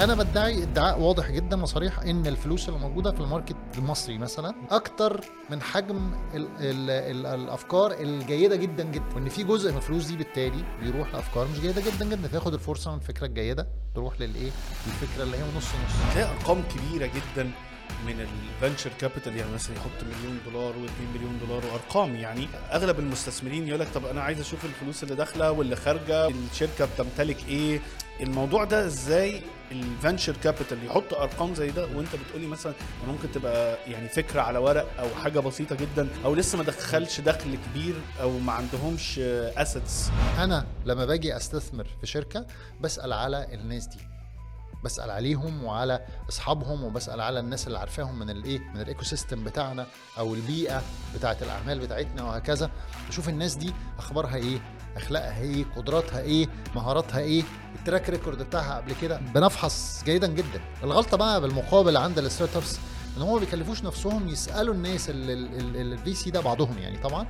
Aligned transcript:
أنا 0.00 0.14
بدعي 0.14 0.62
ادعاء 0.62 1.00
واضح 1.00 1.30
جدا 1.30 1.62
وصريح 1.62 1.98
ان 1.98 2.26
الفلوس 2.26 2.68
اللي 2.68 2.80
موجوده 2.80 3.12
في 3.12 3.20
ال 3.20 3.25
market 3.25 3.56
المصري 3.78 4.18
مثلا 4.18 4.54
أكتر 4.70 5.20
من 5.50 5.62
حجم 5.62 6.12
ال 6.34 6.46
ال 6.60 6.90
ال 6.90 7.26
الافكار 7.26 7.92
الجيده 8.00 8.56
جدا 8.56 8.84
جدا 8.84 9.04
وان 9.14 9.28
في 9.28 9.44
جزء 9.44 9.70
من 9.70 9.76
الفلوس 9.76 10.04
دي 10.06 10.16
بالتالي 10.16 10.64
بيروح 10.82 11.14
لافكار 11.14 11.48
مش 11.52 11.60
جيده 11.60 11.80
جدا 11.80 12.04
جدا 12.04 12.28
فياخد 12.28 12.54
الفرصه 12.54 12.90
من 12.90 12.96
الفكرة 12.96 13.26
الجيده 13.26 13.66
تروح 13.94 14.20
للايه؟ 14.20 14.50
الفكرة 14.86 15.22
اللي 15.22 15.36
هي 15.36 15.42
نص 15.56 15.64
نص. 15.64 16.14
تلاقي 16.14 16.30
ارقام 16.30 16.62
كبيره 16.62 17.06
جدا 17.06 17.50
من 18.06 18.26
ال 18.60 18.64
venture 18.64 18.90
capital 19.00 19.36
يعني 19.36 19.52
مثلا 19.52 19.76
يحط 19.76 20.02
مليون 20.04 20.38
دولار 20.52 20.72
و2 20.74 21.16
مليون 21.16 21.38
دولار 21.46 21.62
وارقام 21.72 22.16
يعني 22.16 22.48
اغلب 22.72 22.98
المستثمرين 22.98 23.68
يقول 23.68 23.80
لك 23.80 23.88
طب 23.94 24.06
أنا 24.06 24.20
عايز 24.22 24.40
أشوف 24.40 24.64
الفلوس 24.64 25.02
اللي 25.02 25.14
داخله 25.14 25.50
واللي 25.52 25.76
خارجه 25.76 26.28
الشركة 26.28 26.84
بتمتلك 26.94 27.48
إيه؟ 27.48 27.80
الموضوع 28.20 28.64
ده 28.64 28.86
إزاي 28.86 29.42
ال 29.72 29.80
venture 29.80 30.36
capital 30.36 30.86
يحط 30.86 31.14
أرقام 31.14 31.54
زي 31.54 31.70
ده؟ 31.70 31.86
وانت 31.96 32.08
بتقولي 32.16 32.46
مثلا 32.46 32.72
ممكن 33.08 33.32
تبقى 33.32 33.78
يعني 33.90 34.08
فكرة 34.08 34.40
على 34.40 34.58
ورق 34.58 34.86
أو 35.00 35.08
حاجة 35.22 35.40
بسيطة 35.40 35.76
جدا 35.76 36.08
أو 36.24 36.34
لسه 36.34 36.58
ما 36.58 36.64
دخلش 36.64 37.20
دخل 37.20 37.58
كبير 37.66 37.94
أو 38.20 38.38
ما 38.38 38.52
عندهمش 38.52 39.18
assets 39.18 40.10
أنا 40.38 40.66
لما 40.84 41.04
باجي 41.04 41.36
أستثمر 41.36 41.86
في 42.00 42.06
شركة 42.06 42.46
بسأل 42.80 43.12
على 43.12 43.46
الناس 43.54 43.86
دي. 43.86 43.98
بسأل 44.84 45.10
عليهم 45.10 45.64
وعلى 45.64 46.06
أصحابهم 46.28 46.84
وبسأل 46.84 47.20
على 47.20 47.40
الناس 47.40 47.66
اللي 47.66 47.78
عارفاهم 47.78 48.18
من 48.18 48.30
الإيه؟ 48.30 48.58
من 48.58 48.80
ال 48.80 49.04
ecosystem 49.04 49.44
بتاعنا 49.44 49.86
أو 50.18 50.34
البيئة 50.34 50.82
بتاعة 51.14 51.36
الأعمال 51.42 51.78
بتاعتنا 51.78 52.22
وهكذا. 52.22 52.70
بشوف 53.08 53.28
الناس 53.28 53.54
دي 53.54 53.72
أخبارها 53.98 54.36
إيه؟ 54.36 54.58
أخلاقها 54.96 55.40
إيه 55.40 55.64
قدراتها 55.76 56.20
إيه 56.20 56.46
مهاراتها 56.74 57.18
إيه. 57.20 57.42
ال 57.78 57.83
track 57.83 58.10
record 58.10 58.42
بتاعها 58.42 58.76
قبل 58.76 58.92
كده 59.02 59.20
بنفحص 59.34 60.02
جيدا 60.04 60.26
جدا. 60.26 60.60
الغلطة 60.82 61.16
بقى 61.16 61.40
بالمقابل 61.40 61.96
عند 61.96 62.18
ال 62.18 62.56
startups 62.56 62.78
إن 63.16 63.22
هم 63.22 63.32
ما 63.32 63.38
بيكلفوش 63.40 63.82
نفسهم 63.82 64.28
يسألوا 64.28 64.74
الناس 64.74 65.06
ال 65.10 66.14
VC 66.14 66.30
ده 66.30 66.40
بعضهم 66.40 66.78
يعني 66.78 66.98
طبعا. 66.98 67.26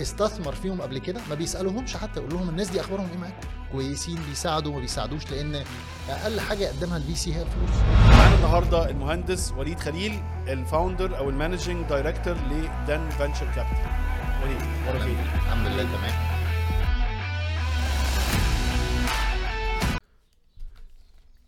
استثمر 0.00 0.52
فيهم 0.52 0.82
قبل 0.82 0.98
كده 0.98 1.20
ما 1.28 1.34
بيسألوهمش 1.34 1.96
حتى 1.96 2.20
يقول 2.20 2.32
لهم 2.34 2.48
الناس 2.48 2.68
دي 2.70 2.80
أخبارهم 2.80 3.08
إيه 3.12 3.18
معاكم؟ 3.18 3.48
كويسين 3.72 4.18
بيساعدوا 4.28 4.72
ما 4.72 4.80
بيساعدوش 4.80 5.30
لأن 5.30 5.64
أقل 6.10 6.40
حاجة 6.40 6.58
يقدمها 6.64 6.96
ال 6.96 7.14
VC 7.14 7.34
هي 7.34 7.42
الفلوس. 7.42 7.70
معانا 8.10 8.34
النهارده 8.34 8.90
المهندس 8.90 9.52
وليد 9.56 9.80
خليل 9.80 10.22
ال 10.48 10.57
founder 10.57 11.18
أو 11.18 11.30
ال 11.30 11.36
managing 11.36 11.88
director 11.88 12.34
لدان 12.50 13.10
venture 13.10 13.46
capital 13.56 13.90
وليد 14.42 15.16
الحمد 15.34 15.66
لله 15.66 15.82
تمام. 15.82 16.31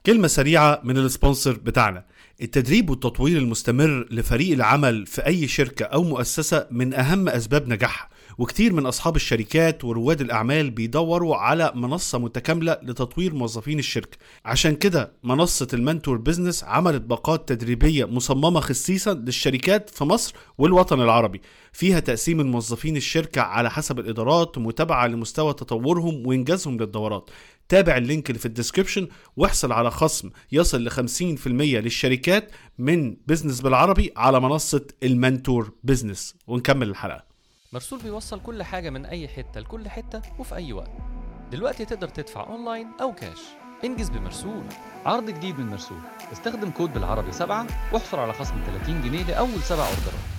كلمة 0.07 0.29
سريعة 0.29 0.81
من 0.85 0.99
ال 0.99 1.05
sponsor 1.05 1.53
بتاعنا. 1.53 2.05
التدريب 2.43 2.91
والتطوير 2.91 3.39
المستمر 3.39 4.07
لفريق 4.11 4.53
العمل 4.53 5.07
في 5.07 5.27
أي 5.27 5.49
شركة 5.49 5.85
أو 5.85 6.03
مؤسسة 6.03 6.67
من 6.71 6.95
أهم 6.95 7.29
أسباب 7.29 7.69
نجاحها 7.69 8.09
وكتير 8.39 8.73
من 8.73 8.87
أصحاب 8.87 9.17
الشركات 9.17 9.85
ورواد 9.85 10.21
الأعمال 10.21 10.71
بيدوروا 10.71 11.37
على 11.37 11.73
منصة 11.75 12.19
متكاملة 12.19 12.79
لتطوير 12.83 13.35
موظفين 13.35 13.79
الشركة. 13.79 14.19
عشان 14.45 14.77
كده 14.77 15.13
منصة 15.23 15.69
المنتور 15.75 16.17
بيزنس 16.17 16.65
عملت 16.65 17.03
باقات 17.03 17.49
تدريبية 17.49 18.05
مصممة 18.05 18.61
خصيصا 18.61 19.15
للشركات 19.15 19.91
في 19.91 20.05
مصر 20.05 20.35
والوطن 20.59 21.01
العربي. 21.01 21.41
فيها 21.73 22.01
تقسيم 22.01 22.41
الموظفين 22.41 22.97
الشركة 22.97 23.41
على 23.41 23.71
حسب 23.71 23.99
الإدارات 23.99 24.59
ومتابعة 24.59 25.07
لمستوى 25.07 25.53
تطورهم 25.55 26.27
وإنجازهم 26.27 26.77
للدورات. 26.77 27.31
تابع 27.69 27.97
ال 27.97 28.03
link 28.03 28.31
اللي 28.31 28.39
في 28.39 28.47
ال 28.47 28.52
description 28.52 29.09
واحصل 29.37 29.73
على 29.73 29.91
خصم 29.91 30.31
يصل 30.53 30.85
ل 30.85 30.91
50% 30.91 31.47
للشركات 31.47 32.51
من 32.79 33.17
بزنس 33.27 33.61
بالعربي 33.61 34.13
على 34.17 34.41
منصة 34.41 34.87
المنتور 35.03 35.73
بزنس 35.85 36.35
ونكمل 36.47 36.89
الحلقة. 36.89 37.25
مرسول 37.73 38.03
بيوصل 38.03 38.41
كل 38.41 38.63
حاجة 38.63 38.91
من 38.91 39.07
أي 39.07 39.29
حتة 39.29 39.61
لكل 39.61 39.89
حتة 39.89 40.23
وفي 40.39 40.55
أي 40.55 40.73
وقت. 40.73 40.91
دلوقتي 41.53 41.85
تقدر 41.85 42.09
تدفع 42.09 42.47
أونلاين 42.47 42.87
أو 43.01 43.15
كاش. 43.15 43.39
انجز 43.85 44.09
بمرسول. 44.09 44.65
عرض 45.07 45.31
جديد 45.31 45.59
من 45.59 45.67
مرسول. 45.67 45.99
استخدم 46.33 46.71
كود 46.71 46.93
بالعربي 46.93 47.33
سبعة 47.33 47.67
واحصل 47.93 48.19
على 48.19 48.33
خصم 48.33 48.55
30 48.67 49.03
جنيه 49.03 49.25
لأول 49.25 49.63
سبع 49.63 49.89
order 49.89 50.21
ات. 50.21 50.34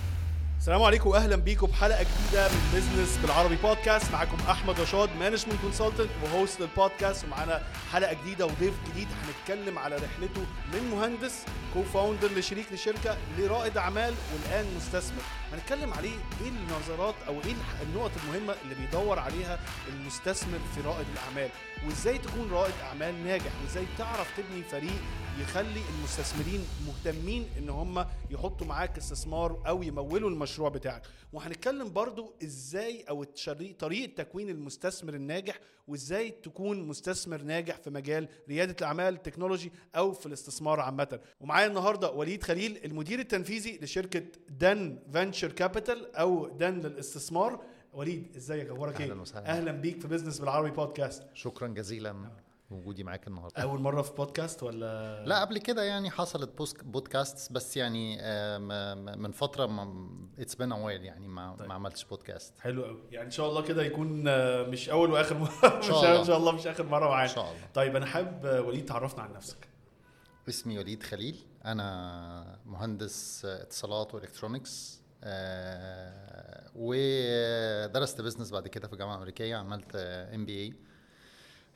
السلام 0.66 0.82
عليكم 0.82 1.10
واهلا 1.10 1.36
بيكم 1.36 1.66
بحلقه 1.66 2.02
جديدة 2.02 2.48
من 2.48 2.70
بزنس 2.74 3.18
بالعربي 3.22 3.56
بودكاست 3.56 4.12
معاكم 4.12 4.36
أحمد 4.50 4.80
رشاد 4.80 5.08
management 5.18 5.60
consultant 5.62 6.10
و 6.24 6.31
host 6.31 6.60
لل 6.60 6.74
podcast 6.74 7.24
ومعانا 7.24 7.62
حلقة 7.92 8.12
جديدة 8.12 8.46
وضيف 8.46 8.74
جديد 8.90 9.08
هنتكلم 9.22 9.78
على 9.78 9.96
رحلته 9.96 10.40
من 10.72 10.90
مهندس 10.90 11.44
co-founder 11.74 12.28
لشريك 12.28 12.72
لشركة 12.72 13.16
لرائد 13.38 13.76
أعمال 13.76 14.14
والآن 14.32 14.66
مستثمر. 14.76 15.22
هنتكلم 15.52 15.92
عليه 15.92 16.16
إيه 16.42 16.48
النظرات 16.48 17.14
أو 17.28 17.34
إيه 17.34 17.54
النقط 17.82 18.10
المهمة 18.24 18.54
اللي 18.64 18.74
بيدور 18.74 19.18
عليها 19.18 19.60
المستثمر 19.88 20.58
في 20.74 20.80
رائد 20.80 21.06
الأعمال؟ 21.12 21.50
وازاي 21.86 22.18
تكون 22.18 22.50
رائد 22.50 22.74
أعمال 22.82 23.24
ناجح؟ 23.24 23.52
وازاي 23.62 23.86
تعرف 23.98 24.36
تبني 24.36 24.62
فريق 24.62 25.00
يخلي 25.40 25.80
المستثمرين 25.98 26.66
مهتمين 26.86 27.48
إن 27.58 27.68
هم 27.68 28.06
يحطوا 28.30 28.66
معاك 28.66 28.98
استثمار 28.98 29.62
أو 29.66 29.82
يمولوا 29.82 30.30
المشروع 30.30 30.68
بتاعك؟ 30.68 31.02
وهنتكلم 31.32 31.92
برضو 31.92 32.34
إزاي 32.44 33.04
أو 33.08 33.22
طريقة 33.78 34.22
تكوين 34.22 34.48
المستثمر 34.48 35.14
الناجح 35.14 35.58
وإزاي 35.88 36.30
تكون 36.30 36.88
مستثمر 36.88 37.42
ناجح 37.42 37.76
في 37.76 37.90
مجال 37.90 38.28
ريادة 38.48 38.76
الأعمال 38.80 39.14
التكنولوجي 39.14 39.72
أو 39.96 40.12
في 40.12 40.26
الاستثمار 40.26 40.80
عامة. 40.80 41.20
ومعايا 41.40 41.66
النهارده 41.66 42.10
وليد 42.10 42.42
خليل 42.42 42.84
المدير 42.84 43.18
التنفيذي 43.18 43.78
لشركة 43.82 44.22
دان 44.48 44.98
venture 45.12 45.52
capital 45.52 46.16
أو 46.16 46.48
دان 46.48 46.80
للاستثمار. 46.80 47.62
وليد 47.92 48.36
إزيك؟ 48.36 48.68
أخبارك 48.68 49.00
إيه؟ 49.00 49.24
أهلا 49.36 49.72
بيك 49.72 50.00
في 50.00 50.08
بزنس 50.08 50.38
بالعربي 50.38 50.70
بودكاست. 50.70 51.22
شكرا 51.34 51.68
جزيلا. 51.68 52.30
وجودي 52.70 53.04
معاك 53.04 53.26
النهارده. 53.28 53.62
أول 53.62 53.80
مرة 53.80 54.02
في 54.02 54.12
بودكاست 54.14 54.62
ولا؟ 54.62 55.24
لا 55.26 55.40
قبل 55.40 55.58
كده 55.58 55.82
يعني 55.82 56.10
حصلت 56.10 56.50
بودكاست 56.84 57.52
بس 57.52 57.76
يعني 57.76 58.16
من 59.16 59.32
فترة 59.32 59.64
it's 60.38 60.54
been 60.54 60.72
a 60.72 60.77
while 60.77 61.04
يعني 61.04 61.28
ما 61.28 61.56
طيب. 61.58 61.68
ما 61.68 61.74
عملتش 61.74 62.04
بودكاست 62.04 62.58
حلو 62.60 62.84
قوي 62.84 63.00
يعني 63.10 63.26
إن 63.26 63.30
شاء 63.30 63.48
الله 63.48 63.62
كده 63.62 63.82
يكون 63.82 64.22
مش 64.70 64.90
أول 64.90 65.10
وآخر 65.10 65.38
مرة. 65.38 65.76
إن 65.76 65.82
شاء 65.82 65.98
الله. 66.04 66.20
إن 66.20 66.24
شاء 66.24 66.36
الله 66.36 66.52
مش 66.52 66.66
آخر 66.66 66.86
مرة 66.86 67.08
معانا. 67.08 67.30
إن 67.30 67.34
شاء 67.34 67.44
الله. 67.44 67.66
طيب 67.74 67.96
أنا 67.96 68.06
حابب 68.06 68.66
وليد 68.66 68.84
تعرفنا 68.84 69.22
عن 69.22 69.32
نفسك. 69.32 69.68
اسمي 70.48 70.78
وليد 70.78 71.02
خليل. 71.02 71.46
أنا 71.64 72.58
مهندس 72.66 73.44
اتصالات 73.44 74.14
و 74.14 74.21
electronics 74.21 75.02
آه 75.24 76.70
ودرست 76.74 78.20
business 78.20 78.50
بعد 78.50 78.68
كده 78.68 78.86
في 78.86 78.92
الجامعة 78.92 79.14
الامريكيه 79.14 79.56
عملت 79.56 79.96
MBA 79.96 80.74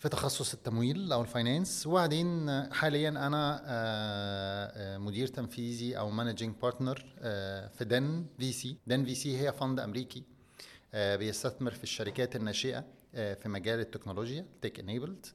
في 0.01 0.09
تخصص 0.09 0.53
التمويل 0.55 1.13
أو 1.13 1.23
ال 1.23 1.31
finance 1.31 1.87
وبعدين 1.87 2.51
حاليا 2.73 3.09
أنا 3.09 4.99
مدير 4.99 5.27
تنفيذي 5.27 5.99
أو 5.99 6.11
managing 6.11 6.55
partner 6.63 7.05
في 7.79 7.85
DN 7.85 8.27
VC. 8.39 8.77
DN 8.87 9.05
VC 9.05 9.39
هي 9.41 9.53
fund 9.53 9.81
أمريكي 9.81 10.25
بيستثمر 10.95 11.71
في 11.71 11.83
الشركات 11.83 12.37
الناشئة 12.37 12.85
في 13.15 13.43
مجال 13.49 13.81
التكنولوجيا 13.81 14.47
tech 14.63 14.81
enabled 14.81 15.27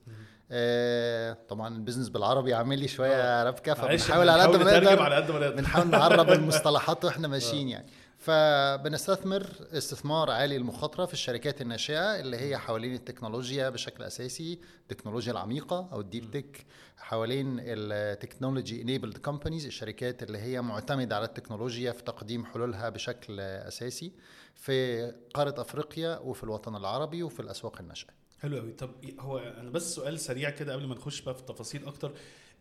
طبعا 1.50 1.76
ال 1.76 1.80
business 1.80 2.10
بالعربي 2.10 2.54
عامل 2.54 2.80
لي 2.80 2.88
شوية 2.88 3.44
ربكة 3.44 3.74
فبنحاول 3.74 4.30
على 4.30 4.44
قد 4.44 4.56
ما 4.56 4.80
نقدر. 4.80 5.52
بنحاول 5.52 5.88
نعرب 5.90 6.32
المصطلحات 6.40 7.06
وإحنا 7.06 7.28
ماشيين 7.28 7.70
يعني. 7.70 7.86
فبنستثمر 8.26 9.48
استثمار 9.74 10.32
عالي 10.32 10.56
المخاطرة 10.56 11.06
في 11.06 11.14
الشركات 11.14 11.62
الناشئة 11.62 12.20
اللي 12.20 12.38
هي 12.38 12.58
حوالين 12.58 12.94
التكنولوجيا 12.94 13.70
بشكل 13.70 14.04
أساسي 14.04 14.60
التكنولوجيا 14.82 15.32
العميقة 15.32 15.90
أو 15.92 16.02
ال 16.02 16.08
deep 16.08 16.32
tech 16.32 16.66
حوالين 16.98 17.58
ال 17.60 17.71
technology 17.71 18.82
enabled 18.82 19.18
companies 19.18 19.66
الشركات 19.66 20.24
اللي 20.24 20.38
هي 20.38 20.62
معتمدة 20.62 21.16
على 21.16 21.26
التكنولوجيا 21.26 21.92
في 21.92 22.04
تقديم 22.04 22.46
حلولها 22.46 22.90
بشكل 22.90 23.40
أساسي 23.40 24.12
في 24.56 25.12
قارة 25.34 25.62
أفريقيا 25.62 26.18
وفي 26.18 26.44
الوطن 26.44 26.76
العربي 26.76 27.24
وفي 27.24 27.40
الأسواق 27.40 27.80
الناشئة. 27.80 28.10
حلو 28.40 28.58
قوي 28.58 28.72
طب 28.72 28.90
هو 29.20 29.38
أنا 29.38 29.70
بس 29.70 29.96
سؤال 29.96 30.20
سريع 30.20 30.50
كده 30.50 30.74
قبل 30.74 30.88
ما 30.88 30.96
نخش 30.96 31.22
بقى 31.22 31.34
في 31.36 31.42
التفاصيل 31.42 31.86
أكتر. 31.86 32.14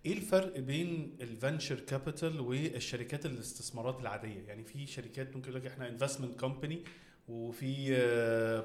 إيه 0.06 0.12
الفرق 0.12 0.58
بين 0.58 1.16
ال 1.20 1.28
venture 1.28 1.80
capital 1.80 2.40
والشركات 2.40 3.26
الاستثمارات 3.26 4.00
العادية؟ 4.00 4.40
يعني 4.48 4.64
في 4.64 4.86
شركات 4.86 5.36
ممكن 5.36 5.50
يقول 5.50 5.60
لك 5.62 5.66
إحنا 5.66 5.88
investment 5.88 6.40
company 6.40 6.84
وفي 7.28 7.90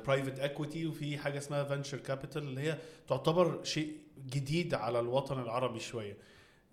private 0.07 0.39
equity 0.39 0.85
وفي 0.87 1.17
حاجة 1.17 1.37
اسمها 1.37 1.63
venture 1.63 1.97
capital 1.97 2.43
اللي 2.43 2.61
هي 2.61 2.77
تعتبر 3.07 3.63
شيء 3.63 3.97
جديد 4.29 4.73
على 4.73 4.99
الوطن 4.99 5.41
العربي 5.41 5.79
شوية. 5.79 6.17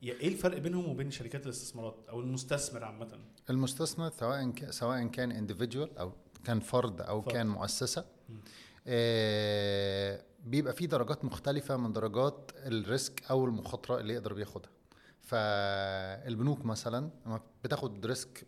إيه 0.02 0.28
الفرق 0.28 0.58
بينهم 0.58 0.88
وبين 0.88 1.10
شركات 1.10 1.44
الاستثمارات 1.44 1.96
أو 2.08 2.20
المستثمر 2.20 2.84
عامة؟ 2.84 3.18
المستثمر 3.50 4.10
سواء 4.10 4.52
سواء 4.70 5.06
كان 5.06 5.32
individual 5.32 5.98
أو 5.98 6.12
كان 6.44 6.60
فرد 6.60 7.00
أو 7.00 7.22
فرد. 7.22 7.32
كان 7.32 7.46
مؤسسة 7.46 8.04
آه 8.86 10.22
بيبقى 10.46 10.72
فيه 10.72 10.86
درجات 10.86 11.24
مختلفة 11.24 11.76
من 11.76 11.92
درجات 11.92 12.50
ال 12.56 12.69
risk 12.69 13.22
أو 13.30 13.44
المخاطرة 13.44 14.00
اللي 14.00 14.14
يقدر 14.14 14.32
بياخدها. 14.34 14.70
فالبنوك 15.20 16.64
مثلا 16.64 17.10
لما 17.26 17.40
بتاخد 17.64 18.06
risk 18.06 18.46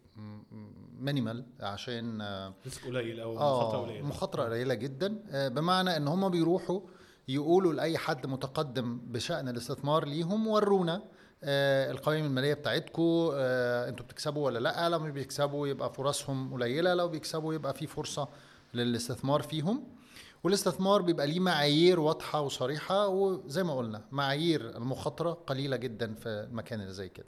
minimal 1.01 1.45
عشان 1.61 2.21
آه، 2.21 2.55
risk 2.65 2.87
قليل 2.87 3.21
أو 3.21 3.39
آه 3.39 3.61
مخاطرة 3.61 3.79
قليلة. 3.87 4.07
مخاطرة 4.07 4.43
قليلة 4.45 4.75
جدا 4.75 5.23
آه، 5.31 5.49
بمعنى 5.49 5.97
إن 5.97 6.09
هم 6.09 6.29
بيروحوا 6.29 6.81
يقولوا 7.29 7.73
لأي 7.73 7.99
حد 7.99 8.27
متقدم 8.27 8.99
بشأن 8.99 9.49
الاستثمار 9.49 10.05
ليهم 10.05 10.47
ورونا 10.47 11.03
آه، 11.45 11.91
القوائم 11.91 12.25
المالية 12.25 12.55
بتاعتكم 12.55 13.31
أنتوا 13.33 14.07
بتكسبوا 14.07 14.47
ولا 14.47 14.59
لأ؟ 14.59 14.89
لو 14.89 14.99
مش 14.99 15.11
بيكسبوا 15.11 15.67
يبقى 15.69 15.93
فرصهم 15.93 16.53
قليلة 16.55 16.95
لو 16.95 17.09
بيكسبوا 17.09 17.55
يبقى 17.55 17.75
في 17.75 17.87
فرصة 17.87 18.29
للاستثمار 18.75 19.43
فيهم. 19.43 19.85
والاستثمار 20.45 21.03
بيبقى 21.03 21.27
ليه 21.27 21.41
معايير 21.41 22.01
واضحة 22.01 22.41
وصريحة 22.41 23.09
وزي 23.09 23.63
ما 23.63 23.77
قلنا 23.77 24.05
معايير 24.13 24.77
المخاطره 24.77 25.31
قليلة 25.33 25.77
جدا 25.77 26.15
في 26.15 26.29
المكان 26.29 26.81
اللي 26.81 26.93
زي 26.93 27.09
كده. 27.09 27.27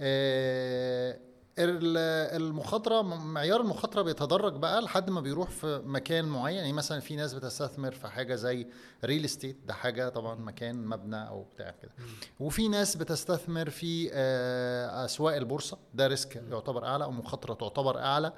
آه، 0.00 1.18
ال- 1.58 2.42
المخاطرة 2.42 3.02
معيار 3.02 3.60
المخاطرة 3.60 4.02
بيتدرج 4.02 4.52
بقى 4.56 4.82
لحد 4.82 5.10
ما 5.10 5.20
بيروح 5.20 5.50
في 5.50 5.82
مكان 5.84 6.24
معين. 6.24 6.56
يعني 6.56 6.72
مثلا 6.72 7.00
في 7.00 7.16
ناس 7.16 7.34
بتستثمر 7.34 7.90
في 7.92 8.08
حاجة 8.08 8.34
زي 8.34 8.66
real 9.04 9.24
estate 9.24 9.56
ده 9.66 9.74
حاجة 9.74 10.08
طبعا 10.08 10.34
مكان 10.34 10.86
مبنى 10.86 11.28
أو 11.28 11.42
بتاع 11.42 11.70
كده. 11.82 11.90
وفي 12.40 12.68
ناس 12.68 12.96
بتستثمر 12.96 13.70
في 13.70 14.10
آه، 14.12 15.04
أسواق 15.04 15.36
البورصة 15.36 15.78
ده 15.94 16.06
risk 16.06 16.42
يعتبر 16.50 16.84
أعلى 16.86 17.04
أو 17.04 17.10
مخاطرة 17.10 17.54
تعتبر 17.54 17.98
أعلى. 17.98 18.32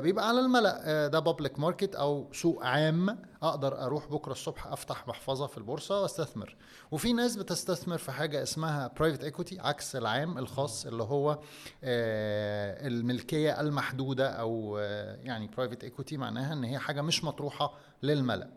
بيبقى 0.00 0.28
على 0.28 0.40
الملأ. 0.40 0.80
آه، 0.84 1.08
ده 1.08 1.18
public 1.18 1.58
market 1.58 1.94
أو 1.94 2.28
سوق 2.32 2.64
عام. 2.64 3.18
أقدر 3.42 3.80
أروح 3.84 4.06
بكرة 4.08 4.32
الصبح 4.32 4.66
أفتح 4.66 5.08
محفظة 5.08 5.46
في 5.46 5.58
البورصة 5.58 6.00
وأستثمر. 6.02 6.56
وفي 6.90 7.12
ناس 7.12 7.36
بتستثمر 7.36 7.98
في 7.98 8.12
حاجة 8.12 8.42
اسمها 8.42 8.90
private 8.98 9.24
equity 9.24 9.60
عكس 9.60 9.96
العام 9.96 10.38
الخاص 10.38 10.86
اللي 10.86 11.02
هو 11.02 11.38
آه، 11.84 12.86
الملكية 12.86 13.60
المحدودة 13.60 14.28
أو 14.28 14.78
آه، 14.78 15.16
يعني 15.22 15.46
private 15.56 15.84
equity 15.84 16.16
معناها 16.16 16.52
إن 16.52 16.64
هي 16.64 16.78
حاجة 16.78 17.02
مش 17.02 17.24
مطروحة 17.24 17.74
للملأ. 18.02 18.44
آه، 18.44 18.50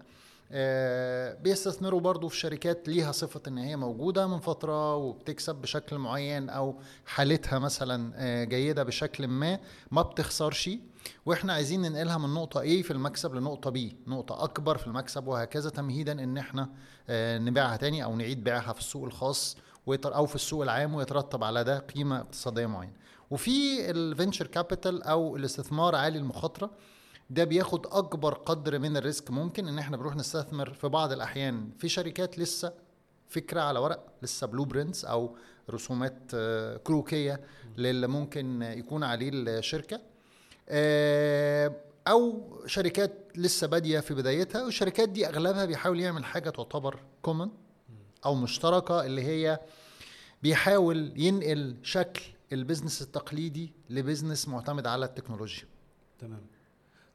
بيستثمروا 1.42 2.00
برضو 2.00 2.28
في 2.28 2.38
شركات 2.38 2.88
ليها 2.88 3.12
صفة 3.12 3.42
إن 3.48 3.58
هي 3.58 3.76
موجودة 3.76 4.28
من 4.28 4.40
فترة 4.40 4.96
وبتكسب 4.96 5.56
بشكل 5.56 5.98
معين 5.98 6.50
أو 6.50 6.76
حالتها 7.06 7.60
مثلا 7.60 8.14
آه، 8.16 8.44
جيدة 8.44 8.84
بشكل 8.84 9.28
ما 9.28 9.60
ما 9.92 10.02
بتخسرش. 10.02 10.70
وإحنا 11.26 11.54
عايزين 11.54 11.82
ننقلها 11.82 12.18
من 12.18 12.34
نقطة 12.34 12.60
A 12.60 12.84
في 12.84 12.92
المكسب 12.92 13.36
لنقطة 13.36 13.72
B 13.72 13.94
نقطة 14.08 14.44
أكبر 14.44 14.78
في 14.78 14.88
المكسب 14.88 15.28
وهكذا 15.28 15.70
تمهيدا 15.70 16.24
إن 16.24 16.38
إحنا 16.38 16.70
آه، 17.10 17.38
نبيعها 17.38 17.78
تاني 17.78 18.04
أو 18.04 18.16
نعيد 18.16 18.44
بيعها 18.44 18.74
في 18.74 18.80
السوق 18.80 19.06
الخاص 19.06 19.58
أو 20.06 20.26
في 20.26 20.36
السوق 20.36 20.64
العام 20.64 20.96
ويترتب 20.96 21.44
على 21.44 21.64
ده 21.64 21.80
قيمة 21.80 22.20
اقتصادية 22.20 22.66
معينة. 22.66 22.94
وفي 23.30 23.90
ال 23.92 23.99
venture 23.99 24.48
capital 24.48 25.04
أو 25.04 25.36
الاستثمار 25.36 25.96
عالي 25.96 26.20
المخاطرة. 26.20 26.72
ده 27.30 27.44
بياخد 27.44 27.88
أكبر 27.88 28.34
قدر 28.34 28.80
من 28.80 28.98
ال 28.98 29.05
risk 29.05 29.32
ممكن 29.32 29.68
إن 29.68 29.80
إحنا 29.80 29.98
بنروح 29.98 30.16
نستثمر 30.16 30.74
في 30.74 30.88
بعض 30.88 31.12
الأحيان. 31.12 31.70
في 31.78 31.90
شركات 31.90 32.40
لسه 32.40 32.74
فكرة 33.28 33.62
على 33.62 33.80
ورق 33.80 34.06
لسه 34.22 34.48
blueprints 34.48 35.06
أو 35.06 35.36
رسومات 35.70 36.18
آه، 36.34 36.78
كروكية 36.78 37.42
للي 37.78 38.08
ممكن 38.08 38.62
يكون 38.62 39.04
عليه 39.04 39.30
الشركة. 39.34 40.02
آه، 40.70 41.76
أو 42.08 42.50
شركات 42.66 43.14
لسه 43.36 43.68
بادية 43.68 44.00
في 44.00 44.14
بدايتها. 44.14 44.64
والشركات 44.64 45.10
دي 45.10 45.28
أغلبها 45.28 45.66
بيحاول 45.66 46.00
يعمل 46.00 46.26
حاجة 46.26 46.50
تعتبر 46.50 47.00
common 47.22 47.50
أو 48.26 48.36
مشتركة 48.36 49.06
اللي 49.06 49.24
هي 49.24 49.60
بيحاول 50.44 51.14
ينقل 51.16 51.76
شكل 51.84 52.22
ال 52.54 52.59
business 52.59 53.02
التقليدي 53.02 53.74
ل 53.90 53.96
business 53.96 54.48
معتمد 54.48 54.88
على 54.88 55.06
التكنولوجيا. 55.06 55.66
تمام. 56.20 56.42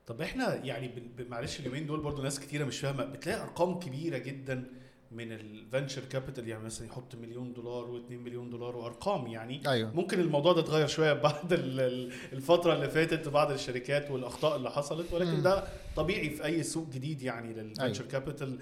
طب 0.06 0.20
إحنا 0.20 0.54
يعني 0.64 0.90
معلش 1.30 1.60
اليومين 1.60 1.86
دول 1.86 2.00
برضو 2.00 2.22
ناس 2.22 2.40
كتيرة 2.40 2.64
مش 2.64 2.80
فاهمة 2.80 3.04
بتلاقي 3.04 3.42
أرقام 3.42 3.78
كبيرة 3.78 4.18
جدا 4.18 4.64
من 5.12 5.32
ال 5.32 5.41
venture 5.41 6.02
capital 6.04 6.48
يعني 6.48 6.64
مثلا 6.64 6.86
يحط 6.86 7.14
مليون 7.14 7.52
دولار 7.52 7.86
و2 8.00 8.12
مليون 8.12 8.50
دولار 8.50 8.76
وأرقام 8.76 9.26
يعني 9.26 9.60
أيوه 9.66 9.94
ممكن 9.94 10.20
الموضوع 10.20 10.52
ده 10.52 10.60
اتغير 10.60 10.86
شوية 10.86 11.12
بعد 11.22 11.52
ال- 11.52 11.80
ال- 11.80 12.12
الفترة 12.32 12.74
اللي 12.74 12.88
فاتت 12.88 13.28
بعض 13.28 13.50
الشركات 13.52 14.10
والأخطاء 14.10 14.56
اللي 14.56 14.70
حصلت 14.70 15.12
ولكن 15.12 15.30
مم. 15.34 15.42
ده 15.42 15.64
طبيعي 15.96 16.30
في 16.30 16.44
أي 16.44 16.62
سوق 16.62 16.88
جديد 16.90 17.22
يعني 17.22 17.52
لل 17.54 17.65
venture 17.65 18.00
أيوة. 18.02 18.12
capital 18.12 18.58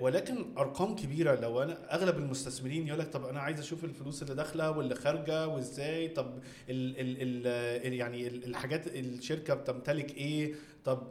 ولكن 0.00 0.44
أرقام 0.58 0.94
كبيرة. 0.96 1.34
لو 1.40 1.62
أنا 1.62 1.94
أغلب 1.94 2.16
المستثمرين 2.18 2.86
يقول 2.86 2.98
لك 3.00 3.08
طب 3.12 3.24
أنا 3.26 3.40
عايز 3.40 3.60
أشوف 3.60 3.84
الفلوس 3.84 4.22
اللي 4.22 4.34
داخلة 4.34 4.70
واللي 4.70 4.94
خارجة 4.94 5.48
وإزاي؟ 5.48 6.08
طب 6.08 6.38
ال 6.70 7.00
ال 7.00 7.46
ال 7.86 7.92
يعني 7.94 8.26
ال- 8.26 8.44
الحاجات 8.44 8.86
الشركة 8.86 9.54
بتمتلك 9.54 10.16
إيه؟ 10.16 10.54
طب 10.84 11.02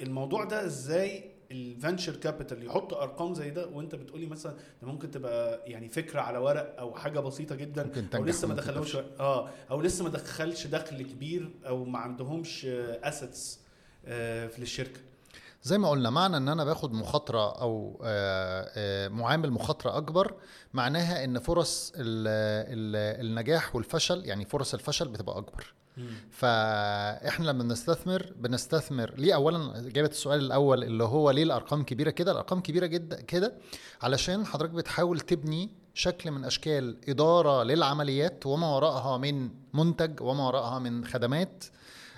الموضوع 0.00 0.44
ده 0.44 0.64
إزاي 0.66 1.24
ال 1.52 1.60
venture 1.60 2.16
capital 2.16 2.66
يحط 2.66 2.94
أرقام 2.94 3.34
زي 3.34 3.50
ده 3.50 3.66
وأنت 3.66 3.94
بتقولي 3.94 4.26
مثلا 4.26 4.52
ده 4.82 4.88
ممكن 4.88 5.10
تبقى 5.10 5.62
يعني 5.70 5.88
فكرة 5.88 6.20
على 6.20 6.38
ورق 6.38 6.74
أو 6.78 6.94
حاجة 6.94 7.20
بسيطة 7.20 7.54
جدا 7.54 7.82
أو 8.14 8.24
لسه 8.24 8.48
ما 8.48 8.54
تفشل. 8.82 9.04
آه 9.20 9.50
أو 9.70 9.80
لسه 9.80 10.04
ما 10.04 10.10
دخلش 10.10 10.66
دخل 10.66 11.02
كبير 11.02 11.50
أو 11.66 11.84
ما 11.84 11.98
عندهمش 11.98 12.66
assets 12.66 13.60
في 14.04 14.58
الشركة. 14.58 15.00
زي 15.64 15.78
ما 15.78 15.90
قلنا 15.90 16.10
معنى 16.10 16.36
إن 16.36 16.48
أنا 16.48 16.64
باخد 16.64 16.92
مخاطرة 16.92 17.60
أو 17.60 18.00
آه، 18.04 18.70
آه، 18.76 19.08
معامل 19.08 19.50
مخاطرة 19.50 19.96
أكبر 19.96 20.34
معناها 20.72 21.24
إن 21.24 21.38
فرص 21.38 21.92
ال 21.96 22.28
ال 22.28 23.26
النجاح 23.26 23.76
والفشل 23.76 24.24
يعني 24.24 24.44
فرص 24.44 24.74
الفشل 24.74 25.08
بتبقى 25.08 25.38
أكبر. 25.38 25.74
فإحنا 26.30 27.44
لما 27.46 27.62
بنستثمر 27.62 28.32
بنستثمر. 28.36 29.14
ليه؟ 29.16 29.34
اولا 29.34 29.78
إجابة 29.86 30.08
السؤال 30.08 30.40
الأول 30.40 30.84
اللي 30.84 31.04
هو 31.04 31.30
ليه 31.30 31.42
الأرقام 31.42 31.82
كبيرة 31.82 32.10
كده؟ 32.10 32.32
الأرقام 32.32 32.60
كبيرة 32.60 32.86
جدا 32.86 33.20
كده 33.20 33.54
علشان 34.02 34.46
حضرتك 34.46 34.70
بتحاول 34.72 35.20
تبني 35.20 35.70
شكل 35.94 36.30
من 36.30 36.44
أشكال 36.44 36.96
إدارة 37.08 37.62
للعمليات 37.62 38.46
وما 38.46 38.76
وراءها 38.76 39.18
من 39.18 39.50
منتج 39.74 40.20
وما 40.20 40.46
وراءها 40.46 40.78
من 40.78 41.04
خدمات 41.04 41.64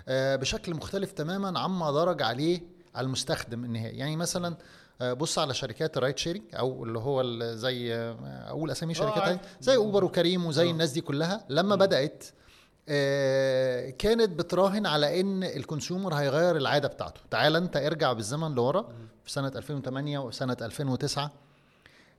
آه، 0.09 0.37
بشكل 0.37 0.75
مختلف 0.75 1.13
تماما 1.13 1.59
عما 1.61 1.93
درج 1.93 2.23
عليه 2.23 2.76
المستخدم 3.01 3.65
النهائي. 3.65 3.99
يعني 3.99 4.17
مثلا 4.17 4.57
آه، 5.01 5.13
بص 5.13 5.39
على 5.39 5.55
شركات 5.55 5.97
ال 5.97 6.01
ride 6.01 6.19
sharing 6.19 6.43
أو 6.55 6.85
اللي 6.85 6.99
هو 6.99 7.23
زي 7.55 7.95
آه، 7.95 8.17
أقول 8.49 8.71
أسامي 8.71 8.95
شركات 8.95 9.19
عارف. 9.19 9.29
هاي 9.29 9.39
زي 9.61 9.77
اوبر 9.77 10.05
وكريم 10.05 10.47
وزي 10.47 10.69
آه. 10.69 10.71
الناس 10.71 10.91
دي 10.91 11.01
كلها. 11.01 11.45
لما 11.49 11.77
بدأت 11.77 12.25
آه، 12.89 13.91
كانت 13.91 14.31
بتراهن 14.31 14.87
على 14.87 15.21
إن 15.21 15.45
ال 15.45 15.53
consumer 15.53 16.15
هيغير 16.15 16.57
العادة 16.57 16.89
بتاعته. 16.89 17.21
تعال 17.31 17.57
أنت 17.57 17.77
ارجع 17.77 18.13
بالزمن 18.13 18.55
لورا 18.55 18.89
في 19.25 19.33
سنة 19.33 19.53
2008 19.57 20.19
وسنة 20.19 20.57
2009 20.63 21.31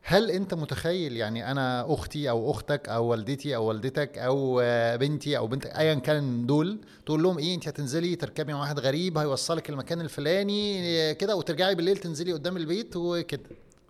هل 0.09 0.31
انت 0.31 0.53
متخيل 0.53 1.17
يعني 1.17 1.51
أنا 1.51 1.93
أختي 1.93 2.29
أو 2.29 2.51
أختك 2.51 2.89
أو 2.89 3.05
والدتي 3.05 3.55
أو 3.55 3.63
والدتك 3.65 4.17
أو 4.17 4.61
بنتي 4.97 5.37
أو 5.37 5.47
بنتك 5.47 5.69
ايا 5.77 5.93
كان 5.93 6.45
دول 6.45 6.79
تقول 7.05 7.23
لهم 7.23 7.37
إيه 7.37 7.55
انت 7.55 7.67
هتنزلي 7.67 8.15
تركبي 8.15 8.53
مع 8.53 8.59
واحد 8.59 8.79
غريب 8.79 9.17
هيوصلك 9.17 9.69
المكان 9.69 10.01
الفلاني 10.01 11.13
كده 11.15 11.35
وترجعي 11.35 11.75
بالليل 11.75 11.97
تنزلي 11.97 12.33
قدام 12.33 12.57
البيت 12.57 12.95
وكده 12.95 13.43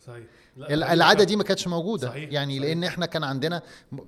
صحيح 0.08 0.24
ال- 0.58 0.84
العادة 0.84 1.24
دي 1.24 1.36
ما 1.36 1.44
كانتش 1.44 1.68
موجودة 1.68 2.08
صحيح، 2.08 2.32
يعني 2.32 2.58
صحيح. 2.60 2.70
لأن 2.70 2.84
إحنا 2.84 3.06
كان 3.06 3.24
عندنا 3.24 3.62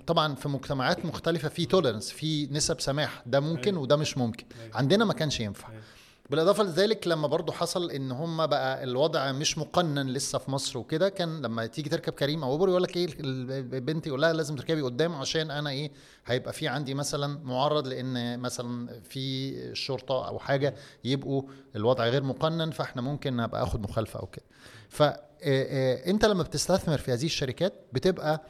طبعا 0.08 0.36
في 0.36 0.50
مجتمعات 0.50 1.06
مختلفة 1.06 1.50
في 1.50 1.66
tolerance 1.66 2.12
في 2.12 2.48
نسب 2.52 2.80
سماح 2.82 3.24
ده 3.26 3.40
ممكن 3.40 3.70
أيوة. 3.72 3.82
وده 3.84 3.96
مش 3.96 4.18
ممكن 4.18 4.46
أيوة. 4.64 4.78
عندنا 4.78 5.06
ما 5.06 5.14
كانش 5.14 5.40
ينفع 5.40 5.70
أيوة. 5.70 5.82
بالاضافه 6.30 6.64
لذلك 6.64 7.08
لما 7.08 7.28
برضو 7.28 7.52
حصل 7.52 7.92
ان 7.92 8.12
هم 8.12 8.48
بقى 8.48 8.84
الوضع 8.84 9.32
مش 9.32 9.58
مقنن 9.58 10.08
لسه 10.10 10.38
في 10.40 10.52
مصر 10.52 10.80
وكده 10.80 11.10
كان 11.10 11.42
لما 11.42 11.66
تيجي 11.66 11.90
تركب 11.90 12.14
كريم 12.14 12.44
أو 12.44 12.52
اوبر 12.52 12.70
يقول 12.70 12.84
لك 12.84 12.98
إيه 12.98 13.06
ال- 13.06 13.52
البنت 13.76 14.08
يقول 14.08 14.22
لها 14.22 14.34
لازم 14.34 14.56
تركبي 14.56 14.82
قدام 14.82 15.16
عشان 15.16 15.52
أنا 15.52 15.70
إيه 15.70 15.92
هيبقى 16.26 16.54
في 16.54 16.68
عندي 16.68 16.94
مثلا 16.94 17.40
معرض 17.44 17.88
لأن 17.88 18.40
مثلا 18.40 19.00
في 19.10 19.50
الشرطه 19.72 20.28
أو 20.28 20.40
حاجة 20.40 20.76
يبقوا 21.04 21.42
الوضع 21.76 22.08
غير 22.08 22.24
مقنن 22.24 22.72
فاحنا 22.72 23.02
ممكن 23.02 23.40
ابقى 23.40 23.64
اخد 23.64 23.82
مخالفة 23.84 24.20
أو 24.20 24.26
كده. 24.26 24.46
فانت 24.90 26.26
لما 26.26 26.44
بتستثمر 26.44 26.98
في 26.98 27.14
هذه 27.14 27.26
الشركات 27.26 27.74
بتبقى 27.94 28.42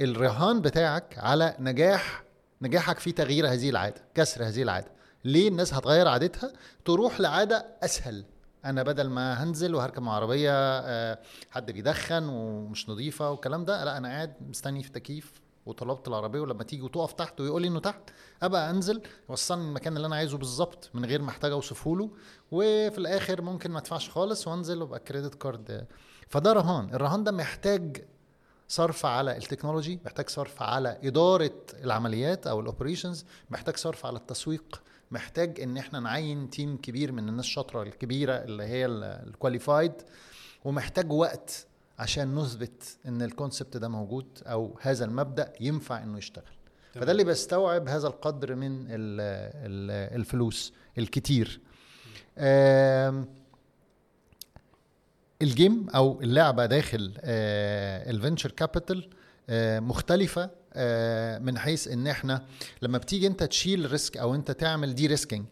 الرهان 0.00 0.60
بتاعك 0.60 1.14
على 1.18 1.56
نجاح 1.60 2.24
نجاحك 2.62 2.98
في 2.98 3.12
تغيير 3.12 3.48
هذه 3.52 3.70
العادة 3.70 4.02
كسر 4.14 4.48
هذه 4.48 4.62
العادة. 4.62 4.97
ليه 5.28 5.48
الناس 5.48 5.74
هتغير 5.74 6.08
عادتها؟ 6.08 6.52
تروح 6.84 7.20
لعادة 7.20 7.66
أسهل. 7.82 8.24
أنا 8.64 8.82
بدل 8.82 9.08
ما 9.10 9.42
هنزل 9.42 9.74
وهركب 9.74 10.02
مع 10.02 10.12
عربية 10.12 10.50
آه، 10.80 11.18
حد 11.50 11.70
بيدخن 11.70 12.28
ومش 12.28 12.88
نظيفة 12.88 13.30
والكلام 13.30 13.64
ده 13.64 13.84
لا 13.84 13.96
أنا 13.98 14.08
قاعد 14.08 14.34
مستني 14.48 14.82
في 14.82 14.90
تكييف 14.90 15.32
وطلبت 15.66 16.08
العربية 16.08 16.40
ولما 16.40 16.62
تيجي 16.64 16.82
وتقف 16.82 17.12
تحت 17.12 17.40
ويقول 17.40 17.62
لي 17.62 17.68
إنه 17.68 17.80
تحت 17.80 18.00
أبقى 18.42 18.70
أنزل 18.70 19.02
يوصلني 19.30 19.64
المكان 19.64 19.96
اللي 19.96 20.06
أنا 20.06 20.16
عايزه 20.16 20.38
بالظبط 20.38 20.90
من 20.94 21.04
غير 21.04 21.22
ما 21.22 21.30
احتاج 21.30 21.52
أوصفه 21.52 21.96
له 21.96 22.10
وفي 22.50 22.98
الآخر 22.98 23.42
ممكن 23.42 23.70
ما 23.70 23.78
أدفعش 23.78 24.10
خالص 24.10 24.48
وأنزل 24.48 24.82
وأبقى 24.82 25.00
credit 25.00 25.34
card 25.34 25.86
فده 26.28 26.52
رهان. 26.52 26.94
الرهان 26.94 27.24
ده 27.24 27.32
محتاج 27.32 28.04
صرف 28.68 29.06
على 29.06 29.36
ال 29.36 29.42
technology 29.42 30.00
محتاج 30.04 30.28
صرف 30.28 30.62
على 30.62 30.98
إدارة 31.04 31.54
العمليات 31.84 32.46
أو 32.46 32.60
ال 32.60 32.66
operations 32.66 33.24
محتاج 33.50 33.76
صرف 33.76 34.06
على 34.06 34.16
التسويق. 34.18 34.82
محتاج 35.10 35.60
إن 35.60 35.76
إحنا 35.76 36.00
نعين 36.00 36.50
team 36.50 36.76
كبير 36.76 37.12
من 37.12 37.28
الناس 37.28 37.44
الشاطره 37.44 37.82
الكبيرة 37.82 38.32
اللي 38.32 38.62
هي 38.64 38.86
ال 38.86 38.97
qualified 38.97 39.92
ومحتاج 40.64 41.12
وقت 41.12 41.66
عشان 41.98 42.34
نثبت 42.34 42.98
إن 43.06 43.22
ال 43.22 43.29
concept 43.29 43.76
ده 43.76 43.88
موجود 43.88 44.26
أو 44.46 44.78
هذا 44.82 45.04
المبدأ 45.04 45.52
ينفع 45.60 46.02
إنه 46.02 46.18
يشتغل. 46.18 46.44
تمام. 46.92 47.02
فده 47.04 47.12
اللي 47.12 47.24
بيستوعب 47.24 47.88
هذا 47.88 48.06
القدر 48.08 48.54
من 48.54 48.80
ال 48.80 48.90
ال 48.90 50.16
الفلوس 50.20 50.72
الكتير. 50.98 51.60
ال 55.42 55.51
game 55.51 55.88
أو 55.90 56.20
اللعبة 56.20 56.66
داخل 56.66 57.14
ال 57.24 57.40
venture 57.40 58.50
capital 58.50 59.10
مختلفه 59.80 60.42
آه، 60.42 60.50
من 61.44 61.58
حيث 61.58 61.88
إن 61.88 62.06
إحنا 62.06 62.44
لما 62.82 62.98
بتيجي 62.98 63.26
أنت 63.26 63.42
تشيل 63.42 63.92
risk 63.92 64.16
أو 64.16 64.34
أنت 64.34 64.50
تعمل 64.50 64.94
de-risking 64.94 65.44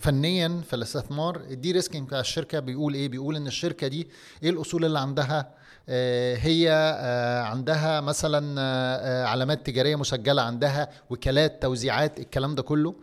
فنيا 0.00 0.60
في 0.66 0.76
الاستثمار 0.76 1.36
ال 1.36 1.72
de-risking 1.72 2.06
بتاع 2.06 2.20
الشركة 2.20 2.60
بيقول 2.60 2.94
إيه؟ 2.94 3.08
بيقول 3.08 3.36
إن 3.36 3.46
الشركة 3.46 3.86
دي 3.88 4.08
إيه 4.42 4.50
الأصول 4.50 4.84
اللي 4.84 4.98
عندها؟ 4.98 5.54
آه، 5.88 6.36
هي 6.36 6.70
آه، 6.72 7.42
عندها 7.42 8.00
مثلا 8.00 8.60
آه، 8.60 8.96
آه، 8.96 9.26
علامات 9.26 9.66
تجارية 9.66 9.96
مسجلة 9.96 10.42
عندها 10.42 10.88
وكالات 11.10 11.62
توزيعات 11.62 12.18
الكلام 12.18 12.54
ده 12.54 12.62
كله. 12.62 12.94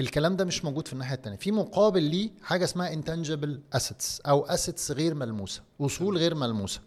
الكلام 0.00 0.36
ده 0.36 0.44
مش 0.44 0.64
موجود 0.64 0.86
في 0.86 0.92
الناحية 0.92 1.14
التانية. 1.14 1.36
في 1.36 1.52
مقابل 1.52 2.02
ليه 2.02 2.30
حاجة 2.42 2.64
اسمها 2.64 2.94
intangible 2.94 3.78
assets 3.78 4.20
أو 4.26 4.46
assets 4.46 4.90
غير 4.90 5.14
ملموسة 5.14 5.62
أصول 5.80 6.18
غير 6.18 6.34
ملموسة 6.34 6.80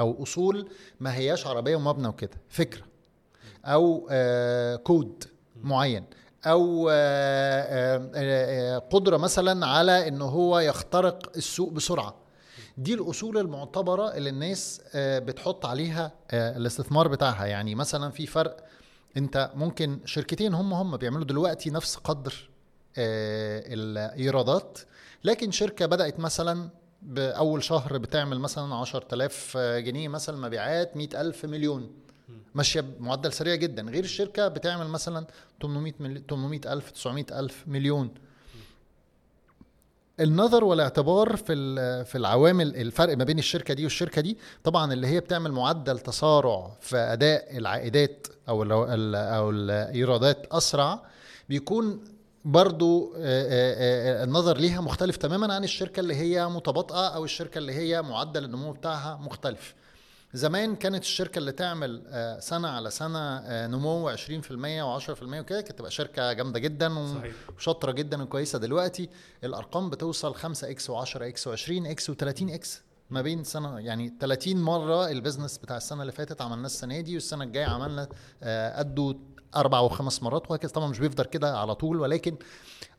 أو 0.00 0.22
أصول 0.22 0.68
ما 1.00 1.14
هياش 1.14 1.46
عربية 1.46 1.76
ومبنى 1.76 2.08
وكده. 2.08 2.38
فكرة. 2.48 2.82
أو 3.68 4.08
آه 4.10 4.76
كود 4.76 5.24
معين. 5.62 6.04
أو 6.46 6.88
آه 6.90 7.62
آه 7.62 8.10
آه 8.14 8.78
قدرة 8.78 9.16
مثلا 9.16 9.66
على 9.66 10.08
إن 10.08 10.22
هو 10.22 10.58
يخترق 10.58 11.32
السوق 11.36 11.72
بسرعة. 11.72 12.14
دي 12.78 12.94
الأصول 12.94 13.38
المعتبرة 13.38 14.14
اللي 14.14 14.30
الناس 14.30 14.80
آه 14.94 15.18
بتحط 15.18 15.66
عليها 15.66 16.12
آه 16.30 16.56
الاستثمار 16.56 17.08
بتاعها. 17.08 17.46
يعني 17.46 17.74
مثلا 17.74 18.10
في 18.10 18.26
فرق 18.26 18.56
أنت 19.16 19.50
ممكن 19.54 20.00
شركتين 20.04 20.54
هم 20.54 20.72
هم 20.74 20.96
بيعملوا 20.96 21.24
دلوقتي 21.24 21.70
نفس 21.70 21.96
قدر 21.96 22.50
آه 22.98 23.62
الإيرادات 23.66 24.78
لكن 25.24 25.50
شركة 25.50 25.86
بدأت 25.86 26.20
مثلا 26.20 26.68
بأول 27.02 27.62
شهر 27.64 27.98
بتعمل 27.98 28.38
مثلا 28.40 28.74
10000 28.74 29.56
جنيه 29.56 30.08
مثلا 30.08 30.36
مبيعات 30.36 30.96
100000 30.96 31.44
مليون. 31.44 31.90
ماشية 32.54 32.80
بمعدل 32.80 33.32
سريع 33.32 33.54
جدا. 33.54 33.82
غير 33.82 34.04
الشركة 34.04 34.48
بتعمل 34.48 34.86
مثلا 34.88 35.26
800 35.62 35.92
ملي... 36.00 36.22
800000 36.30 36.90
900000 36.90 37.64
مليون. 37.66 38.10
النظر 40.20 40.64
والاعتبار 40.64 41.36
في 41.36 41.54
في 42.04 42.18
العوامل 42.18 42.76
الفرق 42.76 43.16
ما 43.16 43.24
بين 43.24 43.38
الشركة 43.38 43.74
دي 43.74 43.84
والشركة 43.84 44.22
دي 44.22 44.38
طبعا 44.64 44.92
اللي 44.92 45.06
هي 45.06 45.20
بتعمل 45.20 45.52
معدل 45.52 45.98
تسارع 45.98 46.70
في 46.80 46.96
أداء 46.96 47.56
العائدات 47.56 48.26
أو 48.48 48.62
ال 48.62 48.72
ال 48.72 49.14
أو 49.14 49.50
الإيرادات 49.50 50.46
أسرع 50.52 51.02
بيكون 51.48 52.04
برضو 52.44 53.12
النظر 53.16 54.56
ليها 54.56 54.80
مختلف 54.80 55.16
تماما 55.16 55.54
عن 55.54 55.64
الشركة 55.64 56.00
اللي 56.00 56.14
هي 56.14 56.48
متباطئة 56.48 57.06
أو 57.08 57.24
الشركة 57.24 57.58
اللي 57.58 57.72
هي 57.72 58.02
معدل 58.02 58.44
النمو 58.44 58.72
بتاعها 58.72 59.16
مختلف. 59.16 59.74
زمان 60.32 60.76
كانت 60.76 61.02
الشركة 61.02 61.38
اللي 61.38 61.52
تعمل 61.52 62.02
آه، 62.08 62.40
سنه 62.40 62.68
على 62.68 62.90
سنه 62.90 63.18
آه، 63.38 63.66
نمو 63.66 64.08
20% 64.08 64.82
و10% 64.82 65.22
وكده 65.22 65.60
كانت 65.60 65.72
تبقى 65.78 65.90
شركة 65.90 66.32
جامدة 66.32 66.58
جدا. 66.58 66.88
وشاطره 67.56 67.92
جدا 67.92 68.22
وكويسة. 68.22 68.58
دلوقتي 68.58 69.08
الأرقام 69.44 69.90
بتوصل 69.90 70.34
5 70.34 70.70
إكس 70.70 70.90
و10 70.90 71.16
إكس 71.16 71.48
و20 71.48 71.70
إكس 71.70 72.10
و30 72.10 72.14
إكس 72.42 72.82
ما 73.10 73.22
بين 73.22 73.44
سنه 73.44 73.78
يعني 73.80 74.14
30 74.20 74.56
مرة 74.56 75.08
ال 75.10 75.15
business 75.15 75.58
بتاع 75.58 75.76
السنة 75.76 76.00
اللي 76.02 76.12
فاتت 76.12 76.42
عملناه 76.42 76.66
السنة 76.66 77.00
دي 77.00 77.14
والسنة 77.14 77.44
الجاية 77.44 77.66
عملنا 77.66 78.08
آه، 78.42 78.78
قده 78.78 79.16
أربع 79.56 79.80
وخمس 79.80 80.22
مرات 80.22 80.50
وهكذا. 80.50 80.72
طبعا 80.72 80.88
مش 80.88 80.98
بيفضل 80.98 81.24
كده 81.24 81.58
على 81.58 81.74
طول 81.74 82.00
ولكن 82.00 82.36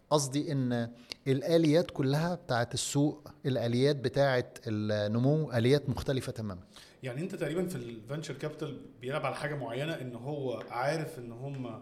قصدي 0.09 0.51
إن 0.51 0.89
الآليات 1.27 1.91
كلها 1.91 2.35
بتاعت 2.35 2.73
السوق 2.73 3.27
الآليات 3.45 3.95
بتاعت 3.95 4.57
النمو 4.67 5.51
آليات 5.51 5.89
مختلفة 5.89 6.31
تماما. 6.31 6.61
يعني 7.03 7.21
انت 7.21 7.35
تقريبا 7.35 7.67
في 7.67 7.75
ال 7.75 7.82
venture 7.82 8.33
capital 8.33 8.77
بيلعب 9.01 9.25
على 9.25 9.35
حاجة 9.35 9.55
معينة 9.55 9.93
إن 9.93 10.15
هو 10.15 10.63
عارف 10.69 11.19
إن 11.19 11.31
هم 11.31 11.81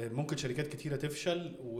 ممكن 0.00 0.36
شركات 0.36 0.66
كتيرة 0.66 0.96
تفشل 0.96 1.52
و... 1.64 1.76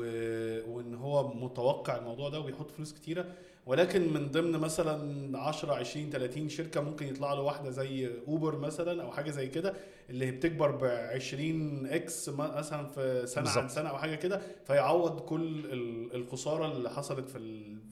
وإن 0.70 0.94
هو 0.94 1.34
متوقع 1.34 1.96
الموضوع 1.96 2.28
ده 2.28 2.40
وبيحط 2.40 2.70
فلوس 2.70 2.92
كتيرة. 2.92 3.26
ولكن 3.66 4.12
من 4.12 4.30
ضمن 4.30 4.52
مثلا 4.58 5.38
10 5.38 5.74
20 5.74 6.10
30 6.10 6.48
شركة 6.48 6.80
ممكن 6.80 7.06
يطلع 7.06 7.32
له 7.32 7.40
واحدة 7.40 7.70
زي 7.70 8.10
Uber 8.28 8.58
مثلا 8.58 9.02
أو 9.02 9.10
حاجة 9.12 9.30
زي 9.30 9.48
كده. 9.48 9.74
اللي 10.10 10.26
هي 10.26 10.30
بتكبر 10.30 10.70
ب 10.70 10.84
20 10.84 11.86
x 11.86 12.28
مثلا 12.28 12.86
في 12.86 13.26
سنة 13.26 13.48
عن 13.48 13.54
بالظبط. 13.54 13.70
سنة 13.70 13.88
أو 13.88 13.98
حاجة 13.98 14.14
كده 14.14 14.40
فيعوض 14.66 15.20
كل 15.20 15.64
ال- 15.72 16.14
الخسارة 16.14 16.72
اللي 16.72 16.90
حصلت 16.90 17.28
في. 17.30 17.38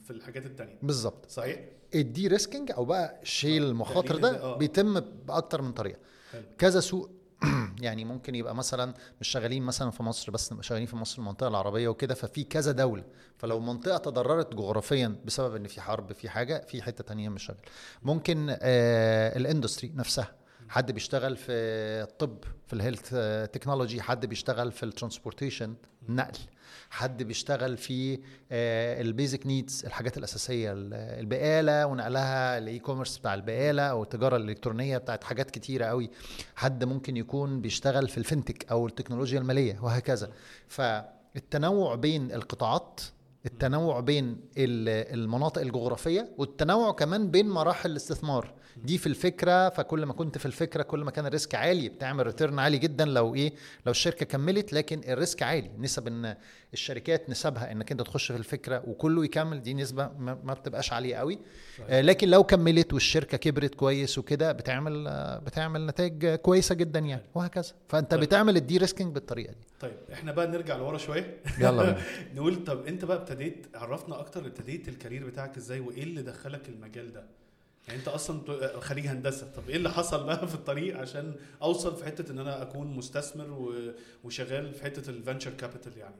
في 0.05 0.11
الحاجات 0.11 0.47
التانية 0.47 0.79
بالظبط 0.83 1.31
صحيح؟ 1.31 1.61
ال 1.95 2.29
de-risking 2.29 2.71
أو 2.73 2.85
بقى 2.85 3.21
شيل 3.23 3.63
آه، 3.65 3.69
المخاطر 3.69 4.17
ده 4.17 4.43
آه. 4.43 4.57
بيتم 4.57 5.01
بأكتر 5.01 5.63
من 5.63 5.73
طريقة 5.73 5.99
حلو. 6.33 6.43
كذا 6.59 6.81
سوق 6.81 7.11
يعني 7.81 8.05
ممكن 8.05 8.35
يبقى 8.35 8.55
مثلا 8.55 8.95
مش 9.21 9.29
شغالين 9.29 9.63
مثلا 9.63 9.91
في 9.91 10.03
مصر 10.03 10.33
بس 10.33 10.55
شغالين 10.61 10.87
في 10.87 10.97
مصر 10.97 11.19
المنطقة 11.19 11.49
العربية 11.49 11.89
وكده 11.89 12.15
ففي 12.15 12.45
كذا 12.45 12.73
دولة 12.73 13.05
فلو 13.39 13.61
منطقة 13.61 13.97
تضررت 13.99 14.55
جغرافيا 14.55 15.17
بسبب 15.25 15.55
إن 15.57 15.67
في 15.67 15.81
حرب 15.81 16.13
في 16.13 16.29
حاجة 16.29 16.65
في 16.69 16.83
حتة 16.83 17.05
تانية 17.05 17.29
مش 17.29 17.43
شغال 17.47 17.59
ممكن 18.03 18.47
آه 18.61 19.37
ال 19.37 19.43
industry 19.43 19.93
نفسها 19.97 20.33
حد 20.69 20.93
بيشتغل 20.93 21.37
في 21.37 21.53
الطب 22.03 22.39
في 22.67 22.73
ال 22.73 22.79
health 22.79 23.15
technology 23.53 24.00
حد 24.03 24.27
بيشتغل 24.27 24.73
في 24.73 24.83
ال 24.83 24.89
transportation 24.89 25.75
نقل. 26.09 26.39
حد 26.91 27.23
بيشتغل 27.23 27.77
في 27.77 28.19
ال 29.00 29.08
basic 29.08 29.47
needs 29.47 29.83
الحاجات 29.87 30.19
الأساسية 30.19 30.73
ال- 30.73 30.95
البقالة 30.95 31.87
ونقلها 31.87 32.59
ال 32.59 32.79
e-commerce 32.79 33.19
بتاع 33.19 33.35
البقالة 33.35 33.83
أو 33.83 34.03
التجارة 34.03 34.37
الإلكترونية 34.37 34.99
بتاعت 34.99 35.25
حاجات 35.25 35.51
كتيرة 35.51 35.85
قوي. 35.85 36.11
حد 36.57 36.85
ممكن 36.85 37.17
يكون 37.17 37.61
بيشتغل 37.61 38.09
في 38.09 38.19
ال 38.19 38.25
fintech 38.25 38.71
أو 38.71 38.87
التكنولوجيا 38.87 39.39
المالية 39.39 39.79
وهكذا. 39.83 40.31
فالتنوع 40.69 41.95
بين 41.95 42.33
القطاعات 42.33 43.01
التنوع 43.47 44.01
بين 44.01 44.27
ال- 44.59 45.15
المناطق 45.19 45.61
الجغرافية 45.63 46.29
والتنوع 46.39 46.93
كمان 46.93 47.31
بين 47.31 47.49
مراحل 47.49 47.91
الاستثمار. 47.91 48.55
دي 48.85 48.99
في 48.99 49.06
الفكرة 49.06 49.68
فكل 49.68 50.04
ما 50.06 50.12
كنت 50.12 50.38
في 50.38 50.47
الفكرة 50.47 50.83
كل 50.83 51.00
ما 51.00 51.11
كان 51.11 51.26
ال 51.26 51.32
risk 51.32 51.55
عالي 51.54 51.88
بتعمل 51.88 52.26
return 52.26 52.59
عالي 52.59 52.78
جدا 52.78 53.04
لو 53.04 53.35
إيه 53.35 53.52
لو 53.87 53.90
الشركة 53.90 54.26
كملت 54.26 54.73
لكن 54.73 55.00
ال 55.09 55.15
risk 55.15 55.43
عالي. 55.42 55.71
نسب 55.78 56.06
إن 56.06 56.37
الشركات 56.73 57.30
نسبها 57.30 57.73
إنك 57.73 57.92
أنت 57.92 58.02
تخش 58.02 58.33
في 58.33 58.38
الفكرة 58.38 58.83
وكله 58.87 59.25
يكمل 59.25 59.62
دي 59.62 59.75
نسبة 59.75 60.09
ما 60.18 60.54
بتبقاش 60.54 60.92
عالية 60.92 61.16
قوي. 61.16 61.38
آه، 61.88 62.00
لكن 62.00 62.28
لو 62.28 62.45
كملت 62.45 62.92
والشركة 62.92 63.37
كبرت 63.38 63.75
كويس 63.75 64.18
وكده 64.18 64.52
بتعمل 64.52 65.06
آه، 65.09 65.38
بتعمل 65.38 65.87
نتائج 65.87 66.26
كويسة 66.35 66.75
جدا 66.75 66.99
يعني 66.99 67.23
وهكذا. 67.35 67.73
فأنت 67.88 68.11
طيب. 68.11 68.21
بتعمل 68.21 68.56
ال 68.57 68.79
de-risking 68.79 69.15
بالطريقة 69.14 69.52
دي. 69.52 69.66
طيب 69.80 69.97
إحنا 70.12 70.33
بقى 70.33 70.47
نرجع 70.47 70.76
لورا 70.76 70.99
شوية. 70.99 71.37
يلا 71.59 71.97
نقول 72.35 72.64
طب 72.64 72.87
أنت 72.87 73.04
بقى 73.04 73.16
ابتديت 73.16 73.66
عرفنا 73.75 74.21
أكتر 74.21 74.47
ابتديت 74.47 74.88
ال 74.88 74.94
career 74.94 75.26
بتاعك 75.26 75.56
إزاي 75.56 75.80
وإيه 75.80 76.02
اللي 76.02 76.23
دخلك 76.23 76.68
المجال 76.68 77.12
ده؟ 77.12 77.25
يعني 77.88 77.99
انت 78.00 78.09
أصلا 78.09 78.40
ت- 78.49 78.76
خريج 78.81 79.07
هندسة. 79.07 79.47
طب 79.57 79.69
إيه 79.69 79.76
اللي 79.76 79.90
حصل 79.90 80.25
بقى 80.26 80.49
في 80.49 80.55
الطريق 80.55 80.99
عشان 80.99 81.35
أوصل 81.62 81.97
في 81.97 82.05
حتة 82.05 82.33
إن 82.33 82.38
أنا 82.38 82.62
أكون 82.62 82.87
مستثمر 82.97 83.75
وشغال 84.25 84.75
في 84.75 84.85
حتة 84.85 85.11
ال 85.11 85.16
venture 85.16 85.50
capital 85.50 85.99
يعني؟ 85.99 86.14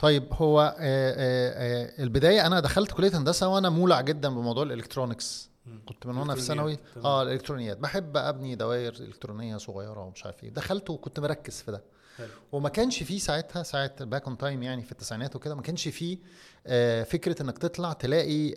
طيب 0.00 0.24
هو 0.32 0.60
آه، 0.60 0.72
آه، 0.80 1.84
آه، 1.98 2.02
البداية 2.02 2.46
أنا 2.46 2.60
دخلت 2.60 2.92
كلية 2.92 3.18
هندسة 3.18 3.48
وأنا 3.48 3.68
مولع 3.68 4.00
جدا 4.00 4.28
بموضوع 4.28 4.62
ال 4.62 4.69
electronics. 4.69 5.50
كنت 5.88 6.06
من 6.06 6.16
وأنا 6.16 6.34
في 6.34 6.40
ثانوي. 6.40 6.78
آه 7.04 7.22
الإلكترونيات. 7.22 7.78
بحب 7.78 8.16
أبني 8.16 8.54
دوائر 8.54 8.92
إلكترونية 9.00 9.56
صغيرة 9.56 10.00
ومش 10.00 10.26
عارف 10.26 10.44
إيه. 10.44 10.50
دخلت 10.50 10.90
وكنت 10.90 11.20
مركز 11.20 11.62
في 11.62 11.72
ده. 11.72 11.82
حلو. 12.20 12.28
وما 12.52 12.68
كانش 12.68 13.02
فيه 13.02 13.18
ساعتها 13.18 13.62
ساعة 13.62 14.04
back 14.04 14.26
on 14.26 14.38
time 14.38 14.62
يعني 14.62 14.82
في 14.82 14.92
التسعينات 14.92 15.36
وكده 15.36 15.54
ما 15.54 15.62
كانش 15.62 15.88
فيه 15.88 16.18
آه، 16.66 17.02
فكرة 17.02 17.42
إنك 17.42 17.58
تطلع 17.58 17.92
تلاقي 17.92 18.50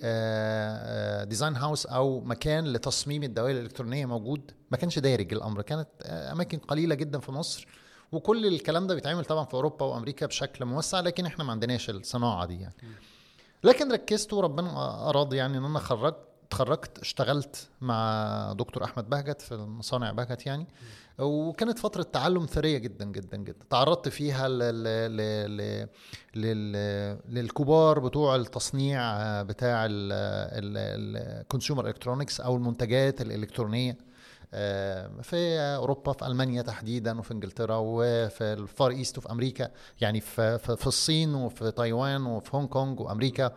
design 1.25 1.55
house 1.55 1.85
أو 1.86 2.22
مكان 2.22 2.74
لتصميم 2.74 3.24
الدوائر 3.24 3.55
الإلكترونية 3.55 4.05
موجود. 4.05 4.51
ما 4.72 4.77
كانش 4.77 5.00
دارج 5.00 5.34
الأمر. 5.34 5.62
كانت 5.62 5.88
آه، 6.03 6.32
أماكن 6.32 6.58
قليلة 6.58 6.96
جدا 6.96 7.20
في 7.20 7.32
مصر. 7.32 7.67
وكل 8.12 8.46
الكلام 8.46 8.88
ده 8.88 8.96
بيتعمل 8.96 9.25
طبعا 9.25 9.46
في 9.46 9.53
أوروبا 9.53 9.86
وأمريكا 9.86 10.25
بشكل 10.25 10.65
موسع 10.65 11.00
لكن 11.00 11.25
إحنا 11.25 11.43
ما 11.43 11.51
عندناش 11.51 11.89
الصناعة 11.89 12.46
دي 12.46 12.60
يعني. 12.62 12.75
لكن 13.63 13.91
ركزت 13.91 14.34
وربنا 14.34 15.10
أراد 15.10 15.34
يعني 15.34 15.58
إن 15.58 15.65
أنا 15.65 15.79
خرجت 15.79 16.17
اتخرجت 16.53 17.00
اشتغلت 17.00 17.69
مع 17.81 18.53
دكتور 18.57 18.83
أحمد 18.83 19.10
بهجت 19.10 19.41
في 19.41 19.55
مصانع 19.55 20.12
بهجت 20.12 20.45
يعني 20.45 20.67
وكانت 21.19 21.79
فترة 21.79 22.03
تعلم 22.03 22.45
ثرية 22.45 22.77
جدا 22.77 23.05
جدا 23.05 23.38
جدا. 23.38 23.65
تعرضت 23.69 24.10
فيها 24.10 24.48
للكبار 27.29 28.00
بتوع 28.00 28.36
التصنيع 28.36 29.01
بتاع 29.41 29.88
ال 29.89 30.12
consumer 30.12 31.88
electronics 31.88 32.41
أو 32.41 32.55
المنتجات 32.55 33.22
الإلكترونية. 33.22 33.98
في 35.22 35.57
أوروبا 35.60 36.12
في 36.13 36.27
ألمانيا 36.27 36.62
تحديدا 36.62 37.19
وفي 37.19 37.31
إنجلترا 37.31 37.75
وفي 37.79 38.41
ال 38.53 38.63
Far 38.63 38.91
East 38.91 39.17
وفي 39.17 39.31
أمريكا. 39.31 39.69
يعني 40.01 40.19
في 40.22 40.57
في 40.57 40.88
الصين 40.88 41.36
وفي 41.36 41.72
تايوان 41.72 42.25
وفي 42.25 42.50
هونج 42.57 42.69
كونج 42.69 43.00
وأمريكا. 43.00 43.51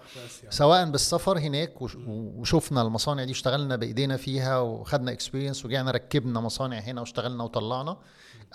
سواء 0.50 0.91
بالسفر 0.91 1.38
هناك 1.38 1.83
وش- 1.83 1.97
وشفنا 2.09 2.83
المصانع 2.83 3.25
دي 3.25 3.33
اشتغلنا 3.33 3.76
بإيدينا 3.76 4.17
فيها 4.17 4.59
وخدنا 4.59 5.12
experience 5.12 5.64
ورجعنا 5.65 5.91
ركبنا 5.91 6.41
مصانع 6.41 6.79
هنا 6.79 7.00
واشتغلنا 7.00 7.45
وطلعنا 7.45 7.97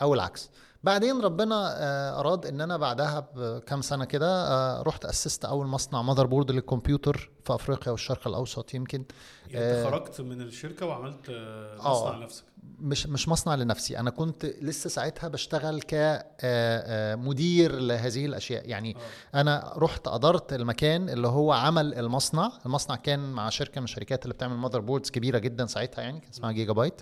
أو 0.01 0.13
العكس. 0.13 0.49
بعدين 0.83 1.21
ربنا 1.21 1.75
آه، 1.77 2.19
أراد 2.19 2.45
إن 2.45 2.61
أنا 2.61 2.77
بعدها 2.77 3.27
بكام 3.35 3.81
سنة 3.81 4.05
كده 4.05 4.47
آه، 4.47 4.81
رحت 4.81 5.05
أسست 5.05 5.45
أول 5.45 5.67
مصنع 5.67 6.01
motherboard 6.01 6.51
للكمبيوتر 6.51 7.31
في 7.45 7.55
أفريقيا 7.55 7.91
والشرق 7.91 8.27
الأوسط 8.27 8.73
يمكن. 8.73 9.05
يعني 9.47 9.65
أنت 9.65 9.85
آه، 9.85 9.89
خرجت 9.91 10.21
من 10.21 10.41
الشركة 10.41 10.85
وعملت. 10.85 11.31
مصنع 11.79 12.17
لنفسك. 12.17 12.43
مش 12.79 13.07
مش 13.07 13.27
مصنع 13.27 13.55
لنفسي. 13.55 13.99
أنا 13.99 14.09
كنت 14.09 14.45
لسه 14.45 14.89
ساعتها 14.89 15.27
بشتغل 15.27 15.81
كمدير 15.81 17.75
لهذه 17.79 18.25
الأشياء. 18.25 18.69
يعني. 18.69 18.97
أنا 19.35 19.73
رحت 19.77 20.07
أدرت 20.07 20.53
المكان 20.53 21.09
اللي 21.09 21.27
هو 21.27 21.51
عمل 21.51 21.93
المصنع. 21.93 22.51
المصنع 22.65 22.95
كان 22.95 23.31
مع 23.31 23.49
شركة 23.49 23.81
من 23.81 23.85
الشركات 23.85 24.23
اللي 24.23 24.33
بتعمل 24.33 24.57
motherboards 24.57 25.11
كبيرة 25.11 25.37
جدا 25.37 25.65
ساعتها 25.65 26.01
يعني 26.01 26.19
كان 26.19 26.29
اسمها 26.29 26.51
جيجا 26.51 26.73
بايت 26.73 27.01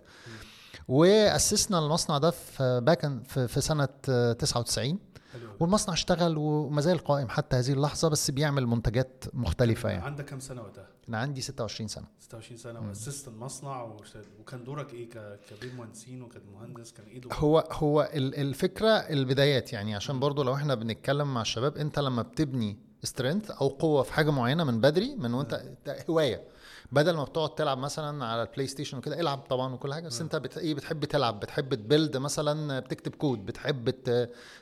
وأسسنا 0.89 1.79
المصنع 1.79 2.17
ده 2.17 2.31
في 2.31 2.81
باكن 2.83 3.23
في, 3.23 3.47
في 3.47 3.61
سنة 3.61 3.87
آه، 4.09 4.33
99 4.33 4.99
حلو 5.33 5.47
أوي. 5.49 5.55
والمصنع 5.59 5.93
اشتغل 5.93 6.37
وما 6.37 6.81
زال 6.81 6.97
قائم 6.97 7.29
حتى 7.29 7.55
هذه 7.55 7.73
اللحظة 7.73 8.07
بس 8.09 8.31
بيعمل 8.31 8.67
منتجات 8.67 9.23
مختلفة 9.33 9.89
يعني. 9.89 10.03
عندك 10.03 10.25
كام 10.25 10.39
سنة 10.39 10.61
وقتها؟ 10.61 10.87
أنا 11.09 11.17
عندي 11.17 11.41
26 11.41 11.87
سنة. 11.87 12.05
26 12.19 12.57
سنة 12.57 12.87
وأسست 12.87 13.27
المصنع 13.27 13.91
وكان 14.39 14.63
دورك 14.63 14.93
إيه 14.93 15.09
كبير 15.49 15.73
مهندسين 15.77 16.21
وكان 16.21 16.41
مهندس؟ 16.53 16.91
كان 16.91 17.05
إيه 17.05 17.21
دورك؟ 17.21 17.35
هو 17.35 17.59
هو 17.71 18.09
ال- 18.13 18.35
الفكرة 18.35 18.89
البدايات 18.89 19.73
يعني 19.73 19.95
عشان 19.95 20.19
برضو 20.19 20.43
لو 20.43 20.55
إحنا 20.55 20.75
بنتكلم 20.75 21.33
مع 21.33 21.41
الشباب 21.41 21.77
أنت 21.77 21.99
لما 21.99 22.21
بتبني 22.21 22.77
strength 23.03 23.51
أو 23.51 23.67
قوة 23.67 24.03
في 24.03 24.13
حاجة 24.13 24.29
معينة 24.31 24.63
من 24.63 24.81
بدري 24.81 25.15
من 25.15 25.33
وأنت 25.33 25.61
هواية. 26.09 26.43
بدل 26.91 27.15
ما 27.15 27.23
بتقعد 27.23 27.55
تلعب 27.55 27.77
مثلا 27.77 28.25
على 28.25 28.43
ال 28.43 28.67
PlayStation 28.67 28.97
وكده 28.97 29.19
العب 29.19 29.39
طبعا 29.49 29.73
وكل 29.73 29.93
حاجة 29.93 30.07
بس 30.07 30.21
انت 30.21 30.35
بت... 30.35 30.57
إيه 30.57 30.73
بتحب 30.73 31.05
تلعب 31.05 31.39
بتحب 31.39 31.75
ت 31.75 31.82
build 31.82 32.17
مثلا 32.17 32.79
بتكتب 32.79 33.15
كود 33.15 33.45
بتحب. 33.45 33.93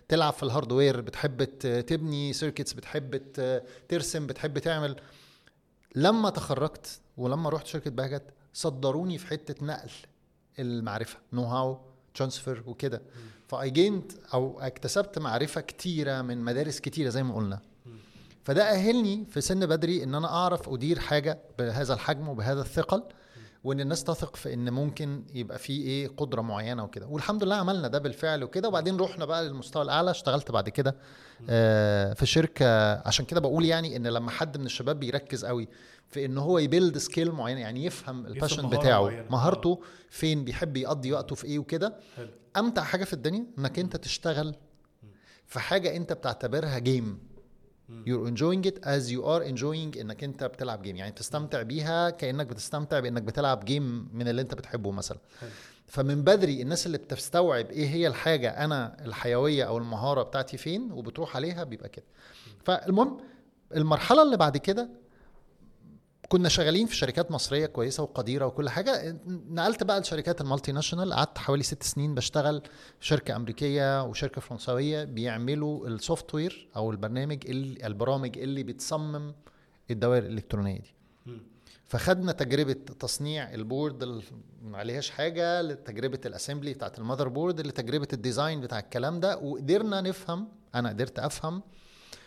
تلعب 0.07 0.33
في 0.33 0.43
ال 0.43 0.49
hardware 0.49 1.01
بتحب. 1.01 1.43
تبني 1.87 2.33
circuits 2.33 2.73
بتحب. 2.73 3.21
ترسم 3.89 4.27
بتحب 4.27 4.59
تعمل 4.59 4.95
لما 5.95 6.29
تخرجت 6.29 6.99
ولما 7.17 7.49
رحت 7.49 7.67
شركة 7.67 7.91
بهجت 7.91 8.23
صدروني 8.53 9.17
في 9.17 9.27
حتة 9.27 9.65
نقل 9.65 9.89
المعرفة 10.59 11.17
know-how 11.33 11.43
transfer 11.43 12.63
وكده 12.67 13.01
فاي 13.47 14.01
أو 14.33 14.59
اكتسبت 14.59 15.19
معرفة 15.19 15.61
كتيرة 15.61 16.21
من 16.21 16.37
مدارس 16.37 16.79
كتيرة 16.79 17.09
زي 17.09 17.23
ما 17.23 17.35
قلنا 17.35 17.59
فده 18.47 18.63
أهلني 18.63 19.25
في 19.29 19.41
سن 19.41 19.65
بدري 19.65 20.03
إن 20.03 20.15
أنا 20.15 20.27
أعرف 20.27 20.69
أدير 20.69 20.99
حاجة 20.99 21.39
بهذا 21.59 21.93
الحجم 21.93 22.27
وبهذا 22.29 22.61
الثقل 22.61 23.03
وإن 23.63 23.79
الناس 23.79 24.03
تثق 24.03 24.35
في 24.35 24.53
إن 24.53 24.69
ممكن 24.69 25.23
يبقى 25.33 25.59
في 25.59 25.73
إيه 25.73 26.07
قدرة 26.17 26.41
معينة 26.41 26.83
وكده. 26.83 27.07
والحمد 27.07 27.43
لله 27.43 27.55
عملنا 27.55 27.87
ده 27.87 27.99
بالفعل 27.99 28.43
وكده. 28.43 28.67
وبعدين 28.67 28.97
رحنا 28.97 29.25
بقى 29.25 29.45
للمستوى 29.47 29.81
الأعلى 29.83 30.11
اشتغلت 30.11 30.51
بعد 30.51 30.69
كده 30.69 30.95
آه، 31.49 32.13
في 32.13 32.25
شركة. 32.25 32.93
عشان 33.07 33.25
كده 33.25 33.39
بقول 33.39 33.65
يعني 33.65 33.95
إن 33.95 34.07
لما 34.07 34.31
حد 34.31 34.57
من 34.57 34.65
الشباب 34.65 34.99
بيركز 34.99 35.45
قوي 35.45 35.67
في 36.09 36.25
إن 36.25 36.37
هو 36.37 36.59
ي 36.59 36.65
build 36.65 36.97
skill 36.97 37.31
معينه 37.31 37.59
يعني 37.59 37.85
يفهم 37.85 38.25
ال 38.25 38.31
passion 38.31 38.69
بتاعه 38.69 39.03
معينة. 39.03 39.25
مهارته 39.29 39.81
فين 40.09 40.43
بيحب 40.43 40.77
يقضي 40.77 41.13
وقته 41.13 41.35
في 41.35 41.45
إيه 41.45 41.59
وكده 41.59 41.95
أمتع 42.57 42.83
حاجة 42.83 43.03
في 43.03 43.13
الدنيا 43.13 43.45
إنك 43.59 43.79
أنت 43.79 43.95
تشتغل 43.95 44.55
في 45.45 45.59
حاجة 45.59 45.95
أنت 45.95 46.13
بتعتبرها 46.13 46.79
game 46.79 47.26
you're 47.89 48.27
enjoying 48.27 48.63
it 48.69 48.77
as 48.83 49.11
you 49.11 49.21
are 49.23 49.43
enjoying 49.51 49.99
إنك 49.99 50.23
أنت 50.23 50.43
بتلعب 50.43 50.81
game 50.81 50.95
يعني 50.95 51.11
بتستمتع 51.11 51.61
بيها 51.61 52.09
كأنك 52.09 52.47
بتستمتع 52.47 52.99
بإنك 52.99 53.21
بتلعب 53.21 53.65
game 53.65 54.09
من 54.13 54.27
اللي 54.27 54.41
أنت 54.41 54.53
بتحبه 54.53 54.91
مثلا. 54.91 55.17
فمن 55.87 56.23
بدري 56.23 56.61
الناس 56.61 56.85
اللي 56.85 56.97
بتستوعب 56.97 57.65
إيه 57.71 57.87
هي 57.89 58.07
الحاجة 58.07 58.49
أنا 58.49 59.05
الحيوية 59.05 59.63
أو 59.63 59.77
المهارة 59.77 60.23
بتاعتي 60.23 60.57
فين 60.57 60.91
وبتروح 60.91 61.35
عليها 61.35 61.63
بيبقى 61.63 61.89
كده. 61.89 62.05
فالمهم 62.63 63.17
المرحلة 63.75 64.23
اللي 64.23 64.37
بعد 64.37 64.57
كده 64.57 64.89
كنا 66.29 66.49
شغالين 66.49 66.87
في 66.87 66.95
شركات 66.95 67.31
مصرية 67.31 67.65
كويسة 67.65 68.03
وقديرة 68.03 68.45
وكل 68.45 68.69
حاجة. 68.69 69.17
نقلت 69.27 69.83
بقى 69.83 69.99
لشركات 69.99 70.41
ال 70.41 70.71
multinational. 70.71 71.13
قعدت 71.13 71.37
حوالي 71.37 71.63
ست 71.63 71.83
سنين 71.83 72.15
بشتغل 72.15 72.61
في 72.99 73.05
شركة 73.07 73.35
أمريكية 73.35 74.03
وشركة 74.03 74.41
فرنسوية 74.41 75.03
بيعملوا 75.03 75.87
ال 75.87 76.35
software 76.35 76.67
أو 76.75 76.91
البرنامج 76.91 77.43
اللي 77.49 77.87
البرامج 77.87 78.37
اللي 78.37 78.63
بتصمم 78.63 79.33
الدوائر 79.91 80.23
الإلكترونية 80.23 80.79
دي. 80.79 80.93
فخدنا 81.85 82.31
تجربة 82.31 82.73
تصنيع 82.73 83.53
ال 83.53 83.61
board 83.61 84.03
اللي 84.03 84.23
ما 84.63 84.77
عليهاش 84.77 85.09
حاجة 85.09 85.61
لتجربة 85.61 86.19
ال 86.25 86.30
assembly 86.30 86.73
بتاعت 86.73 86.99
ال 86.99 87.27
motherboard 87.27 87.61
لتجربة 87.61 88.07
ال 88.13 88.20
design 88.20 88.61
بتاع 88.61 88.79
الكلام 88.79 89.19
ده 89.19 89.37
وقدرنا 89.37 90.01
نفهم 90.01 90.47
أنا 90.75 90.89
قدرت 90.89 91.19
أفهم 91.19 91.61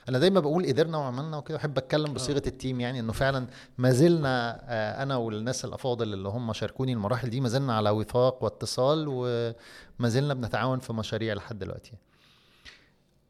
أنا 0.08 0.18
دايما 0.18 0.40
بقول 0.40 0.66
قدرنا 0.66 0.98
وعملنا 0.98 1.36
وكده 1.36 1.58
بحب 1.58 1.78
أتكلم 1.78 2.14
بصيغة 2.14 2.42
التيم 2.46 2.80
يعني 2.80 3.00
إنه 3.00 3.12
فعلا 3.12 3.46
ما 3.78 3.90
زلنا 3.90 4.60
آه، 4.68 5.02
أنا 5.02 5.16
والناس 5.16 5.64
الأفاضل 5.64 6.12
اللي 6.12 6.28
هم 6.28 6.52
شاركوني 6.52 6.92
المراحل 6.92 7.30
دي 7.30 7.40
ما 7.40 7.48
زلنا 7.48 7.76
على 7.76 7.90
وفاق 7.90 8.44
واتصال 8.44 9.04
وما 9.08 10.08
زلنا 10.08 10.34
بنتعاون 10.34 10.78
في 10.78 10.92
مشاريع 10.92 11.34
لحد 11.34 11.58
دلوقتي. 11.58 11.92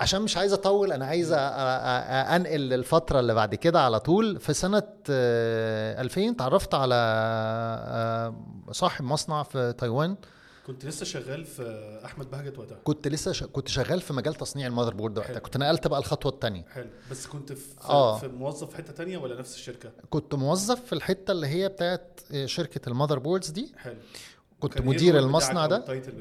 عشان 0.00 0.22
مش 0.22 0.37
عايز 0.37 0.52
أطول 0.52 0.92
أنا 0.92 1.06
عايز 1.06 1.33
أنقل 1.33 2.61
للفتره 2.61 3.20
اللي 3.20 3.35
بعد 3.35 3.54
كده 3.54 3.80
على 3.85 4.00
طول. 4.00 4.40
في 4.40 4.52
سنة 4.52 4.83
آه، 5.11 6.00
2000 6.00 6.33
تعرفت 6.33 6.74
على 6.74 6.94
آه، 6.94 8.35
صاحب 8.70 9.04
مصنع 9.04 9.42
في 9.42 9.74
تايوان. 9.78 10.16
كنت 10.66 10.85
لسه 10.85 11.05
شغال 11.05 11.44
في 11.44 12.01
أحمد 12.05 12.31
بهجت 12.31 12.59
وقتها. 12.59 12.79
كنت 12.85 13.09
لسه 13.09 13.33
ش... 13.33 13.44
كنت 13.44 13.68
شغال 13.68 14.01
في 14.01 14.12
مجال 14.12 14.35
تصنيع 14.35 14.66
ال 14.66 14.94
motherboard 14.94 15.18
وقتها. 15.18 15.38
كنت 15.38 15.57
نقلت 15.57 15.87
بقى 15.87 15.99
الخطوة 16.01 16.33
الثانية 16.33 16.64
حلو. 16.64 16.88
بس 17.11 17.27
كنت 17.27 17.53
في, 17.53 17.75
آه. 17.85 18.18
في 18.18 18.29
موظف 18.29 18.70
في 18.70 18.77
حتة 18.77 18.92
تانية 18.92 19.18
ولا 19.18 19.38
نفس 19.38 19.55
الشركة؟ 19.55 19.92
كنت 20.11 20.35
موظف 20.35 20.85
في 20.85 20.92
الحتة 20.92 21.31
اللي 21.31 21.46
هي 21.46 21.68
بتاعت 21.68 22.20
شركة 22.44 22.88
ال 22.88 23.18
motherboards 23.18 23.51
دي. 23.51 23.73
حلو. 23.77 23.96
كنت 24.61 24.77
إيه 24.77 24.83
مدير 24.87 25.18
المصنع 25.18 25.66
ده؟ 25.66 25.79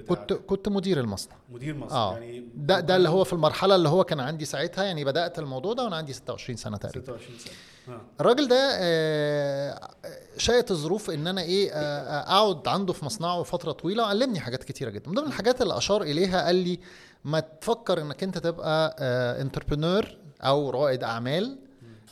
كنت 0.07 0.33
كنت 0.33 0.67
مدير 0.69 0.99
المصنع. 0.99 1.35
مدير 1.49 1.75
مصر 1.75 1.95
آه. 1.95 2.13
يعني 2.13 2.43
ده 2.55 2.79
ده 2.79 2.95
اللي 2.95 3.09
هو 3.09 3.23
في 3.23 3.33
المرحلة 3.33 3.75
اللي 3.75 3.89
هو 3.89 4.03
كان 4.03 4.19
عندي 4.19 4.45
ساعتها 4.45 4.83
يعني 4.83 5.05
بدأت 5.05 5.39
الموضوع 5.39 5.73
ده 5.73 5.83
وأنا 5.83 5.95
عندي 5.95 6.13
26 6.13 6.57
سنة 6.57 6.77
تقريبا. 6.77 7.05
26 7.05 7.37
سنة. 7.39 7.53
آه. 7.95 8.01
الراجل 8.21 8.47
ده 8.47 8.69
آه، 8.73 9.89
شاءت 10.37 10.71
الظروف 10.71 11.09
إن 11.09 11.27
أنا 11.27 11.41
إيه 11.41 11.71
آه، 11.73 12.19
أقعد 12.21 12.67
عنده 12.67 12.93
في 12.93 13.05
مصنعه 13.05 13.43
فترة 13.43 13.71
طويلة 13.71 14.03
وعلمني 14.03 14.39
حاجات 14.39 14.63
كتيرة 14.63 14.89
جدا. 14.89 15.09
من 15.09 15.15
ضمن 15.15 15.27
الحاجات 15.27 15.61
اللي 15.61 15.77
أشار 15.77 16.01
إليها 16.01 16.45
قال 16.45 16.55
لي 16.55 16.79
ما 17.23 17.39
تفكر 17.39 18.01
إنك 18.01 18.23
أنت 18.23 18.37
تبقى 18.37 18.95
entrepreneur 19.41 20.05
أو 20.41 20.69
رائد 20.69 21.03
أعمال 21.03 21.57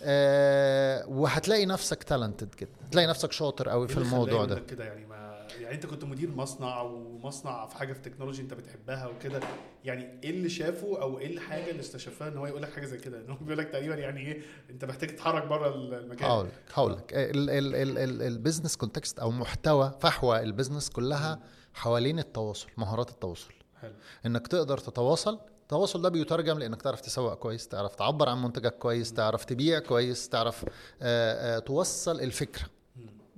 آه، 0.04 1.06
وهتلاقي 1.08 1.66
نفسك 1.66 2.04
talented 2.04 2.56
كده 2.56 2.70
هتلاقي 2.88 3.08
نفسك 3.08 3.32
شاطر 3.32 3.70
قوي 3.70 3.82
إيه 3.82 3.88
في 3.94 3.98
اللي 3.98 4.06
الموضوع 4.08 4.46
ده. 4.46 4.60
كده 4.60 4.84
يعني 4.86 5.06
ما 5.06 5.37
يعني 5.62 5.76
انت 5.76 5.86
كنت 5.86 6.04
مدير 6.04 6.32
مصنع 6.32 6.82
ومصنع 6.82 7.68
في 7.68 7.78
حاجة 7.78 7.94
في 7.94 8.00
technology 8.00 8.42
انت 8.42 8.54
بتحبها 8.54 9.08
وكده 9.08 9.40
يعني 9.86 10.20
إيه 10.24 10.30
اللي 10.30 10.50
شافه 10.50 11.02
أو 11.02 11.20
إيه 11.20 11.28
الحاجة 11.34 11.70
اللي 11.72 11.80
استشفها 11.80 12.28
ان 12.28 12.38
هو 12.38 12.46
يقول 12.48 12.62
لك 12.62 12.74
حاجة 12.74 12.86
زي 12.86 12.98
كده؟ 12.98 13.18
إن 13.22 13.30
هو 13.30 13.38
بيقول 13.38 13.58
لك 13.58 13.68
تقريبا 13.70 13.96
يعني 13.96 14.20
إيه 14.22 14.42
انت 14.70 14.86
محتاج 14.86 15.10
تتحرك 15.10 15.46
بره 15.48 15.76
المكان. 15.76 16.30
هقول 16.30 16.46
لك 16.46 16.54
هقول 16.74 16.94
لك. 16.94 17.14
ال- 17.14 17.50
ال- 17.50 17.76
ال- 17.76 17.98
ال- 17.98 18.22
ال 18.22 18.28
business 18.28 18.78
context 18.78 19.20
أو 19.20 19.32
محتوى 19.32 19.92
فحوى 20.02 20.40
ال 20.40 20.45
business 20.45 20.90
كلها 20.90 21.40
حوالين 21.74 22.20
التواصل 22.20 22.68
مهارات 22.78 23.10
التواصل. 23.10 23.52
حلو. 23.82 23.94
إنك 24.26 24.48
تقدر 24.48 24.78
تتواصل 24.78 25.40
التواصل 25.62 26.02
ده 26.02 26.10
بيترجم 26.10 26.60
لإنك 26.60 26.82
تعرف 26.82 27.02
تسوق 27.02 27.34
كويس 27.34 27.68
تعرف 27.68 27.96
تعبر 27.96 28.30
عن 28.30 28.42
منتجك 28.42 28.74
كويس 28.78 29.14
تعرف 29.14 29.46
تبيع 29.46 29.80
كويس 29.80 30.30
تعرف 30.30 30.66
آه، 31.02 31.56
آه، 31.58 31.60
توصل 31.60 32.20
الفكرة. 32.22 32.66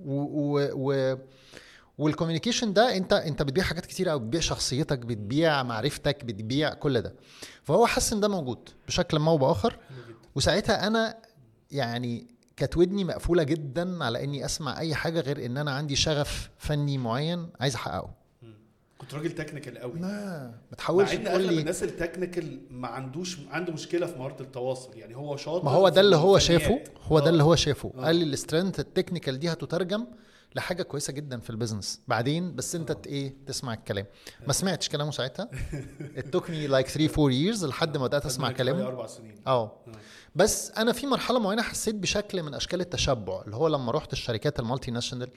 و 0.00 0.12
و 0.56 0.68
و 0.74 1.16
وال 2.00 2.10
communication 2.10 2.72
ده 2.72 2.96
انت 2.96 3.12
انت 3.12 3.42
بتبيع 3.42 3.64
حاجات 3.64 3.86
كتير 3.86 4.08
قوي 4.08 4.20
بتبيع 4.20 4.40
شخصيتك 4.40 4.98
بتبيع 4.98 5.62
معرفتك 5.62 6.24
بتبيع 6.24 6.74
كل 6.74 7.00
ده 7.00 7.14
فهو 7.62 7.86
حس 7.86 8.12
إن 8.12 8.20
ده 8.20 8.28
موجود 8.28 8.68
بشكل 8.86 9.18
ما 9.18 9.30
أو 9.30 9.38
بآخر 9.38 9.78
وساعتها 10.34 10.86
أنا 10.86 11.16
يعني 11.70 12.26
كانت 12.56 12.76
ودني 12.76 13.04
مقفولة 13.04 13.42
جدا 13.42 14.04
على 14.04 14.24
إني 14.24 14.44
أسمع 14.44 14.78
أي 14.78 14.94
حاجة 14.94 15.20
غير 15.20 15.46
إن 15.46 15.56
أنا 15.56 15.70
عندي 15.70 15.96
شغف 15.96 16.50
فني 16.58 16.98
معين 16.98 17.48
عايز 17.60 17.74
أحققه 17.74 18.10
كنت 18.98 19.14
راجل 19.14 19.30
technical 19.30 19.78
قوي 19.78 20.00
لا 20.00 20.50
ما 20.70 20.76
تحاولش 20.76 21.12
إن 21.14 21.24
تقول 21.24 21.40
أغلب 21.40 21.50
لي 21.52 21.60
الناس 21.60 21.82
ال 21.82 21.90
technical 21.90 22.60
ما 22.70 22.88
عندوش 22.88 23.38
عنده 23.50 23.72
مشكلة 23.72 24.06
في 24.06 24.18
مهارة 24.18 24.42
التواصل 24.42 24.98
يعني 24.98 25.16
هو 25.16 25.36
شاطر 25.36 25.64
ما 25.64 25.70
هو 25.70 25.88
ده 25.88 26.00
اللي 26.00 26.16
هو. 26.16 26.38
شافه 26.38 26.80
هو 27.02 27.18
ده 27.18 27.26
آه. 27.26 27.28
اللي 27.28 27.42
هو 27.42 27.56
شافه 27.56 27.92
آه. 27.96 28.04
قال 28.04 28.16
لي 28.16 28.24
ال 28.24 28.30
strength 28.30 28.80
ال 28.80 28.86
technical 28.86 29.38
دي 29.38 29.52
هتترجم 29.52 30.06
لحاجة 30.54 30.82
كويسة 30.82 31.12
جدا 31.12 31.40
في 31.40 31.50
ال 31.50 31.56
business 31.56 32.00
بعدين 32.08 32.54
بس 32.56 32.74
انت 32.74 33.06
إيه 33.06 33.34
تسمع 33.46 33.74
الكلام. 33.74 34.06
ما 34.46 34.52
سمعتش 34.52 34.88
كلامه 34.88 35.10
ساعتها؟ 35.10 35.48
It 36.16 36.24
took 36.36 36.44
me 36.44 36.68
like 36.70 36.88
3 36.88 37.08
4 37.18 37.30
years 37.30 37.64
لحد 37.64 37.96
ما 37.96 38.06
بدأت 38.06 38.26
أسمع 38.26 38.52
كلامه. 38.52 38.86
أربع 38.86 39.06
سنين. 39.06 39.34
أه. 39.46 39.50
آه. 39.50 39.72
بس 40.36 40.70
أنا 40.70 40.92
في 40.92 41.06
مرحلة 41.06 41.38
معينة 41.38 41.62
حسيت 41.62 41.94
بشكل 41.94 42.42
من 42.42 42.54
أشكال 42.54 42.80
التشبع 42.80 43.42
اللي 43.42 43.56
هو 43.56 43.68
لما 43.68 43.92
رحت 43.92 44.12
الشركات 44.12 44.60
ال 44.60 44.90
multinational 44.90 45.30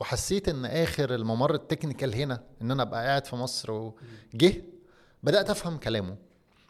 وحسيت 0.00 0.48
إن 0.48 0.64
آخر 0.64 1.14
الممر 1.14 1.54
ال 1.54 1.60
technical 1.60 2.14
هنا 2.14 2.40
إن 2.62 2.70
أنا 2.70 2.82
أبقى 2.82 3.06
قاعد 3.06 3.26
في 3.26 3.36
مصر 3.36 3.72
وجه 3.72 4.62
بدأت 5.22 5.50
أفهم 5.50 5.76
كلامه. 5.78 6.16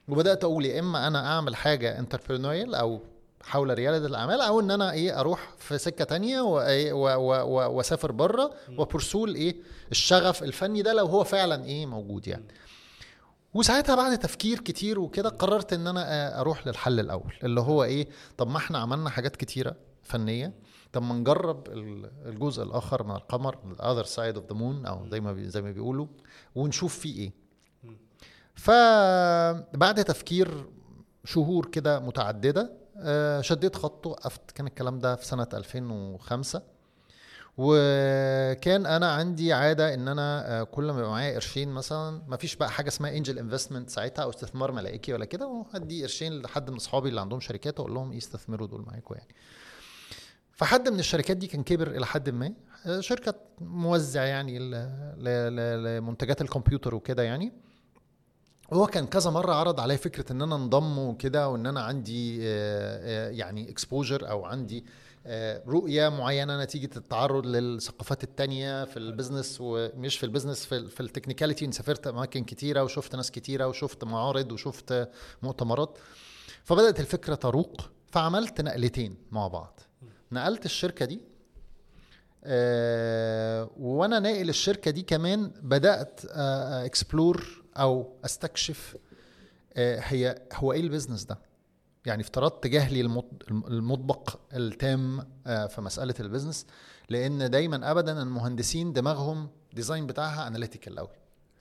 وبدأت 0.09 0.45
أقول 0.45 0.65
يا 0.67 0.81
إما 0.81 1.07
أنا 1.07 1.27
أعمل 1.27 1.57
حاجة 1.57 1.99
entrepreneurial 1.99 2.75
أو 2.75 3.01
حول 3.47 3.75
رياده 3.75 4.07
الأعمال 4.07 4.41
أو 4.41 4.61
إن 4.61 4.71
أنا 4.71 4.93
إيه 4.93 5.21
أروح 5.21 5.55
في 5.59 5.79
سكة 5.79 6.05
تانية 6.05 6.67
إيه 6.67 6.93
وأسافر 6.93 8.13
بره 8.13 8.55
وبرسول 8.79 9.35
إيه 9.35 9.57
الشغف 9.91 10.43
الفني 10.43 10.83
ده 10.83 10.93
لو 10.93 11.07
هو 11.07 11.25
فعلا 11.25 11.65
إيه 11.65 11.87
موجود 11.87 12.27
يعني. 12.29 12.45
وساعتها 13.55 13.95
بعد 13.95 14.19
تفكير 14.19 14.61
كتير 14.61 15.01
وكده 15.01 15.29
قررت 15.29 15.73
إن 15.73 15.87
أنا 15.87 16.05
آه، 16.13 16.41
أروح 16.41 16.67
للحل 16.67 17.01
الأول 17.01 17.35
اللي 17.43 17.61
هو 17.61 17.85
إيه 17.85 18.09
طب 18.37 18.49
ما 18.49 18.57
إحنا 18.57 18.79
عملنا 18.79 19.11
حاجات 19.11 19.37
كتيرة 19.37 19.77
فنية 20.03 20.53
طب 20.93 21.03
ما 21.03 21.15
نجرب 21.15 21.69
ال- 21.69 22.11
الجزء 22.27 22.63
الآخر 22.63 23.03
من 23.03 23.15
القمر 23.15 23.59
the 23.73 23.85
other 23.85 24.05
side 24.05 24.37
of 24.37 24.47
the 24.47 24.55
moon 24.55 24.87
أو 24.87 25.09
زي 25.11 25.21
ما 25.21 25.49
زي 25.49 25.63
ما 25.63 25.71
بيقولوا 25.71 26.07
ونشوف 26.55 26.99
فيه 26.99 27.21
إيه. 27.21 27.33
فبعد 28.55 30.05
تفكير 30.05 30.65
شهور 31.25 31.67
كده 31.67 32.01
متعددة 32.01 32.73
شديت 33.41 33.77
خط 33.77 34.07
وقفت 34.07 34.51
كان 34.51 34.67
الكلام 34.67 34.99
ده 34.99 35.17
في 35.17 35.27
سنة 35.27 35.47
2005 35.55 36.63
وكان 37.59 38.87
أنا 38.87 39.13
عندي 39.13 39.53
عادة 39.53 39.95
إن 39.95 40.09
أنا 40.09 40.61
آه، 40.61 40.63
كل 40.63 40.85
ما 40.85 40.99
يبقى 40.99 41.11
معايا 41.11 41.35
قرشين 41.35 41.69
مثلا 41.69 42.23
ما 42.29 42.37
فيش 42.37 42.57
بقى 42.57 42.71
حاجة 42.71 42.89
اسمها 42.89 43.17
angel 43.17 43.39
investment 43.39 43.91
ساعتها 43.91 44.23
أو 44.23 44.31
استثمار 44.31 44.73
ملائكي 44.73 45.13
ولا 45.13 45.25
كده 45.25 45.47
وهدي 45.47 46.03
قرشين 46.03 46.43
لحد 46.43 46.71
من 46.71 46.77
أصحابي 46.77 47.09
اللي 47.09 47.21
عندهم 47.21 47.41
شركات 47.41 47.81
وأقول 47.81 47.95
لهم 47.95 48.13
استثمروا 48.17 48.67
دول 48.67 48.83
معاكم 48.83 49.15
يعني. 49.15 49.35
فحد 50.53 50.89
من 50.89 50.99
الشركات 50.99 51.37
دي 51.37 51.47
كان 51.47 51.63
كبر 51.63 51.91
إلى 51.91 52.07
حد 52.07 52.31
ما. 52.31 52.53
آه، 52.87 53.01
شركة 53.01 53.35
موزع 53.61 54.25
يعني 54.25 54.59
لمنتجات 55.19 56.41
الكمبيوتر 56.43 56.95
وكده 56.95 57.23
يعني. 57.23 57.53
هو 58.73 58.87
كان 58.87 59.07
كذا 59.07 59.31
مرة 59.31 59.53
عرض 59.55 59.81
عليا 59.81 59.97
فكرة 59.97 60.33
إن 60.33 60.43
أنا 60.43 60.57
انضم 60.57 60.99
وكده 60.99 61.49
وإن 61.49 61.67
أنا 61.67 61.81
عندي 61.83 62.39
آه، 62.43 62.47
آه، 62.49 63.31
يعني 63.31 63.71
exposure 63.71 64.31
أو 64.31 64.45
عندي 64.45 64.85
آه، 65.27 65.63
رؤية 65.67 66.09
معينة 66.09 66.63
نتيجة 66.63 66.91
التعرض 66.97 67.47
للثقافات 67.47 68.25
التانية 68.25 68.85
في 68.85 68.97
ال 68.97 69.04
business 69.04 69.57
ومش 69.61 70.19
في 70.19 70.25
ال 70.25 70.29
business 70.29 70.65
في, 70.67 70.77
ال- 70.77 70.91
في 70.91 71.01
ال 71.01 71.06
technicality 71.06 71.65
إن 71.65 71.73
سافرت 71.73 72.07
أماكن 72.07 72.45
كتيرة 72.45 72.83
وشفت 72.83 73.17
ناس 73.17 73.31
كتيرة 73.31 73.67
وشفت 73.69 74.05
معارض 74.05 74.53
وشفت 74.53 75.09
مؤتمرات. 75.43 75.99
فبدأت 76.65 77.01
الفكرة 77.01 77.35
تروق 77.35 77.91
فعملت 78.13 78.61
نقلتين 78.61 79.17
مع 79.31 79.49
بعض. 79.49 79.81
نقلت 80.33 80.65
الشركة 80.65 81.05
دي 81.07 81.21
وأنا 83.79 84.19
ناقل 84.19 84.49
الشركة 84.49 84.91
دي 84.91 85.03
كمان 85.03 85.53
بدأت 85.63 86.21
explore 86.85 87.64
أو 87.77 88.13
أستكشف 88.25 88.97
آه، 89.77 90.01
هي 90.01 90.43
هو 90.53 90.73
إيه 90.73 90.81
ال 90.81 90.86
business 90.86 91.25
ده؟ 91.25 91.39
يعني 92.07 92.23
افترضت 92.23 92.67
جهلي 92.67 93.01
المط- 93.01 93.49
المطبق 93.51 94.39
التام 94.53 95.27
آه، 95.47 95.67
في 95.67 95.81
مسألة 95.81 96.15
ال 96.21 96.26
business 96.26 96.67
لأن 97.09 97.51
دايما 97.51 97.91
ابدا 97.91 98.23
المهندسين 98.23 98.93
دماغهم 98.93 99.49
design 99.73 100.07
بتاعها 100.07 100.47
analytical 100.47 100.99
قوي 100.99 101.09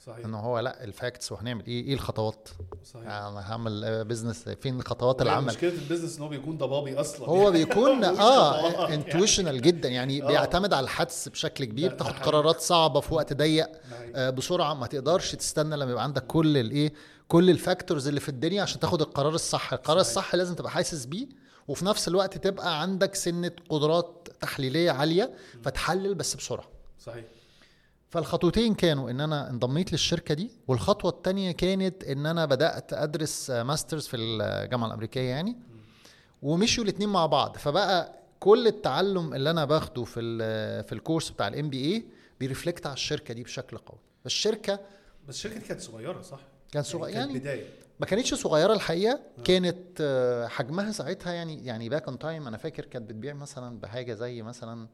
صحيح 0.06 0.26
ان 0.26 0.34
هو 0.34 0.60
لا 0.60 0.84
ال 0.84 0.92
facts 0.92 1.32
وهنعمل 1.32 1.66
إيه 1.66 1.84
إيه 1.86 1.94
الخطوات 1.94 2.50
صحيح 2.94 3.08
أنا 3.08 3.52
هعمل 3.52 4.06
business 4.06 4.50
فين 4.50 4.82
خطوات 4.82 5.22
العمل 5.22 5.46
مشكلة 5.48 5.70
ال 5.70 5.75
business 5.75 6.18
إن 6.18 6.24
هو 6.24 6.30
بيكون 6.30 6.58
ضبابي 6.58 7.00
أصلا 7.00 7.28
هو 7.30 7.52
بيكون 7.52 8.04
آه. 8.04 8.94
intuitional 8.94 9.62
جدا 9.62 9.90
يعني 9.90 10.24
آه. 10.24 10.28
بيعتمد 10.28 10.74
على 10.74 10.84
الحدس 10.84 11.30
بشكل 11.30 11.66
كبير 11.66 11.88
ده- 11.90 11.94
ده 11.94 11.98
تاخد 11.98 12.12
حقيقي. 12.12 12.26
قرارات 12.26 12.60
صعبة 12.60 13.00
في 13.00 13.14
وقت 13.14 13.34
ضيق 13.34 13.68
نعم. 13.92 14.12
آه 14.16 14.30
بسرعة 14.30 14.74
ما 14.74 14.88
تقدرش 14.88 15.36
تستنى 15.36 15.76
لما 15.78 15.92
يبقى 15.92 16.04
عندك 16.04 16.28
كل 16.28 16.58
الايه 16.58 16.94
كل 17.28 17.50
ال 17.50 17.57
factors 17.57 18.08
اللي 18.08 18.20
في 18.20 18.30
الدنيا 18.30 18.62
عشان 18.62 18.80
تاخد 18.80 19.02
القرار 19.02 19.34
الصح 19.36 19.74
القرار 19.74 20.04
صحيح. 20.04 20.10
الصح 20.18 20.36
لازم 20.36 20.56
تبقى 20.56 20.72
حاسس 20.72 21.06
بيه 21.06 21.28
وفي 21.68 21.86
نفس 21.86 22.08
الوقت 22.08 22.38
تبقى 22.38 22.82
عندك 22.82 23.16
سنة 23.16 23.52
قدرات 23.70 24.28
تحليلية 24.42 24.92
عالية 24.92 25.34
فتحلل 25.64 26.16
بس 26.16 26.36
بسرعة 26.36 26.66
صحيح 27.00 27.26
فالخطوتين 28.14 28.74
كانوا 28.76 29.10
إن 29.10 29.22
أنا 29.22 29.50
انضميت 29.50 29.92
للشركة 29.92 30.36
دي 30.36 30.52
والخطوة 30.68 31.12
الثانية 31.12 31.52
كانت 31.52 32.04
إن 32.04 32.26
أنا 32.26 32.46
بدأت 32.46 32.94
أدرس 32.94 33.50
masters 33.50 34.08
في 34.08 34.18
الجامعة 34.18 34.88
الأمريكية 34.88 35.30
يعني 35.30 35.58
ومشيوا 36.42 36.86
الاثنين 36.86 37.10
مع 37.10 37.26
بعض. 37.26 37.58
فبقى 37.58 38.14
كل 38.40 38.68
التعلم 38.68 39.34
اللي 39.34 39.50
أنا 39.50 39.66
باخده 39.66 40.04
في 40.04 40.22
في 40.84 40.92
ال 40.92 40.97
course 40.97 41.30
بتاع 41.30 41.48
ال 41.48 41.70
MBA 41.70 42.06
ب 42.40 42.46
reflect 42.46 42.86
على 42.86 42.94
الشركة 42.94 43.34
دي 43.34 43.44
بشكل 43.44 43.78
قوي. 43.78 44.00
الشركة 44.26 44.80
بس 45.28 45.36
الشركة 45.36 45.60
دي 45.60 45.66
كانت 45.66 45.82
صغيرة 45.82 46.22
صح؟ 46.22 46.40
كان 46.72 46.84
صغير 46.84 47.14
كانت 47.14 47.28
يعني 47.28 47.40
بداية. 47.40 47.66
ما 48.00 48.06
كانتش 48.06 48.34
صغيرة 48.34 48.74
الحقيقة 48.74 49.20
كانت 49.44 49.98
آه، 50.02 50.48
حجمها 50.48 50.92
ساعتها 50.92 51.34
يعني 51.34 51.66
يعني 51.66 51.90
back 51.90 52.08
on 52.08 52.20
time 52.20 52.48
أنا 52.48 52.58
فاكر 52.58 52.86
كانت 52.86 53.10
بتبيع 53.10 53.34
مثلا 53.34 53.80
بحاجة 53.80 54.14
زي 54.14 54.42
مثلا 54.42 54.88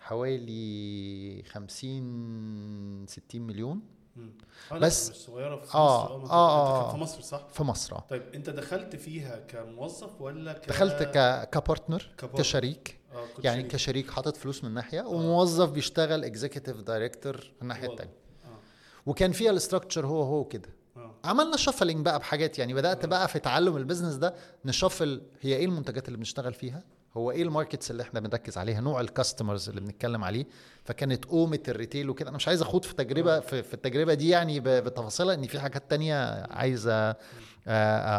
حوالي 0.00 1.42
50 1.48 3.06
60 3.08 3.40
مليون 3.42 3.80
مم. 4.16 4.32
آه 4.72 4.78
بس- 4.78 5.10
مش 5.10 5.16
صغيرة 5.16 5.56
في 5.56 5.74
آه، 5.74 6.04
مصر 6.04 6.26
منطقة- 6.28 6.30
آه، 6.30 6.88
آه. 6.88 6.92
في 6.92 6.96
مصر 6.98 7.20
صح؟ 7.20 7.46
في 7.48 7.62
مصر 7.62 7.96
آه 7.96 8.04
طيب 8.10 8.22
أنت 8.34 8.50
دخلت 8.50 8.96
فيها 8.96 9.38
كموظف 9.38 10.20
ولا 10.20 10.52
ك... 10.52 10.68
دخلت 10.68 11.02
ك 11.02 11.48
ك 11.50 11.57
partner. 11.57 12.10
كشريك 12.36 12.98
آه 13.12 13.24
يعني 13.44 13.60
شريك. 13.60 13.72
كشريك 13.72 14.10
حاطط 14.10 14.36
فلوس 14.36 14.64
من 14.64 14.74
ناحية 14.74 15.02
وموظف 15.02 15.70
بيشتغل 15.70 16.24
executive 16.24 16.76
director 16.76 17.36
من 17.36 17.62
الناحيه. 17.62 17.88
الثانية 17.92 18.12
آه 18.44 18.48
وكان 19.06 19.32
فيها 19.32 19.50
ال 19.50 19.56
structure 19.56 20.06
هو 20.06 20.22
هو 20.22 20.44
كده 20.44 20.68
آه 20.96 21.14
عملنا 21.24 21.56
shuffling 21.56 22.04
بقى 22.04 22.18
بحاجات 22.18 22.58
يعني 22.58 22.74
بدأت 22.74 23.06
بقى 23.06 23.28
في 23.28 23.38
تعلم 23.38 23.76
ال 23.76 23.80
business 23.80 24.14
ده 24.14 24.34
ن 24.64 24.71
shuffle 24.71 25.22
هي 25.40 25.56
إيه 25.56 25.64
المنتجات 25.64 26.06
اللي 26.08 26.18
بنشتغل 26.18 26.54
فيها 26.54 26.84
هو 27.16 27.30
إيه 27.30 27.42
ال 27.42 27.48
markets 27.48 27.90
اللي 27.90 28.02
إحنا 28.02 28.20
بنركز 28.20 28.58
عليها؟ 28.58 28.80
نوع 28.80 29.00
ال 29.00 29.07
customers 29.07 29.68
اللي 29.68 29.80
بنتكلم 29.80 30.24
عليه. 30.24 30.46
فكانت 30.84 31.24
قومة 31.24 31.58
ال 31.68 31.74
retail 31.74 32.10
وكده. 32.10 32.28
أنا 32.28 32.36
مش 32.36 32.48
عايز 32.48 32.62
أخوض 32.62 32.84
في 32.84 32.94
تجربة 32.94 33.40
في, 33.40 33.62
في 33.62 33.74
التجربة 33.74 34.14
دي 34.14 34.28
يعني 34.28 34.60
بتفاصيلها 34.60 35.34
إن 35.34 35.46
في 35.46 35.60
حاجات 35.60 35.90
تانية 35.90 36.42
عايز 36.50 36.84
أ- 36.88 36.90
أ- 36.90 37.18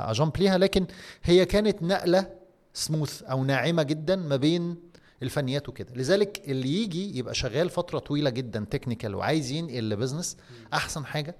أ 0.10 0.15
jump 0.15 0.38
ليها. 0.38 0.58
لكن 0.58 0.86
هي 1.24 1.46
كانت 1.46 1.84
نقلة 1.84 2.30
سموث 2.74 3.24
أو 3.24 3.44
ناعمة 3.44 3.84
جدا 3.84 4.16
ما 4.16 4.36
بين 4.36 4.76
الفنيات 5.24 5.70
وكده. 5.70 5.94
لذلك 5.96 6.42
اللي 6.50 6.84
يجي 6.84 7.18
يبقى 7.18 7.34
شغال 7.36 7.70
فترة 7.70 8.00
طويلة 8.00 8.30
جدا 8.30 8.66
technical 8.72 9.16
وعايز 9.16 9.52
ينقل 9.52 9.90
ل 9.90 9.95
business 9.95 10.38
أحسن 10.74 11.06
حاجة 11.06 11.36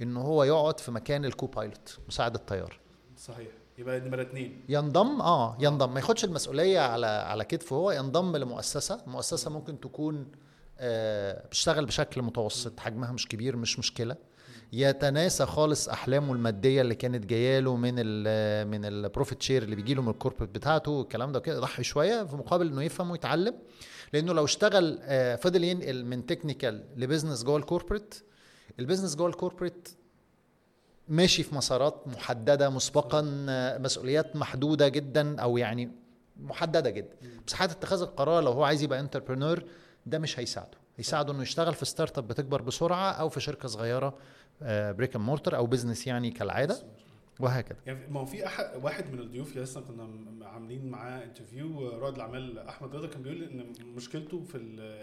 إن 0.00 0.16
هو 0.16 0.44
يقعد 0.44 0.80
في 0.80 0.90
مكان 0.90 1.24
ال 1.24 1.46
co-pilot 1.46 1.98
مساعد 2.08 2.34
الطيار 2.34 2.80
صحيح. 3.16 3.48
يبقى 3.82 4.00
نمرة 4.00 4.22
اثنين 4.22 4.64
ينضم 4.68 5.20
آه 5.20 5.56
ينضم. 5.60 5.94
ما 5.94 6.00
ياخدش 6.00 6.24
المسؤولية 6.24 6.80
على 6.80 7.06
على 7.06 7.44
كتفه. 7.44 7.76
هو 7.76 7.90
ينضم 7.90 8.36
لمؤسسة. 8.36 9.00
مؤسسة 9.06 9.50
ممكن 9.50 9.80
تكون 9.80 10.26
آه 10.78 11.46
بتشتغل 11.46 11.86
بشكل 11.86 12.22
متوسط. 12.22 12.80
حجمها 12.80 13.12
مش 13.12 13.28
كبير 13.28 13.56
مش 13.56 13.78
مشكلة. 13.78 14.16
يتناسى 14.72 15.46
خالص 15.46 15.88
أحلامه 15.88 16.32
المادية 16.32 16.80
اللي 16.80 16.94
كانت 16.94 17.26
جاية 17.26 17.60
له 17.60 17.76
من 17.76 17.94
ال 17.98 18.68
من 18.68 18.84
ال 18.84 18.92
profit 18.92 19.42
share 19.42 19.62
اللي 19.62 19.76
بيجي 19.76 19.94
له 19.94 20.02
من 20.02 20.08
ال 20.08 20.12
corporate 20.12 20.50
بتاعته 20.50 20.90
والكلام 20.90 21.32
ده 21.32 21.38
وكده. 21.38 21.56
يضحي 21.56 21.82
شوية 21.82 22.24
في 22.24 22.36
مقابل 22.36 22.66
إنه 22.66 22.82
يفهم 22.82 23.10
ويتعلم. 23.10 23.54
لأنه 24.12 24.32
لو 24.32 24.44
اشتغل 24.44 24.98
آه 25.02 25.36
فضل 25.36 25.64
ينقل 25.64 26.04
من 26.04 26.26
تكنيكال 26.26 26.84
لبزنس 26.96 27.44
جوه 27.44 27.56
الكوربريت 27.56 28.14
البيزنس 28.78 29.16
جوه 29.16 29.28
الكوربريت 29.28 29.88
ماشي 31.12 31.42
في 31.42 31.54
مسارات 31.54 32.08
محددة 32.08 32.70
مسبقا 32.70 33.22
مسؤوليات 33.78 34.36
محدودة 34.36 34.88
جدا 34.88 35.40
أو 35.40 35.58
يعني 35.58 35.90
محددة 36.36 36.90
جدا. 36.90 37.16
مساحات 37.46 37.70
اتخاذ 37.70 38.02
القرار 38.02 38.42
لو 38.42 38.52
هو 38.52 38.64
عايز 38.64 38.82
يبقى 38.82 39.00
entrepreneur 39.00 39.62
ده 40.06 40.18
مش 40.18 40.38
هيساعده. 40.38 40.78
يساعده 40.98 41.32
إنه 41.32 41.42
يشتغل 41.42 41.74
في 41.74 41.84
startup 41.84 42.28
بتكبر 42.28 42.62
بسرعة 42.62 43.10
أو 43.12 43.28
في 43.28 43.40
شركة 43.40 43.68
صغيرة 43.68 44.14
brick 44.62 45.16
and 45.16 45.24
mortar 45.24 45.56
أو 45.56 45.66
business 45.66 46.06
يعني 46.06 46.30
كالعادة 46.30 46.76
وهكذا. 47.40 47.78
يعني 47.86 48.06
ما 48.10 48.20
هو 48.20 48.24
في 48.24 48.46
احد 48.46 48.64
واحد 48.82 49.12
من 49.12 49.18
الضيوف 49.18 49.56
لسه 49.56 49.80
كنا 49.80 50.08
عاملين 50.46 50.90
معاه 50.90 51.24
interview 51.24 51.88
رائد 51.88 52.14
الأعمال 52.14 52.58
أحمد 52.58 52.94
رضا 52.96 53.06
كان 53.06 53.22
بيقول 53.22 53.42
إن 53.42 53.72
مشكلته 53.96 54.42
في 54.42 54.56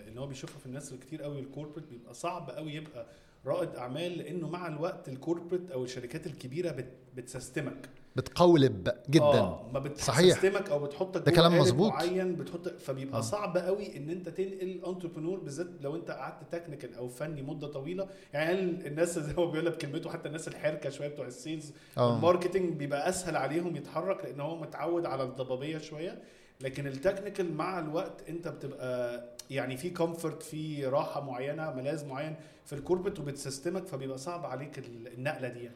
إن 0.08 0.18
هو 0.18 0.28
بيشوفها 0.28 0.60
في 0.60 0.66
الناس 0.66 0.92
اللي 0.92 1.06
كتير 1.06 1.24
قوي 1.24 1.40
ال 1.40 1.45
corporate 1.45 1.88
بيبقى 1.88 2.14
صعب 2.14 2.50
قوي 2.50 2.74
يبقى 2.74 3.06
رائد 3.46 3.76
أعمال 3.76 4.18
لأنه 4.18 4.50
مع 4.50 4.68
الوقت 4.68 5.10
ال 5.10 5.16
corporate 5.16 5.72
أو 5.72 5.84
الشركات 5.84 6.28
الكبيرة 6.28 6.72
بت 6.72 6.92
بت 7.16 7.32
system 7.32 7.82
ك 7.82 7.90
بتقولب 8.16 8.90
جدا 9.10 9.24
آه 9.24 9.70
ما 9.74 9.94
صحيح. 9.96 10.38
بت 10.38 10.45
system 10.45 10.66
ك 10.66 10.70
أو 10.70 10.80
بتحطك 10.80 11.26
ده 11.26 11.32
كلام 11.32 11.58
مظبوط. 11.58 11.92
معين 11.92 12.36
بتحط 12.36 12.68
فبيبقى 12.68 13.16
آه. 13.16 13.18
آه. 13.18 13.22
صعب 13.22 13.58
قوي 13.58 13.98
إن 13.98 14.10
أنت 14.10 14.30
تنقل 14.30 14.82
entrepreneur 14.88 15.40
بالذات 15.40 15.68
لو 15.82 15.96
أنت 15.96 16.12
قعدت 16.12 16.52
technical 16.52 16.96
أو 16.96 17.08
فني 17.08 17.42
مدة 17.42 17.68
طويلة 17.68 18.08
يعني 18.34 18.60
الناس 18.88 19.20
زي 19.20 19.34
ما 19.34 19.40
هو 19.40 19.52
بيقول 19.52 19.66
لك 19.66 19.78
كلمته 19.78 20.10
حتى 20.10 20.28
الناس 20.28 20.48
الحركة 20.48 20.90
شوية 20.90 21.08
بتوع 21.08 21.28
ال 21.28 21.36
sales 21.36 21.74
آه 21.98 22.16
ال 22.18 22.24
marketing 22.24 22.74
بيبقى 22.74 23.10
أسهل 23.10 23.36
عليهم 23.36 23.76
يتحرك 23.76 24.26
لأن 24.26 24.40
هو 24.40 24.58
متعود 24.60 25.06
على 25.06 25.24
الضبابية 25.24 25.78
شوية 25.78 26.22
لكن 26.62 26.88
ال 26.88 26.94
technical 26.94 27.54
مع 27.54 27.80
الوقت 27.80 28.30
أنت 28.30 28.48
بتبقى 28.48 29.24
يعني 29.50 29.78
في 29.78 29.90
comfort 29.90 30.44
في 30.44 30.86
راحة 30.86 31.22
معينة 31.22 31.72
ملاذ 31.74 32.06
معين 32.08 32.36
في 32.70 32.76
ال 32.76 32.80
corporate 32.80 33.20
وبت 33.20 33.40
system 33.40 33.81
ك 33.81 33.88
فبيبقى 33.88 34.18
صعب 34.18 34.46
عليك 34.46 34.80
ال- 34.80 35.08
النقلة 35.14 35.48
دي. 35.50 35.70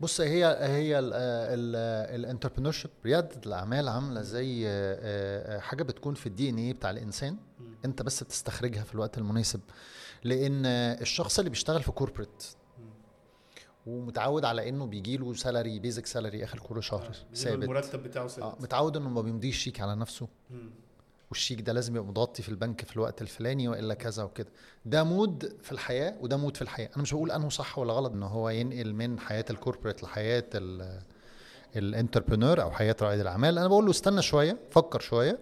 بص 0.00 0.20
هي 0.20 0.44
هي 0.60 0.98
ال 0.98 2.72
entrepreneurship 2.72 2.90
رياده 3.04 3.40
الأعمال 3.46 3.88
عاملة 3.88 4.22
زي 4.22 4.68
آه، 4.68 4.70
آه، 4.70 5.58
حاجة 5.58 5.82
بتكون 5.82 6.14
في 6.14 6.26
ال 6.26 6.48
DNA 6.50 6.72
بتاع 6.72 6.90
الإنسان. 6.90 7.36
أنت 7.84 8.02
بس 8.02 8.22
بتستخرجها 8.22 8.82
في 8.84 8.94
الوقت 8.94 9.18
المناسب. 9.18 9.60
لأن 10.24 10.66
الشخص 10.66 11.38
اللي 11.38 11.50
بيشتغل 11.50 11.82
في 11.82 11.90
corporate 11.90 12.44
ومتعود 13.86 14.44
على 14.44 14.68
إنه 14.68 14.86
بيجي 14.86 15.16
له 15.16 15.34
salary 15.34 15.78
basic 15.78 16.06
salary 16.06 16.44
آخر 16.44 16.58
كل 16.58 16.82
شهر 16.82 17.00
بيبقى 17.00 17.34
ثابت. 17.36 17.62
المرتب 17.64 18.02
بتاعه 18.02 18.28
ثابت. 18.28 18.60
متعود 18.60 18.96
إنه 18.96 19.08
ما 19.08 19.20
بيمضيش 19.22 19.58
شيك 19.58 19.80
على 19.80 19.94
نفسه. 19.96 20.28
والشيك 21.30 21.60
ده 21.60 21.72
لازم 21.72 21.96
يبقى 21.96 22.08
متغطي 22.08 22.42
في 22.42 22.48
البنك 22.48 22.84
في 22.84 22.96
الوقت 22.96 23.22
الفلاني 23.22 23.68
وإلا 23.68 23.94
كذا 23.94 24.22
وكده. 24.22 24.48
ده 24.84 25.04
mode 25.04 25.56
في 25.62 25.72
الحياة 25.72 26.14
وده 26.20 26.36
mode 26.36 26.56
في 26.56 26.62
الحياة. 26.62 26.90
أنا 26.94 27.02
مش 27.02 27.12
بقول 27.14 27.30
أنه 27.30 27.48
صح 27.48 27.78
ولا 27.78 27.92
غلط 27.92 28.12
ان 28.12 28.22
هو 28.22 28.48
ينقل 28.48 28.92
من 28.94 29.20
حياة 29.20 29.44
ال 29.50 29.55
corporate 29.55 30.02
لحياة 30.02 30.44
ال 31.76 31.83
entrepreneur 31.83 32.62
أو 32.62 32.70
حياة 32.70 32.96
رائد 33.02 33.20
الأعمال. 33.20 33.58
أنا 33.58 33.68
بقول 33.68 33.84
له 33.84 33.90
استنى 33.90 34.22
شوية 34.22 34.58
فكر 34.70 35.00
شوية 35.00 35.38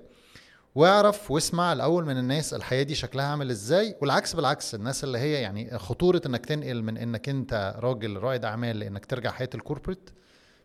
واعرف 0.75 1.31
واسمع 1.31 1.73
الأول 1.73 2.05
من 2.07 2.19
الناس 2.19 2.55
الحياة 2.55 2.83
دي 2.83 2.95
شكلها 2.95 3.25
عامل 3.25 3.51
إزاي. 3.51 3.97
والعكس 4.01 4.35
بالعكس 4.37 4.75
الناس 4.75 5.05
اللي 5.05 5.19
هي 5.19 5.33
يعني 5.33 5.79
خطورة 5.79 6.23
إنك 6.27 6.47
تنقل 6.47 6.83
من 6.83 6.97
إنك 6.99 7.29
أنت 7.29 7.75
راجل 7.79 8.17
رائد 8.17 8.45
أعمال 8.45 8.79
لإنك 8.79 9.07
ترجع 9.07 9.31
حياة 9.31 9.51
ال 9.55 9.61
corporate 9.61 10.11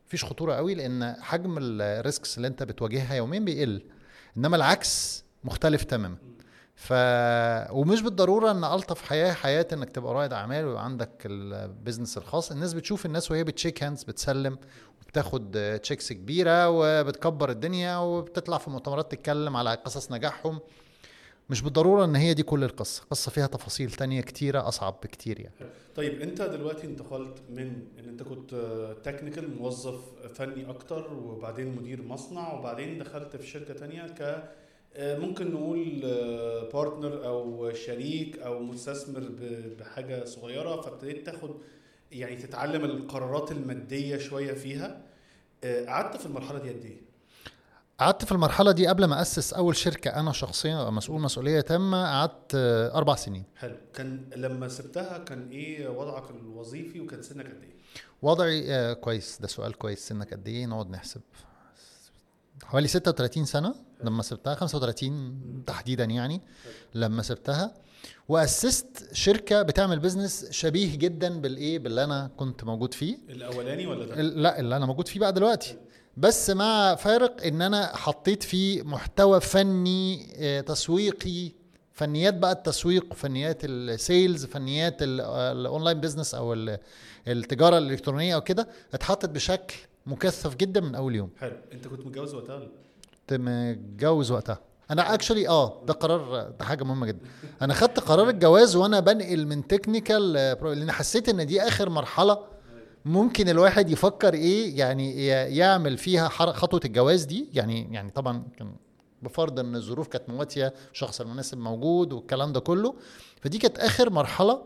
مفيش 0.07 0.25
خطورة 0.25 0.53
قوي 0.53 0.75
لأن 0.75 1.15
حجم 1.21 1.57
ال 1.61 1.74
risks 1.74 2.37
اللي 2.37 2.47
أنت 2.47 2.63
بتواجهها 2.63 3.15
يوميا 3.15 3.39
بيقل. 3.39 3.83
إنما 4.37 4.55
العكس 4.55 5.23
مختلف 5.43 5.83
تماما. 5.83 6.15
ف 6.75 6.93
ومش 7.71 8.01
بالضرورة 8.01 8.51
إن 8.51 8.63
ألطف 8.63 9.01
حياة 9.01 9.33
حياة 9.33 9.67
إنك 9.73 9.89
تبقى 9.89 10.13
رائد 10.13 10.33
أعمال 10.33 10.65
ويبقى 10.65 10.85
عندك 10.85 11.09
ال 11.25 11.36
business 11.36 12.17
الخاص. 12.17 12.51
الناس 12.51 12.73
بتشوف 12.73 13.05
الناس 13.05 13.31
وهي 13.31 13.43
بت 13.43 13.55
shake 13.55 13.83
hands 13.83 14.03
بتسلم 14.03 14.57
وبتاخد 15.01 15.79
checks 15.83 16.13
كبيرة 16.13 16.69
وبتكبر 16.69 17.49
الدنيا 17.49 17.97
وبتطلع 17.97 18.57
في 18.57 18.69
مؤتمرات 18.69 19.11
تتكلم 19.11 19.57
على 19.57 19.73
قصص 19.73 20.11
نجاحهم. 20.11 20.59
مش 21.49 21.61
بالضرورة 21.61 22.05
إن 22.05 22.15
هي 22.15 22.33
دي 22.33 22.43
كل 22.43 22.63
القصة. 22.63 23.03
القصة 23.03 23.31
فيها 23.31 23.47
تفاصيل 23.47 23.91
تانية 23.91 24.21
كتيرة 24.21 24.67
أصعب 24.67 24.99
بكتير 25.03 25.39
يعني. 25.39 25.53
طيب 25.95 26.21
أنت 26.21 26.41
دلوقتي 26.41 26.87
انتقلت 26.87 27.41
من 27.49 27.85
إن 27.99 28.09
أنت 28.09 28.23
كنت 28.23 28.55
technical 29.03 29.55
موظف 29.59 29.99
فني 30.33 30.69
أكتر 30.69 31.13
وبعدين 31.13 31.75
مدير 31.75 32.01
مصنع 32.01 32.53
وبعدين 32.53 32.97
دخلت 32.97 33.35
في 33.35 33.47
شركة 33.47 33.73
تانية 33.73 34.07
ك 34.07 34.49
آه، 34.95 35.17
ممكن 35.17 35.51
نقول 35.51 36.01
partner 36.73 37.25
أو 37.27 37.71
شريك 37.73 38.39
أو 38.39 38.59
مستثمر 38.59 39.29
بحاجة 39.79 40.25
صغيرة 40.25 40.81
فابتديت 40.81 41.25
تاخد 41.25 41.55
يعني 42.11 42.35
تتعلم 42.35 42.85
القرارات 42.85 43.51
المادية 43.51 44.17
شوية 44.17 44.53
فيها. 44.53 45.01
آه، 45.63 45.85
قعدت 45.85 46.17
في 46.17 46.25
المرحلة 46.25 46.59
دي 46.59 46.69
قد 46.69 46.85
إيه؟ 46.85 47.08
قعدت 47.99 48.25
في 48.25 48.31
المرحلة 48.31 48.71
دي 48.71 48.87
قبل 48.87 49.05
ما 49.05 49.21
أسس 49.21 49.53
أول 49.53 49.75
شركة 49.75 50.09
أنا 50.09 50.31
شخصيا 50.31 50.89
مسؤول 50.89 51.21
مسؤولية 51.21 51.61
تامة 51.61 52.03
قعدت 52.05 52.51
آه، 52.55 52.95
أربع 52.97 53.15
سنين. 53.15 53.43
حلو. 53.55 53.75
كان 53.93 54.29
لما 54.35 54.67
سبتها 54.67 55.17
كان 55.17 55.49
إيه 55.49 55.87
وضعك 55.89 56.29
الوظيفي 56.29 56.99
وكان 56.99 57.21
سنك 57.21 57.45
قد 57.45 57.63
إيه؟ 57.63 57.75
وضعي 58.21 58.75
آه 58.75 58.93
كويس. 58.93 59.37
ده 59.41 59.47
سؤال 59.47 59.73
كويس. 59.77 60.07
سنك 60.07 60.33
قد 60.33 60.47
إيه؟ 60.47 60.65
نقعد 60.65 60.89
نحسب. 60.89 61.21
حوالي 62.63 62.87
36 62.87 63.45
سنة. 63.45 63.75
لما 64.03 64.23
سبتها 64.23 64.55
35 64.55 65.63
تحديدا 65.67 66.03
يعني. 66.03 66.41
لما 66.95 67.21
سبتها 67.21 67.73
وأسست 68.27 69.09
شركة 69.13 69.61
بتعمل 69.61 69.99
business 69.99 70.45
شبيه 70.51 70.95
جدا 70.97 71.41
بالإيه؟ 71.41 71.79
باللي 71.79 72.03
أنا 72.03 72.31
كنت 72.37 72.63
موجود 72.63 72.93
فيه. 72.93 73.17
الأولاني 73.29 73.87
ولا 73.87 74.05
ده؟ 74.05 74.21
لا 74.21 74.59
اللي 74.59 74.77
أنا 74.77 74.85
موجود 74.85 75.07
فيه 75.07 75.19
بقى 75.19 75.33
دلوقتي. 75.33 75.77
بس 76.19 76.49
مع 76.49 76.95
فارق 76.95 77.45
إن 77.45 77.61
أنا 77.61 77.95
حطيت 77.95 78.43
فيه 78.43 78.83
محتوى 78.83 79.39
فني 79.41 80.27
آه، 80.37 80.61
تسويقي. 80.61 81.51
فنيات 81.93 82.33
بقى 82.33 82.51
التسويق 82.51 83.13
فنيات 83.13 83.57
ال 83.65 83.79
sales 83.79 84.45
فنيات 84.45 85.01
ال- 85.01 85.21
ال 85.21 85.33
online 85.33 85.99
business 86.01 86.35
أو 86.35 86.53
ال- 86.53 86.77
التجارة 87.27 87.77
الإلكترونية 87.77 88.35
أو 88.35 88.41
كده 88.41 88.67
اتحطت 88.93 89.29
بشكل 89.29 89.75
مكثف 90.05 90.55
جدا 90.55 90.81
من 90.81 90.95
أول 90.95 91.15
يوم. 91.15 91.29
حلو. 91.39 91.57
أنت 91.73 91.87
كنت 91.87 92.05
متجوز 92.05 92.33
وقتها 92.35 92.55
ولا؟ 92.55 92.67
كنت 93.29 93.33
متجوز 93.39 94.31
وقتها. 94.31 94.59
أنا 94.91 95.13
actually 95.13 95.47
آه 95.49 95.83
ده 95.85 95.93
قرار 95.93 96.49
ده 96.59 96.65
حاجة 96.65 96.83
مهمة 96.83 97.05
جدا. 97.07 97.19
أنا 97.61 97.73
خدت 97.73 97.99
قرار 97.99 98.29
الجواز 98.33 98.75
وأنا 98.75 98.99
بنقل 98.99 99.47
من 99.47 99.67
technical 99.67 100.33
لأن 100.63 100.91
حسيت 100.91 101.29
إن 101.29 101.45
دي 101.45 101.61
آخر 101.61 101.89
مرحلة 101.89 102.39
ممكن 103.05 103.49
الواحد 103.49 103.89
يفكر 103.89 104.33
إيه؟ 104.33 104.77
يعني 104.77 105.25
يعمل 105.27 105.97
فيها 105.97 106.27
خطوة 106.29 106.81
الجواز 106.85 107.23
دي. 107.23 107.49
يعني 107.53 107.93
يعني 107.93 108.11
طبعا 108.11 108.43
كان 108.57 108.75
بفرض 109.21 109.59
إن 109.59 109.75
الظروف 109.75 110.07
كانت 110.07 110.29
مواتية 110.29 110.73
الشخص 110.91 111.21
المناسب 111.21 111.57
موجود 111.57 112.13
والكلام 112.13 112.53
ده 112.53 112.59
كله. 112.59 112.95
فدي 113.41 113.57
كانت 113.57 113.79
آخر 113.79 114.09
مرحلة. 114.09 114.63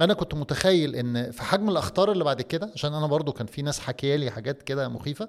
أنا 0.00 0.14
كنت 0.14 0.34
متخيل 0.34 0.94
إن 0.96 1.30
في 1.30 1.42
حجم 1.42 1.68
الأخطار 1.68 2.12
اللي 2.12 2.24
بعد 2.24 2.42
كده 2.42 2.70
عشان 2.74 2.94
أنا 2.94 3.06
برضو 3.06 3.32
كان 3.32 3.46
في 3.46 3.62
ناس 3.62 3.80
حكيالي 3.80 4.30
حاجات 4.30 4.62
كده 4.62 4.88
مخيفة. 4.88 5.28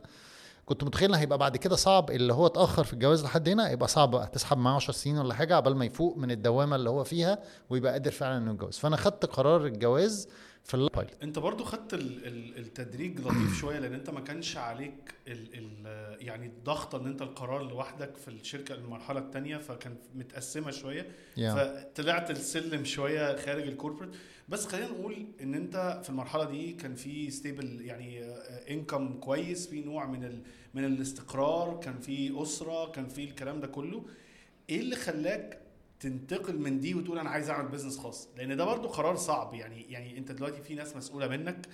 كنت 0.65 0.83
متخيل 0.83 1.09
إن 1.13 1.19
هيبقى 1.19 1.37
بعد 1.37 1.57
كده 1.57 1.75
صعب 1.75 2.11
اللي 2.11 2.33
هو 2.33 2.45
اتأخر 2.45 2.83
في 2.83 2.93
الجواز 2.93 3.23
لحد 3.23 3.49
هنا. 3.49 3.71
يبقى 3.71 3.87
صعب 3.87 4.11
بقى 4.11 4.27
تسحب 4.27 4.57
معاه 4.57 4.75
10 4.75 4.93
سنين 4.93 5.17
ولا 5.17 5.33
حاجة 5.33 5.55
عبال 5.55 5.75
ما 5.75 5.85
يفوق 5.85 6.17
من 6.17 6.31
الدوامة 6.31 6.75
اللي 6.75 6.89
هو 6.89 7.03
فيها 7.03 7.39
ويبقى 7.69 7.91
قادر 7.91 8.11
فعلا 8.11 8.37
إنه 8.37 8.51
يتجوز. 8.51 8.77
فأنا 8.77 8.95
خدت 8.95 9.25
قرار 9.25 9.65
الجواز 9.65 10.27
في 10.65 10.73
ال 10.73 10.80
pilot 10.80 11.13
انت 11.23 11.39
برضو 11.39 11.63
خدت 11.63 11.93
ال- 11.93 12.27
ال- 12.27 12.57
التدريج 12.57 13.19
لطيف 13.19 13.57
شوية 13.61 13.79
لأن 13.79 13.93
انت 13.93 14.09
ما 14.09 14.19
كانش 14.19 14.57
عليك 14.57 15.13
ال 15.27 15.47
ال 15.53 16.25
يعني 16.27 16.45
الضغط 16.45 16.95
إن 16.95 17.05
انت 17.07 17.21
القرار 17.21 17.69
لوحدك 17.69 18.17
في 18.17 18.27
الشركة 18.27 18.75
المرحلة 18.75 19.19
الثانية 19.19 19.57
فكان 19.57 19.95
متقسمة 20.15 20.71
شوية. 20.71 21.07
Yeah. 21.35 21.39
فطلعت 21.41 22.31
السلم 22.31 22.85
شوية 22.85 23.35
خارج 23.35 23.67
ال 23.67 23.71
corporate 23.71 24.09
بس 24.49 24.65
خلينا 24.65 24.87
نقول 24.87 25.25
إن 25.41 25.53
انت 25.55 25.99
في 26.03 26.09
المرحلة 26.09 26.43
دي 26.49 26.73
كان 26.73 26.95
في 26.95 27.31
stable 27.31 27.81
يعني 27.81 28.23
انكم 28.69 29.19
كويس 29.19 29.67
في 29.67 29.81
نوع 29.81 30.05
من 30.05 30.23
ال 30.23 30.41
من 30.73 30.85
الاستقرار 30.85 31.79
كان 31.83 31.99
في 31.99 32.41
أسرة 32.41 32.91
كان 32.91 33.07
في 33.07 33.23
الكلام 33.23 33.59
ده 33.59 33.67
كله. 33.67 34.05
إيه 34.69 34.79
اللي 34.79 34.95
خلاك 34.95 35.59
تنتقل 35.99 36.59
من 36.59 36.79
دي 36.79 36.95
وتقول 36.95 37.19
أنا 37.19 37.29
عايز 37.29 37.49
أعمل 37.49 37.67
business 37.71 37.97
خاص. 37.97 38.27
لأن 38.37 38.57
ده 38.57 38.65
برضو 38.65 38.87
قرار 38.87 39.15
صعب. 39.15 39.53
يعني 39.53 39.85
يعني 39.89 40.17
أنت 40.17 40.31
دلوقتي 40.31 40.61
في 40.61 40.75
ناس 40.75 40.95
مسؤولة 40.95 41.27
منك. 41.27 41.67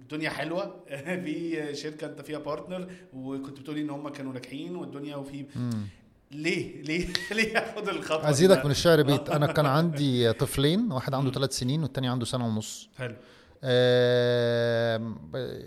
الدنيا 0.00 0.30
حلوة. 0.30 0.84
في 1.24 1.68
شركة 1.74 2.06
أنت 2.06 2.20
فيها 2.20 2.38
partner 2.38 2.90
وكنت 3.12 3.60
بتقولي 3.60 3.80
إن 3.80 3.90
هم 3.90 4.08
كانوا 4.08 4.32
ناجحين 4.32 4.76
والدنيا 4.76 5.16
وفي. 5.16 5.44
ليه؟ 6.30 6.82
ليه؟ 6.88 7.08
ليه 7.36 7.52
ياخد 7.54 7.88
الخطوة 7.88 8.30
أزيدك؟ 8.30 8.64
من 8.64 8.70
الشعر 8.70 9.02
بيت. 9.02 9.30
أنا 9.30 9.46
كان 9.52 9.66
عندي 9.66 10.32
طفلين. 10.32 10.92
واحد 10.92 11.14
عنده 11.14 11.30
ثلاث 11.32 11.52
سنين 11.58 11.82
والتاني 11.82 12.08
عنده 12.08 12.24
سنة 12.24 12.46
ونص. 12.46 12.88
حلو. 12.96 13.16
آم، 13.64 15.18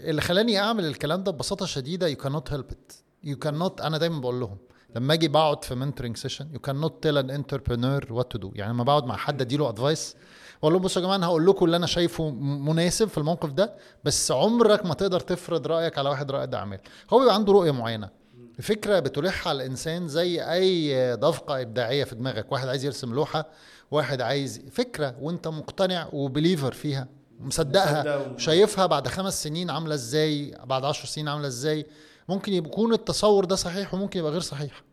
اللي 0.07 0.21
خلاني 0.21 0.59
أعمل 0.59 0.85
الكلام 0.85 1.23
ده 1.23 1.31
ببساطة 1.31 1.65
شديدة 1.65 2.13
you 2.13 2.17
cannot 2.17 2.49
help 2.53 2.71
it. 2.71 2.95
You 3.27 3.35
cannot 3.45 3.81
أنا 3.81 3.97
دايما 3.97 4.19
بقول 4.19 4.39
لهم 4.39 4.57
لما 4.97 5.13
أجي 5.13 5.27
بقعد 5.27 5.63
في 5.63 5.75
mentoring 5.75 6.17
session 6.17 6.47
you 6.53 6.69
cannot 6.69 6.91
tell 6.91 7.17
an 7.23 7.29
entrepreneur 7.31 8.17
what 8.17 8.37
to 8.37 8.41
do. 8.43 8.49
يعني 8.55 8.73
لما 8.73 8.83
بقعد 8.83 9.05
مع 9.05 9.15
حد 9.17 9.41
اديله 9.41 9.69
advice 9.69 10.15
بقول 10.61 10.73
لهم 10.73 10.81
بصوا 10.81 11.01
يا 11.01 11.05
جماعة 11.05 11.17
أنا 11.17 11.25
هقول 11.27 11.45
لكم 11.45 11.65
اللي 11.65 11.77
أنا 11.77 11.85
شايفه 11.87 12.29
مناسب 12.39 13.07
في 13.07 13.17
الموقف 13.17 13.51
ده 13.51 13.73
بس 14.03 14.31
عمرك 14.31 14.85
ما 14.85 14.93
تقدر 14.93 15.19
تفرض 15.19 15.67
رأيك 15.67 15.97
على 15.97 16.09
واحد 16.09 16.31
رائد 16.31 16.55
اعمال 16.55 16.79
هو 17.13 17.19
بيبقى 17.19 17.33
عنده 17.35 17.53
رؤية 17.53 17.71
معينة. 17.71 18.09
فكره 18.61 18.99
بتلح 18.99 19.47
على 19.47 19.63
الإنسان 19.63 20.07
زي 20.07 20.41
أي 20.53 21.15
دفقة 21.15 21.61
إبداعية 21.61 22.03
في 22.03 22.15
دماغك. 22.15 22.51
واحد 22.51 22.67
عايز 22.67 22.85
يرسم 22.85 23.13
لوحة 23.13 23.45
واحد 23.91 24.21
عايز 24.21 24.61
فكرة 24.71 25.15
وأنت 25.21 25.47
مقتنع 25.47 26.07
وبليفر 26.13 26.71
فيها 26.71 27.07
مصدقها 27.39 28.37
شايفها 28.37 28.85
بعد 28.85 29.07
خمس 29.07 29.43
سنين 29.43 29.69
عاملة 29.69 29.93
إزاي 29.93 30.57
بعد 30.63 30.85
عشر 30.85 31.05
سنين 31.05 31.27
عاملة 31.27 31.47
إزاي. 31.47 31.85
ممكن 32.29 32.53
يكون 32.53 32.93
التصور 32.93 33.45
ده 33.45 33.55
صحيح 33.55 33.93
وممكن 33.93 34.19
يبقى 34.19 34.31
غير 34.31 34.41
صحيح. 34.41 34.83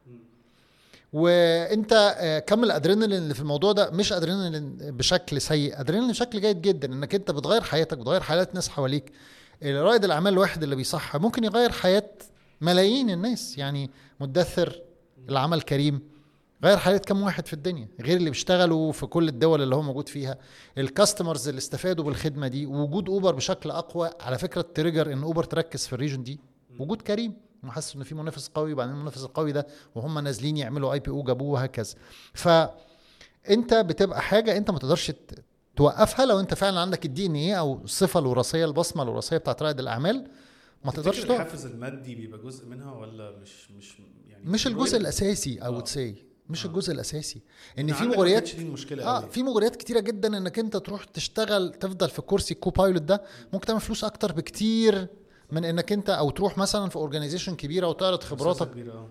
وانت 1.15 2.15
آه، 2.19 2.39
كم 2.39 2.65
الأدرينالين 2.65 3.19
اللي 3.19 3.35
في 3.35 3.41
الموضوع 3.41 3.73
ده 3.73 3.91
مش 3.91 4.13
أدرينالين 4.13 4.77
بشكل 4.81 5.41
سيء. 5.41 5.81
أدرينالين 5.81 6.11
بشكل 6.13 6.41
جيد 6.41 6.63
جدا 6.63 6.93
إنك 6.93 7.15
أنت 7.15 7.31
بتغير 7.31 7.63
حياتك 7.63 7.99
بتغير 7.99 8.21
حياة 8.21 8.49
ناس 8.55 8.69
حواليك. 8.69 9.13
رائد 9.63 10.05
الأعمال 10.05 10.33
الواحد 10.33 10.63
اللي 10.63 10.77
بيصح 10.77 11.17
ممكن 11.17 11.45
يغير 11.45 11.73
حياة 11.73 12.11
ملايين 12.61 13.11
الناس 13.11 13.59
يعني 13.59 13.91
مدثر 14.21 14.81
العمل 15.29 15.63
كريم. 15.63 16.01
غير 16.65 16.77
حياة 16.77 16.99
كم 16.99 17.23
واحد 17.23 17.47
في 17.47 17.53
الدنيا 17.53 17.89
غير 18.01 18.17
اللي 18.17 18.31
بيشتغلوا 18.31 18.93
في 18.93 19.07
كل 19.07 19.29
الدول 19.29 19.63
اللي 19.63 19.75
هو 19.75 19.83
موجود 19.83 20.09
فيها. 20.09 20.39
ال 20.79 20.86
customers 20.86 21.49
اللي 21.49 21.59
استفادوا 21.59 22.05
بالخدمة 22.05 22.49
دي 22.49 22.67
وجود 22.67 23.09
أوبر 23.09 23.35
بشكل 23.35 23.71
أقوى. 23.71 24.11
على 24.21 24.39
فكرة 24.39 24.61
ال 24.61 24.67
trigger 24.67 25.13
إن 25.13 25.23
أوبر 25.23 25.45
تركز 25.45 25.87
في 25.87 25.93
ال 25.93 25.97
region 25.97 26.23
دي. 26.23 26.41
وجود 26.79 27.03
كريم. 27.03 27.44
وحس 27.69 27.97
ان 27.97 28.03
في 28.03 28.15
منافس 28.15 28.49
قوي 28.49 28.73
وبعدين 28.73 28.95
المنافس 28.95 29.25
القوي 29.25 29.53
ده 29.53 29.67
وهم 29.95 30.19
نازلين 30.19 30.57
يعملوا 30.57 30.93
IPO 30.93 31.23
جابوه 31.23 31.49
وهكذا 31.51 31.95
فانت 32.35 33.75
بتبقى 33.75 34.23
حاجة 34.23 34.57
أنت 34.57 34.71
ما 34.71 34.79
تقدرش 34.79 35.13
توقفها 35.77 36.27
لو 36.27 36.41
أنت 36.41 36.55
فعلا 36.55 36.81
عندك 36.81 37.05
ال 37.05 37.27
DNA 37.27 37.55
أو 37.55 37.81
الصفة 37.85 38.21
الوراثية 38.21 38.65
البصمة 38.65 39.03
الوراثية 39.03 39.37
بتاعت 39.37 39.63
رائد 39.63 39.79
الأعمال 39.81 40.31
ما 40.85 40.93
تقدرش 40.93 41.21
توقف 41.21 41.31
الحافز 41.31 41.67
المادي 41.67 42.15
بيبقى 42.15 42.39
جزء 42.41 42.67
منها 42.67 42.93
ولا 42.93 43.31
مش 43.43 43.71
مش 43.71 43.97
يعني 44.29 44.45
مش 44.45 44.67
الجزء 44.67 44.97
الأساسي 44.97 45.59
أو 45.59 45.77
آه. 45.77 45.81
تسي 45.81 46.15
مش 46.51 46.65
آه. 46.65 46.69
الجزء 46.69 46.93
الأساسي 46.93 47.43
إن 47.79 47.93
في 47.93 48.05
مغريات 48.05 48.57
دي 48.57 48.63
المشكلة 48.63 49.05
آه. 49.05 49.21
في 49.21 49.43
مغريات 49.43 49.77
كتيرة 49.77 50.01
جدا 50.01 50.39
إنك 50.39 50.59
أنت 50.59 50.77
تروح 50.77 51.05
تشتغل 51.05 51.75
تفضل 51.75 52.11
في 52.11 52.23
كرسي 52.23 52.55
ال 52.55 52.60
co-pilot 52.60 53.03
ده 53.03 53.23
ممكن 53.53 53.67
تعمل 53.67 53.81
فلوس 53.81 54.05
أكتر 54.05 54.33
بكتير 54.33 55.09
من 55.55 55.65
إنك 55.65 55.93
أنت 55.93 56.11
أو 56.11 56.31
تروح 56.31 56.59
مثلا 56.59 56.89
في 56.89 56.97
organization 56.97 57.57
كبيرة 57.57 57.87
وتعرض 57.87 58.23
خبراتك 58.23 58.71
كبيرة، 58.71 58.93
آه. 58.93 59.09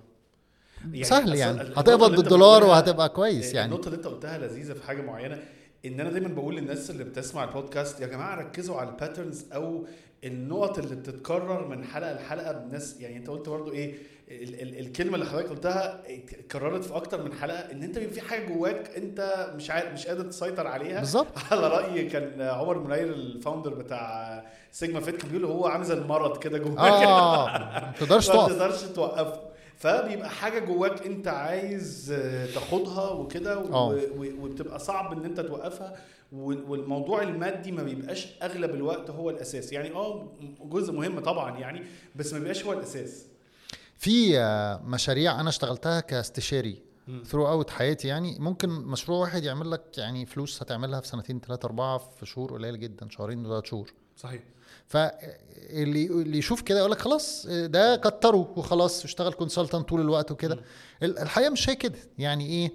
سهل 1.01 1.23
أصل 1.23 1.35
يعني. 1.35 1.61
هتقبض 1.61 2.15
بالدولار 2.15 2.63
وهتبقى 2.63 3.09
كويس 3.09 3.53
يعني. 3.53 3.71
النقطه 3.71 3.87
اللي 3.87 3.97
أنت 3.97 4.07
قلتها 4.07 4.37
لذيذة 4.37 4.73
في 4.73 4.83
حاجة 4.83 5.01
معينة 5.01 5.39
إن 5.85 5.99
أنا 5.99 6.09
دايما 6.09 6.27
بقول 6.27 6.55
للناس 6.55 6.89
اللي 6.89 7.03
بتسمع 7.03 7.43
البودكاست 7.43 7.99
يا 8.01 8.07
جماعة 8.07 8.35
ركزوا 8.35 8.75
على 8.75 8.89
ال 8.89 8.95
patterns 8.95 9.45
أو 9.53 9.85
النقط 10.23 10.79
اللي 10.79 10.95
بتتكرر 10.95 11.67
من 11.67 11.83
حلقة 11.85 12.13
لحلقة 12.13 12.51
بالناس 12.51 12.99
يعني 12.99 13.17
أنت 13.17 13.29
قلت 13.29 13.49
برضو 13.49 13.71
إيه 13.71 13.95
ال 14.31 14.61
ال 14.61 14.79
الكلمة 14.79 15.15
اللي 15.15 15.25
حضرتك 15.25 15.49
قلتها 15.49 16.01
اتكررت 16.07 16.83
في 16.83 16.95
أكتر 16.95 17.23
من 17.23 17.33
حلقة 17.33 17.71
إن 17.71 17.83
أنت 17.83 17.99
في 17.99 18.21
حاجة 18.21 18.45
جواك 18.53 18.89
أنت 18.97 19.49
مش 19.55 19.69
عارف 19.71 19.93
مش 19.93 20.07
قادر 20.07 20.23
تسيطر 20.25 20.67
عليها. 20.67 20.99
بالظبط. 20.99 21.27
على 21.51 21.67
رايي 21.67 22.09
كان 22.09 22.41
عمر 22.41 22.79
منير 22.79 23.03
ال 23.13 23.21
founder 23.21 23.73
بتاع 23.73 24.43
سيجما 24.71 24.99
فيت 24.99 25.15
كان 25.21 25.29
بيقول 25.31 25.45
هو 25.45 25.65
عامل 25.67 25.85
زي 25.85 25.93
المرض 25.93 26.37
كده 26.39 26.57
جواك. 26.57 26.77
آه 26.79 27.45
ما 27.47 27.93
تقدرش 27.99 28.29
ما 28.29 28.35
تقف. 28.35 28.49
تقدرش 28.51 28.81
توقفه. 28.83 29.39
فبيبقى 29.77 30.29
حاجة 30.29 30.59
جواك 30.59 31.05
أنت 31.05 31.27
عايز 31.27 32.13
تاخدها 32.53 33.09
وكده 33.11 33.59
و- 33.59 33.73
آه. 33.73 33.99
وبتبقى 34.17 34.79
صعب 34.79 35.11
إن 35.17 35.25
أنت 35.25 35.39
توقفها 35.39 35.93
وال- 36.31 36.63
والموضوع 36.69 37.21
المادي 37.21 37.71
ما 37.71 37.83
بيبقاش 37.83 38.27
أغلب 38.43 38.75
الوقت 38.75 39.09
هو 39.09 39.29
الأساس. 39.29 39.73
يعني 39.73 39.91
آه 39.95 40.27
جزء 40.63 40.93
مهم 40.93 41.19
طبعا 41.19 41.57
يعني 41.59 41.83
بس 42.15 42.33
ما 42.33 42.39
بيبقاش 42.39 42.65
هو 42.65 42.73
الأساس. 42.73 43.25
في 44.03 44.39
آه، 44.39 44.81
مشاريع 44.85 45.39
أنا 45.39 45.49
اشتغلتها 45.49 45.99
كاستشاري. 45.99 46.81
throughout 47.25 47.69
حياتي 47.69 48.07
يعني. 48.07 48.37
ممكن 48.39 48.69
مشروع 48.69 49.19
واحد 49.19 49.43
يعمل 49.43 49.71
لك 49.71 49.81
يعني 49.97 50.25
فلوس 50.25 50.61
هتعملها 50.61 50.99
في 50.99 51.07
سنتين 51.07 51.39
ثلاثة 51.39 51.65
أربعة 51.65 51.97
في 51.97 52.25
شهور 52.25 52.53
قليل 52.53 52.79
جدا 52.79 53.07
شهرين 53.09 53.43
ثلاث 53.43 53.65
شهور. 53.65 53.93
صحيح. 54.17 54.41
فاللي 54.87 56.05
اللي 56.07 56.37
يشوف 56.37 56.61
كده 56.61 56.79
يقول 56.79 56.91
لك 56.91 56.99
خلاص 56.99 57.47
ده 57.47 57.95
كتره 57.95 58.53
وخلاص 58.57 59.03
اشتغل 59.03 59.33
consultant 59.33 59.89
طول 59.89 60.01
الوقت 60.01 60.31
وكده. 60.31 60.59
ال- 61.03 61.19
الحقيقة 61.19 61.49
مش 61.49 61.69
هي 61.69 61.75
كده. 61.75 61.99
يعني 62.17 62.45
إيه؟ 62.47 62.71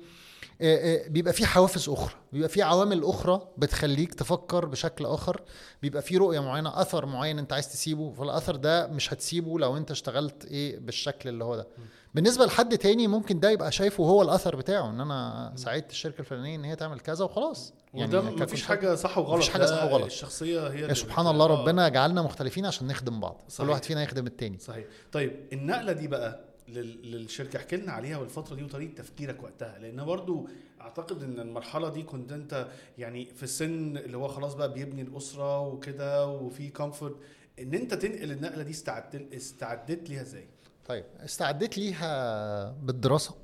بيبقى 1.08 1.32
في 1.32 1.46
حوافز 1.46 1.88
أخرى 1.88 2.14
بيبقى 2.32 2.48
في 2.48 2.62
عوامل 2.62 3.04
أخرى 3.04 3.40
بتخليك 3.58 4.14
تفكر 4.14 4.66
بشكل 4.66 5.06
آخر 5.06 5.40
بيبقى 5.82 6.02
في 6.02 6.16
رؤية 6.16 6.40
معينة 6.40 6.80
أثر 6.80 7.06
معين 7.06 7.38
أنت 7.38 7.52
عايز 7.52 7.68
تسيبه 7.72 8.12
فالأثر 8.12 8.56
ده 8.56 8.86
مش 8.86 9.12
هتسيبه 9.12 9.58
لو 9.58 9.76
أنت 9.76 9.90
اشتغلت 9.90 10.44
إيه 10.44 10.78
بالشكل 10.78 11.28
اللي 11.28 11.44
هو 11.44 11.56
ده 11.56 11.66
بالنسبة 12.14 12.46
لحد 12.46 12.78
تاني 12.78 13.06
ممكن 13.06 13.40
ده 13.40 13.50
يبقى 13.50 13.72
شايفه 13.72 14.04
هو 14.04 14.22
الأثر 14.22 14.56
بتاعه 14.56 14.90
إن 14.90 15.00
أنا 15.00 15.52
ساعدت 15.56 15.90
الشركة 15.90 16.20
الفلانية 16.20 16.56
إن 16.56 16.64
هي 16.64 16.76
تعمل 16.76 17.00
كذا 17.00 17.24
وخلاص 17.24 17.74
وده 17.94 18.06
ككونسلتنت. 18.06 18.42
مفيش 18.42 18.62
حاجة 18.64 18.94
صح 18.94 19.18
وغلط 19.18 19.36
مفيش 19.36 19.48
حاجة 19.48 19.62
ده 19.62 19.66
صح 19.66 19.84
وغلط. 19.84 20.04
الشخصية 20.04 20.68
هي 20.68 20.94
سبحان 20.94 21.26
الله 21.26 21.44
آه. 21.44 21.48
ربنا 21.48 21.88
جعلنا 21.88 22.22
مختلفين 22.22 22.66
عشان 22.66 22.86
نخدم 22.86 23.20
بعض 23.20 23.40
صحيح. 23.48 23.66
كل 23.66 23.70
واحد 23.70 23.84
فينا 23.84 24.02
يخدم 24.02 24.26
التاني 24.26 24.58
صحيح 24.58 24.84
طيب 25.12 25.32
النقلة 25.52 25.92
دي 25.92 26.08
بقى 26.08 26.47
للشركة 26.68 27.56
احكي 27.56 27.76
لنا 27.76 27.92
عليها 27.92 28.18
والفترة 28.18 28.54
دي 28.54 28.62
وطريقة 28.62 28.94
تفكيرك 28.94 29.42
وقتها. 29.42 29.78
لأن 29.78 30.04
برضو 30.04 30.48
أعتقد 30.80 31.22
إن 31.22 31.40
المرحلة 31.40 31.88
دي 31.88 32.02
كنت 32.02 32.32
أنت 32.32 32.68
يعني 32.98 33.24
في 33.24 33.42
السن 33.42 33.96
اللي 33.96 34.16
هو 34.16 34.28
خلاص 34.28 34.54
بقى 34.54 34.72
بيبني 34.72 35.02
الأسرة 35.02 35.60
وكده 35.60 36.26
وفي 36.26 36.68
كومفورت 36.70 37.16
إن 37.58 37.74
أنت 37.74 37.94
تنقل 37.94 38.32
النقلة 38.32 38.62
دي 38.62 38.70
استعدت 38.70 39.34
استعدت 39.34 40.10
ليها 40.10 40.22
إزاي؟ 40.22 40.48
طيب 40.86 41.04
استعديت 41.24 41.78
ليها 41.78 42.70
بالدراسة. 42.70 43.34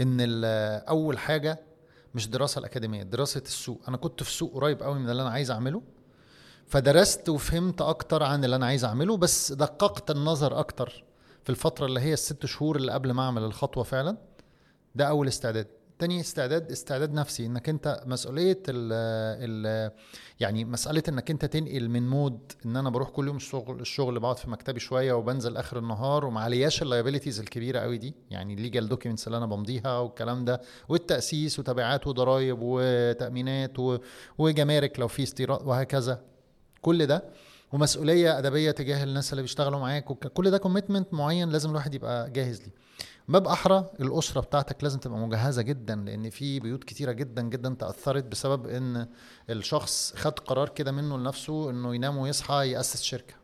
إن 0.00 0.18
أول 0.88 1.18
حاجة 1.18 1.60
مش 2.14 2.28
دراسة 2.28 2.58
الأكاديمية 2.58 3.02
دراسة 3.02 3.40
السوق. 3.40 3.80
أنا 3.88 3.96
كنت 3.96 4.22
في 4.22 4.32
سوق 4.32 4.54
قريب 4.54 4.82
قوي 4.82 4.98
من 4.98 5.10
اللي 5.10 5.22
أنا 5.22 5.30
عايز 5.30 5.50
أعمله 5.50 5.82
فدرست 6.66 7.28
وفهمت 7.28 7.82
أكتر 7.82 8.22
عن 8.22 8.44
اللي 8.44 8.56
أنا 8.56 8.66
عايز 8.66 8.84
أعمله 8.84 9.16
بس 9.16 9.52
دققت 9.52 10.10
النظر 10.10 10.60
أكتر 10.60 11.04
في 11.46 11.50
الفترة 11.50 11.86
اللي 11.86 12.00
هي 12.00 12.12
الست 12.12 12.46
شهور 12.46 12.76
اللي 12.76 12.92
قبل 12.92 13.10
ما 13.10 13.22
أعمل 13.22 13.42
الخطوة 13.42 13.84
فعلا 13.84 14.16
ده 14.94 15.04
أول 15.08 15.28
استعداد. 15.28 15.66
تاني 15.98 16.20
استعداد 16.20 16.70
استعداد 16.72 17.12
نفسي 17.12 17.46
إنك 17.46 17.68
أنت 17.68 18.02
مسؤولية 18.06 18.62
ال 18.68 18.92
ال 19.66 19.90
يعني 20.40 20.64
مسألة 20.64 21.02
إنك 21.08 21.30
أنت 21.30 21.44
تنقل 21.44 21.88
من 21.88 22.08
mode 22.08 22.52
إن 22.66 22.76
أنا 22.76 22.90
بروح 22.90 23.08
كل 23.10 23.26
يوم 23.26 23.36
الشغل 23.36 23.80
الشغل 23.80 24.20
بقعد 24.20 24.38
في 24.38 24.50
مكتبي 24.50 24.80
شوية 24.80 25.12
وبنزل 25.12 25.56
آخر 25.56 25.78
النهار 25.78 26.24
وما 26.24 26.40
علياش 26.40 26.82
ال 26.82 26.87
liabilities 26.87 27.40
الكبيرة 27.40 27.80
قوي 27.80 27.98
دي 27.98 28.14
يعني 28.30 28.54
ال 28.54 28.60
legal 28.60 28.88
documents 28.88 29.26
اللي 29.26 29.38
أنا 29.38 29.46
بمضيها 29.46 29.98
والكلام 29.98 30.44
ده 30.44 30.60
والتأسيس 30.88 31.58
وتبعات 31.58 32.06
وضرايب 32.06 32.58
وتأمينات 32.60 33.72
وجمارك 34.38 35.00
لو 35.00 35.08
في 35.08 35.22
استيراد 35.22 35.66
وهكذا. 35.66 36.22
كل 36.82 37.06
ده 37.06 37.24
ومسؤولية 37.76 38.38
أدبية 38.38 38.70
تجاه 38.70 39.04
الناس 39.04 39.32
اللي 39.32 39.42
بيشتغلوا 39.42 39.78
معاك 39.78 40.04
كل 40.04 40.50
ده 40.50 40.58
commitment 40.58 41.14
معين 41.14 41.48
لازم 41.50 41.70
الواحد 41.70 41.94
يبقى 41.94 42.30
جاهز 42.30 42.60
ليه. 42.60 42.72
باب 43.28 43.46
أحرى 43.48 43.90
الأسرة 44.00 44.40
بتاعتك 44.40 44.82
لازم 44.84 44.98
تبقى 44.98 45.18
مجهزة 45.18 45.62
جدا 45.62 45.94
لأن 45.94 46.30
في 46.30 46.60
بيوت 46.60 46.84
كتيرة 46.84 47.12
جدا 47.12 47.42
جدا 47.42 47.76
تأثرت 47.78 48.24
بسبب 48.24 48.66
إن 48.66 49.06
الشخص 49.50 50.12
خد 50.16 50.38
قرار 50.38 50.68
كده 50.68 50.92
منه 50.92 51.18
لنفسه 51.18 51.70
إنه 51.70 51.94
ينام 51.94 52.16
ويصحى 52.18 52.70
يأسس 52.70 53.02
شركة. 53.02 53.34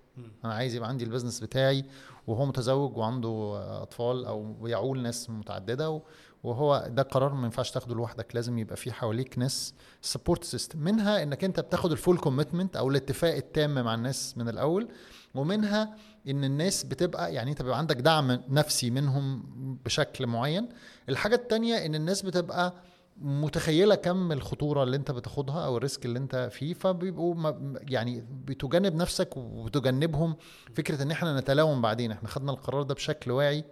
أنا 0.45 0.55
عايز 0.55 0.75
يبقى 0.75 0.89
عندي 0.89 1.05
ال 1.05 1.09
business 1.09 1.41
بتاعي 1.41 1.85
وهو 2.27 2.47
متزوج 2.47 2.97
وعنده 2.97 3.53
أطفال 3.83 4.25
أو 4.25 4.67
يعول 4.67 5.03
ناس 5.03 5.31
متعددة 5.31 6.01
وهو 6.43 6.87
ده 6.89 7.03
قرار 7.03 7.35
ما 7.35 7.45
ينفعش 7.45 7.71
تاخده 7.71 7.95
لوحدك 7.95 8.35
لازم 8.35 8.59
يبقى 8.59 8.77
في 8.77 8.93
حواليك 8.93 9.39
ناس 9.39 9.75
support 10.01 10.45
system 10.45 10.79
منها 10.79 11.23
إنك 11.23 11.45
أنت 11.45 11.61
بتاخد 11.61 11.93
ال 11.93 11.98
full 11.98 12.19
commitment 12.19 12.77
أو 12.77 12.91
الاتفاق 12.91 13.35
التام 13.35 13.75
مع 13.85 13.95
الناس 13.95 14.39
من 14.39 14.49
الأول 14.49 14.89
ومنها 15.35 15.97
إن 16.29 16.45
الناس 16.45 16.85
بتبقى 16.85 17.35
يعني 17.35 17.51
أنت 17.51 17.63
بيبقى 17.63 17.79
عندك 17.79 17.97
دعم 17.97 18.41
نفسي 18.49 18.91
منهم 18.91 19.43
بشكل 19.85 20.27
معين. 20.27 20.69
الحاجة 21.09 21.35
التانية 21.35 21.87
إن 21.87 21.95
الناس 21.95 22.23
بتبقى 22.23 22.75
متخيلة 23.21 23.95
كم 23.95 24.33
الخطورة 24.33 24.83
اللي 24.83 24.97
أنت 24.97 25.11
بتاخدها 25.11 25.65
أو 25.67 25.77
الريسك 25.77 26.05
اللي 26.07 26.19
أنت 26.19 26.49
فيه 26.53 26.75
فبيبقوا 26.75 27.53
يعني 27.89 28.25
بتجنب 28.45 28.95
نفسك 28.95 29.37
وبتجنبهم 29.37 30.37
فكرة 30.75 31.03
إن 31.03 31.11
إحنا 31.11 31.41
نتلاوم 31.41 31.83
بعدين. 31.83 32.13
إحنا 32.13 32.29
خدنا 32.29 32.53
القرار 32.53 32.83
ده 32.83 32.95
بشكل 32.95 33.31
واعي 33.31 33.65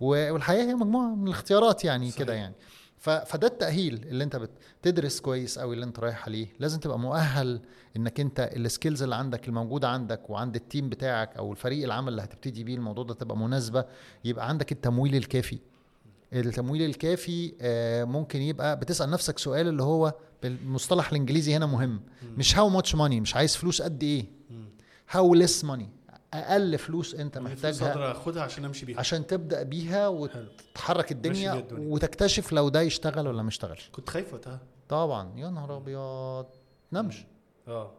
و- 0.00 0.32
والحياة 0.32 0.64
هي 0.64 0.74
مجموعة 0.74 1.14
من 1.14 1.24
الاختيارات 1.26 1.84
يعني. 1.84 2.10
كده 2.10 2.34
يعني. 2.34 2.54
فده 2.98 3.46
التأهيل 3.46 3.94
اللي 3.94 4.24
انت 4.24 4.36
بتدرس 4.82 5.20
كويس 5.20 5.58
قوي 5.58 5.74
اللي 5.74 5.84
انت 5.86 5.98
رايح 6.00 6.26
عليه. 6.26 6.46
لازم 6.58 6.78
تبقى 6.80 6.98
مؤهل 6.98 7.60
إنك 7.96 8.20
انت 8.20 8.50
ال 8.56 8.63
skills 8.63 9.02
اللي 9.02 9.14
عندك 9.14 9.48
الموجودة 9.48 9.88
عندك 9.88 10.30
وعند 10.30 10.56
ال 10.56 10.62
team 10.62 10.88
بتاعك 10.88 11.36
أو 11.36 11.52
الفريق 11.52 11.84
العمل 11.84 12.08
اللي 12.08 12.22
هتبتدي 12.22 12.64
بيه 12.64 12.74
الموضوع 12.74 13.04
ده 13.04 13.14
تبقى 13.14 13.36
مناسبة. 13.36 13.84
يبقى 14.24 14.48
عندك 14.48 14.72
التمويل 14.72 15.16
الكافي. 15.16 15.58
التمويل 16.32 16.82
الكافي 16.82 17.52
آه، 17.60 18.04
ممكن 18.04 18.42
يبقى 18.42 18.78
بتسأل 18.80 19.10
نفسك 19.10 19.38
سؤال 19.38 19.68
اللي 19.68 19.82
هو 19.82 20.14
بالمصطلح 20.42 21.08
الإنجليزي 21.10 21.56
هنا 21.56 21.66
مهم. 21.66 22.00
مش 22.36 22.58
how 22.58 22.68
much 22.68 22.94
money 22.94 23.20
مش 23.20 23.36
عايز 23.36 23.56
فلوس 23.56 23.82
قد 23.82 24.02
إيه. 24.02 24.24
how 25.10 25.34
less 25.34 25.64
money 25.64 25.88
أقل 26.34 26.78
فلوس 26.78 27.14
أنت 27.14 27.38
محتاجها 27.38 27.90
أقدر 27.90 28.10
آخدها 28.10 28.42
عشان 28.42 28.64
أمشي 28.64 28.86
بيها. 28.86 28.98
عشان 28.98 29.26
تبدأ 29.26 29.62
بيها 29.62 30.08
وتحرك 30.08 31.02
ماشي 31.02 31.14
الدنيا 31.14 31.54
الدنيا. 31.54 31.92
وتكتشف 31.92 32.52
لو 32.52 32.68
ده 32.68 32.80
يشتغل 32.82 33.28
ولا 33.28 33.42
ما 33.42 33.48
يشتغلش. 33.48 33.90
كنت 33.92 34.10
خايف 34.10 34.34
وقتها. 34.34 34.60
طبعا. 34.88 35.32
يا 35.36 35.50
نهار 35.50 35.76
أبيض. 35.76 36.46
نمش 36.92 37.26
آه. 37.68 37.92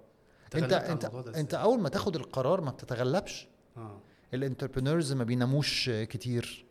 انت 0.55 0.73
انت 0.73 1.05
أنت؟ 1.36 1.53
أول 1.53 1.79
ما 1.79 1.89
تاخد 1.89 2.15
القرار 2.15 2.61
ما 2.61 2.71
بتتغلبش. 2.71 3.47
آه. 3.77 3.97
ال 4.34 4.39
entrepreneurs 4.39 5.13
ما 5.13 5.23
بيناموش 5.23 5.89
كتير. 5.89 6.65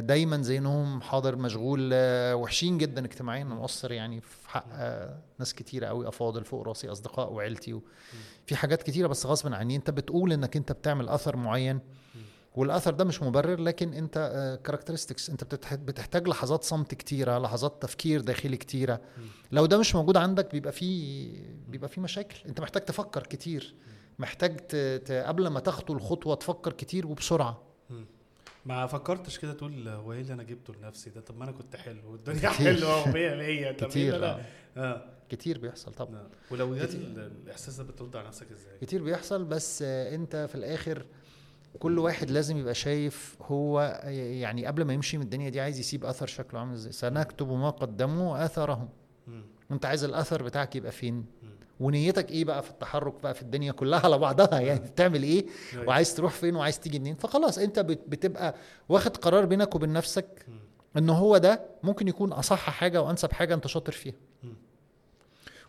دايما 0.00 0.36
ذهنهم 0.36 1.00
حاضر 1.00 1.36
مشغول 1.36 1.90
آه، 1.92 2.34
وحشين 2.34 2.78
جدا 2.78 3.04
اجتماعيا 3.04 3.44
مقصر 3.44 3.92
يعني 3.92 4.20
في 4.20 4.50
حق 4.50 4.66
آه، 4.72 5.18
ناس 5.38 5.54
كتيره 5.54 5.86
قوي 5.86 6.08
أفاضل 6.08 6.44
فوق 6.44 6.62
راسي 6.62 6.88
أصدقاء 6.92 7.32
وعيلتي. 7.32 7.80
في 8.46 8.56
حاجات 8.56 8.82
كتيرة 8.82 9.06
بس 9.06 9.26
غصب 9.26 9.52
عني 9.54 9.76
أنت 9.76 9.90
بتقول 9.90 10.32
إنك 10.32 10.56
أنت 10.56 10.72
بتعمل 10.72 11.08
أثر 11.08 11.36
معين 11.36 11.80
والأثر 12.54 12.94
ده 12.94 13.04
مش 13.04 13.22
مبرر 13.22 13.60
لكن 13.60 13.92
أنت 13.94 14.58
characteristics 14.64 15.30
أنت 15.30 15.44
بتحتاج 15.74 16.28
لحظات 16.28 16.64
صمت 16.64 16.94
كتيرة 16.94 17.38
لحظات 17.38 17.82
تفكير 17.82 18.20
داخلي 18.20 18.56
كتيرة 18.56 19.00
لو 19.52 19.66
ده 19.66 19.78
مش 19.78 19.94
موجود 19.94 20.16
عندك 20.16 20.52
بيبقى 20.52 20.72
في 20.72 21.26
بيبقى 21.68 21.88
في 21.88 22.00
مشاكل 22.00 22.36
أنت 22.48 22.60
محتاج 22.60 22.82
تفكر 22.84 23.22
كتير 23.22 23.74
محتاج. 24.18 24.60
قبل 25.10 25.46
ما 25.48 25.60
تخطو 25.60 25.92
الخطوة 25.92 26.34
تفكر 26.34 26.72
كتير 26.72 27.06
وبسرعة 27.06 27.65
ما 28.66 28.86
فكرتش 28.86 29.38
كده 29.38 29.52
تقول 29.52 29.88
هو 29.88 30.12
إيه 30.12 30.20
اللي 30.20 30.32
أنا 30.32 30.42
جبته 30.42 30.74
لنفسي 30.74 31.10
ده 31.10 31.20
طب 31.20 31.36
ما 31.38 31.44
أنا 31.44 31.52
كنت 31.52 31.76
حلو 31.76 32.10
والدنيا. 32.12 32.48
حلوة 32.50 33.04
و100 33.04 33.08
100 33.08 33.72
طب 33.72 33.88
كتير 33.88 34.24
آه. 34.24 34.40
آه 34.76 35.04
كتير 35.28 35.58
بيحصل 35.58 35.94
طبعا 35.94 36.16
آه. 36.16 36.28
ولو 36.50 36.74
الإحساس 36.74 37.76
ده 37.76 37.84
بترد 37.84 38.16
على 38.16 38.26
نفسك 38.28 38.52
إزاي؟ 38.52 38.78
كتير 38.80 39.02
بيحصل 39.02 39.44
بس 39.44 39.82
آه، 39.82 40.14
أنت 40.14 40.36
في 40.48 40.54
الآخر 40.54 41.06
كل 41.78 41.98
واحد 41.98 42.30
لازم 42.30 42.56
يبقى 42.58 42.74
شايف 42.74 43.36
هو 43.42 44.00
يعني 44.04 44.66
قبل 44.66 44.82
ما 44.84 44.92
يمشي 44.92 45.16
من 45.18 45.24
الدنيا 45.24 45.48
دي 45.48 45.60
عايز 45.60 45.78
يسيب 45.78 46.04
أثر 46.04 46.26
شكله 46.26 46.60
عامل 46.60 46.72
إزاي 46.74 46.92
سنكتب 46.92 47.52
ما 47.52 47.70
قدموا 47.70 48.44
أثرهم. 48.44 48.88
أنت 49.70 49.86
عايز 49.86 50.04
الأثر 50.04 50.42
بتاعك 50.42 50.76
يبقى 50.76 50.92
فين 50.92 51.26
ونيتك 51.80 52.30
إيه 52.30 52.44
بقى 52.44 52.62
في 52.62 52.70
التحرك 52.70 53.22
بقى 53.22 53.34
في 53.34 53.42
الدنيا 53.42 53.72
كلها 53.72 54.00
على 54.00 54.18
بعضها 54.18 54.60
يعني 54.60 54.80
بتعمل 54.80 55.22
إيه 55.22 55.46
أيوة. 55.72 55.86
وعايز 55.88 56.14
تروح 56.14 56.32
فين 56.32 56.56
وعايز 56.56 56.80
تيجي 56.80 56.98
منين 56.98 57.14
فخلاص 57.14 57.58
أنت 57.58 57.78
بت- 57.78 58.04
بتبقى 58.08 58.54
واخد 58.88 59.16
قرار 59.16 59.44
بينك 59.44 59.74
وبين 59.74 59.92
نفسك. 59.92 60.46
إن 60.96 61.10
هو 61.10 61.36
ده 61.38 61.60
ممكن 61.82 62.08
يكون 62.08 62.32
أصح 62.32 62.70
حاجة 62.70 63.02
وأنسب 63.02 63.32
حاجة 63.32 63.54
أنت 63.54 63.66
شاطر 63.66 63.92
فيها. 63.92 64.14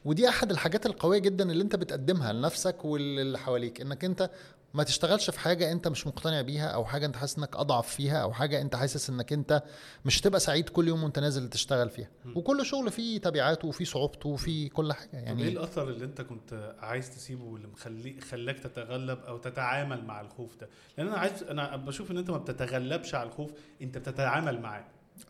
ودي 0.05 0.29
أحد 0.29 0.51
الحاجات 0.51 0.85
القوية 0.85 1.19
جدا 1.19 1.51
اللي 1.51 1.63
أنت 1.63 1.75
بتقدمها 1.75 2.33
لنفسك 2.33 2.85
واللي 2.85 3.37
حواليك 3.39 3.81
إنك 3.81 4.05
أنت 4.05 4.29
ما 4.73 4.83
تشتغلش 4.83 5.29
في 5.29 5.39
حاجة 5.39 5.71
انت 5.71 5.87
مش 5.87 6.07
مقتنع 6.07 6.41
بيها 6.41 6.67
أو 6.67 6.85
حاجة 6.85 7.05
انت 7.05 7.15
حاسس 7.15 7.37
انك 7.37 7.55
اضعف 7.55 7.87
فيها 7.87 8.17
أو 8.17 8.33
حاجة 8.33 8.61
انت 8.61 8.75
حاسس 8.75 9.09
انك 9.09 9.33
انت 9.33 9.63
مش 10.05 10.21
هتبقى 10.21 10.39
سعيد 10.39 10.69
كل 10.69 10.87
يوم 10.87 11.03
وانت 11.03 11.19
نازل 11.19 11.49
تشتغل 11.49 11.89
فيها. 11.89 12.09
وكل 12.35 12.65
شغل 12.65 12.91
فيه 12.91 13.17
تبعاته 13.17 13.67
وفيه 13.67 13.85
صعوبته 13.85 14.29
وفيه 14.29 14.69
كل 14.69 14.93
حاجة 14.93 15.09
يعني 15.17 15.43
إيه 15.43 15.49
الأثر 15.49 15.89
اللي 15.89 16.05
انت 16.05 16.21
كنت 16.21 16.75
عايز 16.79 17.09
تسيبه 17.15 17.43
واللي 17.43 17.67
مخلي 17.67 18.21
خلاك 18.21 18.59
تتغلب 18.59 19.19
أو 19.19 19.37
تتعامل 19.37 20.05
مع 20.05 20.21
الخوف 20.21 20.55
ده؟ 20.61 20.69
لأن 20.97 21.07
أنا 21.07 21.17
عايز 21.17 21.43
أنا 21.43 21.75
بشوف 21.75 22.11
إن 22.11 22.17
أنت 22.17 22.29
ما 22.29 22.37
بتتغلبش 22.37 23.15
على 23.15 23.29
الخوف 23.29 23.51
أنت 23.81 23.97
بتتعامل 23.97 24.61
معاه. 24.61 24.85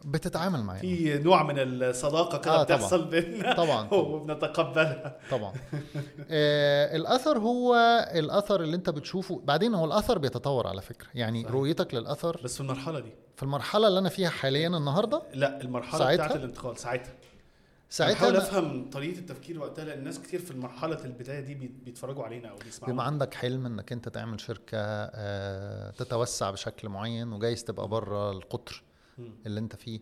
بتتعامل 0.06 0.64
معاه 0.64 0.80
في 0.80 1.18
نوع 1.20 1.44
من 1.44 1.56
الصداقة 1.58 2.38
كده 2.38 2.60
آه،. 2.62 2.64
بتحصل 2.64 3.06
بيننا. 3.06 3.54
طبعا. 3.54 3.90
وبنتقبلها. 3.94 5.18
طبعا. 5.32 5.54
آه 6.30 6.96
الأثر 6.96 7.38
هو 7.40 7.76
الأثر 8.16 8.62
اللي 8.64 8.76
أنت 8.76 8.90
بتشوفه. 8.90 9.42
بعدين 9.46 9.74
هو 9.74 9.86
الأثر 9.86 10.18
بيتطور 10.18 10.68
على 10.68 10.82
فكرة. 10.82 11.08
يعني 11.16 11.42
صحيح. 11.44 11.54
رؤيتك 11.56 11.94
للأثر 11.94 12.42
بس 12.44 12.56
في 12.56 12.62
المرحلة 12.62 13.00
دي. 13.00 13.12
في 13.36 13.44
المرحلة 13.44 13.88
اللي 13.88 14.00
أنا 14.00 14.10
فيها 14.10 14.30
حاليا 14.30 14.68
النهارده؟ 14.68 15.22
لا 15.34 15.62
المرحلة 15.62 16.00
ساعتها؟ 16.00 16.26
بتاعت 16.26 16.36
الانتقال 16.40 16.78
ساعتها. 16.78 17.14
ساعتها 17.90 18.14
بحاول 18.16 18.36
أفهم 18.36 18.90
طريقة 18.90 19.20
التفكير 19.20 19.60
وقتها 19.60 19.86
لأن 19.86 20.04
ناس 20.04 20.20
كتير 20.20 20.40
في 20.40 20.58
مرحله 20.58 21.06
البداية 21.06 21.40
دي 21.40 21.54
بي- 21.56 21.72
بيتفرجوا 21.86 22.24
علينا 22.24 22.50
أو 22.50 22.56
بيسمعوا 22.66 22.92
بيبقى 22.92 23.06
عندك 23.06 23.34
حلم 23.34 23.66
إنك 23.66 23.92
أنت 23.92 24.10
تعمل 24.10 24.40
شركة 24.42 24.78
آه، 24.78 25.92
تتوسع 25.92 26.52
بشكل 26.52 26.90
معين 26.90 27.34
وجايز 27.34 27.64
تبقى 27.64 27.88
بره 27.88 28.32
القطر. 28.32 28.84
اللي 29.46 29.60
انت 29.60 29.76
فيه. 29.76 30.00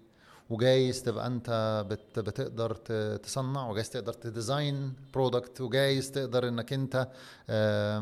وجايز 0.49 1.03
تبقى 1.03 1.27
انت 1.27 1.85
بت 1.89 2.19
بتقدر 2.19 2.75
تصنع 3.17 3.69
وجايز 3.69 3.89
تقدر 3.89 4.13
ت 4.13 4.25
design 4.25 4.93
product 5.13 5.61
وجايز 5.61 6.11
تقدر 6.11 6.47
انك 6.47 6.73
انت 6.73 7.07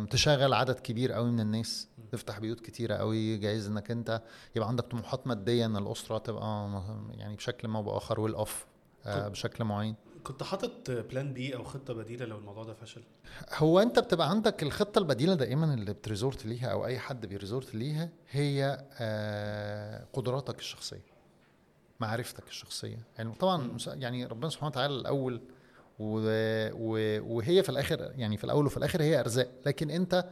تشغل 0.09 0.53
عدد 0.53 0.79
كبير 0.79 1.11
قوي 1.11 1.31
من 1.31 1.39
الناس. 1.39 1.87
تفتح 2.11 2.39
بيوت 2.39 2.59
كتيرة 2.59 2.95
قوي. 2.95 3.37
جايز 3.37 3.67
انك 3.67 3.91
انت 3.91 4.21
يبقى 4.55 4.67
عندك 4.69 4.83
طموحات 4.83 5.27
مادية 5.27 5.65
ان 5.65 5.77
الأسرة 5.77 6.17
تبقى 6.17 6.81
يعني 7.17 7.35
بشكل 7.35 7.67
ما 7.67 7.79
أو 7.79 7.83
بآخر 7.83 8.35
اوف 8.35 8.65
طب- 9.05 9.31
بشكل 9.31 9.63
معين. 9.63 9.95
كنت 10.23 10.43
حاطط 10.43 10.91
plan 10.91 11.33
B 11.33 11.55
أو 11.55 11.63
خطة 11.63 11.93
بديلة 11.93 12.25
لو 12.25 12.37
الموضوع 12.37 12.63
ده 12.63 12.73
فشل؟ 12.73 13.01
هو 13.53 13.79
أنت 13.79 13.99
بتبقى 13.99 14.29
عندك 14.29 14.63
الخطة 14.63 14.99
البديلة 14.99 15.33
دائما 15.33 15.73
اللي 15.73 15.93
بت 15.93 16.06
resort 16.06 16.45
ليها 16.45 16.67
أو 16.67 16.85
أي 16.85 16.99
حد 16.99 17.25
بي 17.25 17.38
resort 17.38 17.75
ليها 17.75 18.09
هي 18.31 18.85
آه، 18.99 20.05
قدراتك 20.13 20.59
الشخصية 20.59 21.13
معرفتك 21.99 22.47
الشخصية. 22.47 22.97
يعني 23.17 23.31
طبعا 23.31 23.77
يعني 23.87 24.25
ربنا 24.25 24.49
سبحانه 24.49 24.69
وتعالى 24.69 24.95
الأول 24.95 25.41
وهي 25.99 27.63
في 27.63 27.69
الآخر 27.69 28.11
يعني 28.15 28.37
في 28.37 28.43
الأول 28.43 28.65
وفي 28.65 28.77
الآخر 28.77 29.01
هي 29.01 29.19
أرزاق. 29.19 29.51
لكن 29.65 29.89
أنت 29.89 30.25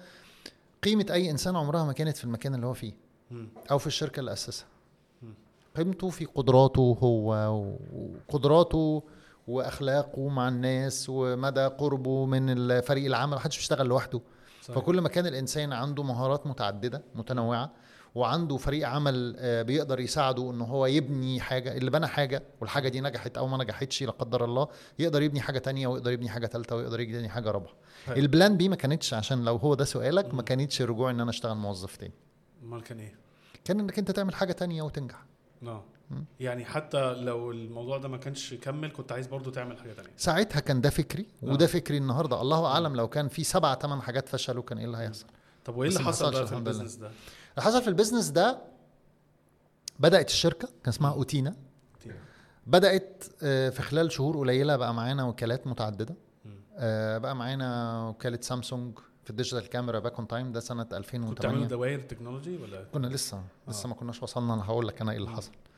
قيمة 0.84 1.06
أي 1.12 1.32
إنسان 1.32 1.56
عمرها 1.56 1.84
ما 1.86 1.94
كانت 1.94 2.18
في 2.18 2.24
المكان 2.24 2.56
اللي 2.56 2.66
هو 2.66 2.74
فيه. 2.74 2.94
أو 3.72 3.78
في 3.78 3.88
الشركة 3.88 4.20
اللي 4.20 4.34
أسسها. 4.34 4.68
قيمته 5.76 6.10
في 6.10 6.26
قدراته 6.26 6.98
هو 7.04 7.34
وقدراته 7.94 9.04
وأخلاقه 9.48 10.28
مع 10.30 10.48
الناس 10.48 11.06
ومدى 11.10 11.66
قربه 11.66 12.26
من 12.26 12.50
الفريق 12.50 13.06
العمل 13.06 13.36
محدش 13.36 13.58
بيشتغل 13.58 13.88
لوحده 13.88 14.22
صحيح. 14.62 14.76
فكل 14.76 15.02
ما 15.02 15.10
كان 15.10 15.26
الإنسان 15.28 15.74
عنده 15.74 16.04
مهارات 16.04 16.48
متعددة 16.48 17.02
متنوعة 17.16 17.72
وعنده 18.16 18.58
فريق 18.58 18.88
عمل 18.88 19.36
آه، 19.39 19.62
بيقدر 19.62 20.00
يساعده 20.00 20.52
إن 20.52 20.62
هو 20.62 20.86
يبني 20.86 21.39
حاجة 21.39 21.78
اللي 21.78 21.92
بنى 21.92 22.08
حاجة 22.08 22.44
والحاجة 22.62 22.89
دي 22.89 23.02
نجحت 23.02 23.38
أو 23.38 23.48
ما 23.48 23.58
نجحتش 23.64 24.04
لا 24.04 24.12
قدر 24.12 24.46
الله 24.46 24.68
يقدر 25.00 25.22
يبني 25.22 25.42
حاجة 25.42 25.60
تانية 25.60 25.88
ويقدر 25.88 26.12
يبني 26.12 26.30
حاجة 26.30 26.48
ثالثه 26.48 26.76
ويقدر 26.76 27.00
يبني 27.00 27.30
حاجة 27.30 27.52
رابعة 27.52 27.74
حلو. 28.06 28.16
البلان 28.18 28.58
بي 28.58 28.70
ما 28.70 28.76
كانتش 28.76 29.14
عشان 29.14 29.46
لو 29.46 29.56
هو 29.56 29.74
ده 29.76 29.86
سؤالك 29.86 30.34
ما 30.34 30.42
كانتش 30.42 30.82
رجوع 30.82 31.12
إن 31.12 31.20
أنا 31.20 31.30
أشتغل 31.30 31.58
موظف 31.58 31.96
تاني 31.96 32.14
أمال 32.64 32.84
كان 32.84 33.00
إيه؟ 33.00 33.16
كان 33.66 33.80
إنك 33.80 34.00
أنت 34.00 34.12
تعمل 34.12 34.36
حاجة 34.36 34.52
تانية 34.52 34.82
وتنجح 34.82 35.26
مم. 35.62 35.82
يعني 36.39 36.66
حتى 36.66 37.14
لو 37.14 37.51
الموضوع 37.51 37.97
ده 37.97 38.07
ما 38.07 38.18
كانش 38.18 38.53
كمل 38.53 38.91
كنت 38.91 39.12
عايز 39.12 39.28
برضو 39.28 39.49
تعمل 39.49 39.78
حاجة 39.78 39.93
تانية. 39.93 40.09
ساعتها 40.18 40.59
كان 40.59 40.82
ده 40.82 40.89
فكري 40.89 41.26
آه. 41.43 41.45
وده 41.51 41.68
فكري 41.68 41.97
النهارده. 41.97 42.41
الله 42.41 42.66
أعلم 42.66 42.95
لو 42.95 43.07
كان 43.07 43.28
في 43.28 43.43
سبع 43.43 43.76
ثمان 43.76 44.01
حاجات 44.01 44.30
فشلوا 44.30 44.64
كان 44.64 44.78
إيه 44.78 44.86
اللي 44.86 44.97
هيحصل. 44.97 45.26
طب 45.66 45.76
وإيه 45.76 45.89
اللي 45.89 45.99
حصل 45.99 46.32
بقى 46.32 46.47
في. 46.47 46.55
ال 46.55 46.60
business 46.60 46.95
ده؟ 46.95 47.07
اللي 47.07 47.62
حصل 47.62 47.82
في 47.82 47.88
ال 47.88 47.92
business 47.92 48.28
ده 48.28 48.62
بدأت 49.99 50.30
الشركة 50.30 50.68
كان 50.68 50.88
اسمها 50.93 51.12
أوتينا. 51.14 51.55
بدأت 52.68 53.24
آه، 53.43 53.70
في 53.70 53.82
خلال 53.82 54.12
شهور 54.12 54.38
قليلة 54.38 54.76
بقى 54.76 54.93
معانا 54.93 55.24
وكالات 55.24 55.68
متعددة. 55.68 56.16
آه، 56.78 57.18
بقى 57.18 57.36
معانا 57.36 57.99
وكالة 58.07 58.39
سامسونج 58.41 58.99
في 59.24 59.30
ال 59.30 59.34
digital 59.34 59.70
camera 59.70 59.99
back 59.99 60.16
in 60.18 60.28
time 60.28 60.51
ده 60.51 60.59
سنة 60.59 60.84
كنت 60.84 60.93
بتعملوا 60.93 61.20
2008 61.30 61.68
دوائر 61.68 61.99
technology 61.99 62.57
ولا؟ 62.57 62.84
كنا 62.93 63.07
لسه 63.07 63.43
لسه 63.68 63.86
آه. 63.86 63.88
ما 63.89 63.95
كناش 63.95 64.24
وصلنا. 64.24 64.53
أنا 64.53 64.64
هقول 64.66 64.88
لك 64.88 65.01
أنا 65.01 65.12
إيه 65.12 65.18
اللي. 65.18 65.30
حصل. 65.30 65.51
آه، 65.51 65.70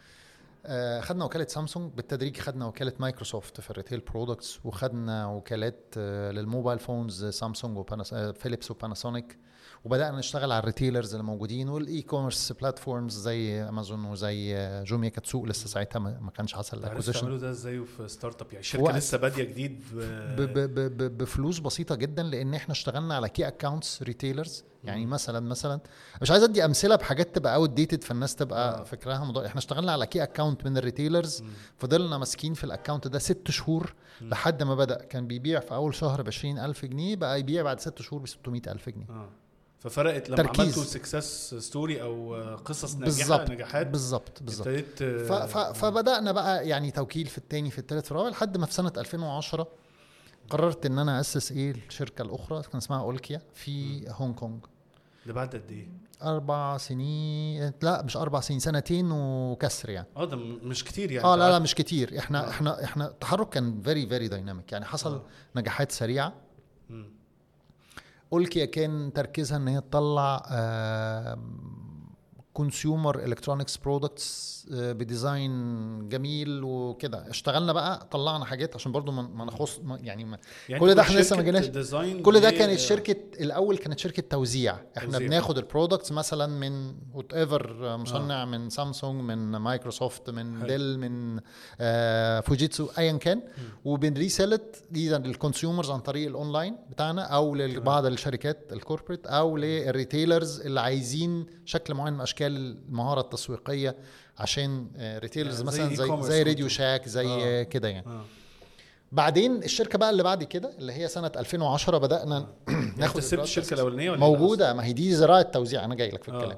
خدنا 1.02 1.26
وكالة 1.26 1.48
سامسونج 1.48 1.94
بالتدريج 1.94 2.38
خدنا 2.38 2.66
وكالة 2.66 2.94
مايكروسوفت 3.00 3.62
في 3.62 3.72
ال 3.72 3.76
retail 3.76 4.00
products 4.00 4.60
وخدنا 4.66 5.26
وكالات 5.26 5.94
آه، 5.98 6.32
لل 6.32 6.44
mobile 6.44 6.80
phones 6.80 7.26
سامسونج 7.26 7.78
وفيليبس 7.78 8.72
وباناسونيك 8.72 9.38
وبدأنا 9.86 10.18
نشتغل 10.18 10.52
على 10.52 10.60
ال 10.60 10.65
retailers 10.65 11.12
اللي 11.14 11.24
موجودين 11.24 11.70
وال 11.70 12.02
e-commerce 12.02 12.52
platforms 12.52 13.18
زي 13.18 13.62
امازون 13.64 14.06
وزي 14.06 14.56
آه، 14.58 14.84
جوميا 14.84 15.10
كانت 15.10 15.26
سوق 15.26 15.46
لسه 15.46 15.68
ساعتها 15.68 16.00
ما 16.00 16.32
كانش 16.38 16.54
حصل 16.54 16.78
ال 16.78 16.83
acquisition 16.83 17.38
ده 17.38 17.50
إزاي 17.50 17.86
في 17.86 18.08
startup 18.08 18.48
يعني 18.52 18.64
شركة. 18.64 18.98
لسه 18.98 19.18
بادية 19.18 19.44
جديد 19.44 19.84
ب- 19.94 20.42
ب- 20.42 20.60
ب- 20.76 20.98
ب- 20.98 21.18
بفلوس 21.18 21.60
بسيطة 21.60 21.96
جدا 21.96 22.24
لأن 22.24 22.54
إحنا 22.54 22.72
اشتغلنا 22.72 23.16
على 23.16 23.30
key 23.30 23.48
accounts 23.48 24.04
retailers 24.04 24.64
يعني 24.84 25.06
مثلا 25.06 25.40
مثلا 25.40 25.80
مش 26.22 26.32
عايز 26.32 26.44
أدي 26.44 26.66
أمثلة 26.66 26.96
بحاجات 26.96 27.36
تبقى 27.36 27.56
outdated 27.56 28.04
فالناس 28.04 28.36
تبقى 28.36 28.80
آه. 28.80 28.84
فكرها 28.84 29.24
مضايق 29.26 29.48
إحنا 29.48 29.60
اشتغلنا 29.60 29.92
على 29.92 30.08
key 30.08 30.24
account 30.24 30.66
من 30.66 30.78
ال 30.78 30.84
retailers 30.84 31.44
فضلنا 31.78 32.18
ماسكين 32.18 32.54
في 32.54 32.64
ال 32.64 32.69
account 32.69 33.08
ده 33.08 33.20
ست 33.20 33.52
شهور 33.52 33.94
لحد 34.22 34.64
ما 34.64 34.76
بدأ. 34.76 34.96
كان 35.04 35.28
بيبيع 35.28 35.60
في 35.60 35.74
أول 35.74 35.96
شهر 35.96 36.22
ب 36.22 36.28
20000 36.28 36.86
جنيه 36.86 37.16
بقى 37.16 37.40
يبيع 37.40 37.64
بعد 37.64 37.80
ست 37.80 38.02
شهور 38.02 38.22
ب 38.22 38.28
600000 38.28 38.90
جنيه. 38.90 39.06
آه. 39.10 39.30
ففرقت 39.84 40.30
لما 40.30 40.38
تركيز. 40.38 40.60
عملتوا 40.66 40.84
success 40.84 41.56
story 41.56 42.02
أو 42.02 42.36
قصص 42.56 42.96
ناجحة 42.96 43.06
بالظبط. 43.06 43.50
نجاحات 43.52 43.88
بالظبط 43.88 44.44
بالظبط. 44.44 44.68
ابتديت 44.68 45.04
ف- 45.32 45.58
فبدأنا 45.58 46.32
بقى 46.32 46.68
يعني 46.68 46.92
توكيل 46.92 47.26
في 47.28 47.38
التاني 47.38 47.72
في 47.72 47.80
التالت 47.80 48.06
في 48.06 48.12
الرابع 48.12 48.30
لحد 48.30 48.58
ما 48.58 48.66
في 48.66 48.74
سنة 48.74 48.92
2010 48.98 49.68
قررت 50.50 50.86
إن 50.86 51.00
أنا 51.00 51.20
أسس 51.20 51.52
إيه؟ 51.52 51.72
الشركة 51.88 52.22
الأخرى 52.22 52.62
كان 52.62 52.78
اسمها 52.78 53.00
أولكيا 53.02 53.42
في 53.54 54.04
هونج 54.10 54.36
كونج. 54.36 54.66
ده 55.26 55.34
بعد 55.34 55.56
قد 55.56 55.72
إيه؟ 55.72 55.88
أربع 56.24 56.78
سنين 56.78 57.72
لا 57.82 58.02
مش 58.02 58.18
أربع 58.18 58.40
سنين 58.40 58.60
سنتين 58.60 59.12
وكسر 59.12 59.90
يعني. 59.90 60.08
آه 60.18 60.26
ده 60.26 60.36
مش 60.38 60.84
كتير 60.84 61.12
يعني. 61.12 61.28
آه 61.28 61.36
لا 61.36 61.50
لا 61.52 61.60
مش 61.60 61.76
كتير. 61.76 62.20
إحنا 62.20 62.48
آه. 62.48 62.50
إحنا 62.50 62.84
إحنا 62.84 63.08
التحرك 63.08 63.50
كان 63.50 63.82
very 63.82 64.08
very 64.08 64.28
dynamic 64.28 64.72
يعني. 64.72 64.86
حصل 64.86 65.14
آه. 65.14 65.24
نجاحات 65.56 65.92
سريعة. 65.92 66.34
مم. 66.90 67.13
اولكيا 68.34 68.66
كان 68.66 69.14
تركيزها 69.14 69.58
إن 69.58 69.68
هي 69.68 69.82
تطلع 69.82 70.44
consumer 72.54 73.24
electronics 73.24 73.78
products 73.78 74.54
ب 74.72 74.91
design 74.91 76.10
جميل 76.10 76.64
وكده 76.64 77.30
اشتغلنا 77.30 77.74
بقى 77.74 78.08
طلعنا 78.12 78.46
حاجات 78.46 78.76
عشان 78.76 78.92
برضو 78.92 79.12
ما 79.12 79.46
نخص 79.46 79.80
ما- 79.84 80.00
يعني 80.04 80.24
ما 80.26 80.38
يعني 80.70 80.80
كل 80.82 80.96
ده 80.96 81.02
إحنا 81.02 81.20
لسه 81.20 81.36
ما 81.36 81.42
جيناش 81.42 81.66
كل 82.22 82.40
ده 82.40 82.52
كانت 82.52 82.80
شركة 82.80 83.16
الأول 83.42 83.78
كانت 83.78 84.00
شركة 84.00 84.24
توزيع 84.30 84.78
إحنا 84.98 85.12
توزيع. 85.12 85.28
بناخد 85.28 85.58
ال 85.58 85.64
products 85.64 86.12
مثلا 86.12 86.48
من 86.48 86.96
whatever 87.14 87.98
مصنع 87.98 88.42
آه. 88.42 88.46
من 88.46 88.70
سامسونج 88.70 89.22
من 89.24 89.38
مايكروسوفت 89.58 90.30
من 90.30 90.58
حلو. 90.60 90.68
ديل 90.68 91.00
من 91.00 91.40
آه 91.80 92.40
فوجيتسو 92.40 92.88
ايا 92.98 93.18
كان 93.18 93.42
وبن 93.86 94.12
resell 94.12 94.66
it 94.66 94.84
إذا 94.96 95.18
لل 95.18 95.31
consumers 95.31 95.92
عن 95.92 96.00
طريق 96.00 96.28
الاونلاين 96.28 96.78
بتاعنا 96.92 97.22
أو 97.22 97.56
لبعض 97.56 98.06
الشركات 98.06 98.74
ال 98.74 98.79
corporate 98.79 99.28
أو 99.28 99.58
لل 99.58 99.76
retailers 99.76 100.62
اللي 100.62 100.80
عايزين 100.82 101.46
شكل 101.66 101.94
معين 101.94 102.14
من 102.14 102.22
أشكال 102.22 102.43
المهارة 102.48 103.22
التسويقية 103.22 103.96
عشان 104.38 104.88
retailers 104.98 105.56
يعني 105.56 105.96
زي 105.96 106.06
مثلا 106.06 106.22
زي 106.22 106.28
زي 106.28 106.44
راديو. 106.44 106.68
شاك 106.68 107.10
زي 107.10 107.28
آه. 107.28 107.62
آه. 107.62 107.64
كده 107.64 107.88
يعني 107.88 108.08
آه 108.08 108.26
بعدين 109.12 109.64
الشركة 109.64 109.98
بقى 109.98 110.10
اللي 110.10 110.24
بعد 110.24 110.44
كده 110.44 110.72
اللي 110.78 110.94
هي 110.94 111.08
سنة 111.08 111.32
2010 111.38 111.98
بدأنا 111.98 112.38
أنت 112.70 112.98
ناخد 112.98 113.20
سبت. 113.20 113.44
الشركة 113.44 113.74
الأولانية 113.74 114.12
ولا 114.12 114.26
إيه 114.26 114.30
موجودة 114.30 114.74
ما 114.74 114.86
هي 114.86 114.94
دي 114.94 115.14
ذراع 115.16 115.42
توزيع 115.42 115.86
أنا 115.86 115.96
جاي 115.96 116.10
لك 116.10 116.24
في 116.24 116.32
آه. 116.32 116.36
الكلام 116.36 116.58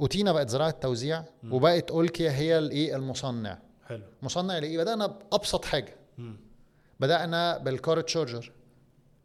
أوتينا 0.00 0.32
بقت 0.32 0.48
ذراع 0.48 0.70
توزيع 0.70 1.24
وبقت 1.50 1.90
اولكيا 1.90 2.30
هي 2.30 2.58
الإيه 2.58 2.96
المصنع؟ 2.96 3.58
حلو 3.86 4.02
مصنع 4.22 4.58
لإيه 4.58 4.78
بدأنا 4.78 5.06
بأبسط 5.06 5.64
حاجة 5.64 5.96
مم. 6.18 6.36
بدأنا 7.00 7.58
بال 7.58 7.75
car 7.75 8.00
charger 8.00 8.52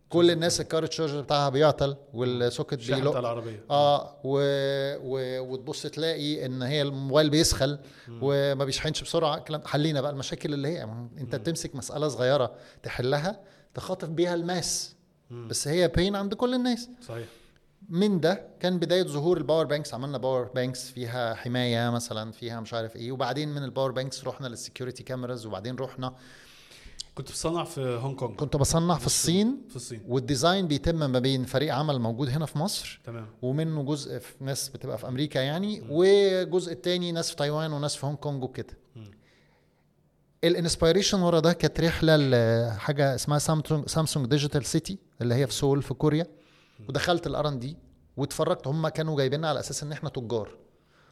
كل 0.10 0.32
الناس 0.32 0.62
ال 0.62 0.68
car 0.68 0.86
charger 0.86 1.22
بتاعها 1.22 1.50
بيعطل 1.50 1.96
وال 2.14 2.30
socket 2.30 2.78
بيلق 2.92 3.18
العربية. 3.18 3.64
آه 3.70 4.16
و... 4.24 4.40
و... 4.98 5.40
وتبص 5.54 5.82
تلاقي 5.82 6.46
إن 6.46 6.62
هي 6.62 6.82
الموبايل 6.82 7.30
بيسخن 7.30 7.78
وما 8.22 8.66
بيشحنش 8.66 9.02
بسرعة 9.02 9.40
كلام 9.40 9.62
حلينا 9.66 10.02
بقى 10.02 10.12
المشاكل 10.12 10.54
اللي 10.54 10.68
هي 10.68 10.84
انت 11.18 11.36
بتمسك 11.36 11.76
مسألة 11.76 12.08
صغيرة 12.08 12.52
تحلها 12.84 13.40
تخاطب 13.74 14.16
بيها 14.16 14.36
ال 14.36 14.46
mass. 14.46 14.96
مم. 15.30 15.48
بس 15.48 15.68
هي 15.68 15.88
pain 15.88 16.16
عند 16.16 16.34
كل 16.34 16.54
الناس. 16.54 16.90
صحيح. 17.08 17.28
من 17.90 18.20
ده 18.20 18.48
كان 18.60 18.80
بداية 18.80 19.04
ظهور 19.04 19.38
ال 19.38 19.42
power 19.42 19.66
banks 19.66 19.94
عملنا 19.94 20.18
power 20.18 20.44
banks 20.44 20.90
فيها 20.92 21.34
حماية 21.36 21.90
مثلا 21.90 22.32
فيها 22.32 22.60
مش 22.60 22.74
عارف 22.74 22.96
إيه 22.96 23.12
وبعدين 23.12 23.50
من 23.50 23.64
ال 23.64 23.68
power 23.68 23.92
banks 23.92 24.24
رحنا 24.28 24.48
لل 24.48 24.59
security 24.59 25.04
cameras 25.04 25.46
وبعدين 25.46 25.76
رحنا 25.76 26.14
كنت 27.16 27.30
بتصنع 27.30 27.64
في 27.64 27.82
هونج 27.82 28.16
كونج. 28.16 28.36
كنت 28.36 28.56
بصنع 28.56 28.98
في 28.98 29.06
الصين. 29.06 29.62
في 29.70 29.76
الصين. 29.76 30.02
وال 30.08 30.23
design 30.23 30.68
بيتم 30.68 30.96
ما 31.12 31.20
بين 31.20 31.46
فريق 31.46 31.74
عمل 31.74 32.00
موجود 32.00 32.30
هنا 32.30 32.46
في 32.46 32.58
مصر. 32.58 33.02
تمام. 33.04 33.28
ومنه 33.42 33.84
جزء 33.84 34.20
في 34.20 34.34
ناس 34.44 34.70
بتبقى 34.70 34.98
في 34.98 35.08
أمريكا 35.08 35.40
يعني. 35.40 35.84
وجزء 35.90 36.72
التاني 36.72 37.12
ناس 37.12 37.30
في 37.30 37.36
تايوان 37.36 37.74
وناس 37.74 37.96
في 37.96 38.06
هونج 38.06 38.18
كونج 38.18 38.44
وكده. 38.44 38.78
ال 40.44 40.50
inspiration 40.50 41.20
ورا 41.22 41.40
ده 41.40 41.54
كانت 41.54 41.80
رحلة 41.80 42.18
لحاجه 42.18 43.16
اسمها 43.16 43.40
سامسونج 43.40 43.88
سامسونج 43.88 44.28
Digital 44.28 44.66
City 44.66 44.98
اللي 45.22 45.36
هي 45.36 45.48
في 45.48 45.54
سول 45.54 45.82
في 45.82 45.94
كوريا. 45.94 46.28
ودخلت 46.90 47.28
ال 47.28 47.48
R&D 47.48 47.78
واتفرجت 48.18 48.68
هم 48.68 48.88
كانوا 48.88 49.18
جايبيننا 49.18 49.50
على 49.50 49.60
أساس 49.60 49.84
إن 49.84 49.92
إحنا 49.92 50.10
تجار. 50.10 50.58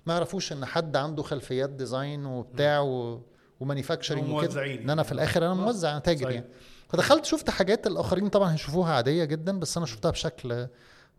ما 0.05 0.13
يعرفوش 0.13 0.53
إن 0.53 0.65
حد 0.65 0.95
عنده 0.95 1.23
خلفيات 1.23 1.69
design 1.69 2.25
وبتاع 2.25 2.79
و... 2.79 3.21
و 3.63 3.68
manufacturing 3.68 4.23
وكده 4.23 4.37
وموزعين. 4.37 4.81
إن 4.81 4.89
أنا 4.89 5.03
في 5.03 5.11
الآخر 5.11 5.45
أنا 5.45 5.53
موزع 5.53 5.91
أنا 5.91 5.99
تاجر. 5.99 6.31
يعني. 6.31 6.45
فدخلت 6.89 7.25
شفت 7.25 7.49
حاجات 7.49 7.87
الآخرين 7.87 8.27
طبعا 8.27 8.53
هيشوفوها 8.53 8.93
عادية 8.93 9.23
جدا 9.23 9.59
بس 9.59 9.77
أنا 9.77 9.85
شفتها 9.85 10.11
بشكل 10.11 10.67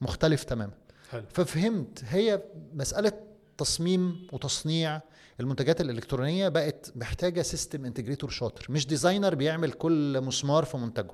مختلف 0.01 0.45
تماما. 0.45 0.73
حلو. 1.11 1.23
ففهمت 1.33 2.05
هي 2.09 2.43
مسألة 2.75 3.13
تصميم 3.59 4.27
وتصنيع 4.33 5.01
المنتجات 5.41 5.81
الإلكترونية 5.81 6.49
بقت 6.49 6.93
محتاجة 6.97 7.43
system 7.43 7.85
integrator 7.85 8.31
شاطر 8.31 8.67
مش 8.69 8.87
designer 8.87 9.35
بيعمل 9.35 9.73
كل 9.73 10.21
مسمار 10.21 10.65
في 10.65 10.77
منتجه. 10.77 11.11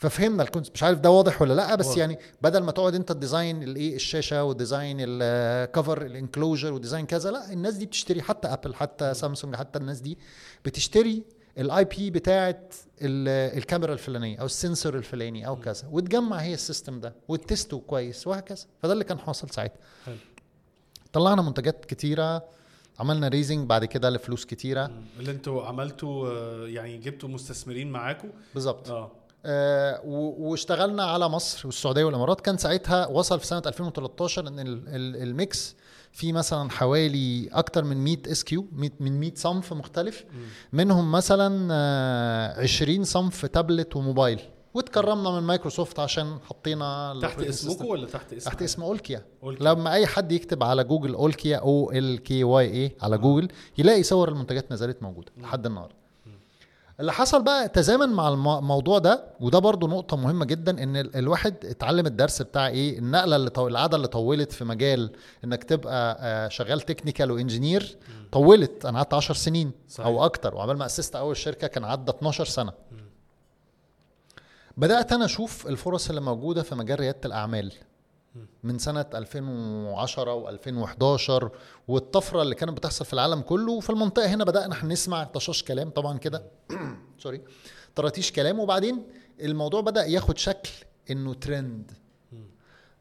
ففهمنا 0.00 0.42
ال 0.42 0.46
concept 0.46 0.74
مش 0.76 0.82
عارف 0.82 0.98
ده 0.98 1.10
واضح 1.10 1.42
ولا 1.42 1.54
لأ 1.54 1.74
بس 1.74 1.86
واضح. 1.86 1.98
يعني 1.98 2.18
بدل 2.42 2.62
ما 2.62 2.72
تقعد 2.72 2.94
انت 2.94 3.12
ت 3.12 3.19
design 3.19 3.62
الايه 3.62 3.96
الشاشة 3.96 4.44
وديزاين 4.44 4.96
الكفر 5.00 6.02
الانكلوجر 6.06 6.72
وديزاين 6.72 7.06
كذا 7.06 7.30
لأ 7.30 7.52
الناس 7.52 7.74
دي 7.74 7.86
بتشتري 7.86 8.22
حتى 8.22 8.48
ابل 8.48 8.74
حتى 8.74 9.14
سامسونج 9.14 9.56
حتى 9.56 9.78
الناس 9.78 10.00
دي 10.00 10.18
بتشتري 10.64 11.22
ال 11.58 11.84
IP 11.84 12.10
بتاعت 12.10 12.74
ال- 13.02 13.58
الكاميرا 13.58 13.92
الفلانية 13.92 14.38
أو 14.38 14.46
ال 14.46 14.53
sensor 14.53 14.96
الفلاني 14.96 15.46
أو 15.46 15.56
كذا 15.56 15.88
وتجمع 15.90 16.36
هي 16.36 16.54
ال 16.54 16.61
system 16.61 17.00
ده 17.00 17.14
وت 17.28 17.43
test 17.43 17.73
و 17.73 17.80
كويس 17.80 18.26
وهكذا. 18.26 18.64
فده 18.82 18.92
اللي 18.92 19.04
كان 19.04 19.18
حاصل 19.18 19.50
ساعتها. 19.50 19.76
طلعنا 21.12 21.42
منتجات 21.42 21.84
كتيرة 21.84 22.44
عملنا 22.98 23.28
raising 23.28 23.66
بعد 23.68 23.84
كده 23.84 24.10
لفلوس 24.10 24.44
كتيرة. 24.44 24.90
اللي 25.18 25.30
أنتوا 25.30 25.64
عملتوا 25.64 26.28
آه، 26.28 26.66
يعني 26.68 26.98
جبتوا 26.98 27.28
مستثمرين 27.28 27.90
معاكم 27.90 28.28
بالظبط. 28.54 28.90
آه. 28.90 29.12
واشتغلنا 30.04 31.04
على 31.04 31.28
مصر 31.28 31.66
والسعودية 31.66 32.04
والإمارات. 32.04 32.40
كان 32.40 32.56
ساعتها 32.56 33.06
وصل 33.06 33.40
في 33.40 33.46
سنة 33.46 33.62
2013 33.66 34.48
إن 34.48 34.60
ال- 34.60 34.88
ال- 34.88 35.22
ال 35.22 35.36
mix 35.36 35.76
في 36.12 36.32
مثلا 36.32 36.70
حوالي 36.70 37.48
أكتر 37.52 37.84
من 37.84 37.96
100 37.96 38.16
SKU 38.26 38.66
من 39.00 39.20
100 39.20 39.32
صنف 39.34 39.72
مختلف. 39.72 40.24
منهم 40.72 41.12
مثلا 41.12 41.68
آه، 41.72 42.60
20 42.60 43.04
صنف 43.04 43.46
تابلت 43.46 43.96
وموبايل. 43.96 44.40
واتكرمنا 44.74 45.30
من 45.30 45.42
مايكروسوفت 45.46 45.98
عشان 45.98 46.38
حطينا 46.48 47.18
تحت 47.22 47.40
اسمكم 47.40 47.84
ولا 47.86 48.06
تحت 48.06 48.32
اسم 48.32 48.50
تحت 48.50 48.62
اسم 48.62 48.82
أولكيا. 48.82 49.24
لما 49.60 49.92
أي 49.92 50.06
حد 50.06 50.32
يكتب 50.32 50.62
على 50.64 50.84
جوجل 50.84 51.14
أولكيا 51.14 51.56
O 51.56 51.90
L 51.92 52.18
K 52.18 52.44
Y 52.44 52.70
A 52.72 52.96
على 53.02 53.18
جوجل 53.18 53.48
يلاقي 53.78 54.02
صور 54.02 54.28
المنتجات 54.28 54.70
ما 54.70 54.76
زالت 54.76 55.02
موجوده 55.02 55.32
لحد 55.36 55.66
النهارده. 55.66 55.94
اللي 57.00 57.12
حصل 57.12 57.42
بقى 57.42 57.68
تزامن 57.68 58.08
مع 58.08 58.28
الم- 58.28 58.48
الموضوع 58.48 58.98
ده 58.98 59.24
وده 59.40 59.58
برضو 59.58 59.86
نقطة 59.86 60.16
مهمة 60.16 60.44
جدا 60.44 60.82
إن 60.82 60.96
ال- 60.96 61.16
الواحد 61.16 61.54
اتعلم 61.64 62.06
الدرس 62.06 62.42
بتاع 62.42 62.66
إيه؟ 62.68 62.98
النقلة 62.98 63.36
اللي 63.36 63.50
طو... 63.50 63.68
العادة 63.68 63.96
اللي 63.96 64.08
طولت 64.08 64.52
في 64.52 64.64
مجال 64.64 65.12
إنك 65.44 65.64
تبقى 65.64 66.16
آه، 66.20 66.48
شغال 66.48 66.80
technical 66.80 67.30
و 67.30 67.37
engineer 67.37 67.96
طولت. 68.32 68.84
أنا 68.86 68.98
قعدت 68.98 69.14
10 69.14 69.34
سنين 69.34 69.72
صحيح. 69.88 70.06
أو 70.06 70.24
أكتر 70.24 70.54
وعمال 70.54 70.78
ما 70.78 70.86
أسست 70.86 71.16
أول 71.16 71.36
شركة 71.36 71.66
كان 71.66 71.84
عدى 71.84 72.10
12 72.10 72.44
سنة. 72.44 72.72
بدأت 74.76 75.12
أنا 75.12 75.24
أشوف 75.24 75.66
الفرص 75.66 76.08
اللي 76.08 76.20
موجودة 76.20 76.62
في 76.62 76.74
مجال 76.74 77.00
ريادة 77.00 77.20
الأعمال. 77.24 77.72
من 78.62 78.78
سنة 78.78 79.06
2010 79.14 80.50
و2011 80.50 81.48
والطفرة 81.88 82.42
اللي 82.42 82.54
كانت 82.54 82.72
بتحصل 82.72 83.04
في 83.04 83.12
العالم 83.12 83.40
كله. 83.40 83.72
وفي 83.72 83.90
المنطقة 83.90 84.26
هنا 84.26 84.44
بدأنا 84.44 84.84
نسمع 84.84 85.24
طشاش 85.24 85.62
كلام 85.62 85.90
طبعا 85.90 86.18
كده. 86.18 86.42
sorry 87.22 87.42
طراتيش 87.94 88.32
كلام. 88.32 88.58
وبعدين 88.60 89.02
الموضوع 89.40 89.80
بدأ 89.80 90.04
ياخد 90.04 90.38
شكل 90.38 90.70
إنه 91.10 91.34
trend 91.34 91.92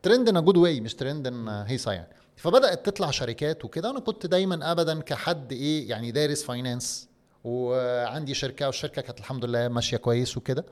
trend 0.03 0.29
in 0.29 0.45
good 0.45 0.57
way 0.57 0.81
مش 0.81 0.95
trend 0.95 1.27
in 1.27 1.47
هيصة 1.47 1.91
يعني. 1.91 2.09
فبدأت 2.35 2.85
تطلع 2.85 3.11
شركات 3.11 3.65
وكده. 3.65 3.89
أنا 3.89 3.99
كنت 3.99 4.25
دايما 4.25 4.71
ابدا 4.71 5.01
كحد 5.01 5.51
إيه 5.51 5.89
يعني 5.89 6.11
دارس 6.11 6.43
finance 6.43 7.09
وعندي 7.43 8.33
شركة 8.33 8.65
والشركة 8.65 9.01
كانت 9.01 9.19
الحمد 9.19 9.45
لله 9.45 9.67
ماشية 9.67 9.97
كويس 9.97 10.37
وكده. 10.37 10.65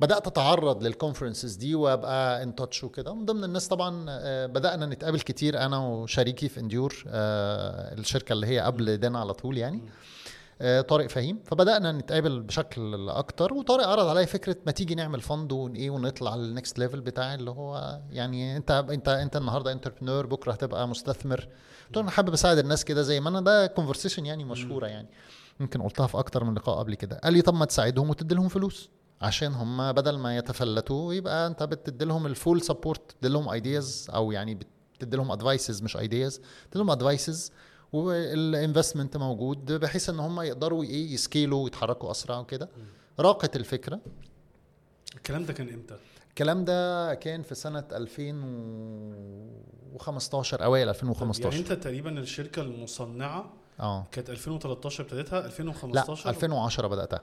بدأت 0.00 0.26
أتعرض 0.26 0.82
لل 0.84 0.95
conferences 0.95 1.54
دي 1.54 1.74
وأبقى 1.74 2.42
in 2.42 2.54
touch 2.54 2.84
وكده. 2.84 3.14
من 3.14 3.24
ضمن 3.24 3.44
الناس 3.44 3.68
طبعا 3.68 4.06
آه، 4.08 4.46
بدأنا 4.46 4.86
نتقابل 4.86 5.20
كتير 5.20 5.58
أنا 5.58 5.78
وشريكي 5.78 6.48
في 6.48 6.60
انديور 6.60 7.04
آه، 7.08 7.94
الشركة 7.94 8.32
اللي 8.32 8.46
هي 8.46 8.60
قبل 8.60 8.96
دانا 8.96 9.20
على 9.20 9.34
طول 9.34 9.58
يعني. 9.58 9.82
آه، 10.60 10.80
طارق 10.80 11.06
فهيم. 11.06 11.40
فبدأنا 11.44 11.92
نتقابل 11.92 12.40
بشكل 12.40 13.08
أكتر 13.08 13.54
وطارق 13.54 13.86
عرض 13.88 14.06
عليا 14.08 14.24
فكرة 14.24 14.56
ما 14.66 14.72
تيجي 14.72 14.94
نعمل 14.94 15.20
fund 15.20 15.52
وايه 15.52 15.90
ونطلع 15.90 16.36
لل 16.36 16.50
next 16.50 16.78
level 16.78 17.00
بتاع 17.00 17.34
اللي 17.34 17.50
هو 17.50 18.00
يعني 18.10 18.56
أنت 18.56 18.70
أنت 18.70 19.08
أنت 19.08 19.36
النهارده 19.36 19.72
entrepreneur 19.72 20.26
بكرة 20.26 20.52
هتبقى 20.52 20.88
مستثمر. 20.88 21.48
قلت 21.86 21.96
أنا 21.98 22.10
حابب 22.10 22.32
أساعد 22.32 22.58
الناس 22.58 22.84
كده 22.84 23.02
زي 23.02 23.20
ما 23.20 23.28
أنا. 23.28 23.40
ده 23.40 23.66
conversation 23.66 24.26
يعني 24.26 24.44
مشهورة 24.44 24.86
يعني. 24.86 25.08
يمكن 25.60 25.82
قلتها 25.82 26.06
في 26.06 26.18
أكتر 26.18 26.44
من 26.44 26.54
لقاء 26.54 26.78
قبل 26.78 26.94
كده. 26.94 27.16
قال 27.24 27.32
لي 27.32 27.42
طب 27.42 27.54
ما 27.54 27.64
تساعدهم 27.64 28.10
وتدي 28.10 28.34
لهم 28.34 28.48
فلوس. 28.48 28.90
عشان 29.22 29.52
هم 29.54 29.92
بدل 29.92 30.18
ما 30.18 30.36
يتفلتوا 30.36 31.14
يبقى 31.14 31.46
انت 31.46 31.62
بتدي 31.62 32.04
لهم 32.04 32.26
ال 32.26 32.33
full 32.33 32.62
support 32.62 33.00
بتدي 33.14 33.28
لهم 33.28 33.48
ideas 33.48 34.06
أو 34.14 34.32
يعني 34.32 34.54
بتدي 34.98 35.16
لهم 35.16 35.30
advices 35.32 35.82
مش 35.82 35.96
ideas 35.96 36.38
بتدي 36.38 36.78
لهم 36.78 36.90
advices 36.90 37.52
والانفستمنت 37.92 39.16
موجود 39.16 39.72
بحيث 39.72 40.08
ان 40.10 40.20
هم 40.20 40.40
يقدروا 40.40 40.82
إيه 40.84 41.12
يسكيلوا 41.14 41.64
ويتحركوا 41.64 42.10
أسرع 42.10 42.38
وكده. 42.38 42.68
راقت 43.20 43.56
الفكرة. 43.56 44.00
الكلام 45.16 45.44
ده 45.44 45.52
كان 45.52 45.68
إمتى؟ 45.68 45.96
الكلام 46.28 46.64
ده 46.64 47.14
كان 47.14 47.42
في 47.42 47.54
سنة 47.54 47.84
2015 47.92 50.64
أوائل 50.64 50.78
يعني 50.80 50.90
2015 50.90 51.58
أنت 51.58 51.72
تقريبا 51.72 52.18
الشركة 52.18 52.62
المصنعة 52.62 53.52
آه. 53.80 54.06
كانت 54.12 54.30
2013 54.30 55.04
ابتديتها 55.04 55.40
لا 55.40 55.46
2015 55.46 56.30
2010 56.30 56.88
بدأتها. 56.88 57.16
ال- 57.16 57.22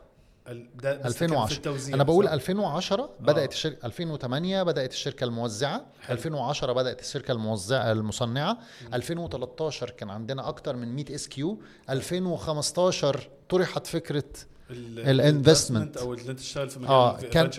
ده 0.54 0.62
بس 0.66 0.82
ده 0.84 0.92
كان 0.94 1.02
في 1.02 1.08
2010 1.08 1.58
التوزيع 1.58 1.96
أنا 1.96 2.04
بقول 2.04 2.26
صح؟ 2.26 2.32
2010 2.32 3.10
بدأت 3.20 3.52
الشركة 3.52 3.86
2008 3.86 4.64
بدأت 4.64 4.92
الشركة 4.94 5.24
الموزعة 5.24 5.86
حلو. 6.02 6.18
2010 6.18 6.74
بدأت 6.74 7.00
الشركة 7.02 7.32
الموزعه 7.32 7.92
المصنعة 7.92 8.58
2013 8.94 9.90
كان 9.90 10.10
عندنا 10.10 10.48
أكتر 10.48 10.76
من 10.76 10.96
100 10.96 11.16
SKU 11.16 11.60
2015 11.90 13.30
طرحت 13.50 13.88
فكرة 13.88 14.24
ال- 14.70 15.00
ال 15.10 15.17
investment. 15.17 15.98
أو 15.98 16.14
اللي 16.14 16.32
أنت 16.32 16.40
تشتغل 16.40 16.70
في 16.70 16.80
مجال 16.80 16.92
آه 16.92 17.18
كان 17.20 17.50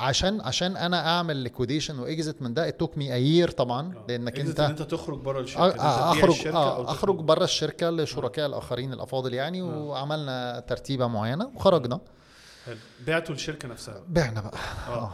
عشان 0.00 0.40
عشان 0.40 0.76
أنا 0.76 1.06
أعمل 1.08 1.36
liquidation 1.36 1.98
و 1.98 2.07
exit 2.07 2.42
من 2.42 2.54
ده 2.54 2.68
it 2.68 2.78
took 2.78 2.98
me 2.98 3.14
a 3.14 3.21
year 3.21 3.50
طبعا 3.50 3.94
آه. 3.96 4.04
لأنك 4.08 4.40
أنت 4.40 4.60
إن 4.60 4.70
أنت 4.70 4.82
تخرج 4.82 5.18
بره 5.18 5.40
الشركة 5.40 5.64
آه، 5.64 6.12
تبيع 6.12 6.12
اخرج 6.12 6.30
الشركة 6.30 6.56
آه. 6.56 6.90
أخرج 6.90 7.16
بره 7.16 7.44
الشركة 7.44 7.90
لشركاء 7.90 8.46
الآخرين 8.46 8.92
الأفاضل 8.92 9.34
يعني 9.34 9.62
آه. 9.62 9.64
وعملنا 9.78 10.60
ترتيبة 10.68 11.06
معينة 11.06 11.50
وخرجنا 11.54 12.00
حلو. 12.66 12.76
بعتوا 13.06 13.34
الشركة 13.34 13.68
نفسها. 13.68 14.02
بعنا 14.08 14.40
بقى. 14.40 14.58
آه. 14.88 14.92
آه. 15.04 15.12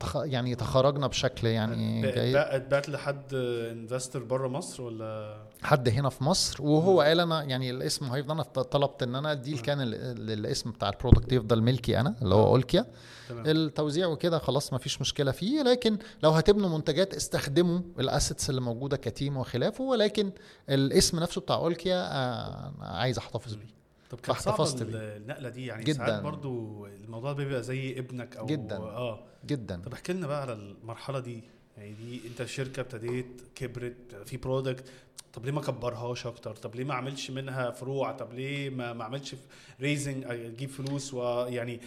تخ... 0.00 0.16
يعني 0.16 0.54
تخرجنا 0.54 1.06
بشكل 1.06 1.46
يعني 1.46 2.02
ب- 2.02 2.06
جيد. 2.06 2.36
ب- 2.36 2.68
بعت 2.68 2.88
لحد 2.88 3.34
investor 3.72 4.22
بره 4.24 4.48
مصر 4.48 4.82
ولا؟ 4.82 5.36
حد 5.62 5.88
هنا 5.88 6.08
في 6.08 6.24
مصر 6.24 6.62
وهو 6.62 7.00
قال 7.00 7.20
أنا 7.20 7.42
يعني 7.42 7.70
الاسم 7.70 8.04
هيفضل 8.12 8.32
أنا 8.32 8.42
طلبت 8.42 9.02
إن 9.02 9.14
أنا 9.14 9.32
ال 9.32 9.37
deal 9.37 9.58
كان 9.58 9.80
ال- 9.80 9.94
ال- 9.94 10.30
الاسم 10.30 10.70
بتاع 10.70 10.88
ال 10.88 10.93
product 10.93 11.32
يفضل 11.32 11.62
ملكي 11.62 12.00
أنا 12.00 12.14
اللي 12.22 12.34
هو 12.34 12.46
أولكيا. 12.46 12.86
تمام. 13.28 13.44
التوزيع 13.46 14.06
وكده 14.06 14.38
خلاص 14.38 14.72
ما 14.72 14.78
فيش 14.78 15.00
مشكلة 15.00 15.30
فيه 15.30 15.62
لكن 15.62 15.98
لو 16.22 16.30
هتبنوا 16.30 16.68
منتجات 16.68 17.14
استخدموا 17.14 17.80
ال 18.00 18.07
assets 18.07 18.50
اللي 18.50 18.60
موجودة 18.60 18.96
ك 18.96 19.04
team 19.04 19.36
وخلافه 19.36 19.84
ولكن 19.84 20.32
الاسم 20.68 21.20
نفسه 21.20 21.40
بتاع 21.40 21.56
أولكيا 21.56 22.08
آه، 22.12 22.72
عايز 22.80 23.18
أحتفظ 23.18 23.54
بيه. 23.54 23.77
طب 24.10 24.20
كانت 24.20 24.38
صعبة. 24.38 24.74
النقلة 24.82 25.48
دي 25.48 25.66
يعني 25.66 25.84
جداً. 25.84 25.96
ساعات 25.96 26.22
برضو 26.22 26.86
الموضوع 26.86 27.32
بيبقى 27.32 27.62
زي 27.62 27.98
ابنك 27.98 28.36
أو 28.36 28.46
جداً. 28.46 28.76
آه. 28.76 29.24
جدا. 29.46 29.82
طب 29.84 29.92
احكي 29.92 30.12
لنا 30.12 30.26
بقى 30.26 30.42
على 30.42 30.52
المرحلة 30.52 31.20
دي. 31.20 31.44
يعني 31.76 31.92
دي 31.92 32.20
انت 32.28 32.44
شركه 32.48 32.80
ابتديت 32.80 33.26
كبرت 33.54 33.94
في 34.26 34.36
product 34.36 34.84
طب 35.32 35.44
ليه 35.44 35.52
ما 35.52 35.60
كبرهاش 35.60 36.26
أكتر؟ 36.26 36.56
طب 36.56 36.74
ليه 36.76 36.84
ما 36.84 36.92
اعملش 36.92 37.30
منها 37.30 37.70
فروع؟ 37.70 38.12
طب 38.12 38.32
ليه 38.32 38.70
ما 38.70 38.92
ما 38.92 39.02
اعملش 39.02 39.34
raising 39.80 40.24
أجيب 40.26 40.68
فلوس؟ 40.70 41.14
ويعني 41.14 41.80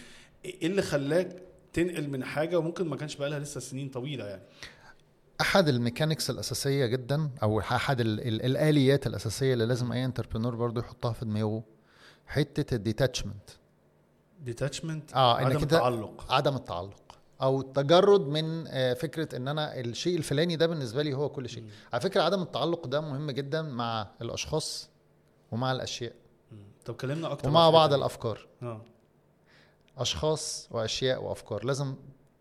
إيه 0.44 0.66
اللي 0.66 0.82
خلاك 0.82 1.42
تنقل 1.72 2.08
من 2.10 2.24
حاجة 2.24 2.58
وممكن 2.58 2.88
ما 2.88 2.96
كانش 2.96 3.16
بقى 3.16 3.30
لها 3.30 3.38
لسه 3.38 3.60
سنين 3.60 3.88
طويلة 3.88 4.24
يعني؟ 4.24 4.42
أحد 5.40 5.68
ال 5.68 5.74
mechanics 5.74 6.30
الأساسية 6.30 6.86
جدا 6.86 7.30
أو 7.42 7.60
أحد 7.60 8.00
ال 8.00 8.20
ال 8.28 8.42
الآليات 8.42 9.06
الأساسية 9.06 9.52
اللي 9.52 9.66
لازم 9.66 9.92
أي 9.92 10.04
entrepreneur 10.04 10.54
برضو 10.54 10.80
يحطها 10.80 11.12
في 11.12 11.24
دماغه 11.24 11.62
حتة 12.26 12.74
ال 12.74 12.80
detachment. 12.80 13.50
detachment؟ 14.40 15.14
آه 15.14 15.36
عدم 15.36 15.50
أنت 15.50 15.62
التعلق. 15.62 16.32
عدم 16.32 16.56
التعلق. 16.56 17.18
أو 17.42 17.60
التجرد 17.60 18.20
من 18.20 18.64
آه، 18.68 18.94
فكرة 18.94 19.36
إن 19.36 19.48
أنا 19.48 19.80
الشيء 19.80 20.16
الفلاني 20.16 20.56
ده 20.56 20.66
بالنسبة 20.66 21.02
لي 21.02 21.14
هو 21.14 21.28
كل 21.28 21.48
شيء. 21.48 21.62
مم. 21.62 21.68
على 21.92 22.00
فكرة 22.02 22.22
عدم 22.22 22.42
التعلق 22.42 22.86
ده 22.86 23.00
مهم 23.00 23.30
جدا 23.30 23.62
مع 23.62 24.08
الأشخاص 24.22 24.90
ومع 25.52 25.72
الأشياء. 25.72 26.12
مم. 26.52 26.58
طب 26.84 26.94
كلمنا 26.94 27.32
أكتر 27.32 27.48
ومع 27.48 27.70
بعض. 27.70 27.92
الأفكار. 27.92 28.46
آه. 28.62 28.82
أشخاص 29.98 30.68
وأشياء 30.70 31.22
وأفكار. 31.24 31.64
لازم 31.64 31.94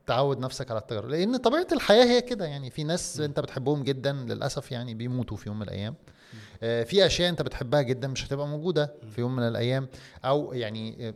تعود 0.08 0.40
نفسك 0.40 0.72
على 0.72 0.80
التجربه 0.80 1.08
لأن 1.08 1.38
طبيعة 1.38 1.68
الحياة 1.72 2.06
هي 2.06 2.22
كده. 2.22 2.46
يعني 2.46 2.70
في 2.70 2.84
ناس 2.84 3.20
أنت 3.20 3.40
بتحبهم 3.40 3.84
جدا 3.84 4.14
للأسف 4.14 4.72
يعني 4.72 4.94
بيموتوا 4.94 5.38
في 5.38 5.50
يوم 5.50 5.60
من 5.60 5.64
الأيام. 5.64 5.96
آه، 6.08 6.21
في 6.60 7.06
أشياء 7.06 7.30
أنت 7.30 7.42
بتحبها 7.42 7.82
جدا 7.82 8.08
مش 8.08 8.28
هتبقى 8.28 8.48
موجودة 8.48 8.94
في 9.16 9.22
يوم 9.22 9.36
من 9.36 9.44
الأيام 9.44 9.88
أو 10.26 10.54
يعني 10.54 11.08
آه، 11.08 11.14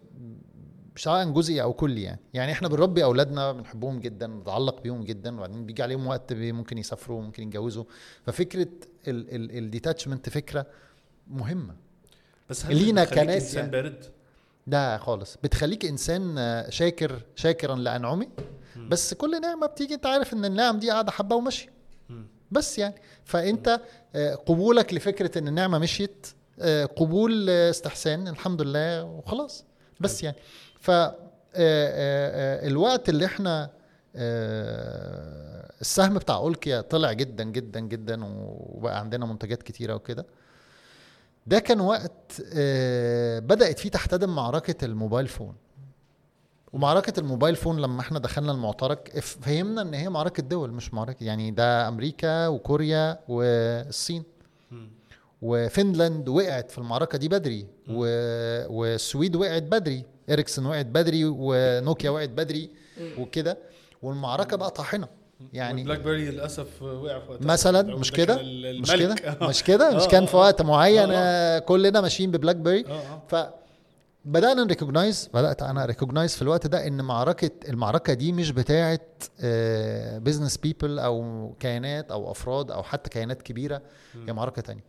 سواء 0.98 1.30
جزئي 1.30 1.62
أو 1.62 1.74
كلي 1.74 2.04
يعني 2.04 2.20
يعني 2.34 2.52
إحنا 2.52 2.68
بنربي 2.68 3.04
أولادنا 3.04 3.52
بنحبهم 3.52 4.00
جدا 4.00 4.28
بنتعلق 4.28 4.82
بيهم 4.82 5.04
جدا 5.04 5.36
وبعدين 5.36 5.66
بيجي 5.66 5.84
عليهم 5.84 6.08
وقت 6.08 6.34
ممكن 6.34 6.78
يسافروا 6.78 7.22
ممكن 7.22 7.44
يتجوزوا 7.44 7.84
ففكرة 8.26 8.68
الديتاتشمنت 9.08 10.30
فكرة 10.30 10.66
مهمة 11.28 11.76
بس 12.50 12.66
لينا 12.66 13.04
بتخليك 13.04 13.24
كناس 13.24 13.44
إنسان 13.44 13.60
يعني. 13.60 13.72
بارد 13.72 14.06
لا 14.68 14.98
خالص 14.98 15.38
بتخليك 15.44 15.86
إنسان 15.86 16.38
آه، 16.38 16.70
شاكر 16.70 17.22
شاكرا 17.36 17.76
لانعمه 17.76 18.28
مم. 18.76 18.90
بس 18.90 19.14
كل 19.14 19.42
نعمة 19.42 19.68
بتيجي 19.68 19.94
أنت 19.94 20.06
عارف 20.06 20.34
إن 20.34 20.46
النعم 20.46 20.80
دي 20.80 20.92
قاعدة 20.92 21.12
حبة 21.12 21.36
وماشية 21.36 21.68
مم. 21.68 21.75
بس 22.56 22.80
يعني. 22.80 22.96
فأنت 23.24 23.80
آه، 24.16 24.36
قبولك 24.36 24.94
لفكرة 24.94 25.40
إن 25.40 25.48
النعمة 25.48 25.78
مشيت 25.80 26.28
آه، 26.60 26.86
قبول 26.86 27.50
استحسان 27.50 28.28
الحمد 28.28 28.62
لله 28.62 29.04
وخلاص. 29.04 29.66
بس 30.00 30.24
يعني. 30.24 30.38
ف 30.80 30.92
آه، 30.92 32.68
الوقت 32.68 33.10
اللي 33.10 33.26
إحنا 33.26 33.70
السهم 35.82 36.14
بتاع 36.14 36.36
أولكيا 36.36 36.82
طلع 36.82 37.12
جدا 37.14 37.44
جدا 37.44 37.80
جدا 37.80 38.22
وبقى 38.26 39.00
عندنا 39.00 39.26
منتجات 39.26 39.64
كتيرة 39.64 39.94
وكده. 39.96 40.26
ده 41.48 41.60
كان 41.60 41.80
وقت 41.80 42.42
بدأت 43.44 43.80
فيه 43.80 43.90
تحتدم 43.90 44.36
معركة 44.36 44.86
ال 44.86 44.92
mobile 44.92 45.28
phone. 45.28 45.56
ومعركة 46.76 47.20
ال 47.20 47.25
mobile 47.25 47.56
phone 47.56 47.82
لما 47.82 48.02
إحنا 48.02 48.20
دخلنا 48.20 48.52
المعترك 48.52 49.20
فهمنا 49.20 49.82
إن 49.82 49.94
هي 49.94 50.10
معركة 50.10 50.44
دول 50.44 50.72
مش 50.72 50.94
معركة 50.94 51.24
يعني 51.24 51.52
ده 51.52 51.88
أمريكا 51.88 52.48
وكوريا 52.48 53.20
والصين. 53.28 54.24
مم. 54.72 54.90
وفنلاند 55.42 56.30
وقعت 56.30 56.72
في 56.72 56.78
المعركة 56.78 57.18
دي 57.18 57.28
بدري 57.30 57.66
و... 57.90 58.00
والسويد 58.80 59.36
وقعت 59.36 59.64
بدري 59.64 60.04
اريكسون 60.30 60.66
وقعت 60.66 60.86
بدري 60.86 61.22
ونوكيا 61.26 62.10
وقعت 62.10 62.30
بدري 62.30 62.70
وكده. 63.18 63.58
والمعركة 64.02 64.58
بقى 64.58 64.72
طاحنة. 64.72 65.08
يعني 65.54 65.84
بلاك 65.84 66.00
بيري 66.00 66.32
للأسف 66.32 66.82
وقع 66.82 67.20
في 67.20 67.32
وقتها. 67.32 67.48
مثلا 67.48 67.96
مش 67.96 68.12
ده 68.12 68.18
كده؟ 68.18 68.42
مش. 68.82 68.92
كده؟ 68.92 69.16
مش 69.42 69.64
كده؟ 69.64 69.92
مش 69.98 70.04
آه، 70.04 70.08
كان 70.08 70.24
آه، 70.24 70.26
في 70.26 70.38
وقت 70.38 70.62
معين 70.62 71.12
آه، 71.12 71.16
آه، 71.16 71.60
كلنا 71.60 72.02
ماشيين 72.02 72.32
ببلاك 72.32 72.56
بيري. 72.56 72.86
آه 73.34 73.56
فبدانا 74.26 74.64
ن 74.64 74.70
recognize 74.70 75.30
بدأت 75.34 75.64
أنا 75.64 75.86
recognize 75.86 76.36
في 76.36 76.42
الوقت 76.42 76.68
ده 76.68 76.88
إن 76.88 77.02
معركه 77.02 77.52
المعركة 77.70 78.14
دي 78.14 78.32
مش 78.32 78.52
بتاعه 78.52 79.00
business 80.20 80.58
people 80.58 81.00
أو 81.00 81.54
كيانات 81.60 82.12
أو 82.12 82.32
أفراد 82.32 82.72
أو 82.72 82.84
حتى 82.84 83.10
كيانات 83.10 83.42
كبيرة 83.42 83.82
هي 84.28 84.34
معركة 84.34 84.62
تانية. 84.62 84.84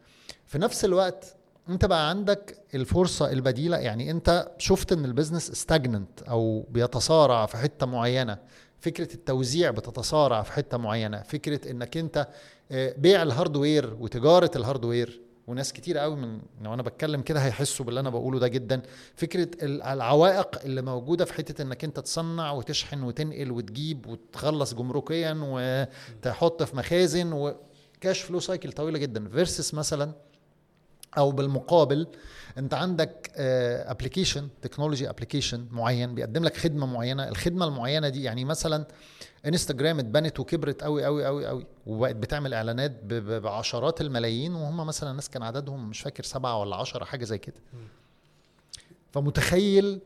في 0.46 0.58
نفس 0.58 0.84
الوقت 0.84 1.36
أنت 1.68 1.84
بقى 1.84 2.08
عندك 2.08 2.58
الفرصة 2.74 3.30
البديلة 3.32 3.76
يعني 3.76 4.10
أنت 4.10 4.48
شفت 4.58 4.92
إن 4.92 5.04
ال 5.04 5.09
business 5.09 5.50
stagnant 5.50 6.22
أو 6.22 6.66
بيتصارع 6.70 7.46
في 7.46 7.56
حتة 7.56 7.86
معينة. 7.86 8.38
فكرة 8.80 9.14
التوزيع 9.14 9.70
بتتصارع 9.70 10.42
في 10.42 10.52
حتة 10.52 10.76
معينة. 10.78 11.22
فكرة 11.22 11.70
إنك 11.70 11.96
أنت 11.96 12.28
آه، 12.72 12.94
بيع 12.98 13.22
ال 13.22 13.30
hardware 13.30 13.96
وتجارة 14.00 14.50
ال 14.56 14.63
hardware 14.63 15.20
وناس 15.46 15.72
كتير 15.72 15.98
قوي 15.98 16.16
من 16.16 16.40
لو 16.62 16.74
أنا 16.74 16.82
بتكلم 16.82 17.20
كده 17.22 17.40
هيحسوا 17.40 17.86
باللي 17.86 18.00
أنا 18.00 18.10
بقوله 18.10 18.38
ده 18.38 18.48
جدا. 18.48 18.82
فكرة 19.16 19.48
ال- 19.64 19.82
العوائق 19.82 20.62
اللي 20.64 20.82
موجودة 20.82 21.24
في 21.24 21.32
حتة 21.34 21.62
إنك 21.62 21.84
أنت 21.84 22.00
تصنع 22.00 22.52
وتشحن 22.52 23.02
وتنقل 23.02 23.50
وتجيب 23.50 24.06
وتخلص 24.06 24.74
جمركيا 24.74 25.36
وتحط 25.42 26.62
في 26.62 26.76
مخازن 26.76 27.32
و 27.32 27.50
cash 27.50 28.20
flow 28.20 28.40
cycle 28.40 28.72
طويلة 28.72 28.98
جدا. 28.98 29.28
versus 29.28 29.74
مثلا 29.74 30.12
أو 31.18 31.30
بالمقابل 31.32 32.06
أنت 32.58 32.74
عندك 32.74 33.30
application 33.86 34.48
technology 34.62 35.10
application 35.10 35.66
معين 35.70 36.14
بيقدم 36.14 36.44
لك 36.44 36.56
خدمة 36.56 36.86
معينة. 36.86 37.28
الخدمة 37.28 37.66
المعينة 37.66 38.08
دي 38.08 38.22
يعني 38.22 38.44
مثلا 38.44 38.86
انستجرام 39.46 39.98
اتبنت 39.98 40.40
وكبرت 40.40 40.82
قوي 40.82 41.04
قوي 41.04 41.24
قوي 41.24 41.46
قوي 41.46 41.66
وبقت 41.86 42.16
بتعمل 42.16 42.54
إعلانات 42.54 43.04
بعشرات 43.04 44.00
الملايين 44.00 44.54
وهم 44.54 44.86
مثلا 44.86 45.12
ناس 45.12 45.30
كان 45.30 45.42
عددهم 45.42 45.88
مش 45.90 46.00
فاكر 46.00 46.22
سبعة 46.24 46.60
ولا 46.60 46.76
عشرة 46.76 47.04
حاجة 47.04 47.24
زي 47.24 47.38
كده. 47.38 47.56
فمتخيل 49.12 50.00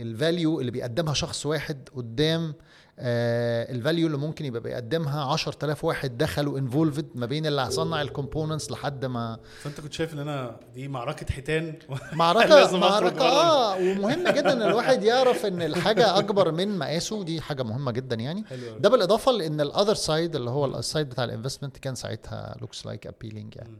ال 0.00 0.10
value 0.10 0.60
اللي 0.60 0.70
بيقدمها 0.70 1.14
شخص 1.14 1.46
واحد 1.46 1.88
قدام 1.96 2.54
ال 2.98 3.16
value 3.16 4.06
اللي 4.06 4.18
ممكن 4.18 4.44
يبقى 4.44 4.60
بيقدمها 4.60 5.24
10000 5.32 5.84
واحد 5.84 6.18
دخلوا 6.18 6.58
involved 6.58 7.06
ما 7.14 7.26
بين 7.26 7.46
اللي 7.46 7.70
صنع 7.70 8.02
ال 8.02 8.08
components 8.08 8.70
لحد 8.70 9.04
ما 9.04 9.38
فانت 9.60 9.80
كنت 9.80 9.92
شايف 9.92 10.14
ان 10.14 10.18
أنا 10.18 10.60
دي 10.74 10.88
معركة 10.88 11.32
حيتان 11.32 11.74
معركه 12.12 12.76
معركة. 12.78 13.24
آه 13.24 13.76
ومهم 13.76 14.28
جدا 14.28 14.52
إن 14.52 14.62
الواحد 14.62 15.02
يعرف 15.02 15.46
إن 15.46 15.62
الحاجة 15.62 16.18
أكبر 16.18 16.52
من 16.52 16.78
مقاسه 16.78 17.24
دي 17.24 17.40
حاجة 17.40 17.62
مهمة 17.62 17.92
جدا 17.92 18.16
يعني. 18.16 18.44
ده 18.78 18.88
بالإضافة 18.88 19.32
لإن 19.32 19.60
ال 19.60 19.66
other 19.66 19.94
side 19.94 20.36
اللي 20.36 20.50
هو 20.50 20.66
ال 20.66 20.74
side 20.74 21.08
بتاع 21.08 21.24
ال 21.24 21.29
investment 21.29 21.78
كان 21.78 21.94
ساعتها 21.94 22.56
looks 22.60 22.86
like 22.86 23.06
appealing 23.06 23.56
يعني. 23.56 23.76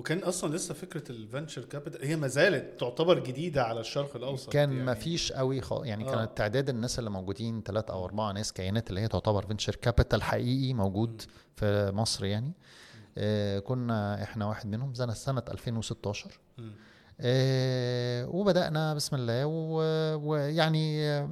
وكان 0.00 0.18
أصلا 0.18 0.56
لسه 0.56 0.74
فكرة 0.74 1.12
ال 1.12 1.18
venture 1.18 1.64
capital 1.64 2.04
هي 2.04 2.16
ما 2.16 2.28
زالت 2.28 2.80
تعتبر 2.80 3.18
جديدة 3.18 3.64
على 3.64 3.80
الشرق 3.80 4.16
الأوسط 4.16 4.52
كان 4.52 4.72
يعني 4.72 4.84
ما 4.84 4.94
فيش 4.94 5.32
قوي 5.32 5.60
خالص 5.60 5.86
يعني 5.86 6.08
آه. 6.08 6.14
كانت 6.14 6.38
تعداد 6.38 6.68
الناس 6.68 6.98
اللي 6.98 7.10
موجودين 7.10 7.62
ثلاثة 7.62 7.94
أو 7.94 8.04
أربعة 8.04 8.32
ناس 8.32 8.52
كيانات 8.52 8.90
اللي 8.90 9.00
هي 9.00 9.08
تعتبر 9.08 9.46
venture 9.46 9.76
capital 9.76 10.22
حقيقي 10.22 10.74
موجود 10.74 11.22
في 11.56 11.90
مصر 11.94 12.24
يعني 12.24 12.52
آه 13.18 13.58
كنا 13.58 14.22
إحنا 14.22 14.46
واحد 14.46 14.66
منهم 14.66 14.94
سنة 14.94 15.12
سنة 15.12 15.42
2016 15.50 16.40
مم. 16.58 16.72
آه 17.20 18.28
وبدأنا 18.28 18.94
بسم 18.94 19.16
الله 19.16 19.46
ويعني 20.16 21.28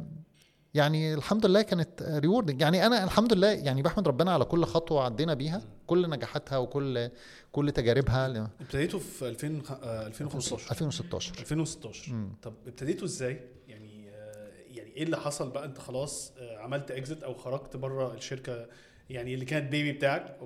يعني 0.75 1.15
الحمد 1.15 1.47
لله 1.47 1.63
كانت 1.63 2.03
ريوردنج 2.03 2.61
يعني 2.61 2.87
أنا 2.87 3.05
الحمد 3.05 3.33
لله 3.33 3.49
يعني 3.49 3.83
بحمد 3.83 4.09
ربنا 4.09 4.33
على 4.33 4.45
كل 4.45 4.65
خطوة 4.65 5.05
عدينا 5.05 5.35
بيها 5.35 5.63
كل 5.87 6.11
نجاحاتها 6.11 6.59
وكل 6.59 7.11
كل 7.53 7.71
تجاربها. 7.73 8.51
ابتديتوا 8.61 8.99
في 9.01 9.29
2000 9.29 9.63
آه، 9.83 10.07
2015 10.07 10.71
2016 10.71 11.33
2016 11.41 12.13
مم. 12.13 12.33
طب 12.43 12.55
ابتديتوا 12.67 13.05
إزاي؟ 13.07 13.41
يعني 13.69 14.11
آه، 14.11 14.49
يعني 14.71 14.91
إيه 14.97 15.03
اللي 15.03 15.17
حصل 15.17 15.51
بقى؟ 15.51 15.65
أنت 15.65 15.79
خلاص 15.79 16.33
آه، 16.39 16.59
عملت 16.59 16.93
اكزit 16.93 17.25
أو 17.25 17.35
خرجت 17.35 17.77
بره 17.77 18.15
الشركة 18.15 18.67
يعني 19.11 19.35
اللي 19.35 19.45
كانت 19.45 19.73
بيبي 19.73 19.93
بتاعك 19.93 20.39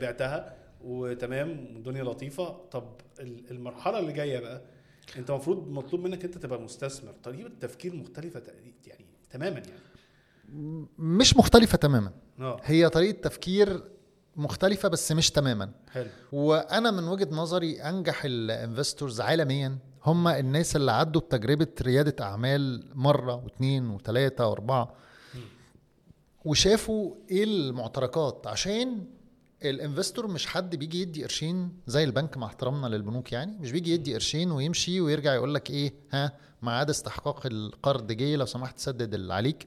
بعتها 0.00 0.56
وتمام 0.84 1.50
والدنيا 1.74 2.04
لطيفة. 2.04 2.48
طب 2.70 3.00
ال- 3.20 3.50
المرحلة 3.50 3.98
اللي 3.98 4.12
جاية 4.12 4.38
بقى 4.40 4.62
أنت 5.16 5.30
المفروض 5.30 5.68
مطلوب 5.68 6.00
منك 6.04 6.24
أنت 6.24 6.38
تبقى 6.38 6.60
مستثمر. 6.60 7.12
طريقة 7.22 7.50
تفكير 7.60 7.94
مختلفة 7.96 8.40
تق- 8.40 8.54
يعني 8.54 8.72
تماما 9.30 9.58
يعني. 9.58 10.86
مش 10.98 11.36
مختلفة 11.36 11.78
تماما. 11.78 12.12
آه. 12.40 12.60
هي 12.64 12.88
طريقة 12.88 13.20
تفكير 13.20 13.82
مختلفة 14.36 14.88
بس 14.88 15.12
مش 15.12 15.30
تماما. 15.30 15.70
حلو. 15.92 16.08
وأنا 16.32 16.90
من 16.90 17.08
وجهة 17.08 17.28
نظري 17.34 17.82
أنجح 17.82 18.24
ال 18.24 18.34
investors 18.34 19.20
عالميا 19.20 19.78
هم 20.06 20.28
الناس 20.28 20.76
اللي 20.76 20.92
عدوا 20.92 21.20
بتجربة 21.20 21.66
ريادة 21.82 22.24
أعمال 22.24 22.84
مرة 22.94 23.34
واثنين 23.34 23.90
وثلاثه 23.90 24.46
وأربعة. 24.48 24.94
وشافوا 26.44 27.14
إيه 27.30 27.44
المعتركات؟ 27.44 28.46
عشان 28.46 29.04
ال 29.64 29.71
investor 29.71 30.26
مش 30.26 30.46
حد 30.46 30.76
بيجي 30.76 31.02
يدي 31.02 31.22
قرشين 31.22 31.72
زي 31.86 32.04
البنك 32.04 32.36
مع 32.36 32.46
احترامنا 32.46 32.86
للبنوك 32.86 33.32
يعني 33.32 33.58
مش 33.60 33.72
بيجي 33.72 33.92
يدي 33.94 34.14
قرشين 34.14 34.50
ويمشي 34.50 35.00
ويرجع 35.00 35.34
يقول 35.34 35.54
لك 35.54 35.70
إيه 35.70 35.94
ها 36.12 36.32
ميعاد 36.62 36.90
استحقاق 36.90 37.46
القرض 37.46 38.12
جه 38.12 38.36
لو 38.36 38.46
سمحت 38.46 38.78
سدد 38.78 39.14
اللي 39.14 39.34
عليك. 39.34 39.66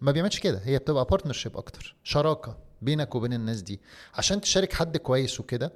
ما 0.00 0.12
بيعملش 0.12 0.38
كده 0.40 0.60
هي 0.64 0.78
بتبقى 0.78 1.04
partnership 1.04 1.56
أكتر 1.56 1.96
شراكة 2.04 2.58
بينك 2.82 3.14
وبين 3.14 3.32
الناس 3.32 3.62
دي. 3.62 3.80
عشان 4.14 4.40
تشارك 4.40 4.72
حد 4.72 4.96
كويس 4.96 5.40
وكده 5.40 5.72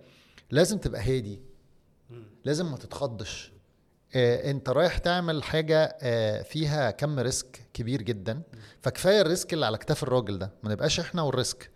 لازم 0.50 0.78
تبقى 0.78 1.00
هادي. 1.00 1.42
لازم 2.44 2.70
ما 2.70 2.76
تتخضش. 2.76 3.52
آه، 4.16 4.50
أنت 4.50 4.68
رايح 4.68 4.98
تعمل 4.98 5.42
حاجة 5.42 5.96
آه، 6.02 6.42
فيها 6.42 6.90
كم 6.90 7.18
risk 7.18 7.60
كبير 7.74 8.02
جدا 8.02 8.42
فكفاية 8.82 9.20
ال 9.20 9.27
risk 9.27 9.52
اللي 9.52 9.66
على 9.66 9.78
كتاف 9.78 10.02
الراجل 10.02 10.38
ده. 10.38 10.50
ما 10.62 10.70
نبقاش 10.72 11.00
إحنا 11.00 11.22
وال 11.22 11.36
risk. 11.36 11.70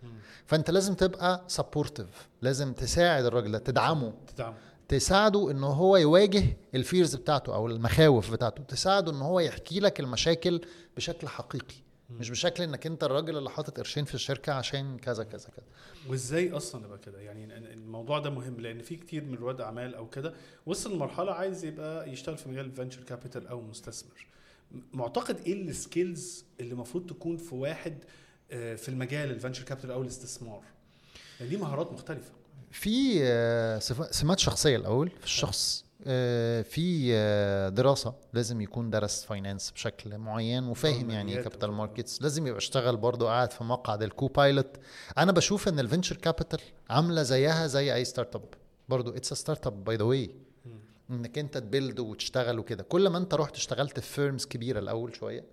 فأنت 0.49 0.71
لازم 0.71 0.93
تبقى 0.93 1.43
supportive 1.47 2.29
لازم 2.41 2.73
تساعد 2.73 3.25
الراجل 3.25 3.51
ده 3.51 3.57
تدعمه. 3.57 4.13
تدعم 4.35 4.53
تساعده 4.87 5.51
إن 5.51 5.63
هو 5.63 5.97
يواجه 5.97 6.43
ال 6.75 6.82
fears 6.82 7.15
بتاعته 7.15 7.55
أو 7.55 7.67
المخاوف 7.67 8.31
بتاعته. 8.31 8.63
تساعده 8.63 9.11
إن 9.11 9.21
هو 9.21 9.39
يحكي 9.39 9.79
لك 9.79 9.99
المشاكل 9.99 10.61
بشكل 10.97 11.27
حقيقي. 11.27 11.75
مش 12.09 12.29
بشكل 12.29 12.63
إنك 12.63 12.85
أنت 12.85 13.03
الراجل 13.03 13.37
اللي 13.37 13.49
حاطط 13.49 13.77
قرشين 13.77 14.05
في 14.05 14.15
الشركة 14.15 14.53
عشان 14.53 14.97
كذا 14.97 15.23
كذا 15.23 15.49
كذا. 15.49 15.65
وإزاي 16.09 16.51
أصلا 16.51 16.85
يبقى 16.85 16.97
كده؟ 16.97 17.19
يعني 17.19 17.57
الموضوع 17.73 18.19
ده 18.19 18.29
مهم 18.29 18.59
لأن 18.59 18.81
في 18.81 18.95
كتير 18.95 19.23
من 19.23 19.35
رواد 19.35 19.61
أعمال 19.61 19.95
أو 19.95 20.09
كده 20.09 20.33
وصل 20.65 20.93
لمرحلة 20.95 21.31
عايز 21.31 21.65
يبقى 21.65 22.09
يشتغل 22.09 22.37
في 22.37 22.49
مجال 22.49 22.65
ال 22.65 22.70
venture 22.70 23.03
capital 23.03 23.47
أو 23.47 23.61
مستثمر. 23.61 24.27
معتقد 24.93 25.39
إيه 25.39 25.53
ال 25.53 25.66
skills 25.66 26.45
اللي 26.59 26.71
المفروض 26.71 27.05
تكون 27.05 27.37
في 27.37 27.55
واحد 27.55 27.97
في 28.49 28.89
المجال 28.89 29.31
ال 29.31 29.35
venture 29.35 29.63
capital 29.63 29.91
أو 29.91 30.01
الاستثمار. 30.01 30.61
يعني 31.39 31.49
دي 31.51 31.57
مهارات 31.57 31.91
مختلفة؟ 31.91 32.31
في 32.71 33.19
آه، 33.23 33.79
سمات 34.11 34.39
شخصية 34.39 34.75
الأول 34.77 35.09
في 35.19 35.25
الشخص. 35.25 35.85
آه، 36.07 36.61
في 36.61 37.09
آه، 37.13 37.69
دراسة. 37.69 38.13
لازم 38.33 38.61
يكون 38.61 38.89
درس 38.89 39.23
finance 39.23 39.71
بشكل 39.71 40.17
معين 40.17 40.63
وفاهم 40.63 41.09
يعني 41.09 41.37
إيه 41.37 41.41
capital. 41.41 41.71
markets 41.71 42.21
لازم 42.21 42.47
يبقى 42.47 42.57
اشتغل 42.57 42.97
برضه 42.97 43.25
قاعد 43.27 43.51
في 43.51 43.63
مقعد 43.63 44.03
ال 44.03 44.27
co-pilot 44.27 44.77
أنا 45.17 45.31
بشوف 45.31 45.67
إن 45.67 45.79
ال 45.79 45.84
venture 45.84 46.15
capital 46.17 46.59
عاملة 46.89 47.23
زيها 47.23 47.67
زي 47.67 47.95
أي 47.95 48.05
startup 48.05 48.45
برضه 48.89 49.17
it's 49.17 49.33
startup 49.33 49.83
by 49.83 49.95
the 49.95 50.03
way 50.03 50.35
إنك 51.09 51.37
أنت 51.37 51.57
ت 51.57 51.64
build 51.64 51.99
وتشتغل 51.99 52.59
وكده. 52.59 52.83
كل 52.83 53.07
ما 53.07 53.17
أنت 53.17 53.33
رحت 53.33 53.55
اشتغلت 53.55 53.99
في 53.99 54.13
firms 54.13 54.45
كبيرة 54.45 54.79
الأول 54.79 55.15
شوية 55.15 55.39
آه 55.39 55.45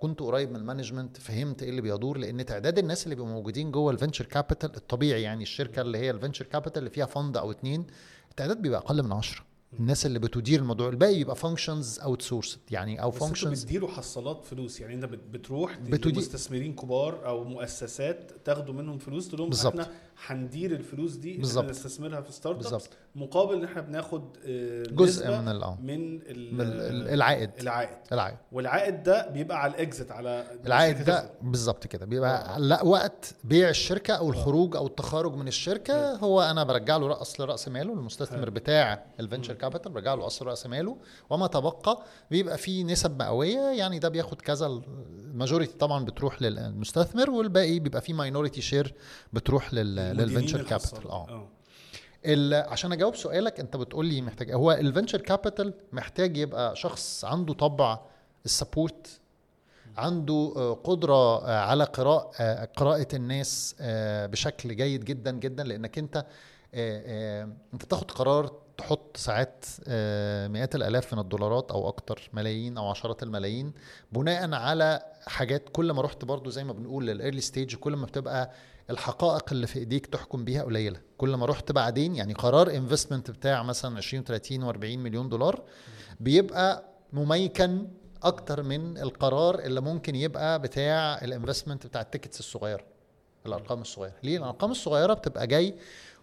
كنت 0.00 0.20
قريب 0.20 0.50
من 0.50 0.56
ال 0.56 0.61
management 0.61 1.16
فهمت 1.16 1.62
إيه 1.62 1.70
اللي 1.70 1.80
بيدور 1.80 2.18
لأن 2.18 2.44
تعداد 2.46 2.78
الناس 2.78 3.04
اللي 3.04 3.14
بيبقوا 3.14 3.30
موجودين 3.32 3.70
جوه 3.70 3.92
ال 3.92 3.96
venture 3.96 4.24
capital 4.24 4.76
الطبيعي 4.76 5.22
يعني 5.22 5.42
الشركة 5.42 5.82
اللي 5.82 5.98
هي 5.98 6.10
ال 6.10 6.14
venture 6.14 6.44
capital 6.44 6.78
اللي 6.78 6.90
فيها 6.90 7.06
fund 7.06 7.36
أو 7.36 7.50
اتنين 7.50 7.86
التعداد 8.30 8.62
بيبقى 8.62 8.78
أقل 8.80 9.02
من 9.02 9.12
10 9.12 9.49
الناس 9.78 10.06
اللي 10.06 10.18
بتدير 10.18 10.60
الموضوع 10.60 10.88
الباقي 10.88 11.14
بيبقى 11.14 11.36
functions 11.36 11.98
outsource 12.00 12.58
يعني 12.70 13.02
أو 13.02 13.10
بس 13.10 13.18
functions 13.18 13.64
بتديروا 13.64 13.88
حصالات 13.88 14.44
فلوس 14.44 14.80
يعني 14.80 14.94
أنت 14.94 15.04
بت- 15.04 15.18
بتروح 15.30 15.78
بتدي- 15.78 16.10
لمستثمرين 16.12 16.74
كبار 16.74 17.26
أو 17.26 17.44
مؤسسات 17.44 18.30
تاخدوا 18.44 18.74
منهم 18.74 18.98
فلوس 18.98 19.28
تقول 19.28 19.50
لهم. 19.50 19.68
إحنا 19.68 19.88
هندير 20.26 20.70
الفلوس 20.72 21.12
دي 21.14 21.34
إن 21.34 21.40
بالظبط. 21.40 21.58
إحنا 21.64 21.70
نستثمرها 21.70 22.20
في 22.20 22.32
startups 22.32 22.64
بالظبط. 22.70 22.90
مقابل 23.14 23.54
إن 23.54 23.64
إحنا 23.64 23.80
بناخد 23.80 24.36
آه، 24.46 24.82
جزء 24.82 25.22
نسبة 25.26 25.40
من 25.40 25.48
ال- 25.48 26.54
من 26.54 26.60
ال- 26.60 27.08
العائد. 27.08 27.50
العائد. 27.60 27.98
العائد. 28.12 28.36
والعائد 28.52 29.02
ده 29.02 29.28
بيبقى 29.28 29.62
على 29.62 29.72
ال 29.74 29.81
exit 29.81 30.10
على 30.10 30.44
العائد 30.66 31.04
ده. 31.04 31.30
بالظبط 31.42 31.86
كده 31.86 32.06
بيبقى 32.06 32.60
لا 32.60 32.82
وقت 32.84 33.34
بيع 33.44 33.68
الشركة 33.68 34.14
أو 34.14 34.30
الخروج 34.30 34.76
أو 34.76 34.86
التخارج 34.86 35.34
من 35.34 35.48
الشركة 35.48 36.16
هو 36.16 36.42
أنا 36.42 36.64
برجع 36.64 36.96
له 36.96 37.06
رأس 37.40 37.68
ماله 37.68 37.92
المستثمر. 37.92 38.50
بتاع 38.50 39.04
ال 39.20 39.24
venture 39.24 39.54
capital 39.60 39.92
برجع 39.92 40.14
له 40.14 40.26
اصل 40.26 40.46
رأس 40.46 40.66
ماله. 40.66 40.96
وما 41.30 41.46
تبقى 41.46 42.04
بيبقى 42.30 42.58
فيه 42.58 42.84
نسب 42.84 43.18
مئوية 43.22 43.58
يعني 43.60 43.98
ده 43.98 44.08
بياخد 44.08 44.40
كذا 44.40 44.66
ال 44.66 44.78
majority 44.78 45.72
طبعا 45.78 46.04
بتروح 46.04 46.42
للمستثمر 46.42 47.30
والباقي 47.30 47.78
بيبقى 47.78 48.00
فيه 48.00 48.12
minority 48.14 48.60
share 48.60 48.94
بتروح 49.32 49.74
لل 49.74 49.92
venture. 49.92 50.62
capital 50.62 51.08
آه. 51.10 51.48
ال- 52.24 52.54
عشان 52.70 52.92
أجاوب 52.92 53.16
سؤالك 53.16 53.60
أنت 53.60 53.76
بتقول 53.76 54.06
لي 54.06 54.22
محتاج 54.22 54.52
هو 54.52 54.72
ال 54.72 54.78
venture 54.78 55.20
capital 55.20 55.74
محتاج 55.92 56.36
يبقى 56.36 56.76
شخص 56.76 57.24
عنده 57.24 57.54
طبع 57.54 57.98
ال 58.44 58.53
support 58.53 59.20
عنده 59.96 60.52
آه، 60.56 60.72
قدرة 60.84 61.44
آه، 61.46 61.60
على 61.60 61.84
قراءة 61.84 62.30
آه، 62.40 62.64
قراءة 62.76 63.06
الناس 63.14 63.76
آه، 63.80 64.26
بشكل 64.26 64.76
جيد 64.76 65.04
جدا 65.04 65.30
جدا. 65.30 65.64
لأنك 65.64 65.98
أنت 65.98 66.16
آه، 66.16 66.24
آه، 66.74 67.48
أنت 67.74 67.84
بتاخد 67.84 68.10
قرار 68.10 68.52
تحط 68.80 69.16
ساعات 69.16 69.64
آه، 69.88 70.48
مئات 70.48 70.74
الآلاف 70.74 71.14
من 71.14 71.20
الدولارات 71.20 71.70
أو 71.70 71.88
أكتر 71.88 72.30
ملايين 72.32 72.78
أو 72.78 72.88
عشرات 72.88 73.22
الملايين 73.22 73.72
بناء 74.12 74.54
على 74.54 75.02
حاجات 75.26 75.68
كل 75.72 75.92
ما 75.92 76.02
رحت 76.02 76.24
برضو 76.24 76.50
زي 76.50 76.64
ما 76.64 76.72
بنقول 76.72 77.06
لل 77.06 77.16
early 77.16 77.40
stage 77.40 77.74
كل 77.74 77.96
ما 77.96 78.06
بتبقى 78.06 78.50
الحقائق 78.90 79.52
اللي 79.52 79.66
في 79.66 79.78
إيديك 79.78 80.06
تحكم 80.06 80.44
بيها 80.44 80.62
قليلة. 80.62 81.00
كل 81.18 81.34
ما 81.34 81.46
رحت 81.46 81.72
بعدين 81.72 82.14
يعني 82.16 82.34
قرار 82.34 82.70
investment 82.70 83.30
بتاع 83.30 83.62
مثلا 83.62 83.96
20 83.96 84.24
30 84.24 84.72
و40 84.72 84.76
مليون 84.84 85.28
دولار 85.28 85.62
بيبقى 86.20 86.84
ممكن 87.12 87.88
أكتر 88.22 88.62
من 88.62 88.98
القرار 88.98 89.58
اللي 89.58 89.80
ممكن 89.80 90.14
يبقى 90.16 90.62
بتاع 90.62 91.18
ال 91.22 91.28
investment 91.28 91.86
بتاع 91.86 92.00
ال 92.00 92.05
tickets 92.05 92.40
الصغيرة 92.40 92.84
الأرقام 93.46 93.80
الصغيرة. 93.80 94.14
ليه؟ 94.22 94.38
الأرقام 94.38 94.70
الصغيرة 94.70 95.14
بتبقى 95.14 95.46
جاي 95.46 95.74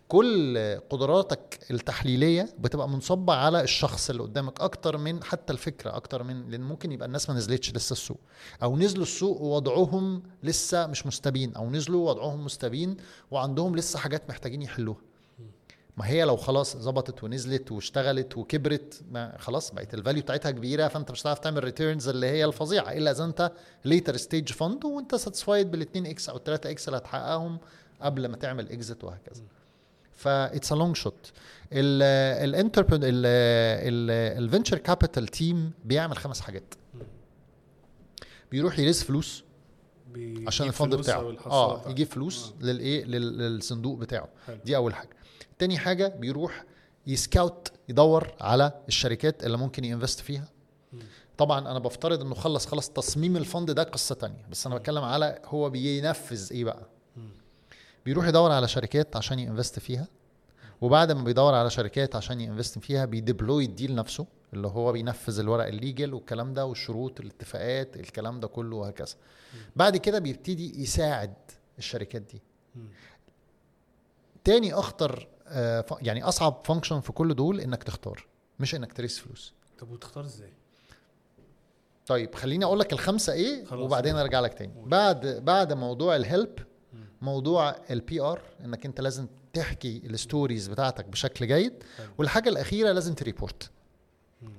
كل 0.08 0.58
قدراتك 0.90 1.60
التحليلية 1.72 2.50
بتبقى 2.60 2.90
منصبة 2.90 3.34
على 3.34 3.62
الشخص 3.62 4.10
اللي 4.10 4.24
قدامك 4.24 4.62
أكتر 4.62 4.98
من 4.98 5.24
حتى 5.24 5.54
الفكرة 5.54 5.96
أكتر 5.96 6.24
من 6.24 6.50
لأن 6.50 6.62
ممكن 6.62 6.92
يبقى 6.92 7.08
الناس 7.08 7.30
ما 7.30 7.36
نزلتش 7.36 7.74
لسه 7.76 7.94
السوق. 7.94 8.20
أو 8.64 8.78
نزلوا 8.78 9.04
السوق 9.04 9.42
ووضعهم 9.42 10.24
لسه 10.44 10.88
مش 10.88 11.06
مستبين 11.08 11.56
أو 11.56 11.70
نزلوا 11.70 12.10
وضعهم 12.10 12.46
مستبين 12.46 12.98
وعندهم 13.32 13.76
لسه 13.76 14.00
حاجات 14.00 14.30
محتاجين 14.30 14.62
يحلوها. 14.62 15.02
ما 15.98 16.08
هي 16.08 16.24
لو 16.24 16.38
خلاص 16.38 16.78
ظبطت 16.78 17.24
ونزلت 17.24 17.72
واشتغلت 17.72 18.38
وكبرت 18.38 19.02
ما 19.12 19.38
خلاص 19.40 19.72
بقت 19.72 19.94
ال 19.94 19.99
value 19.99 20.24
بتاعتها 20.24 20.52
كبيرة 20.52 20.88
فأنت 20.88 21.12
مش 21.12 21.22
هتعرف 21.22 21.40
تعمل 21.40 21.64
returns 21.64 22.08
اللي 22.08 22.28
هي 22.28 22.46
الفظيعة. 22.46 22.92
إلا 22.92 23.12
إذا 23.12 23.24
أنت 23.26 23.52
later 23.86 24.18
stage 24.18 24.52
fund 24.52 24.86
وأنت 24.86 25.16
satisfied 25.16 25.72
بال 25.72 25.82
2 25.82 26.06
X 26.06 26.30
أو 26.30 26.38
3 26.38 26.70
X 26.70 26.88
اللي 26.88 26.98
هتحققهم 26.98 27.60
قبل 28.02 28.28
ما 28.28 28.38
تعمل 28.38 28.68
exit 28.70 29.04
وهكذا. 29.04 29.44
ف 30.18 30.29
it's 30.29 30.72
a 30.72 30.76
long 30.76 30.96
shot 30.96 31.32
ال 31.74 31.84
entrepreneur 31.84 33.00
ال 33.04 33.26
venture 33.26 34.78
capital 34.78 35.28
team 35.28 35.72
بيعمل 35.86 36.18
خمس 36.18 36.42
حاجات. 36.42 36.74
بيروح 38.52 38.80
ي 38.80 38.84
raise 38.84 39.04
فلوس 39.04 39.44
عشان 40.48 40.68
ال 40.68 40.73
fund 40.73 40.96
بتاعه. 40.96 41.36
آه. 41.46 41.90
يجيب 41.90 42.08
فلوس 42.08 42.54
آه. 42.62 42.64
للإيه؟ 42.66 43.04
لل- 43.06 43.38
للصندوق 43.38 43.98
بتاعه. 43.98 44.30
حلو. 44.48 44.58
دي 44.66 44.76
أول 44.76 44.96
حاجة. 44.96 45.10
تاني 45.60 45.78
حاجة 45.78 46.08
بيروح 46.08 46.64
ي 47.08 47.18
scout 47.18 47.72
يدور 47.90 48.28
على 48.42 48.72
الشركات 48.88 49.44
اللي 49.44 49.58
ممكن 49.58 49.86
ي 49.86 49.91
invest 49.91 50.20
فيها. 50.20 50.48
طبعا 51.38 51.60
أنا 51.72 51.80
بفترض 51.80 52.22
إنه 52.22 52.36
خلص 52.36 52.66
خلص 52.66 52.90
تصميم 52.90 53.38
ال 53.38 53.45
fund 53.45 53.72
ده 53.72 53.84
قصة 53.84 54.16
تانية. 54.16 54.46
بس 54.52 54.68
أنا 54.68 54.76
بتكلم 54.76 55.04
على 55.04 55.40
هو 55.46 55.70
بينفذ 55.70 56.48
إيه 56.54 56.64
بقى؟ 56.64 56.88
بيروح 58.08 58.28
يدور 58.28 58.52
على 58.52 58.68
شركات 58.68 59.16
عشان 59.16 59.40
ي 59.40 59.45
invest 59.45 59.80
فيها 59.80 60.08
وبعد 60.82 61.12
ما 61.12 61.24
بيدور 61.24 61.54
على 61.54 61.70
شركات 61.70 62.16
عشان 62.16 62.42
ي 62.42 62.47
invest 62.47 62.80
فيها 62.80 63.06
بي 63.06 63.21
deploy 63.21 63.66
ال 63.66 63.72
deal 63.72 63.96
نفسه 63.96 64.28
اللي 64.54 64.68
هو 64.68 64.92
بينفذ 64.92 65.40
الورق 65.40 65.66
ال 65.66 65.74
legal 65.74 66.14
والكلام 66.14 66.54
ده 66.54 66.66
والشروط 66.66 67.20
الاتفاقات 67.20 67.96
الكلام 67.96 68.40
ده 68.40 68.48
كله 68.48 68.76
وهكذا. 68.76 69.16
بعد 69.76 69.98
كده 69.98 70.20
بيبتدي 70.20 70.82
يساعد 70.82 71.34
الشركات 71.78 72.22
دي. 72.22 72.42
تاني 74.44 74.74
أخطر 74.74 75.28
آه، 75.48 75.86
يعني 76.02 76.24
أصعب 76.24 76.62
function 76.64 77.02
في 77.02 77.12
كل 77.12 77.34
دول 77.36 77.62
إنك 77.62 77.84
تختار 77.84 78.28
مش 78.60 78.76
إنك 78.76 78.94
ت 78.94 78.98
raise 78.98 79.20
فلوس. 79.20 79.54
طب 79.80 79.92
وتختار 79.92 80.24
إزاي؟ 80.24 80.54
طيب 82.06 82.36
خليني 82.36 82.66
أقول 82.66 82.80
لك 82.80 82.94
الخمسة 82.94 83.34
إيه. 83.34 83.74
وبعدين 83.74 84.16
أرجع 84.16 84.40
لك 84.40 84.54
تاني. 84.54 84.74
بعد 84.86 85.26
بعد 85.28 85.74
موضوع 85.74 86.16
ال 86.16 86.26
help 86.26 86.67
موضوع 87.22 87.76
ال 87.92 88.22
PR 88.22 88.42
إنك 88.66 88.86
أنت 88.86 89.02
لازم 89.02 89.28
تحكي 89.54 90.02
ال 90.06 90.14
stories 90.14 90.68
بتاعتك 90.68 91.06
بشكل 91.06 91.48
جيد. 91.48 91.74
والحاجة 92.18 92.50
الأخيرة 92.50 92.92
لازم 92.92 93.14
ت 93.14 93.21
report. 93.21 93.70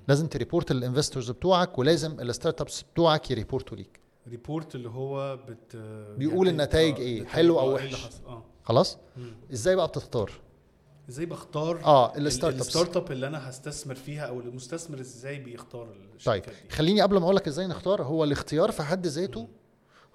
لازم 0.09 0.27
ت 0.27 0.34
report 0.34 0.73
لل 0.73 0.83
investors 0.83 1.31
بتوعك 1.31 1.79
ولازم 1.79 2.21
ال 2.21 2.61
startups 2.61 2.83
بتوعك 2.83 3.31
ي 3.31 3.37
report 3.37 3.71
وا 3.71 3.77
ليك. 3.77 4.01
report 4.29 4.75
اللي 4.75 4.89
هو 4.89 5.37
بت 5.37 5.77
بيقول 6.19 6.47
يعني- 6.47 6.51
النتائج 6.63 6.95
آه، 6.95 6.99
النتائج، 6.99 7.27
حلو 7.27 7.61
أو 7.61 7.77
آه، 7.77 7.81
إيه 7.81 7.95
وحش. 7.95 8.11
آه. 8.27 8.43
خلاص؟ 8.65 8.99
مم. 9.17 9.33
إزاي 9.53 9.77
بقى 9.77 9.89
بتختار؟ 9.89 10.33
إزاي 11.09 11.27
بختار 11.27 11.85
آه 11.85 12.17
ال- 12.17 12.27
ال 12.27 12.55
startups 12.55 12.67
ال 12.67 12.97
startup 12.97 13.13
اللي 13.13 13.27
أنا 13.27 13.51
هستثمر 13.51 13.95
فيها 13.95 14.23
أو 14.23 14.41
المستثمر 14.41 15.01
إزاي 15.01 15.39
بيختار 15.39 15.87
طيب 15.87 16.15
الشركات 16.17 16.49
دي؟ 16.65 16.71
خليني 16.71 17.01
قبل 17.01 17.17
ما 17.19 17.25
أقول 17.25 17.37
لك 17.37 17.49
إزاي 17.49 17.67
نختار 17.67 18.03
هو 18.03 18.25
الاختيار 18.25 18.71
في 18.73 18.83
حد 18.83 19.07
ذاته 19.07 19.49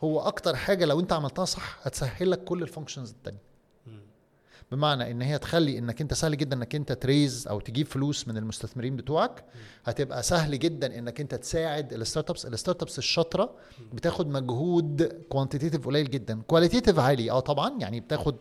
هو 0.04 0.20
أكتر 0.20 0.56
حاجة 0.56 0.86
لو 0.86 0.99
أنت 0.99 1.14
عملتها 1.14 1.45
صح 1.45 1.80
هتسهل 1.82 2.32
لك 2.32 2.43
كل 2.43 2.62
ال 2.64 2.68
functions 2.68 3.10
التانية. 3.12 3.54
بمعنى 4.72 5.12
إن 5.12 5.22
هي 5.22 5.38
تخلي 5.38 5.78
إنك 5.78 6.01
أنت 6.01 6.14
سهل 6.14 6.38
جدا 6.38 6.56
إنك 6.56 6.76
أنت 6.76 6.91
ت 6.91 7.01
raise 7.01 7.47
أو 7.47 7.60
تجيب 7.60 7.88
فلوس 7.88 8.28
من 8.28 8.38
المستثمرين 8.38 8.95
بتوعك. 8.95 9.45
هتبقى 9.86 10.24
سهل 10.24 10.60
جدا 10.60 10.97
إنك 10.99 11.22
أنت 11.22 11.36
تساعد 11.36 11.93
ال 11.93 12.30
startups 12.30 12.45
ال 12.45 12.82
startups 12.82 12.97
الشاطرة 12.97 13.56
بتاخد 13.93 14.28
مجهود 14.28 15.04
quantitative 15.30 15.86
قليل 15.88 16.10
جدا. 16.10 16.41
qualitative 16.47 16.99
عالي 16.99 17.32
آه 17.32 17.39
طبعا 17.39 17.78
يعني 17.80 17.99
بتاخد 17.99 18.36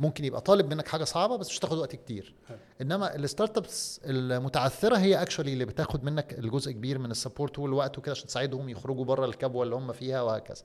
ممكن 0.00 0.24
يبقى 0.24 0.40
طالب 0.40 0.74
منك 0.74 0.88
حاجة 0.88 1.04
صعبة 1.04 1.36
بس 1.36 1.48
مش 1.50 1.58
تاخد 1.58 1.78
وقت 1.78 1.96
كتير. 1.96 2.34
إنما 2.80 3.14
ال 3.16 3.56
startups 3.56 4.00
المتعثرة 4.04 4.96
هي 4.96 5.22
actually 5.22 5.52
اللي 5.52 5.64
بتاخد 5.64 6.04
منك 6.04 6.38
الجزء 6.38 6.72
كبير 6.72 6.98
من 6.98 7.10
ال 7.10 7.16
support 7.16 7.58
والوقت 7.58 7.98
وكده 7.98 8.12
عشان 8.12 8.26
تساعدهم 8.26 8.68
يخرجوا 8.68 9.04
بره 9.04 9.26
الكبوة 9.26 9.64
اللي 9.64 9.74
هم 9.74 9.92
فيها 9.92 10.22
وهكذا. 10.22 10.62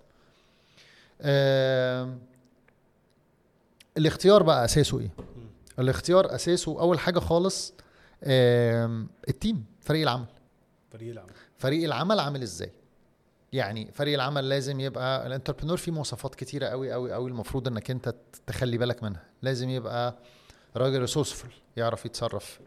آم، 1.24 2.20
الاختيار 3.98 4.44
بقى 4.44 4.66
أساسه 4.66 5.00
إيه؟ 5.00 5.10
الاختيار 5.80 6.36
أساسه 6.36 6.80
أول 6.82 7.00
حاجة 7.00 7.20
خالص 7.20 7.74
آم، 8.24 9.10
ال 9.30 9.37
team 9.37 9.66
فريق 9.82 10.02
العمل. 10.02 10.26
فريق 10.92 11.12
العمل. 11.12 11.30
فريق 11.58 11.84
العمل 11.84 12.20
عامل 12.20 12.42
إزاي؟ 12.42 12.72
يعني 13.54 13.92
فريق 13.94 14.14
العمل 14.14 14.50
لازم 14.50 14.80
يبقى 14.80 15.28
ال 15.28 15.31
entrepreneur 15.31 15.78
فيه 15.78 15.92
مواصفات 15.92 16.36
كتيرة 16.36 16.68
قوي 16.68 16.92
قوي 16.92 17.14
قوي 17.14 17.30
المفروض 17.30 17.68
إنك 17.68 17.92
أنت 17.92 18.16
تخلي 18.48 18.78
بالك 18.78 19.04
منها. 19.04 19.24
لازم 19.42 19.70
يبقى 19.70 20.16
راجل 20.76 21.08
resourceful 21.08 21.48
يعرف 21.78 22.06
يتصرف. 22.06 22.60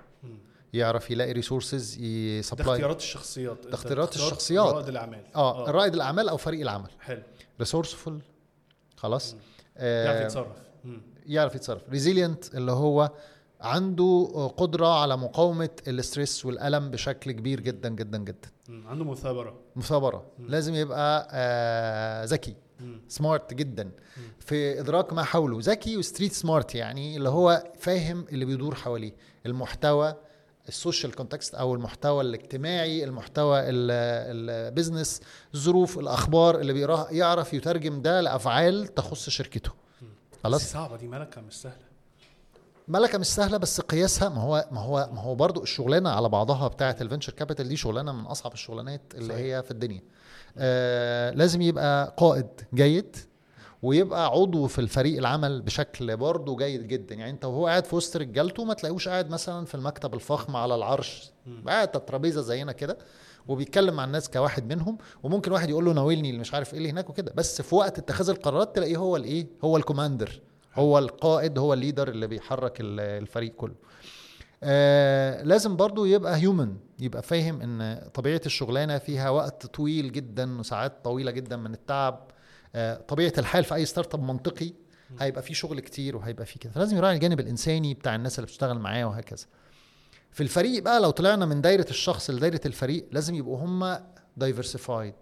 يعرف 0.72 1.10
يلاقي 1.10 1.32
resources 1.32 1.94
ده 1.96 2.04
ي 2.04 2.14
supply 2.14 2.70
اختيارات 2.70 2.98
الشخصيات. 3.00 3.66
اختيارات 3.66 4.14
الشخصيات. 4.14 4.74
رائد 4.74 4.88
الأعمال. 4.88 5.22
آه 5.36 5.70
رائد 5.70 5.94
الأعمال 5.94 6.28
أو 6.28 6.36
فريق 6.36 6.60
العمل. 6.60 6.90
حلو. 7.00 7.22
resourceful 7.62 8.12
خلاص؟ 8.96 9.32
يعرف 9.76 10.16
آه 10.20 10.24
يتصرف. 10.24 10.56
مم. 10.84 11.02
يعرف 11.26 11.54
يتصرف. 11.54 11.82
resilient 11.90 12.54
اللي 12.54 12.72
هو 12.72 13.10
عنده 13.60 14.30
قدرة 14.56 15.00
على 15.00 15.16
مقاومة 15.16 15.70
ال 15.88 15.97
stress 15.97 16.46
والألم 16.46 16.90
بشكل 16.90 17.32
كبير 17.32 17.60
جدا 17.60 17.88
جدا 17.88 18.18
جدا. 18.18 18.48
عنده 18.68 19.04
مثابرة. 19.04 19.54
مثابرة. 19.76 20.24
لازم 20.38 20.74
يبقى 20.74 21.28
آه 21.32 22.24
ذكي. 22.24 22.54
smart 23.08 23.54
جدا. 23.54 23.90
في 24.40 24.80
إدراك 24.80 25.12
ما 25.12 25.22
حوله. 25.22 25.58
ذكي 25.60 25.96
و 25.96 26.01
street 26.01 26.32
smart 26.32 26.74
يعني 26.74 27.16
اللي 27.16 27.28
هو 27.28 27.64
فاهم 27.78 28.24
اللي 28.32 28.44
بيدور 28.44 28.74
حواليه. 28.74 29.12
المحتوى 29.46 30.14
ال 30.68 30.75
social 30.75 31.14
context 31.14 31.54
أو 31.54 31.74
المحتوى 31.74 32.20
الاجتماعي 32.24 33.04
المحتوى 33.04 33.60
ال- 33.60 33.68
ال 34.50 34.58
business 34.58 35.20
الظروف 35.54 35.98
الأخبار 35.98 36.60
اللي 36.60 36.72
بيقراها 36.72 37.10
يعرف 37.10 37.54
يترجم 37.54 38.02
ده 38.02 38.20
لأفعال 38.20 38.94
تخص 38.94 39.28
شركته. 39.30 39.70
خلاص؟ 40.44 40.72
صعبة 40.72 40.96
دي 40.96 41.08
ملكة 41.08 41.40
مش 41.40 41.52
سهلة. 41.60 41.86
ملكة 42.88 43.18
مش 43.18 43.26
سهلة 43.26 43.56
بس 43.56 43.80
قياسها 43.80 44.28
ما 44.28 44.40
هو 44.40 44.68
ما 44.70 44.80
هو 44.80 45.10
ما 45.12 45.20
هو 45.20 45.34
برضو 45.34 45.62
الشغلانة 45.62 46.10
على 46.10 46.28
بعضها 46.28 46.68
بتاعة 46.68 46.96
ال 47.00 47.04
venture 47.04 47.32
capital 47.32 47.68
دي 47.68 47.76
شغلانة 47.76 48.12
من 48.12 48.24
أصعب 48.26 48.52
الشغلانات 48.52 49.00
اللي 49.14 49.28
صحيح. 49.34 49.56
هي 49.56 49.62
في 49.62 49.70
الدنيا. 49.70 50.02
آه 50.58 51.30
لازم 51.30 51.62
يبقى 51.62 52.14
قائد 52.16 52.46
جيد 52.74 53.16
ويبقى 53.86 54.26
عضو 54.26 54.66
في 54.66 54.78
الفريق 54.78 55.18
العمل 55.18 55.62
بشكل 55.62 56.16
برضه 56.16 56.56
جيد 56.56 56.88
جدا. 56.88 57.14
يعني 57.14 57.30
انت 57.30 57.44
وهو 57.44 57.66
قاعد 57.66 57.84
في 57.84 57.96
وسط 57.96 58.16
رجالته 58.16 58.64
ما 58.64 58.74
تلاقوش 58.74 59.08
قاعد 59.08 59.30
مثلا 59.30 59.64
في 59.64 59.74
المكتب 59.74 60.14
الفخم 60.14 60.56
على 60.56 60.74
العرش. 60.74 61.30
قاعد 61.66 61.96
الترابيزه 61.96 62.40
زينا 62.40 62.72
كده 62.72 62.98
وبيتكلم 63.48 63.94
مع 63.94 64.04
الناس 64.04 64.30
كواحد 64.30 64.72
منهم 64.72 64.98
وممكن 65.22 65.52
واحد 65.52 65.70
يقول 65.70 65.84
له 65.84 65.92
ناولني 65.92 66.30
اللي 66.30 66.40
مش 66.40 66.54
عارف 66.54 66.72
إيه 66.72 66.78
اللي 66.78 66.90
هناك 66.90 67.10
وكده. 67.10 67.32
بس 67.36 67.62
في 67.62 67.74
وقت 67.74 67.98
اتخاذ 67.98 68.30
القرارات 68.30 68.76
تلاقيه 68.76 68.96
هو 68.96 69.16
الايه؟ 69.16 69.46
هو 69.64 69.76
ال 69.76 69.82
commander. 69.82 70.40
هو 70.74 70.98
القائد 70.98 71.58
هو 71.58 71.72
ال 71.72 71.77
leader 71.77 72.08
اللي 72.08 72.26
بيحرك 72.26 72.80
ال- 72.80 73.00
الفريق 73.00 73.52
كله. 73.54 73.74
آه 74.62 75.42
لازم 75.42 75.76
برضو 75.76 76.04
يبقى 76.04 76.36
human 76.36 76.76
يبقى 76.98 77.22
فاهم 77.22 77.60
إن 77.60 78.00
طبيعة 78.14 78.40
الشغلانة 78.46 78.98
فيها 78.98 79.30
وقت 79.30 79.66
طويل 79.66 80.12
جدا 80.12 80.58
وساعات 80.60 81.04
طويلة 81.04 81.30
جدا 81.30 81.56
من 81.56 81.72
التعب. 81.74 82.30
طبيعة 83.08 83.32
الحال 83.38 83.64
في 83.64 83.74
أي 83.74 83.84
startup 83.86 84.22
منطقي 84.22 84.72
هيبقى 85.20 85.42
فيه 85.42 85.54
شغل 85.54 85.80
كتير 85.80 86.16
وهيبقى 86.16 86.46
فيه 86.46 86.60
كده. 86.60 86.72
فلازم 86.72 86.96
يراعي 86.96 87.14
الجانب 87.14 87.40
الإنساني 87.40 87.94
بتاع 87.94 88.14
الناس 88.14 88.38
اللي 88.38 88.46
بتشتغل 88.46 88.78
معاه 88.78 89.04
وهكذا. 89.04 89.46
في 90.30 90.42
الفريق 90.42 90.82
بقى 90.82 91.00
لو 91.00 91.10
طلعنا 91.10 91.46
من 91.46 91.60
دايرة 91.60 91.86
الشخص 91.90 92.30
لدايرة 92.30 92.60
الفريق 92.66 93.06
لازم 93.12 93.34
يبقوا 93.34 93.58
هم 93.58 93.98
diversified 94.36 95.14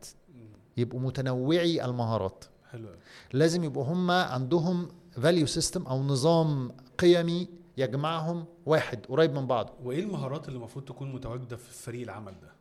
يبقوا 0.77 1.01
متنوعي 1.01 1.85
المهارات. 1.85 2.45
حلو. 2.71 2.89
لازم 3.33 3.65
يبقوا 3.65 3.85
هم 3.85 4.11
عندهم 4.11 4.89
value 5.13 5.47
system 5.47 5.87
أو 5.87 6.03
نظام 6.03 6.73
قيمي 6.99 7.49
يجمعهم 7.77 8.45
واحد 8.67 9.07
قريب 9.07 9.33
من 9.35 9.47
بعضه. 9.47 9.73
وإيه 9.83 10.03
المهارات 10.03 10.49
اللي 10.49 10.57
المفروض 10.57 10.85
تكون 10.85 11.13
متواجدة 11.13 11.57
في 11.57 11.73
فريق 11.73 12.03
العمل 12.03 12.33
ده؟ 12.43 12.54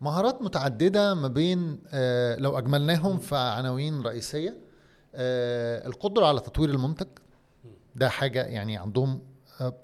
مهارات 0.00 0.42
متعددة 0.42 1.14
ما 1.14 1.28
بين 1.28 1.80
آه، 1.92 2.36
لو 2.36 2.58
أجملناهم 2.58 3.18
في 3.18 3.36
عناوين 3.36 4.02
رئيسية 4.02 4.56
آه، 5.14 5.86
القدرة 5.86 6.26
على 6.26 6.40
تطوير 6.40 6.70
المنتج. 6.70 7.06
ده 7.96 8.08
حاجة 8.08 8.42
يعني 8.44 8.76
عندهم 8.76 9.20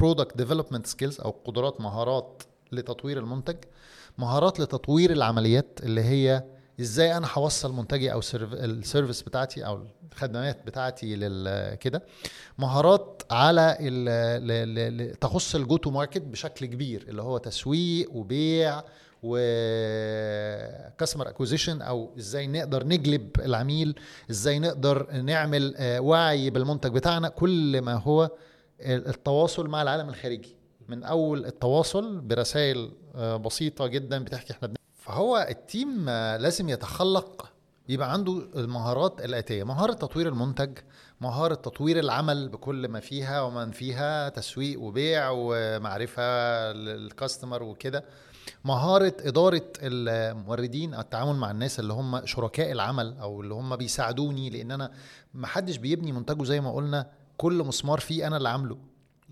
product 0.01 0.37
development 0.37 0.87
skills 0.87 1.21
أو 1.21 1.31
قدرات 1.45 1.81
مهارات 1.81 2.43
لتطوير 2.73 3.19
المنتج. 3.19 3.57
مهارات 4.19 4.61
لتطوير 4.61 5.11
العمليات 5.13 5.79
اللي 5.83 6.01
هي 6.03 6.45
إزاي 6.81 7.17
أنا 7.17 7.27
هوصل 7.35 7.73
منتجي 7.73 8.13
أو 8.13 8.21
serv- 8.21 8.53
ال 8.53 8.62
service 8.62 9.23
بتاعتي 9.23 9.67
أو 9.67 9.87
الخدمات 10.13 10.67
بتاعتي 10.67 11.17
كده. 11.77 12.03
مهارات 12.59 13.23
على 13.31 13.77
تخص 15.21 15.55
ال 15.55 15.62
go 15.62 15.77
to 15.77 15.91
market 15.91 16.23
بشكل 16.23 16.67
كبير 16.67 17.05
اللي 17.09 17.23
هو 17.23 17.39
تسويق 17.39 18.13
وبيع 18.17 18.83
و 20.95 20.99
customer 20.99 21.29
acquisition 21.29 21.83
أو 21.83 22.15
إزاي 22.19 22.47
نقدر 22.47 22.87
نجلب 22.87 23.31
العميل 23.41 23.95
إزاي 24.31 24.59
نقدر 24.59 25.13
نعمل 25.13 25.75
آه، 25.77 26.01
وعي 26.01 26.51
بالمنتج 26.51 26.91
بتاعنا. 26.91 27.29
كل 27.29 27.81
ما 27.81 27.95
هو 27.95 28.31
التواصل 28.81 29.69
مع 29.69 29.83
العالم 29.83 30.09
الخارجي. 30.09 30.57
من 30.89 31.03
أول 31.05 31.47
التواصل 31.47 32.21
برسائل 32.21 32.93
آه، 33.15 33.37
بسيطة 33.37 33.87
جدا 33.87 34.25
بتحكي 34.25 34.53
إحنا 34.53 34.69
بن... 34.69 34.75
فهو 34.95 35.47
التيم 35.51 36.09
آه، 36.09 36.37
لازم 36.37 36.69
يتخلق 36.69 37.51
يبقى 37.89 38.13
عنده 38.13 38.43
المهارات 38.57 39.25
الآتية. 39.25 39.65
مهارة 39.65 39.93
تطوير 39.93 40.29
المنتج 40.29 40.79
مهارة 41.21 41.55
تطوير 41.55 41.99
العمل 41.99 42.49
بكل 42.49 42.89
ما 42.89 43.01
فيها 43.01 43.41
ومن 43.43 43.71
فيها 43.71 44.29
تسويق 44.29 44.81
وبيع 44.81 45.31
ومعرفة 45.35 46.73
للكاستمر 46.73 47.63
وكده. 47.63 48.05
مهارة 48.65 49.15
إدارة 49.21 49.63
الموردين 49.83 50.95
أو 50.95 51.01
التعامل 51.01 51.37
مع 51.37 51.51
الناس 51.51 51.81
اللي 51.81 51.93
هم 51.93 52.27
شركاء 52.27 52.73
العمل 52.73 53.17
أو 53.21 53.41
اللي 53.41 53.55
هم 53.55 53.77
بيساعدوني 53.77 54.51
لأن 54.51 54.71
أنا 54.71 54.91
ما 55.35 55.47
حدش 55.47 55.77
بيبني 55.77 56.13
منتجه 56.13 56.45
زي 56.45 56.61
ما 56.61 56.73
قلنا 56.75 57.11
كل 57.37 57.65
مسمار 57.65 58.01
فيه 58.01 58.27
أنا 58.27 58.37
اللي 58.37 58.49
عامله. 58.49 58.79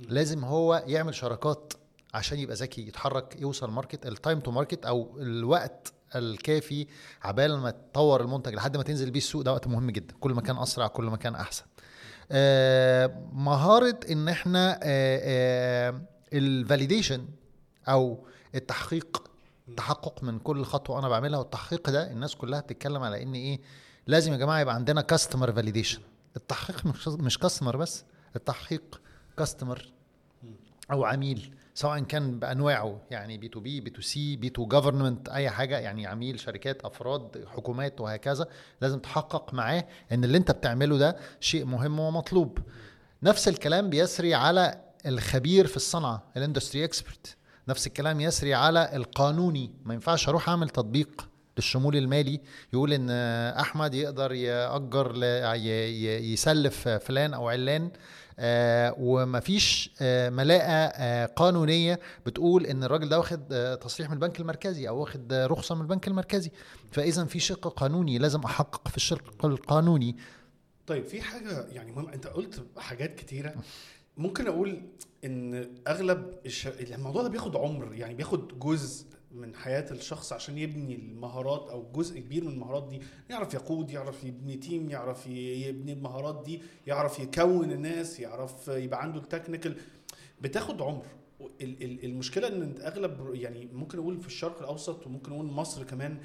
لازم 0.09 0.45
هو 0.45 0.85
يعمل 0.87 1.15
شراكات 1.15 1.73
عشان 2.15 2.39
يبقى 2.39 2.57
ذكي 2.57 2.89
يتحرك 2.89 3.37
يوصل 3.41 3.71
market 3.71 4.07
ال 4.07 4.14
time 4.14 4.41
to 4.41 4.51
market 4.51 4.87
أو 4.87 5.19
الوقت 5.21 5.93
الكافي 6.17 6.87
عبال 7.23 7.59
ما 7.59 7.71
تطور 7.71 8.21
المنتج 8.21 8.55
لحد 8.55 8.77
ما 8.77 8.83
تنزل 8.83 9.11
بيه 9.11 9.19
السوق. 9.21 9.43
ده 9.43 9.53
وقت 9.53 9.67
مهم 9.67 9.91
جدا. 9.91 10.15
كل 10.21 10.33
ما 10.33 10.41
كان 10.41 10.57
أسرع 10.59 10.87
كل 10.87 11.05
ما 11.05 11.17
كان 11.17 11.35
أحسن. 11.35 11.65
آه 12.31 13.29
مهارة 13.33 14.01
إن 14.11 14.29
إحنا 14.29 14.81
ال 16.33 16.42
validation 16.42 17.29
أو 17.89 18.27
التحقيق 18.55 19.23
تحقق 19.77 20.23
من 20.23 20.39
كل 20.39 20.65
خطوة 20.65 20.99
أنا 20.99 21.09
بعملها 21.09 21.39
والتحقيق 21.39 21.91
ده 21.91 22.11
الناس 22.11 22.37
كلها 22.37 22.61
بتتكلم 22.61 23.03
على 23.03 23.23
إن 23.23 23.35
إيه 23.35 23.61
لازم 24.07 24.33
يا 24.33 24.37
جماعة 24.39 24.61
يبقى 24.61 24.75
عندنا 24.75 25.01
customer 25.01 25.53
validation 25.53 26.01
التحقيق 26.37 26.87
مش 26.87 27.09
مش 27.09 27.39
customer 27.39 27.77
بس 27.77 28.05
التحقيق 28.37 29.01
customer 29.39 29.93
أو 30.93 31.05
عميل 31.05 31.55
سواء 31.75 32.01
كان 32.01 32.39
بأنواعه 32.39 33.01
يعني 33.11 33.39
B 33.39 33.49
to 33.49 33.61
B 33.61 33.81
B 33.81 33.91
to 33.91 34.01
C 34.01 34.37
B 34.37 34.49
to 34.51 34.67
government 34.67 35.29
أي 35.29 35.51
حاجة 35.51 35.79
يعني 35.79 36.07
عميل 36.07 36.41
شركات 36.41 36.85
أفراد 36.85 37.45
حكومات 37.49 38.01
وهكذا. 38.01 38.47
لازم 38.81 38.99
تحقق 38.99 39.55
معاه 39.55 39.85
إن 40.13 40.25
اللي 40.25 40.39
أنت 40.39 40.51
بتعمله 40.51 40.99
ده 40.99 41.17
شيء 41.41 41.65
مهم 41.65 42.01
ومطلوب. 42.01 42.59
نفس 43.23 43.49
الكلام 43.49 43.91
بيسري 43.91 44.35
على 44.35 44.81
الخبير 45.07 45.67
في 45.67 45.77
الصنعة 45.77 46.23
ال 46.37 46.42
industry 46.42 46.85
expert 46.85 47.37
نفس 47.69 47.87
الكلام 47.87 48.21
يسري 48.21 48.55
على 48.55 48.97
القانوني. 48.97 49.71
ما 49.85 49.95
ينفعش 49.95 50.29
أروح 50.29 50.49
أعمل 50.49 50.69
تطبيق 50.69 51.29
للشمول 51.57 51.97
المالي. 51.97 52.41
يقول 52.73 52.93
إن 52.93 53.11
أحمد 53.61 53.95
يقدر 53.95 54.33
يأجر 54.33 55.25
يسلف 56.23 56.89
فلان 56.89 57.35
أو 57.35 57.49
علان. 57.49 57.91
آه 58.39 58.95
ومفيش 58.99 59.91
آه 60.01 60.31
ملاءة 60.31 60.93
آه 60.97 61.27
قانونية 61.27 62.01
بتقول 62.27 62.67
إن 62.67 62.85
الراجل 62.85 63.09
ده 63.09 63.19
واخد 63.19 63.79
تصريح 63.81 64.09
من 64.09 64.15
البنك 64.15 64.41
المركزي 64.41 64.89
أو 64.89 65.01
واخد 65.01 65.33
رخصة 65.33 65.75
من 65.75 65.81
البنك 65.81 66.09
المركزي. 66.09 66.51
فاذا 66.91 67.25
في 67.25 67.39
شق 67.41 67.69
قانوني 67.69 68.19
لازم 68.19 68.41
أحقق 68.41 68.89
في 68.89 68.97
الشق 68.97 69.47
القانوني. 69.47 70.17
طيب 70.87 71.05
في 71.05 71.23
حاجة 71.23 71.67
يعني 71.73 71.93
مهم 71.93 72.09
أنت 72.09 72.27
قلت 72.27 72.65
حاجات 72.79 73.15
كتيرة. 73.15 73.55
ممكن 74.17 74.47
أقول 74.47 74.83
إن 75.25 75.69
أغلب 75.89 76.35
الش... 76.47 76.67
الموضوع 76.67 77.23
ده 77.23 77.29
بياخد 77.29 77.57
عمر 77.57 77.95
يعني 77.95 78.15
بياخد 78.15 78.59
جزء 78.59 79.07
من 79.33 79.55
حياة 79.55 79.91
الشخص 79.91 80.33
عشان 80.33 80.59
يبني 80.59 80.95
المهارات 80.95 81.69
أو 81.71 81.93
جزء 81.95 82.21
كبير 82.21 82.45
من 82.45 82.51
المهارات 82.53 82.89
دي. 82.89 83.01
يعرف 83.31 83.55
يقود 83.55 83.91
يعرف 83.91 84.25
يبني 84.25 84.57
team 84.57 84.91
يعرف 84.91 85.27
يبني 85.27 85.93
المهارات 85.93 86.43
دي 86.45 86.63
يعرف 86.87 87.19
يكون 87.19 87.73
الناس 87.73 88.21
يعرف 88.21 88.69
يبقى 88.69 89.03
عنده 89.03 89.21
ال 89.21 89.26
technical 89.26 89.77
بتاخد 90.41 90.83
عمر. 90.83 91.07
ال- 91.61 91.83
ال- 91.85 92.05
المشكلة 92.05 92.49
إن 92.49 92.75
أغلب 92.81 93.35
يعني 93.35 93.69
ممكن 93.73 93.99
أقول 93.99 94.21
في 94.21 94.27
الشرق 94.27 94.59
الأوسط 94.59 95.07
وممكن 95.07 95.33
أقول 95.33 95.47
مصر 95.47 95.85
كمان 95.85 96.19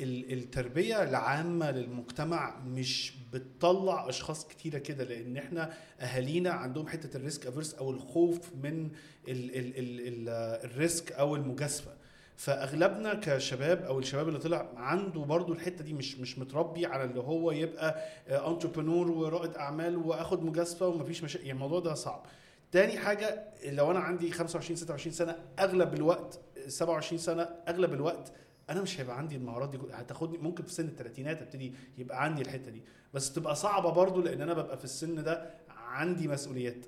ال- 0.00 0.32
التربية 0.32 1.02
العامة 1.02 1.70
للمجتمع 1.70 2.60
مش 2.60 3.12
بتطلع 3.32 4.08
أشخاص 4.08 4.48
كتيرة 4.48 4.78
كده 4.78 5.04
لأن 5.04 5.36
إحنا 5.36 5.72
أهالينا 6.00 6.50
عندهم 6.50 6.88
حتة 6.88 7.16
ال 7.16 7.22
risk 7.22 7.46
averse 7.46 7.74
أو 7.74 7.90
الخوف 7.90 8.40
من 8.62 8.90
ال 9.28 9.56
ال 9.56 9.78
ال 9.78 10.00
ال 10.08 10.28
ال 10.70 10.78
risk 10.78 11.12
أو 11.12 11.36
المجازفة. 11.36 11.90
فأغلبنا 12.36 13.14
كشباب 13.14 13.82
أو 13.82 13.98
الشباب 13.98 14.28
اللي 14.28 14.38
طلع 14.38 14.68
عنده 14.76 15.20
برضو 15.20 15.52
الحتة 15.52 15.84
دي 15.84 15.92
مش 15.92 16.18
مش 16.18 16.38
متربي 16.38 16.86
على 16.86 17.04
اللي 17.04 17.20
هو 17.20 17.50
يبقى 17.50 18.00
entrepreneur 18.28 19.10
ورائد 19.10 19.54
أعمال 19.54 19.96
وآخد 19.96 20.42
مجازفة 20.42 20.86
ومفيش 20.88 21.22
مشاكل 21.24 21.44
يعني 21.44 21.52
الموضوع 21.56 21.80
ده 21.80 21.94
صعب. 21.94 22.26
تاني 22.72 22.98
حاجة 22.98 23.44
لو 23.66 23.90
أنا 23.90 23.98
عندي 23.98 24.30
25 24.30 24.76
26 24.76 25.12
سنة 25.12 25.36
أغلب 25.58 25.94
الوقت 25.94 26.40
27 26.68 27.18
سنة 27.18 27.42
أغلب 27.68 27.92
الوقت 27.92 28.32
أنا 28.70 28.82
مش 28.82 29.00
هيبقى 29.00 29.18
عندي 29.18 29.36
المهارات 29.36 29.70
دي 29.70 29.78
هتاخدني 29.92 30.38
ممكن 30.38 30.64
في 30.64 30.72
سن 30.72 30.88
الثلاثينات 30.88 31.42
أبتدي 31.42 31.72
يبقى 31.98 32.24
عندي 32.24 32.42
الحتة 32.42 32.70
دي. 32.70 32.82
بس 33.14 33.32
تبقى 33.32 33.56
صعبة 33.56 33.90
برضو 33.90 34.20
لأن 34.20 34.40
أنا 34.40 34.54
ببقى 34.54 34.78
في 34.78 34.84
السن 34.84 35.22
ده 35.24 35.50
عندي 35.68 36.28
مسؤوليات. 36.28 36.86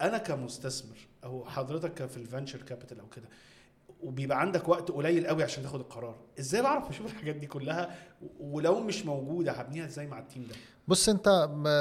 أنا 0.00 0.18
كمستثمر 0.18 0.96
أو 1.24 1.44
حضرتك 1.44 2.06
في 2.06 2.16
ال 2.16 2.22
venture 2.22 2.62
capital 2.62 3.00
أو 3.00 3.06
كده 3.06 3.28
وبيبقى 4.02 4.40
عندك 4.40 4.68
وقت 4.68 4.90
قليل 4.90 5.26
قوي 5.26 5.42
عشان 5.42 5.62
تاخد 5.62 5.80
القرار. 5.80 6.16
إزاي 6.38 6.62
بعرف 6.62 6.88
أشوف 6.88 7.12
الحاجات 7.12 7.36
دي 7.36 7.46
كلها؟ 7.46 7.96
ولو 8.40 8.80
مش 8.80 9.06
موجودة 9.06 9.52
هبنيها 9.52 9.86
إزاي 9.86 10.06
مع 10.06 10.18
ال 10.18 10.24
team 10.24 10.46
ده؟ 10.50 10.54
بص 10.88 11.08
أنت 11.08 11.28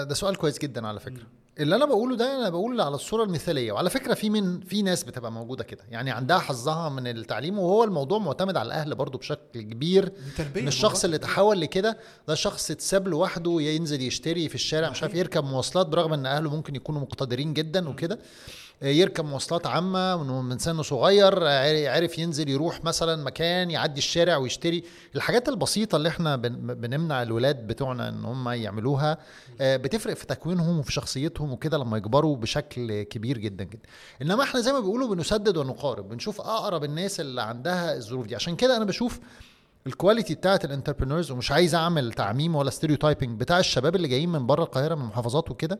ده 0.10 0.14
سؤال 0.14 0.36
كويس 0.36 0.58
جدا 0.60 0.88
على 0.88 1.00
فكرة. 1.00 1.24
اللي 1.60 1.76
أنا 1.76 1.86
بقوله 1.86 2.16
ده 2.16 2.38
أنا 2.38 2.50
بقول 2.50 2.82
على 2.82 2.96
الصورة 2.96 3.24
المثالية 3.24 3.72
وعلى 3.72 3.90
فكرة 3.90 4.14
في 4.14 4.30
من 4.30 4.60
في 4.60 4.82
ناس 4.82 5.04
بتبقى 5.04 5.32
موجودة 5.32 5.64
كده 5.64 5.84
يعني 5.90 6.12
عندها 6.12 6.38
حظها 6.38 6.90
من 6.90 7.08
التعليم 7.08 7.60
وهو 7.60 7.84
الموضوع 7.84 8.20
معتمد 8.20 8.58
على 8.58 8.68
الأهل 8.68 8.96
برضو 8.96 9.18
بشكل 9.18 9.62
كبير 9.62 10.12
إن 10.62 10.68
الشخص 10.68 11.04
اللي 11.04 11.18
تحول 11.18 11.62
لكده 11.62 11.98
ده 12.28 12.36
شخص 12.36 12.72
اتساب 12.72 13.08
لوحده 13.08 13.58
ينزل 13.62 14.02
يشتري 14.02 14.50
في 14.50 14.56
الشارع 14.56 14.90
مش 14.90 15.04
عارف 15.04 15.16
يركب 15.16 15.44
مواصلات 15.44 15.88
برغم 15.88 16.14
إن 16.14 16.26
أهله 16.26 16.50
ممكن 16.50 16.76
يكونوا 16.76 17.02
مقتدرين 17.02 17.54
جدا 17.54 17.90
وكده. 17.90 18.20
يركب 18.82 19.26
مواصلات 19.26 19.68
عامة 19.68 20.42
من 20.42 20.58
سنه 20.58 20.82
صغير 20.82 21.44
عرف 21.90 22.18
ينزل 22.20 22.50
يروح 22.50 22.84
مثلا 22.84 23.24
مكان 23.24 23.72
يعدي 23.72 23.98
الشارع 23.98 24.38
ويشتري. 24.38 24.84
الحاجات 25.16 25.50
البسيطة 25.50 25.96
اللي 25.96 26.10
إحنا 26.10 26.36
بن- 26.36 26.74
بنمنع 26.74 27.22
الولاد 27.24 27.68
بتوعنا 27.68 28.10
إن 28.10 28.26
هم 28.26 28.50
يعملوها 28.50 29.18
آه، 29.62 29.78
بتفرق 29.78 30.14
في 30.14 30.26
تكوينهم 30.26 30.80
وفي 30.80 30.94
شخصيتهم 30.94 31.52
وكده 31.52 31.78
لما 31.78 31.98
يكبروا 31.98 32.36
بشكل 32.36 33.02
كبير 33.04 33.38
جدا 33.38 33.64
جدا. 33.64 33.90
إنما 34.22 34.44
إحنا 34.44 34.60
زي 34.60 34.72
ما 34.74 34.80
بيقولوا 34.80 35.16
بنسدد 35.16 35.58
ونقارب 35.58 36.10
بنشوف 36.10 36.42
أقرب 36.42 36.84
الناس 36.84 37.20
اللي 37.20 37.42
عندها 37.42 37.96
الظروف 37.96 38.28
دي. 38.28 38.36
عشان 38.36 38.56
كده 38.56 38.78
أنا 38.78 38.86
بشوف 38.86 39.20
ال 39.88 39.94
quality 39.94 40.36
بتاعت 40.36 40.66
ال 40.66 40.70
entrepreneurs 40.70 41.32
ومش 41.32 41.52
عايز 41.52 41.76
أعمل 41.76 42.14
تعميم 42.14 42.56
ولا 42.56 42.70
stereotyping 42.70 43.40
بتاع 43.40 43.60
الشباب 43.60 43.96
اللي 43.96 44.08
جايين 44.08 44.30
من 44.30 44.46
بره 44.48 44.64
القاهرة 44.64 44.96
من 44.96 45.02
المحافظات 45.02 45.52
وكده 45.52 45.80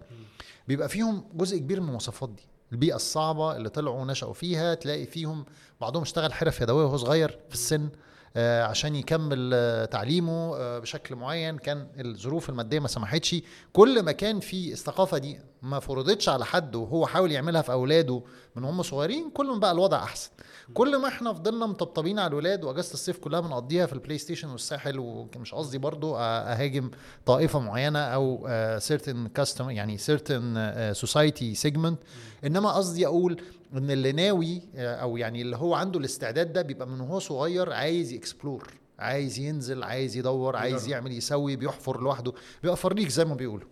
بيبقى 0.68 0.90
فيهم 0.90 1.24
جزء 1.34 1.58
كبير 1.58 1.82
من 1.82 1.88
المواصفات 1.88 2.30
دي. 2.30 2.44
البيئة 2.72 2.96
الصعبة 2.96 3.56
اللي 3.58 3.70
طلعوا 3.70 4.02
ونشأوا 4.02 4.34
فيها 4.34 4.74
تلاقي 4.74 5.06
فيهم 5.06 5.46
بعضهم 5.82 6.02
اشتغل 6.02 6.34
حرف 6.34 6.62
يدوية 6.62 6.86
وهو 6.86 6.98
صغير 6.98 7.40
في 7.50 7.54
السن 7.54 7.90
آه، 8.38 8.64
عشان 8.64 8.96
يكمل 8.96 9.52
آه، 9.54 9.86
تعليمه 9.86 10.56
آه، 10.58 10.80
بشكل 10.80 11.16
معين. 11.16 11.58
كان 11.58 11.88
الظروف 12.00 12.50
المادية 12.50 12.80
ما 12.80 12.88
سمحتش. 12.88 13.36
كل 13.74 14.04
ما 14.04 14.12
كان 14.12 14.40
في 14.40 14.72
الثقافة 14.74 15.18
دي 15.18 15.40
ما 15.62 15.80
فرضتش 15.80 16.30
على 16.30 16.46
حد 16.46 16.76
وهو 16.76 17.06
حاول 17.06 17.32
يعملها 17.32 17.62
في 17.62 17.72
أولاده 17.72 18.22
من 18.56 18.64
هم 18.64 18.82
صغيرين 18.84 19.30
كل 19.30 19.48
ما 19.48 19.58
بقى 19.60 19.72
الوضع 19.72 20.04
أحسن. 20.04 20.30
كل 20.74 20.98
ما 20.98 21.08
إحنا 21.08 21.34
فضلنا 21.34 21.66
مطبطبين 21.66 22.20
على 22.20 22.28
الولاد 22.28 22.64
واجازة 22.64 22.94
الصيف 22.94 23.18
كلها 23.18 23.40
بنقضيها 23.40 23.86
في 23.86 23.94
ال 23.94 24.18
PlayStation 24.18 24.50
والساحل 24.50 25.00
ومش 25.00 25.54
قصدي 25.54 25.78
برضو 25.78 26.16
أهاجم 26.18 26.92
طائفة 27.26 27.60
معينة 27.60 28.00
أو 28.00 28.48
certain 28.80 29.28
custom 29.28 29.70
يعني 29.70 29.98
certain 29.98 30.72
society 30.94 31.56
segment 31.56 32.00
إنما 32.46 32.72
قصدي 32.72 33.08
أقول 33.08 33.42
إن 33.74 33.92
اللي 33.92 34.12
ناوي 34.12 34.62
آه، 34.76 34.96
أو 34.96 35.18
يعني 35.18 35.42
اللي 35.42 35.56
هو 35.58 35.74
عنده 35.74 36.00
الاستعداد 36.00 36.54
ده 36.54 36.62
بيبقى 36.62 36.88
من 36.88 37.02
وهو 37.02 37.20
صغير 37.20 37.74
عايز 37.74 38.14
ي 38.14 38.20
explore 38.21 38.68
عايز 39.00 39.40
ينزل 39.40 39.84
عايز 39.84 40.18
يدور 40.18 40.56
عايز. 40.56 40.88
يعمل 40.88 41.12
يسوي 41.12 41.56
بيحفر 41.56 42.02
لوحده 42.02 42.34
بيبقى 42.64 42.78
فريق 42.78 43.08
زي 43.08 43.26
ما 43.26 43.36
بيقولوا. 43.36 43.68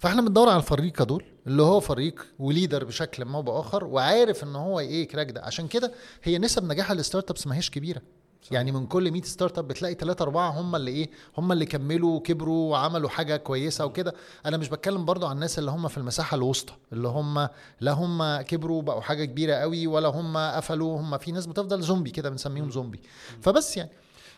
فاحنا 0.00 0.22
بندور 0.22 0.48
على 0.48 0.56
الفريقة 0.56 1.04
دول 1.04 1.24
اللي 1.46 1.62
هو 1.62 1.80
فريق 1.80 2.26
و 2.38 2.45
leader 2.45 2.84
بشكل 2.84 3.24
ما 3.24 3.40
بآخر 3.40 3.84
وعارف 3.84 4.44
إن 4.44 4.56
هو 4.56 4.80
إيه 4.80 5.08
crack 5.08 5.30
ده. 5.30 5.42
عشان 5.44 5.68
كده 5.68 5.92
هي 6.22 6.38
نسب 6.38 6.64
نجاح 6.64 6.90
ال 6.90 7.30
startups 7.30 7.46
ما 7.46 7.56
هيش 7.56 7.70
كبيرة. 7.70 8.02
صح. 8.42 8.52
يعني 8.52 8.72
من 8.72 8.86
كل 8.86 9.10
100 9.10 9.22
startup 9.22 9.68
بتلاقي 9.68 9.94
3 9.94 10.22
4 10.22 10.50
هم 10.50 10.76
اللي 10.76 10.90
إيه 10.90 11.10
هم 11.38 11.52
اللي 11.52 11.66
كملوا 11.66 12.16
وكبروا 12.16 12.70
وعملوا 12.70 13.08
حاجة 13.08 13.36
كويسة 13.36 13.84
وكده. 13.86 14.14
أنا 14.46 14.56
مش 14.56 14.68
بتكلم 14.68 15.04
برضو 15.04 15.26
عن 15.26 15.34
الناس 15.36 15.58
اللي 15.58 15.70
هم 15.70 15.88
في 15.88 15.98
المساحة 15.98 16.34
الوسطى 16.34 16.72
اللي 16.92 17.08
هم 17.08 17.48
لا 17.80 17.92
هم 17.92 18.40
كبروا 18.40 18.82
بقوا 18.82 19.00
حاجة 19.00 19.24
كبيرة 19.24 19.54
قوي 19.54 19.86
ولا 19.86 20.08
هم 20.08 20.36
قفلوا. 20.36 21.00
هم 21.00 21.18
في 21.18 21.32
ناس 21.32 21.46
بتفضل 21.46 21.82
زومبي 21.82 22.10
كده 22.10 22.30
بنسميهم 22.30 22.70
زومبي. 22.70 23.00
فبس 23.40 23.76
يعني 23.76 23.90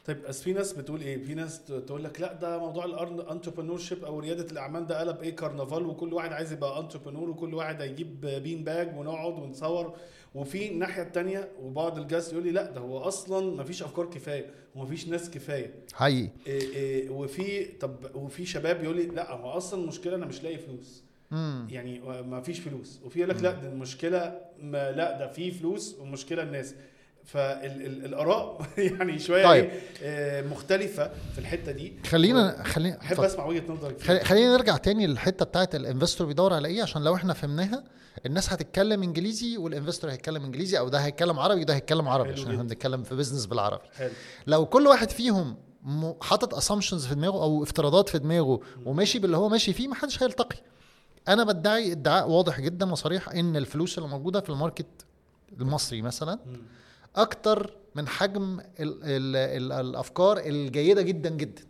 طيب 0.04 0.22
بس 0.22 0.42
في 0.42 0.52
ناس 0.52 0.72
بتقول 0.72 1.00
إيه؟ 1.00 1.24
في 1.24 1.34
ناس 1.34 1.64
تقول 1.64 2.04
لك 2.04 2.20
لا 2.20 2.32
ده 2.32 2.58
موضوع 2.58 2.84
ال 2.84 3.78
entrepreneurship 3.78 4.04
أو 4.04 4.18
ريادة 4.18 4.50
الأعمال 4.52 4.86
ده 4.86 5.00
قلب 5.00 5.22
إيه؟ 5.22 5.36
كرنفال 5.36 5.86
وكل 5.86 6.12
واحد 6.14 6.32
عايز 6.32 6.52
يبقى 6.52 6.80
entrepreneur 6.80 7.30
وكل 7.30 7.54
واحد 7.54 7.80
هيجيب 7.82 8.20
bean 8.20 8.64
bag 8.64 8.96
ونقعد 8.98 9.32
ونصور 9.38 9.96
وفي 10.34 10.68
الناحية 10.70 11.02
التانية 11.02 11.48
وبعض 11.62 11.98
ال 11.98 12.03
guests 12.03 12.32
يقول 12.32 12.44
لي 12.44 12.50
لا 12.50 12.70
ده 12.70 12.80
هو 12.80 12.98
أصلا 12.98 13.56
مفيش 13.62 13.82
أفكار 13.82 14.06
كفاية 14.06 14.50
ومفيش 14.74 15.08
ناس 15.08 15.30
كفاية. 15.30 15.74
حقيقي. 15.92 16.28
إيه 16.46 16.60
إيه 16.74 17.10
وفي 17.10 17.64
طب 17.64 17.96
وفي 18.14 18.46
شباب 18.46 18.84
يقول 18.84 18.96
لي 18.96 19.06
لا 19.06 19.32
هو 19.32 19.50
أصلا 19.50 19.82
المشكلة 19.82 20.16
أنا 20.16 20.26
مش 20.26 20.42
لاقي 20.42 20.58
فلوس. 20.58 21.02
امم 21.32 21.66
يعني 21.70 22.00
ما 22.22 22.40
فيش 22.40 22.60
فلوس. 22.60 23.00
وفي 23.04 23.18
يقول 23.18 23.30
لك 23.30 23.42
لا 23.42 23.52
ده 23.52 23.68
المشكلة 23.68 24.40
ما 24.58 24.92
لا 24.92 25.18
ده 25.18 25.26
في 25.28 25.50
فلوس 25.50 25.96
والمشكلة 26.00 26.42
الناس. 26.42 26.74
فالآراء 27.24 28.66
يعني 28.78 29.18
شوية 29.18 29.44
طيب. 29.46 29.64
إيه 29.64 29.80
آه، 30.02 30.42
مختلفة 30.42 31.10
في 31.32 31.38
الحتة 31.38 31.72
دي 31.72 31.92
خلينا 32.06 32.62
خلينا 32.64 33.00
أحب. 33.00 33.20
أسمع 33.20 33.46
وجهة 33.46 33.62
نظرك 33.72 33.98
فيها. 33.98 34.08
خلي- 34.08 34.24
خلينا 34.24 34.52
نرجع 34.56 34.76
تاني 34.76 35.06
للحتة 35.06 35.44
بتاعت 35.44 35.74
ال 35.74 35.80
investor 35.80 36.26
بيدور 36.26 36.52
على 36.52 36.68
إيه 36.68 36.82
عشان 36.82 37.04
لو 37.04 37.14
إحنا 37.14 37.32
فهمناها 37.34 37.84
الناس 38.26 38.52
هتتكلم 38.52 39.02
إنجليزي 39.02 39.56
وال 39.56 39.67
investor 39.67 40.10
هيتكلم 40.10 40.44
إنجليزي 40.44 40.78
أو 40.78 40.88
ده 40.88 40.98
هيتكلم 40.98 41.38
عربي 41.38 41.60
وده 41.60 41.74
هيتكلم 41.74 42.08
عربي 42.08 42.32
عشان 42.32 42.50
إحنا. 42.50 42.62
بنتكلم 42.62 43.02
في 43.02 43.14
business 43.14 43.46
بالعربي 43.46 43.82
حلو 43.98 44.10
لو 44.46 44.66
كل 44.66 44.86
واحد 44.86 45.10
فيهم 45.10 45.56
م- 45.82 46.12
حاطط 46.22 46.54
assumptions 46.54 47.06
في 47.06 47.14
دماغه 47.14 47.42
أو 47.42 47.62
افتراضات 47.62 48.08
في 48.08 48.18
دماغه 48.18 48.60
وماشي 48.86 49.18
باللي 49.18 49.36
هو 49.36 49.48
ماشي 49.48 49.72
فيه 49.72 49.88
محدش 49.88 50.22
هيلتقي 50.22 50.56
أنا 51.28 51.44
بدعي 51.44 51.92
ادعاء 51.92 52.30
واضح 52.30 52.60
جدا 52.60 52.92
وصريح 52.92 53.28
إن 53.28 53.56
الفلوس 53.56 53.98
اللي 53.98 54.08
موجودة 54.08 54.40
في 54.40 54.50
ال 54.50 54.55
market 54.55 54.86
المصري 55.60 56.02
مثلا 56.02 56.38
مم. 56.46 56.60
أكتر 57.16 57.76
من 57.94 58.08
حجم 58.08 58.60
ال 58.60 59.04
ال 59.04 59.36
ال 59.36 59.72
الأفكار 59.72 60.38
الجيدة 60.38 61.02
جدا 61.02 61.30
جدا. 61.30 61.62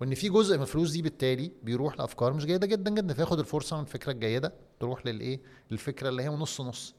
وإن 0.00 0.14
في 0.14 0.28
جزء 0.28 0.56
من 0.56 0.62
الفلوس 0.62 0.90
دي 0.90 1.02
بالتالي 1.02 1.52
بيروح 1.62 1.98
لأفكار 1.98 2.32
مش 2.32 2.44
جيدة 2.46 2.66
جدا 2.66 2.90
جدا 2.90 3.14
فياخد 3.14 3.38
الفرصة 3.38 3.76
من 3.76 3.82
الفكرة 3.82 4.12
الجيدة 4.12 4.52
تروح 4.80 5.06
للإيه؟ 5.06 5.40
للفكرة 5.70 6.08
اللي 6.08 6.22
هي 6.22 6.28
نص. 6.28 6.60
نص. 6.60 6.94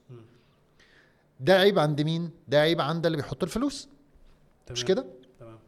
ده 1.39 1.53
عيب 1.59 1.79
عند 1.79 2.01
مين؟ 2.01 2.29
ده 2.47 2.59
عيب 2.61 2.81
عند 2.81 3.05
اللي 3.05 3.15
بيحط 3.17 3.43
الفلوس. 3.43 3.87
مش 4.71 4.83
تمام. 4.83 4.87
كده؟ 4.87 5.05
تمام. 5.39 5.59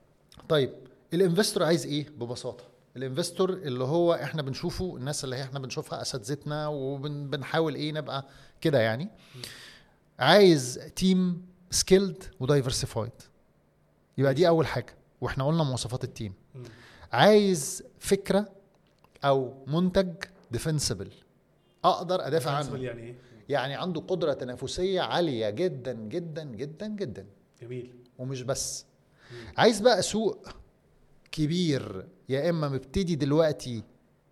طيب 0.49 0.73
ال 1.13 1.19
investor 1.19 1.63
عايز 1.63 1.85
إيه؟ 1.85 2.09
ببساطة. 2.09 2.63
ال 2.97 3.03
investor 3.03 3.49
اللي 3.53 3.83
هو 3.83 4.13
إحنا 4.13 4.41
بنشوفه 4.41 4.97
الناس 4.97 5.23
اللي 5.23 5.35
هي 5.35 5.43
إحنا 5.43 5.59
بنشوفها 5.59 6.01
أساتذتنا 6.01 6.67
وبنحاول 6.67 7.75
إيه 7.75 7.91
نبقى 7.91 8.25
كده 8.61 8.79
يعني. 8.79 9.09
عايز 10.19 10.79
team 10.95 11.45
skilled 11.71 12.23
و 12.39 12.45
diversified 12.45 13.11
يبقى 14.17 14.33
دي 14.33 14.47
أول 14.47 14.67
حاجة. 14.67 14.95
وإحنا 15.21 15.47
قلنا 15.47 15.63
مواصفات 15.63 16.03
ال 16.03 16.08
team. 16.08 16.33
عايز 17.11 17.83
فكرة 17.99 18.49
أو 19.25 19.53
منتج 19.67 20.13
defensible 20.51 21.11
أقدر 21.85 22.27
أدافع 22.27 22.51
عنه. 22.51 22.77
يعني 22.77 23.01
إيه؟ 23.01 23.15
يعني 23.49 23.75
عنده 23.75 24.01
قدرة 24.01 24.33
تنافسية 24.33 25.01
عالية 25.01 25.49
جدا 25.49 25.93
جدا 25.93 26.43
جدا 26.43 26.87
جدا. 26.87 27.25
جميل. 27.61 27.93
ومش 28.17 28.41
بس. 28.41 28.85
عايز 29.57 29.79
بقى 29.81 30.01
سوق 30.01 30.47
كبير 31.31 32.07
يا 32.29 32.49
إما 32.49 32.69
مبتدي 32.69 33.15
دلوقتي 33.15 33.83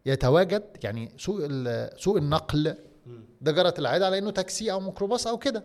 يتواجد 0.05 0.63
يعني 0.83 1.11
سوق 1.17 1.39
سوق 1.97 2.17
النقل. 2.17 2.75
ده 3.41 3.51
جرت 3.51 3.79
العاده 3.79 4.05
على 4.05 4.17
إنه 4.17 4.31
تاكسي 4.31 4.71
أو 4.71 4.79
ميكروباص 4.79 5.27
أو 5.27 5.37
كده. 5.37 5.63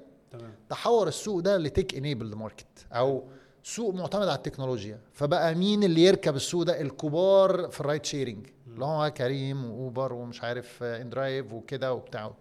تحور 0.71 1.09
السوق 1.09 1.41
ده 1.41 1.57
ل 1.57 1.64
tech 1.64 1.95
enabled 1.95 2.34
market 2.34 2.66
أو 2.93 3.25
سوق 3.62 3.95
معتمد 3.95 4.23
على 4.29 4.35
التكنولوجيا. 4.35 5.01
فبقى 5.12 5.55
مين 5.55 5.85
اللي 5.85 6.05
يركب 6.05 6.37
السوق 6.37 6.62
ده؟ 6.62 6.81
الكبار 6.81 7.68
في 7.71 7.81
ال 7.80 7.85
ride 7.85 8.05
sharing 8.07 8.47
اللي 8.66 8.85
هو 8.85 9.11
كريم 9.11 9.64
وأوبر 9.64 10.12
ومش 10.12 10.43
عارف 10.43 10.83
إندرايف 10.83 11.53
وكده 11.53 11.93
وبتاع. 11.95 12.33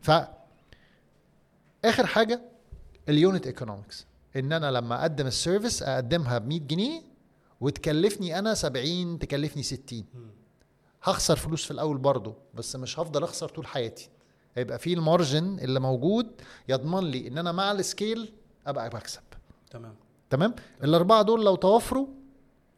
ف 0.00 0.10
آخر 1.84 2.06
حاجة 2.06 2.42
ال 3.08 3.16
unit 3.16 3.46
economics 3.46 4.06
إن 4.36 4.52
أنا 4.52 4.70
لما 4.70 5.00
أقدم 5.00 5.26
ال 5.26 5.33
service 5.33 5.82
أقدمها 5.82 6.38
ب 6.38 6.46
100 6.48 6.60
جنيه 6.60 7.02
وتكلفني 7.60 8.38
أنا 8.38 8.54
70 8.54 9.18
تكلفني 9.18 9.62
60 9.62 10.04
مم. 10.14 10.30
هخسر 11.02 11.36
فلوس 11.36 11.64
في 11.64 11.70
الأول 11.70 11.98
برضه 11.98 12.34
بس 12.54 12.76
مش 12.76 12.98
هفضل 12.98 13.22
أخسر 13.24 13.48
طول 13.48 13.66
حياتي. 13.66 14.08
هيبقى 14.56 14.78
في 14.78 14.92
ال 14.94 15.03
margin 15.03 15.58
اللي 15.58 15.80
موجود 15.80 16.26
يضمن 16.68 17.04
لي 17.10 17.28
إن 17.28 17.38
أنا 17.38 17.52
مع 17.52 17.72
ال 17.72 17.82
scale 17.82 18.32
أبقى 18.66 18.90
بكسب. 18.90 19.20
تمام. 19.70 19.94
تمام؟ 20.30 20.54
الأربعة 20.84 21.22
دول 21.22 21.44
لو 21.44 21.56
توفروا 21.56 22.06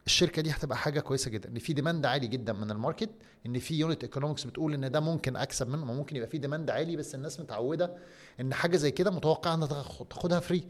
الشركة 0.05 0.41
دي 0.41 0.51
هتبقى 0.51 0.77
حاجة 0.77 0.99
كويسة 0.99 1.31
جدا. 1.31 1.49
إن 1.49 1.59
في 1.59 1.73
demand 1.73 2.05
عالي 2.05 2.27
جدا 2.27 2.53
من 2.53 2.71
ال 2.71 2.76
market 2.76 3.09
إن 3.45 3.59
في 3.59 3.79
unit 3.79 4.03
economics 4.03 4.43
بتقول 4.43 4.73
إن 4.73 4.91
ده 4.91 4.99
ممكن 4.99 5.35
أكسب 5.35 5.69
منه 5.69 5.85
ممكن 5.85 6.15
يبقى 6.15 6.29
في 6.29 6.37
demand 6.37 6.69
عالي 6.69 6.95
بس 6.95 7.15
الناس 7.15 7.39
متعودة 7.39 7.95
إن 8.39 8.53
حاجة 8.53 8.77
زي 8.77 8.91
كده 8.91 9.11
متوقع 9.11 9.53
إنها 9.53 9.67
تاخد- 9.67 10.07
تاخدها 10.07 10.39
free. 10.39 10.63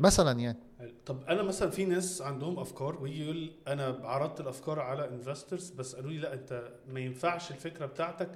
مثلا 0.00 0.40
يعني. 0.40 0.58
طب 1.06 1.22
أنا 1.24 1.42
مثلا 1.42 1.70
في 1.70 1.84
ناس 1.84 2.22
عندهم 2.22 2.58
أفكار 2.58 3.02
ويجي 3.02 3.24
يقول 3.24 3.52
أنا 3.68 3.84
عرضت 4.02 4.40
الأفكار 4.40 4.80
على 4.80 5.08
investors 5.08 5.70
بس 5.70 5.94
قالوا 5.94 6.10
لي 6.10 6.18
لا 6.18 6.34
أنت 6.34 6.72
ما 6.88 7.00
ينفعش 7.00 7.50
الفكرة 7.50 7.86
بتاعتك 7.86 8.30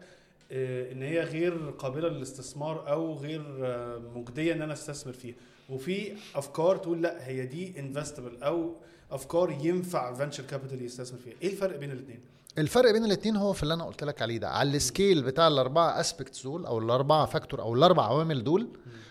إن 0.53 1.03
هي 1.03 1.21
غير 1.21 1.71
قابلة 1.79 2.09
للاستثمار 2.09 2.91
أو 2.91 3.15
غير 3.15 3.59
آه، 3.63 3.99
مجدية 4.15 4.53
إن 4.53 4.63
أنا 4.63 4.73
أستثمر 4.73 5.13
فيها. 5.13 5.35
وفي 5.71 6.13
أفكار 6.35 6.77
تقول 6.77 7.03
لأ 7.03 7.27
هي 7.27 7.47
دي 7.47 7.81
investable 7.81 8.43
أو 8.43 8.75
أفكار 9.11 9.51
ينفع 9.51 10.15
venture 10.15 10.43
capital 10.45 10.83
يستثمر 10.83 11.19
فيها. 11.19 11.35
إيه 11.43 11.49
الفرق 11.53 11.77
بين 11.79 11.91
الاثنين 11.93 12.21
الفرق 12.59 12.93
بين 12.93 13.05
الاثنين 13.05 13.37
هو 13.37 13.53
في 13.53 13.63
اللي 13.63 13.75
أنا 13.75 13.85
قلت 13.85 14.05
لك 14.05 14.23
عليه 14.23 14.39
ده. 14.39 14.49
على 14.49 14.77
ال 14.77 14.84
scale 14.84 15.23
بتاع 15.23 15.49
الأربعة 15.49 16.01
aspects 16.01 16.43
دول 16.43 16.67
أو 16.67 16.79
الأربعة 16.79 17.27
factor 17.27 17.61
أو 17.63 17.75
الأربع 17.75 18.05
عوامل 18.05 18.45
دول 18.45 18.69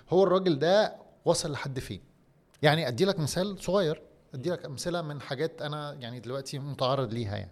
هو 0.10 0.24
الراجل 0.24 0.60
ده 0.60 0.96
وصل 1.26 1.52
لحد 1.52 1.80
فين؟ 1.80 2.02
يعني 2.62 2.88
أدي 2.88 3.06
لك 3.06 3.20
مثال 3.20 3.64
صغير. 3.64 4.02
أدي 4.34 4.50
لك 4.50 4.66
أمثلة 4.66 5.02
من 5.02 5.22
حاجات 5.22 5.62
أنا 5.62 5.94
يعني 5.94 6.20
دلوقتي 6.20 6.60
متعرض 6.60 7.14
ليها 7.14 7.38
يعني. 7.38 7.52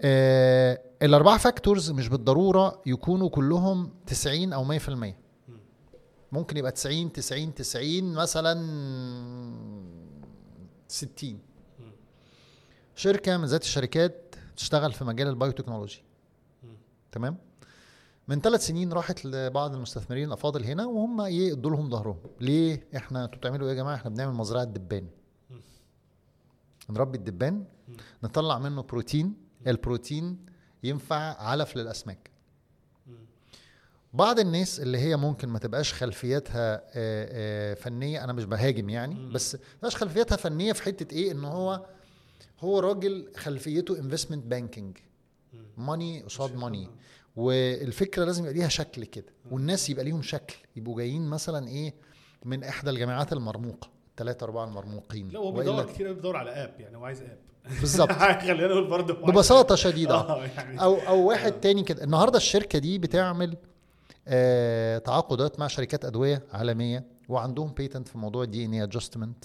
آه 0.00 0.80
الأربعة 1.04 1.38
factors 1.38 1.90
مش 1.90 2.08
بالضرورة 2.08 2.82
يكونوا 2.86 3.28
كلهم 3.28 3.90
90 4.06 4.52
أو 4.52 4.78
100% 4.78 5.14
ممكن 6.32 6.56
يبقى 6.56 6.72
90 6.72 7.12
90 7.12 7.54
90 7.54 8.14
مثلا 8.14 8.54
60 10.88 11.38
شركة 12.94 13.36
من 13.36 13.44
ذات 13.44 13.62
الشركات 13.62 14.34
تشتغل 14.56 14.92
في 14.92 15.04
مجال 15.04 15.28
البايوتكنولوجي 15.28 16.02
تمام؟ 17.12 17.36
من 18.28 18.40
ثلاث 18.40 18.66
سنين 18.66 18.92
راحت 18.92 19.24
لبعض 19.24 19.74
المستثمرين 19.74 20.28
الافاضل 20.28 20.64
هنا 20.64 20.86
وهم 20.86 21.20
إيه 21.20 21.52
ادوا 21.52 21.70
لهم 21.70 21.90
ظهرهم. 21.90 22.16
ليه؟ 22.40 22.86
إحنا 22.96 23.24
أنتوا 23.24 23.38
بتعملوا 23.38 23.66
إيه 23.68 23.72
يا 23.74 23.78
جماعة؟ 23.82 23.94
إحنا 23.94 24.10
بنعمل 24.10 24.34
مزرعة 24.34 24.64
دبان. 24.64 25.06
نربي 26.90 27.18
الدبان 27.18 27.64
نطلع 28.24 28.58
منه 28.58 28.82
بروتين. 28.82 29.34
البروتين 29.66 30.38
ينفع 30.84 31.42
علف 31.42 31.76
للأسماك. 31.76 32.30
بعض 34.12 34.38
الناس 34.38 34.80
اللي 34.80 34.98
هي 34.98 35.16
ممكن 35.16 35.48
ما 35.48 35.58
تبقاش 35.58 35.92
خلفيتها 35.92 36.74
آه، 36.76 36.82
آه، 36.94 37.74
فنية 37.74 38.24
أنا 38.24 38.32
مش 38.32 38.44
بهاجم 38.44 38.88
يعني 38.88 39.30
بس 39.32 39.54
ما 39.54 39.60
تبقاش 39.78 39.96
خلفيتها 39.96 40.36
فنية 40.36 40.72
في 40.72 40.82
حتة 40.82 41.14
إيه؟ 41.14 41.32
إن 41.32 41.44
هو 41.44 41.86
هو 42.60 42.78
راجل 42.78 43.32
خلفيته 43.36 43.98
investment 43.98 44.44
banking 44.46 44.98
money 45.76 46.22
قصاد 46.22 46.56
money 46.56 46.90
والفكرة 47.36 48.24
لازم 48.24 48.42
يبقى 48.42 48.54
ليها 48.54 48.68
شكل 48.68 49.04
كده. 49.04 49.32
والناس 49.50 49.90
يبقى 49.90 50.04
ليهم 50.04 50.22
شكل. 50.22 50.56
يبقوا 50.76 50.96
جايين 50.96 51.26
مثلا 51.26 51.68
إيه؟ 51.68 51.94
من 52.44 52.64
إحدى 52.64 52.90
الجامعات 52.90 53.32
المرموقة 53.32 53.90
الثلاثه 54.10 54.44
أربعة 54.44 54.64
المرموقين. 54.64 55.28
لا 55.28 55.38
هو 55.38 55.52
بيدور 55.52 55.92
كتير 55.92 56.12
بيدور 56.12 56.36
على 56.36 56.50
up 56.50 56.80
يعني 56.80 56.96
هو 56.96 57.04
عايز 57.04 57.22
up 57.22 57.38
بالظبط. 57.80 58.12
خلينا 58.42 58.66
نقول 58.66 58.86
برضه 58.88 59.14
ببساطة. 59.14 59.74
شديدة. 59.74 60.14
آه 60.14 60.44
يعني. 60.46 60.80
أو 60.82 60.94
أو 60.94 61.26
واحد 61.28 61.52
تاني 61.52 61.82
كده. 61.82 62.04
النهارده 62.04 62.36
الشركة 62.36 62.78
دي 62.78 62.98
بتعمل 62.98 63.56
آه 64.28 64.98
تعاقدات 64.98 65.58
مع 65.60 65.66
شركات 65.66 66.04
أدوية 66.04 66.42
عالمية 66.52 67.04
وعندهم 67.28 67.72
patent 67.72 68.08
في 68.08 68.18
موضوع 68.18 68.44
DNA 68.44 68.72
adjustment 68.72 69.44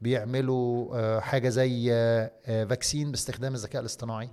بيعملوا 0.00 0.88
آه 0.96 1.20
حاجة 1.20 1.48
زي 1.48 1.92
آه 1.92 2.30
آه 2.46 2.64
vaccine 2.64 3.10
باستخدام 3.10 3.54
الذكاء 3.54 3.80
الاصطناعي. 3.80 4.30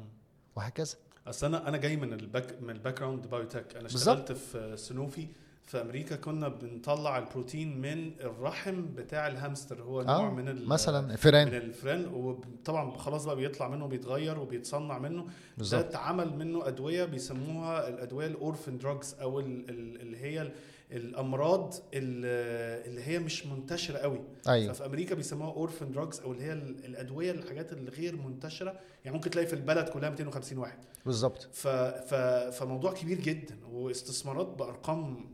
وهكذا. 0.55 0.95
أصل 1.27 1.47
أنا 1.47 1.67
أنا 1.67 1.77
جاي 1.77 1.95
من 1.95 2.13
ال 2.13 2.21
back 2.21 2.55
من 2.61 2.69
ال 2.69 2.99
background 2.99 3.27
biotech 3.27 3.75
أنا. 3.75 3.85
اشتغلت 3.87 4.31
في 4.31 4.73
سنوفي 4.77 5.27
في 5.69 5.81
أمريكا 5.81 6.15
كنا 6.15 6.47
بنطلع 6.47 7.17
البروتين 7.17 7.81
من 7.81 8.11
الرحم 8.19 8.81
بتاع 8.95 9.27
الهامستر 9.27 9.81
هو 9.81 10.01
نوع 10.01 10.27
آه 10.27 10.29
من 10.31 10.47
ال- 10.47 10.67
مثلا 10.67 11.01
من 11.07 11.15
فيران 11.15 11.47
الفيران 11.47 12.05
وطبعا 12.13 12.97
خلاص 12.97 13.25
بقى 13.25 13.35
بيطلع 13.35 13.67
منه 13.67 13.87
بيتغير 13.87 14.39
وبيتصنع 14.39 14.97
منه. 14.99 15.25
ده 15.57 15.79
اتعمل 15.79 16.37
منه 16.37 16.67
أدوية 16.67 17.05
بيسموها 17.05 17.87
الأدوية 17.89 18.27
ال 18.27 18.34
orphan 18.34 18.77
drugs 18.77 19.15
أو 19.21 19.39
ال- 19.39 19.69
ال- 19.69 20.01
اللي 20.01 20.17
هي 20.17 20.41
ال- 20.41 20.51
الأمراض 20.91 21.73
ال- 21.93 22.85
اللي 22.89 23.01
هي 23.03 23.19
مش 23.19 23.45
منتشرة 23.45 23.97
قوي. 23.97 24.19
أيوه. 24.47 24.73
ففي 24.73 24.85
أمريكا 24.85 25.15
بيسموها 25.15 25.51
orphan 25.53 25.91
drugs 25.91 26.19
أو 26.19 26.31
اللي 26.31 26.43
هي 26.43 26.53
ال- 26.53 26.85
الأدوية 26.85 27.31
الحاجات 27.31 27.73
اللي 27.73 27.91
غير 27.91 28.15
منتشرة. 28.15 28.79
يعني 29.05 29.17
ممكن 29.17 29.29
تلاقي 29.29 29.47
في 29.47 29.53
البلد 29.53 29.89
كلها 29.89 30.09
250 30.09 30.57
واحد. 30.57 30.77
بالظبط. 31.05 31.49
ف 31.53 31.67
ف 31.67 32.13
فموضوع 32.59 32.93
كبير 32.93 33.19
جدا 33.21 33.57
واستثمارات 33.71 34.47
بأرقام 34.47 35.25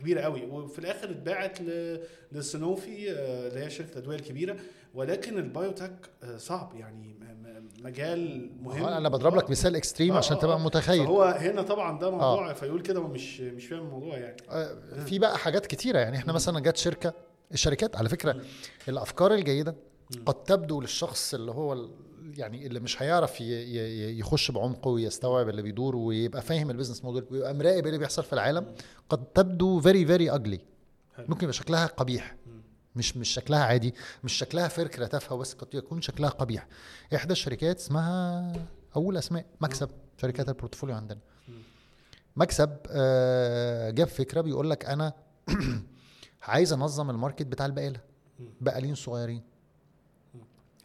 كبيرة 0.00 0.20
قوي. 0.20 0.42
وفي 0.46 0.78
الآخر 0.78 1.10
اتباعت 1.10 1.60
ل- 1.60 2.00
لسنوفي 2.32 3.10
آه، 3.12 3.48
اللي 3.48 3.60
هي 3.60 3.70
شركة 3.70 3.92
الادويه 3.92 4.16
الكبيرة. 4.16 4.56
ولكن 4.94 5.38
ال 5.38 5.45
biotech 5.45 5.92
آه، 6.22 6.36
صعب. 6.36 6.72
يعني 6.76 7.18
مجال 7.82 8.50
مهم. 8.62 8.84
أنا 8.86 9.08
بضرب 9.08 9.36
لك 9.36 9.50
مثال 9.50 9.76
extreme 9.76 10.14
آه، 10.14 10.18
عشان 10.18 10.36
آه، 10.36 10.40
تبقى 10.40 10.56
آه. 10.56 10.64
متخيل. 10.64 11.06
هو 11.06 11.22
هنا 11.22 11.62
طبعا 11.62 11.98
ده 11.98 12.10
موضوع 12.10 12.52
فيقول 12.52 12.82
كده 12.82 13.02
مش 13.08 13.40
مش 13.40 13.66
فاهم 13.66 13.80
الموضوع 13.80 14.18
يعني. 14.18 14.36
آه، 14.50 14.74
في 15.06 15.18
بقى 15.18 15.38
حاجات 15.38 15.66
كتيرة. 15.66 15.98
يعني 15.98 16.16
إحنا 16.16 16.32
مثلا 16.32 16.60
جت 16.60 16.76
شركة 16.76 17.12
الشركات 17.52 17.96
على 17.96 18.08
فكرة 18.08 18.36
الأفكار 18.88 19.34
الجيدة 19.34 19.74
قد 20.26 20.34
تبدو 20.44 20.80
للشخص 20.80 21.34
اللي 21.34 21.50
هو 21.50 21.88
يعني 22.38 22.66
اللي 22.66 22.80
مش 22.80 23.02
هيعرف 23.02 23.40
يخش 23.40 24.50
بعمق 24.50 24.88
ويستوعب 24.88 25.48
اللي 25.48 25.62
بيدور 25.62 25.96
ويبقى 25.96 26.42
فاهم 26.42 26.70
ال 26.70 26.74
business 26.74 27.04
model 27.04 27.24
ويبقى 27.30 27.54
مراقب 27.54 27.86
اللي 27.86 27.98
بيحصل 27.98 28.24
في 28.24 28.32
العالم 28.32 28.74
قد 29.08 29.24
تبدو 29.24 29.80
very 29.80 30.06
very 30.06 30.30
ugly. 30.30 30.60
ممكن 31.18 31.42
يبقى 31.42 31.52
شكلها 31.52 31.86
قبيح. 31.86 32.36
مش 32.96 33.16
مش 33.16 33.28
شكلها 33.28 33.64
عادي 33.64 33.94
مش 34.24 34.32
شكلها 34.32 34.68
فكره 34.68 35.06
تافهه 35.06 35.38
بس 35.38 35.54
قد 35.54 35.74
يكون 35.74 36.00
شكلها 36.00 36.30
قبيح. 36.30 36.66
إحدى 37.14 37.32
الشركات 37.32 37.78
اسمها 37.78 38.52
أول 38.96 39.16
أسماء 39.16 39.44
MaxAB. 39.60 39.90
شركات 40.22 40.48
ال 40.48 40.53
portfolio 40.53 40.96
عندنا. 40.96 41.20
MaxAB 42.36 42.76
آه، 42.90 43.90
جاب 43.90 44.06
فكرة 44.08 44.40
بيقول 44.40 44.70
لك 44.70 44.84
أنا 44.84 45.12
عايز 46.42 46.72
أنظم 46.72 47.10
ال 47.10 47.15
market 47.15 47.46
بتاع 47.46 47.66
البقالة. 47.66 48.00
بقالين 48.60 48.94
صغيرين. 48.94 49.42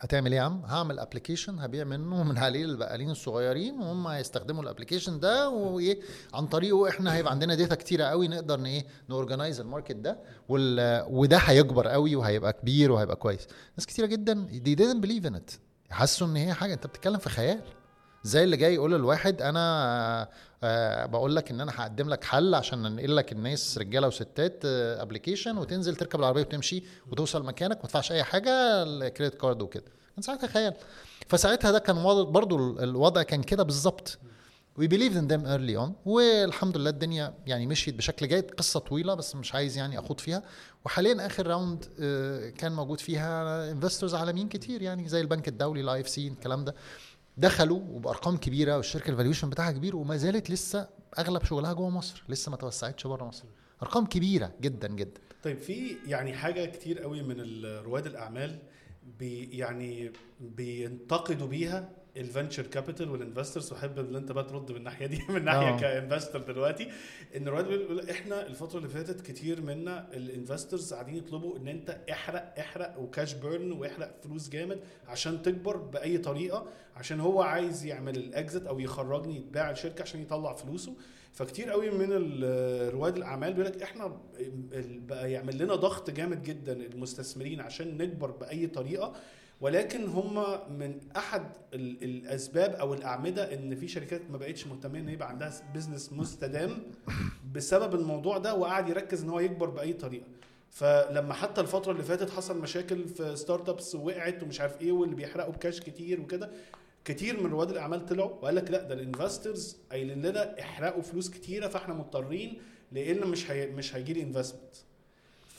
هتعمل 0.04 0.32
إيه 0.32 0.38
يا 0.40 0.44
عم؟ 0.44 0.62
هعمل 0.66 1.00
application 1.00 1.60
هبيع 1.60 1.84
منه 1.84 2.24
من 2.24 2.38
عليه 2.38 2.64
البقالين 2.66 3.10
الصغيرين 3.10 3.80
وهم 3.80 4.08
هيستخدموا 4.08 4.64
ال 4.64 4.68
application 4.68 5.20
ده 5.20 5.50
وإيه 5.50 6.00
عن 6.34 6.48
طريقه 6.48 6.90
إحنا 6.90 7.14
هيبقى 7.14 7.32
عندنا 7.32 7.56
data 7.56 7.76
كتيرة 7.76 8.04
قوي 8.04 8.28
نقدر 8.28 8.66
إيه 8.66 8.86
ن 9.10 9.15
organize 9.15 9.60
ال 9.60 9.65
market 9.65 9.96
ده 9.96 10.20
وال 10.50 11.06
وده 11.10 11.38
هيكبر 11.38 11.88
قوي 11.88 12.16
وهيبقى 12.16 12.54
كبير 12.54 12.92
وهيبقى 12.92 13.16
كويس. 13.16 13.48
ناس 13.78 13.86
كتيرة 13.86 14.06
جدا 14.06 14.48
they 14.52 14.76
didn't 14.80 15.06
believe 15.08 15.30
in 15.34 15.36
it. 15.38 15.60
حسوا 15.90 16.28
إن 16.28 16.36
هي 16.36 16.54
حاجة 16.54 16.74
أنت 16.74 16.88
بتتكلم 16.88 17.18
في 17.18 17.30
خيال. 17.30 17.62
زي 18.24 18.44
اللي 18.44 18.58
جاي 18.58 18.74
يقول 18.74 18.92
للواحد 18.92 19.42
أنا 19.42 20.30
آه، 20.64 21.06
بقول 21.06 21.36
لك 21.36 21.52
إن 21.52 21.62
أنا 21.62 21.72
هقدم 21.76 22.10
لك 22.10 22.24
حل 22.24 22.56
عشان 22.56 22.86
أنقل 22.86 23.16
لك 23.16 23.32
الناس 23.32 23.78
رجالة 23.78 24.08
وستات 24.08 24.66
application 24.66 25.58
وتنزل 25.58 25.96
تركب 25.96 26.20
العربية 26.20 26.42
وتمشي 26.42 26.84
وتوصل 27.12 27.46
مكانك 27.46 27.78
ما 27.78 27.84
تدفعش 27.84 28.12
أي 28.12 28.24
حاجة 28.24 28.84
ال 28.84 28.91
credit 28.91 29.36
card 29.36 29.62
وكده. 29.62 29.84
كان 30.16 30.22
ساعتها 30.22 30.48
خيال 30.48 30.74
فساعتها 31.28 31.72
ده 31.72 31.80
كان 31.80 32.04
برضو 32.32 32.80
الوضع 32.80 33.24
كان 33.24 33.44
كده 33.44 33.64
بالظبط. 33.64 34.20
we 34.78 34.88
believe 34.88 35.18
in 35.18 35.28
them 35.28 35.46
early 35.46 35.78
on 35.78 35.96
والحمد 36.06 36.78
لله 36.78 36.90
الدنيا 36.90 37.34
يعني 37.46 37.68
مشيت 37.68 37.96
بشكل 37.96 38.28
جيد. 38.28 38.52
قصة 38.52 38.80
طويلة 38.80 39.14
بس 39.14 39.36
مش 39.36 39.56
عايز 39.56 39.78
يعني 39.78 40.00
أخوض 40.00 40.20
فيها. 40.20 40.44
وحاليا 40.86 41.26
آخر 41.26 41.48
round 41.48 41.86
آه، 42.00 42.50
كان 42.50 42.72
موجود 42.72 43.00
فيها 43.00 43.72
investors 43.72 44.16
عالميين 44.16 44.50
كتير 44.50 44.82
يعني 44.82 45.08
زي 45.10 45.22
البنك 45.22 45.48
الدولي 45.48 45.82
ال 45.82 46.02
IFC 46.02 46.28
الكلام 46.28 46.66
ده. 46.66 46.76
دخلوا 47.38 47.80
وبأرقام 47.80 48.38
كبيرة 48.38 48.78
والشركة 48.78 49.10
ال 49.12 49.16
valuation 49.16 49.50
بتاعها 49.50 49.72
كبير 49.72 49.96
وما 49.96 50.18
زالت 50.18 50.50
لسه 50.50 50.90
أغلب 51.20 51.46
شغلها 51.46 51.74
جوه 51.74 51.90
مصر 51.90 52.24
لسه 52.30 52.50
ما 52.50 52.58
توسعتش 52.58 53.08
بره 53.08 53.26
مصر. 53.26 53.44
أرقام 53.84 54.06
كبيرة 54.06 54.52
جدا 54.62 54.88
جدا. 54.88 55.22
طيب 55.44 55.58
في 55.58 55.98
يعني 56.08 56.34
حاجة 56.34 56.66
كتير 56.66 57.00
قوي 57.00 57.24
من 57.24 57.66
رواد 57.66 58.06
الأعمال 58.06 58.60
بي 59.20 59.44
يعني 59.44 60.12
بينتقدوا 60.40 61.48
بيها 61.48 61.90
ال 62.18 62.24
venture 62.24 62.68
capital 62.68 63.10
وال 63.10 63.21
investors 63.21 63.72
وأحب 63.74 64.00
إن 64.00 64.16
أنت 64.16 64.32
بقى 64.32 64.44
ترد 64.44 64.72
من 64.72 64.78
الناحية 64.78 65.06
دي 65.06 65.20
من 65.30 65.46
ناحية 65.46 65.76
آه. 65.76 65.80
ك 65.80 65.86
investor 65.86 66.40
دلوقتي. 66.40 66.88
إن 67.36 67.48
الرواد 67.48 67.68
بيقول 67.68 68.10
إحنا 68.10 68.48
الفترة 68.48 68.78
اللي 68.78 68.90
فاتت 68.90 69.22
كتير 69.22 69.62
منا 69.62 70.08
ال 70.14 70.22
investors 70.22 70.94
قاعدين 70.94 71.16
يطلبوا 71.16 71.58
إن 71.58 71.68
أنت 71.68 71.98
احرق 72.12 72.54
احرق 72.60 73.00
و 73.00 73.07
cash 73.07 73.34
burn 73.34 73.72
واحرق 73.72 74.16
فلوس 74.24 74.50
جامد 74.50 74.80
عشان 75.08 75.42
تكبر 75.42 75.78
بأي 75.78 76.18
طريقة 76.18 76.66
عشان 76.96 77.20
هو 77.20 77.42
عايز 77.42 77.86
يعمل 77.86 78.16
ال 78.16 78.26
exit 78.26 78.68
أو 78.68 78.80
يخرجني 78.80 79.36
يتباع 79.38 79.72
الشركة 79.72 80.02
عشان 80.02 80.22
يطلع 80.22 80.54
فلوسه. 80.54 80.94
فكتير 81.34 81.70
قوي 81.70 81.90
من 81.92 82.12
رواد 82.90 83.18
الأعمال 83.18 83.54
بيقول 83.54 83.72
لك 83.72 83.82
إحنا 83.82 84.18
بقى 85.08 85.32
يعمل 85.32 85.58
لنا 85.58 85.76
ضغط 85.76 86.10
جامد 86.10 86.44
جدا 86.44 86.74
المستثمرين 86.74 87.62
عشان 87.62 87.98
نكبر 87.98 88.32
بأي 88.32 88.68
طريقة. 88.68 89.14
ولكن 89.62 90.06
هم 90.08 90.44
من 90.80 91.00
أحد 91.18 91.44
ال- 91.74 92.04
الأسباب 92.04 92.72
أو 92.74 92.94
الأعمدة 92.94 93.54
إن 93.54 93.76
في 93.76 93.88
شركات 93.88 94.22
ما 94.32 94.38
بقتش 94.38 94.68
مهتمة 94.68 95.00
إن 95.00 95.10
يبقى 95.10 95.30
عندها 95.30 95.52
business 95.76 96.14
مستدام 96.14 96.78
بسبب 97.54 97.96
الموضوع 97.96 98.38
ده 98.38 98.56
وقعد 98.56 98.90
يركز 98.90 99.24
إن 99.24 99.30
هو 99.30 99.40
يكبر 99.40 99.70
بأي 99.70 99.94
طريقة. 99.94 100.26
فلما 100.70 101.34
حتى 101.34 101.62
الفترة 101.62 101.92
اللي 101.92 102.04
فاتت 102.04 102.30
حصل 102.30 102.60
مشاكل 102.62 103.08
في 103.08 103.36
startups 103.36 103.96
وقعت 103.96 104.44
ومش 104.44 104.62
عارف 104.62 104.82
إيه 104.82 104.92
واللي 104.92 105.16
بيحرقوا 105.16 105.54
بكاش 105.54 105.80
كتير 105.80 106.22
وكده 106.22 106.50
كتير 107.06 107.44
من 107.44 107.52
رواد 107.52 107.70
الأعمال 107.70 108.06
طلعوا 108.06 108.30
وقال 108.30 108.56
لك 108.56 108.72
لأ 108.72 108.84
ده 108.84 108.94
ال 108.94 109.02
investors 109.02 109.78
قايلين 109.92 110.26
لنا 110.26 110.60
احرقوا 110.62 111.02
فلوس 111.02 111.30
كتيرة 111.30 111.68
فإحنا 111.68 111.94
مضطرين 111.94 112.62
لأن 112.92 113.28
مش 113.28 113.52
هي 113.52 113.68
مش 113.68 113.96
هيجي 113.96 114.14
لي 114.14 114.22
investment 114.24 114.76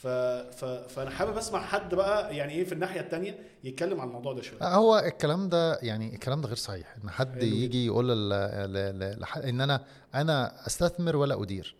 ف... 0.05 0.07
ف... 0.07 0.65
فأنا 0.65 1.09
حابب 1.09 1.37
أسمع 1.37 1.59
حد 1.61 1.95
بقى 1.95 2.35
يعني 2.37 2.53
إيه 2.53 2.63
في 2.65 2.71
الناحية 2.71 2.99
الثانية 2.99 3.39
يتكلم 3.63 4.01
عن 4.01 4.07
الموضوع 4.07 4.33
ده 4.33 4.41
شوية 4.41 4.63
هو 4.75 4.97
الكلام 4.99 5.49
ده 5.49 5.79
يعني 5.81 6.13
الكلام 6.15 6.41
ده 6.41 6.47
غير 6.47 6.55
صحيح 6.57 6.95
إن 7.03 7.09
حد 7.09 7.43
يجي 7.43 7.85
يقول 7.85 8.07
ل- 8.07 8.29
ل- 8.73 8.99
ل- 8.99 9.25
إن 9.49 9.61
أنا 9.61 9.81
أنا 10.15 10.67
أستثمر 10.67 11.15
ولا 11.15 11.43
أدير. 11.43 11.75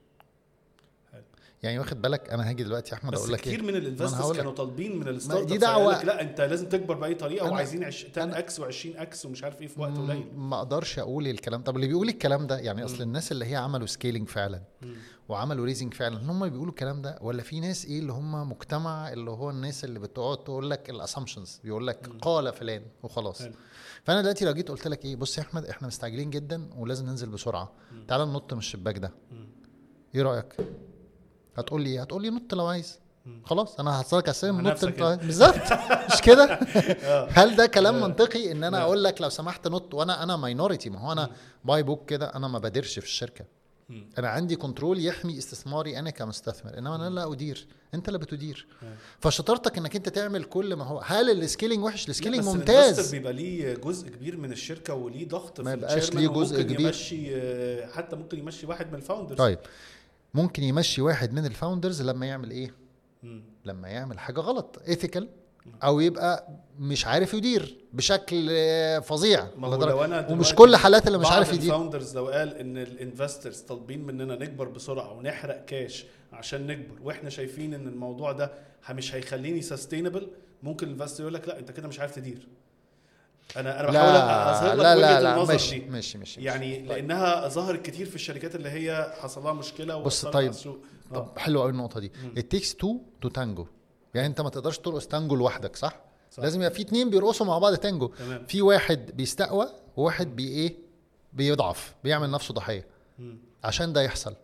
يعني 1.65 1.79
واخد 1.79 2.01
بالك؟ 2.01 2.29
أنا 2.29 2.49
هاجي 2.49 2.63
دلوقتي 2.63 2.91
يا 2.91 2.99
أحمد 2.99 3.15
أقول 3.15 3.33
لك 3.33 3.39
كتير 3.39 3.59
إيه؟ 3.59 3.65
من 3.65 3.75
ال 3.75 3.81
investors 3.81 4.31
كانوا. 4.37 4.51
طالبين 4.51 4.99
من 4.99 5.07
ال 5.07 5.12
startup 5.12 5.47
دي 5.47 5.57
لك 5.57 5.63
لا 6.05 6.21
أنت 6.21 6.41
لازم 6.41 6.69
تكبر 6.69 6.95
بأي 6.95 7.15
طريقة 7.15 7.51
وعايزين 7.51 7.83
10 7.83 8.09
أنا- 8.15 8.37
X 8.37 8.61
و20 8.61 8.85
X 8.95 9.25
ومش 9.25 9.43
عارف 9.43 9.61
إيه 9.61 9.67
في 9.67 9.81
وقت 9.81 9.97
قليل. 9.97 10.27
ما 10.35 10.57
أقدرش 10.57 10.99
أقول 10.99 11.27
الكلام. 11.27 11.61
طب 11.61 11.75
اللي 11.75 11.87
بيقول 11.87 12.09
الكلام 12.09 12.47
ده 12.47 12.59
يعني 12.59 12.85
أصل 12.85 13.01
الناس 13.01 13.31
اللي 13.31 13.45
هي 13.45 13.55
عملوا 13.55 13.87
scaling 13.87 14.27
فعلا 14.27 14.61
مم. 14.81 14.95
وعملوا 15.29 15.65
raising 15.65 15.93
فعلا 15.93 16.17
هل 16.21 16.29
هم 16.29 16.49
بيقولوا 16.49 16.69
الكلام 16.71 17.01
ده 17.01 17.17
ولا 17.21 17.41
في 17.43 17.59
ناس 17.59 17.85
إيه 17.85 17.99
اللي 17.99 18.11
هم 18.13 18.49
مجتمع 18.49 19.13
اللي 19.13 19.31
هو 19.31 19.49
الناس 19.49 19.83
اللي 19.85 19.99
بتقعد 19.99 20.43
تقول 20.43 20.69
لك 20.69 20.89
ال 20.89 20.95
assumptions 20.95 21.59
بيقول 21.63 21.87
لك 21.87 22.09
قال 22.21 22.53
فلان 22.53 22.81
وخلاص. 23.03 23.41
فأنا 24.03 24.21
دلوقتي 24.21 24.45
لو 24.45 24.51
جيت 24.53 24.69
قلت 24.71 24.87
لك 24.87 25.05
إيه 25.05 25.15
بص 25.15 25.37
يا 25.37 25.43
أحمد 25.43 25.65
إحنا 25.65 25.87
مستعجلين 25.87 26.29
جدا 26.29 26.69
ولازم 26.77 27.05
ننزل 27.05 27.29
بسرعة. 27.29 27.71
تعال 28.07 28.21
ننط 28.29 28.53
من 28.53 28.59
الشباك 28.59 28.97
ده. 28.97 29.11
إيه 30.15 30.21
رأيك؟ 30.21 30.55
هتقول 31.55 31.81
لي 31.81 31.89
إيه؟ 31.89 32.01
هتقول 32.01 32.21
لي 32.21 32.29
نط 32.29 32.53
لو 32.53 32.65
عايز. 32.65 32.99
خلاص 33.43 33.79
أنا 33.79 33.99
هحصلك 34.01 34.23
على 34.23 34.31
السلم 34.31 34.61
نط 34.67 34.83
انت 34.83 35.01
عايز. 35.01 35.19
بالظبط. 35.19 35.55
مش 36.13 36.21
كده؟ 36.21 36.43
آه. 37.03 37.27
هل 37.31 37.55
ده 37.55 37.65
كلام 37.65 37.95
لا. 37.95 38.07
منطقي؟ 38.07 38.51
إن 38.51 38.63
أنا 38.63 38.77
لا. 38.77 38.83
أقول 38.83 39.03
لك 39.03 39.21
لو 39.21 39.29
سمحت 39.29 39.67
نط 39.67 39.93
وأنا 39.93 40.23
أنا 40.23 40.35
minority 40.35 40.89
ما 40.89 40.99
هو 40.99 41.11
أنا 41.11 41.29
by 41.65 41.83
book 41.83 42.09
كده 42.09 42.25
أنا 42.35 42.47
ما 42.47 42.59
بادرش 42.59 42.99
في 42.99 43.05
الشركة. 43.05 43.45
أنا 44.17 44.29
عندي 44.29 44.55
control 44.55 45.05
يحمي 45.05 45.37
استثماري 45.37 45.99
أنا 45.99 46.09
كمستثمر. 46.09 46.77
إنما 46.77 46.95
أنا 46.95 47.09
لا 47.09 47.31
أدير. 47.33 47.67
أنت 47.93 48.07
اللي 48.07 48.19
بتدير. 48.19 48.67
آه. 48.83 48.93
فشطارتك 49.19 49.77
إنك 49.77 49.95
أنت 49.95 50.09
تعمل 50.09 50.43
كل 50.43 50.73
ما 50.75 50.83
هو. 50.85 50.99
هل 51.05 51.29
ال 51.29 51.36
scaling 51.36 51.83
وحش؟ 51.83 52.09
ال 52.09 52.14
scaling 52.14 52.43
بس 52.43 52.53
ممتاز. 52.53 52.77
ال 52.77 52.82
investor 52.82 53.17
بيبقى 53.17 53.33
ليه 53.33 53.73
جزء 53.73 54.09
كبير 54.09 54.37
من 54.37 54.51
الشركة 54.51 54.93
وليه 54.93 55.27
ضغط 55.27 55.61
ما 55.61 55.71
في 55.71 55.77
يبقاش 55.77 56.13
ليه 56.13 56.27
جزء 56.27 56.61
كبير. 56.61 56.79
يمشي 56.81 57.35
آه، 57.35 57.87
حتى 57.87 58.15
ممكن 58.15 58.39
يمشي 58.39 58.65
واحد 58.65 58.87
من 58.91 58.95
ال 58.95 59.00
founders 59.00 59.37
طيب. 59.37 59.59
ممكن 60.35 60.63
يمشي 60.63 61.01
واحد 61.01 61.33
من 61.33 61.45
ال 61.45 61.52
founders 61.52 62.01
لما 62.01 62.25
يعمل 62.25 62.51
إيه. 62.51 62.73
لما 63.65 63.87
يعمل 63.87 64.19
حاجة 64.19 64.39
غلط 64.39 64.81
ethical 64.87 65.29
أو 65.83 65.99
يبقى 65.99 66.47
مش 66.79 67.05
عارف 67.07 67.33
يدير 67.33 67.77
بشكل 67.93 68.47
آه، 68.51 68.99
فظيع. 68.99 69.47
ومش 70.31 70.55
كل 70.55 70.75
حالات 70.75 71.07
اللي 71.07 71.17
مش 71.17 71.25
عارف 71.31 71.53
يدير. 71.53 71.61
ال 71.73 71.78
founders 71.78 72.17
لو 72.17 72.27
قال 72.27 72.55
إن 72.57 72.77
ال 72.77 72.86
investors 72.86 73.59
طالبين 73.59 74.05
مننا 74.05 74.35
نكبر 74.35 74.67
بسرعة 74.67 75.13
ونحرق 75.13 75.65
كاش 75.65 76.05
عشان 76.33 76.67
نكبر 76.67 76.95
وإحنا 77.03 77.29
شايفين 77.29 77.73
إن 77.73 77.87
الموضوع 77.87 78.31
ده 78.31 78.51
مش 78.89 79.15
هيخليني 79.15 79.61
sustainable 79.61 80.27
ممكن 80.63 80.87
ال 80.87 80.91
investor 80.91 81.21
يقول 81.23 81.33
لك 81.33 81.47
لا 81.47 81.59
أنت 81.59 81.71
كده 81.71 81.87
مش 81.87 81.99
عارف 81.99 82.15
تدير. 82.15 82.47
أنا 83.57 83.79
أنا 83.79 83.91
بحاول 83.91 84.15
أظهر 84.15 84.75
لا 84.75 84.95
لك 84.95 85.01
لا 85.01 85.21
لا, 85.21 85.35
لا 85.37 85.45
ماشي 85.45 85.79
دي 85.79 85.85
ماشي 85.89 86.17
ماشي. 86.17 86.41
يعني 86.41 86.75
طيب. 86.75 86.87
لأنها 86.87 87.47
ظهرت 87.47 87.81
كتير 87.81 88.05
في 88.05 88.15
الشركات 88.15 88.55
اللي 88.55 88.69
هي 88.69 89.13
حصل 89.21 89.43
لها 89.43 89.53
مشكلة 89.53 90.01
بص 90.01 90.25
طيب. 90.25 90.51
طب 91.13 91.37
حلو 91.37 91.61
قوي 91.61 91.71
النقطة 91.71 91.99
دي. 91.99 92.11
takes 92.53 92.67
two 92.69 93.25
to 93.25 93.29
tango. 93.29 93.65
يعني 94.13 94.27
أنت 94.27 94.41
ما 94.41 94.49
تقدرش 94.49 94.77
ترقص 94.77 95.07
تانجو 95.07 95.35
لوحدك 95.35 95.75
صح؟ 95.75 95.99
صح. 96.31 96.43
لازم 96.43 96.59
يبقى 96.61 96.71
في 96.71 96.81
اتنين 96.81 97.09
بيرقصوا 97.09 97.45
مع 97.45 97.57
بعض 97.57 97.73
تانجو 97.75 98.07
تمام. 98.07 98.45
في 98.45 98.61
واحد 98.61 99.11
بيستقوى 99.13 99.67
وواحد 99.97 100.35
بي 100.35 100.47
إيه؟ 100.47 100.75
بيضعف 101.33 101.95
بيعمل 102.03 102.31
نفسه 102.31 102.53
ضحية. 102.53 102.87
عشان 103.63 103.93
ده 103.93 104.01
يحصل. 104.01 104.35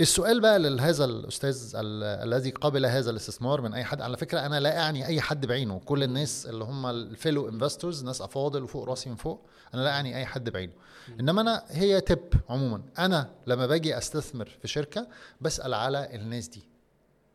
السؤال 0.00 0.40
بقى 0.40 0.58
لهذا 0.58 1.04
الأستاذ 1.04 1.72
ال- 1.76 2.04
الذي 2.28 2.50
قبل 2.50 2.86
هذا 2.86 3.10
الاستثمار 3.10 3.60
من 3.60 3.74
أي 3.74 3.84
حد. 3.84 4.00
على 4.00 4.16
فكرة 4.16 4.46
أنا 4.46 4.60
لا 4.60 4.80
أعني 4.80 5.06
أي 5.06 5.20
حد 5.20 5.46
بعينه. 5.46 5.80
كل 5.84 6.02
الناس 6.02 6.46
اللي 6.46 6.64
هم 6.64 6.86
ال 6.86 6.95
fellow 6.95 7.48
investors 7.48 8.04
ناس 8.04 8.22
أفاضل 8.22 8.62
وفوق 8.62 8.88
راسي 8.88 9.10
من 9.10 9.16
فوق 9.16 9.46
أنا 9.74 9.82
لا 9.82 9.90
أعني 9.90 10.16
أي 10.16 10.26
حد 10.26 10.50
بعينه. 10.50 10.72
إنما 11.20 11.40
أنا 11.40 11.64
هي 11.68 12.00
تب 12.00 12.28
عموما. 12.48 12.82
أنا 12.98 13.30
لما 13.46 13.66
باجي 13.66 13.98
أستثمر 13.98 14.48
في 14.62 14.68
شركة 14.68 15.06
بسأل 15.40 15.74
على 15.74 16.14
الناس 16.14 16.48
دي. 16.48 16.68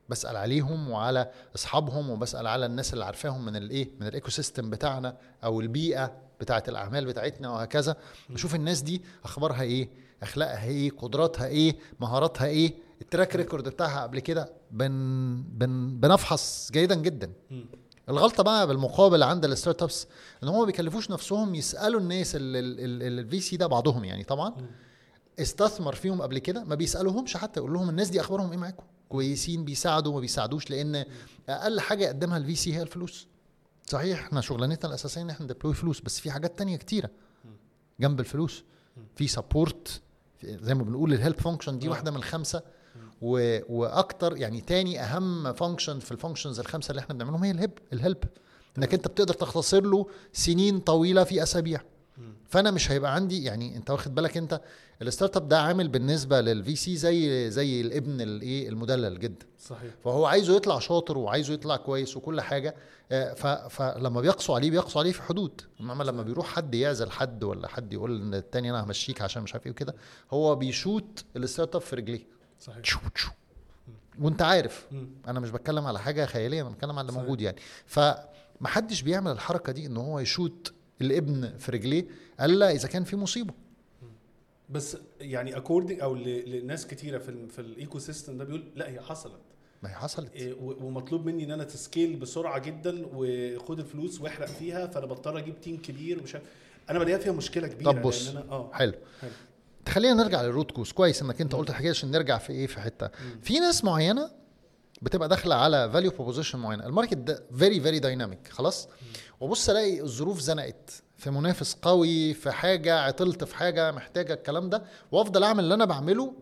بسأل 0.10 0.36
عليهم 0.38 0.90
وعلى 0.90 1.32
أصحابهم 1.56 2.10
وبسأل 2.10 2.48
على 2.48 2.66
الناس 2.66 2.94
اللي 2.94 3.06
عارفاهم 3.06 3.46
من 3.46 3.56
الايه 3.56 3.90
من 4.00 4.08
ال 4.08 4.30
ecosystem 4.30 4.70
بتاعنا 4.70 5.18
أو 5.44 5.62
البيئة 5.62 6.12
بتاعة 6.40 6.64
الأعمال 6.68 7.06
بتاعتنا 7.06 7.50
وهكذا. 7.50 7.96
أشوف 8.34 8.56
الناس 8.56 8.82
دي 8.82 9.02
أخبارها 9.24 9.62
إيه؟ 9.62 9.90
أخلاقها 10.24 10.64
إيه 10.66 10.92
قدراتها 10.92 11.48
إيه 11.48 11.76
مهاراتها 12.00 12.48
إيه. 12.48 12.74
ال 13.02 13.07
track 13.07 13.36
record 13.36 13.70
بتاعها 13.70 14.04
قبل 14.04 14.20
كده 14.20 14.54
بن 14.72 15.44
بن 15.48 16.00
بنفحص 16.00 16.70
جيدا 16.72 16.96
جدا. 16.96 17.32
الغلطة 18.10 18.44
بقى 18.44 18.68
بالمقابل 18.68 19.24
عند 19.24 19.46
ال 19.46 19.84
startups 19.84 20.08
إن 20.44 20.48
هم 20.48 20.60
ما 20.60 20.66
بيكلفوش 20.66 21.12
نفسهم 21.12 21.56
يسألوا 21.56 22.00
الناس 22.00 22.32
ال 22.40 23.40
VC 23.42 23.58
ده 23.58 23.68
بعضهم 23.68 24.04
يعني 24.04 24.24
طبعا. 24.24 24.54
استثمر 25.40 25.96
فيهم 25.96 26.22
قبل 26.22 26.40
كده 26.40 26.64
ما 26.64 26.76
بيسألوهمش 26.76 27.38
حتى 27.38 27.60
يقول 27.60 27.74
لهم 27.74 27.90
الناس 27.90 28.10
دي 28.10 28.22
أخبارهم 28.22 28.52
إيه 28.52 28.58
معاكم؟ 28.58 28.84
كويسين 29.10 29.66
بيساعدوا 29.66 30.14
ما 30.14 30.20
بيساعدوش 30.20 30.70
لأن 30.70 31.06
أقل 31.50 31.80
حاجة 31.80 32.04
يقدمها 32.04 32.38
ال 32.38 32.56
VC 32.56 32.76
هي 32.76 32.82
الفلوس. 32.82 33.28
صحيح 33.88 34.20
إحنا 34.24 34.42
شغلانتنا 34.42 34.90
الأساسية 34.90 35.22
إن 35.22 35.30
إحنا 35.30 35.46
ن 35.46 35.50
deploy 35.50 35.74
فلوس 35.74 36.02
بس 36.02 36.20
في 36.20 36.32
حاجات 36.32 36.58
تانية 36.58 36.78
كتيرة 36.78 37.10
جنب 38.00 38.20
الفلوس. 38.20 38.64
في 39.16 39.28
support 39.28 40.02
زي 40.46 40.74
ما 40.74 40.84
بنقول 40.84 41.14
ال 41.14 41.19
help 41.19 41.40
function 41.40 41.80
دي 41.80 41.88
آه. 41.88 41.90
واحدة 41.90 42.12
من 42.12 42.18
الخمسة. 42.18 42.62
و... 43.22 43.60
وأكتر 43.70 44.38
يعني 44.38 44.62
تاني 44.62 45.00
أهم 45.04 45.54
function 45.54 46.00
في 46.00 46.12
ال 46.12 46.16
functions 46.16 46.60
الخمسة 46.60 46.92
اللي 46.92 47.00
إحنا 47.00 47.16
بنعملهم 47.16 47.44
هي 47.44 47.52
ال 47.52 47.56
help 47.56 47.72
ال 47.94 47.98
help 47.98 48.18
إنك 48.78 48.94
أنت 48.94 49.08
بتقدر 49.08 49.34
تختصر 49.34 49.82
له 49.84 50.08
سنين 50.34 50.80
طويلة 50.80 51.24
في 51.24 51.44
أسابيع. 51.44 51.82
فانا 52.50 52.72
مش 52.72 52.92
هيبقى 52.92 53.16
عندي 53.16 53.44
يعني 53.44 53.76
انت 53.76 53.90
واخد 53.92 54.16
بالك 54.16 54.38
انت 54.38 54.62
ال 55.02 55.38
startup 55.38 55.48
ده 55.48 55.62
عامل 55.62 55.88
بالنسبة 55.88 56.42
لل 56.42 56.76
VC 56.76 56.96
زي 56.98 57.50
زي 57.52 57.82
الابن 57.82 58.22
الايه 58.22 58.70
المدلل 58.70 59.20
جدا. 59.20 59.46
صحيح. 59.60 59.92
فهو 60.04 60.26
عايزه 60.26 60.56
يطلع 60.56 60.80
شاطر 60.80 61.18
وعايزه 61.18 61.54
يطلع 61.54 61.76
كويس 61.76 62.18
وكل 62.18 62.42
حاجة 62.42 62.76
آه، 63.12 63.34
فلما 63.68 64.22
بيقسوا 64.22 64.56
عليه 64.56 64.72
بيقسوا 64.72 65.02
عليه 65.02 65.12
في 65.12 65.22
حدود. 65.22 65.62
انما 65.82 66.04
لما 66.04 66.24
بيروح 66.24 66.48
حد 66.48 66.76
يعزل 66.76 67.12
حد 67.12 67.44
ولا 67.44 67.68
حد 67.68 67.94
يقول 67.94 68.22
ان 68.22 68.34
التاني 68.34 68.70
أنا 68.70 68.84
همشيك 68.84 69.22
عشان 69.22 69.44
مش 69.44 69.54
عارف 69.54 69.66
إيه 69.66 69.72
وكده 69.72 69.96
هو 70.32 70.56
بي 70.56 70.73
shoot 70.73 71.17
ال 71.17 71.26
startup 71.36 71.82
في 71.82 71.96
رجليه. 71.96 72.28
صحيح. 72.60 72.80
true 72.80 73.00
true. 73.16 73.32
وانت 74.22 74.42
عارف. 74.42 74.88
أنا 75.28 75.40
مش 75.40 75.50
بتكلم 75.50 75.86
على 75.88 76.00
حاجة 76.00 76.26
خيالية 76.26 76.62
أنا 76.62 76.70
بتكلم 76.70 77.00
على 77.00 77.10
اللي. 77.10 77.20
موجود 77.22 77.42
يعني. 77.42 77.58
فمحدش 77.86 79.02
بيعمل 79.02 79.32
الحركة 79.32 79.74
دي 79.74 79.86
ان 79.86 79.98
هو 79.98 80.20
ي 80.20 80.29
shoot 80.29 80.74
الابن 81.06 81.58
في 81.58 81.72
رجليه 81.72 82.06
الا 82.42 82.72
إذا 82.72 82.88
كان 82.88 83.04
في 83.04 83.16
مصيبة. 83.16 83.54
بس 84.70 84.98
يعني 85.22 85.58
according 85.58 86.02
أو 86.02 86.16
لناس 86.16 86.88
كتيرة 86.88 87.18
في 87.18 87.30
ال 87.30 87.50
في 87.50 87.60
ال 87.60 88.00
ecosystem 88.00 88.38
ده 88.38 88.44
بيقول 88.44 88.64
لا 88.76 88.90
هي 88.90 89.02
حصلت. 89.02 89.42
ما 89.84 89.90
هي 89.90 89.94
حصلت. 89.96 90.32
إيه، 90.36 90.54
ومطلوب 90.62 91.26
مني 91.26 91.44
إن 91.44 91.52
أنا 91.52 91.64
ت 91.64 91.72
scale 91.72 92.16
بسرعة 92.16 92.60
جدا 92.60 93.06
وخد 93.14 93.80
الفلوس 93.80 94.22
واحرق 94.22 94.48
فيها 94.48 94.88
فأنا 94.88 95.06
بضطر 95.06 95.38
أجيب 95.38 95.62
team 95.62 95.78
كبير 95.78 96.20
ومش 96.20 96.38
أنا 96.90 97.00
بلاقيها 97.00 97.18
فيها 97.18 97.32
مشكلة 97.34 97.68
كبيرة 97.68 97.92
طب 97.92 98.02
بص. 98.02 98.30
أنا 98.30 98.40
آه. 98.52 98.72
حلو. 98.74 98.94
حلو. 99.22 99.32
خلينا 99.90 100.14
نرجع 100.14 100.42
لل 100.42 100.52
root 100.52 100.72
cause 100.72 100.92
كويس 100.92 101.22
إنك 101.22 101.42
أنت 101.42 101.56
قلت 101.56 101.70
الحكاية 101.70 101.90
عشان 101.90 102.12
نرجع 102.12 102.38
في 102.38 102.54
إيه 102.54 102.68
في 102.68 102.80
حتة. 102.82 103.10
في 103.42 103.60
ناس 103.60 103.84
معينة 103.84 104.32
بتبقى 105.04 105.30
داخلة 105.30 105.56
على 105.56 105.92
value 105.92 106.12
proposition 106.12 106.60
معينة. 106.60 106.86
ال 106.86 106.90
market 106.90 107.18
ده 107.18 107.44
very 107.58 107.80
very 107.82 108.00
dynamic 108.00 108.48
خلاص؟ 108.48 108.88
وبص 109.40 109.70
الاقي 109.70 110.02
الظروف 110.02 110.40
زنقت. 110.40 111.04
في 111.18 111.30
منافس 111.32 111.74
قوي 111.82 112.34
في 112.34 112.52
حاجة 112.52 113.00
عطلت 113.00 113.44
في 113.44 113.56
حاجة 113.56 113.92
محتاجة 113.92 114.34
الكلام 114.34 114.70
ده. 114.70 114.84
وافضل 115.12 115.44
اعمل 115.44 115.64
اللي 115.64 115.74
أنا 115.74 115.86
بعمله 115.86 116.34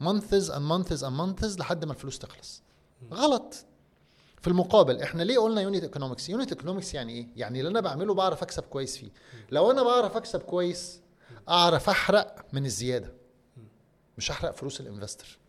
months 0.00 0.50
and 0.50 0.62
months 0.62 1.04
and 1.04 1.16
months 1.16 1.58
لحد 1.58 1.84
ما 1.84 1.92
الفلوس 1.92 2.18
تخلص. 2.18 2.62
غلط. 3.12 3.54
في 4.40 4.48
المقابل 4.48 5.02
إحنا 5.02 5.22
ليه 5.22 5.38
قلنا 5.38 5.60
unit 5.60 5.82
economics 5.82 6.28
unit 6.28 6.52
economics 6.52 6.94
يعني 6.94 7.12
إيه؟ 7.12 7.26
يعني 7.36 7.58
اللي 7.60 7.70
أنا 7.70 7.80
بعمله 7.80 8.14
بعرف 8.14 8.42
اكسب 8.42 8.62
كويس 8.62 8.96
فيه. 8.96 9.10
لو 9.50 9.70
أنا 9.70 9.82
بعرف 9.82 10.16
اكسب 10.16 10.40
كويس 10.40 11.00
اعرف 11.48 11.88
احرق 11.88 12.44
من 12.52 12.66
الزيادة. 12.66 13.12
مش 14.18 14.30
احرق 14.30 14.50
فلوس 14.50 14.80
ال 14.80 14.87
investor 14.87 15.39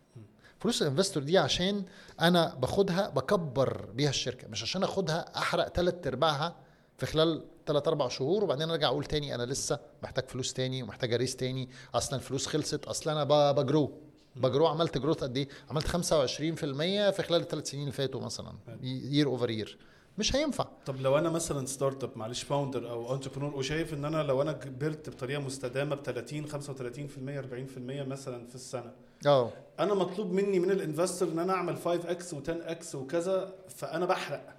فلوس 0.62 0.82
ال 0.82 0.86
investor 0.86 1.22
دي 1.22 1.38
عشان 1.38 1.84
أنا 2.20 2.54
باخدها 2.54 3.08
بكبر 3.08 3.86
بيها 3.94 4.10
الشركة 4.10 4.48
مش 4.48 4.62
عشان 4.62 4.82
أخدها 4.82 5.38
أحرق 5.38 5.68
ثلاث 5.68 6.06
أرباعها 6.06 6.56
في 6.98 7.06
خلال 7.06 7.44
ثلاث 7.66 7.88
أربع 7.88 8.08
شهور 8.08 8.44
وبعدين 8.44 8.70
أرجع 8.70 8.88
أقول 8.88 9.04
تاني 9.04 9.34
أنا 9.34 9.42
لسه 9.42 9.78
محتاج 10.02 10.28
فلوس 10.28 10.52
تاني 10.52 10.82
ومحتاج 10.82 11.14
أ 11.14 11.18
raise 11.18 11.36
تاني 11.36 11.68
أصلا 11.94 12.18
الفلوس 12.18 12.46
خلصت 12.46 12.84
أصلا 12.84 13.12
أنا 13.12 13.52
ب 13.52 13.60
grow 13.60 13.92
ب 14.36 14.42
grow 14.42 14.66
عملت 14.66 14.98
growth 14.98 15.16
قد 15.24 15.36
إيه؟ 15.36 15.48
عملت 15.70 15.86
25% 15.86 15.90
في 15.96 17.22
خلال 17.28 17.40
الثلاث 17.40 17.70
سنين 17.70 17.82
اللي 17.82 17.92
فاتوا 17.92 18.20
مثلا 18.20 18.52
year 18.82 19.26
over 19.26 19.50
year 19.50 19.78
مش 20.18 20.36
هينفع. 20.36 20.68
طب 20.86 21.00
لو 21.00 21.18
أنا 21.18 21.30
مثلا 21.30 21.66
startup 21.66 22.10
معلش 22.16 22.42
founder 22.42 22.90
أو 22.90 23.14
entrepreneur 23.14 23.54
وشايف 23.56 23.94
إن 23.94 24.04
أنا 24.04 24.22
لو 24.22 24.42
أنا 24.42 24.52
كبرت 24.52 25.10
بطريقة 25.10 25.40
مستدامة 25.40 25.94
ب 25.96 26.02
30 26.02 26.50
35% 26.50 26.54
40% 26.54 28.08
مثلا 28.08 28.46
في 28.46 28.54
السنة 28.54 28.92
آه 29.26 29.52
أنا 29.80 29.94
مطلوب 29.94 30.32
مني 30.32 30.58
من 30.58 30.70
ال 30.70 30.76
investor 30.76 31.28
إن 31.28 31.38
أنا 31.38 31.52
أعمل 31.52 31.76
5 31.76 32.10
إكس 32.10 32.34
و10 32.34 32.38
إكس 32.48 32.94
وكذا 32.94 33.54
فأنا 33.68 34.06
بحرق. 34.06 34.56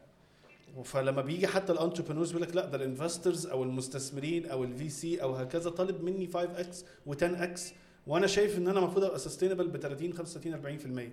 فلما 0.84 1.22
بيجي 1.22 1.48
حتى 1.48 1.72
ال 1.74 1.78
entrepreneurs 1.78 2.32
بيقول 2.32 2.48
لك 2.48 2.56
لا 2.56 2.66
ده 2.66 2.78
ال 2.78 2.85
investors 2.85 3.46
أو 3.48 3.64
المستثمرين 3.64 4.46
أو 4.46 4.64
ال 4.64 4.90
VC 4.90 5.22
أو 5.22 5.34
هكذا 5.36 5.70
طالب 5.70 6.04
مني 6.04 6.28
5 6.28 6.60
إكس 6.60 6.84
و10 7.10 7.24
إكس 7.24 7.74
وأنا 8.08 8.28
شايف 8.28 8.58
إن 8.58 8.68
أنا 8.68 8.80
المفروض 8.80 9.04
أبقى 9.04 9.20
sustainable 9.20 9.68
ب 9.68 9.78
30 9.78 10.14
35 10.14 11.10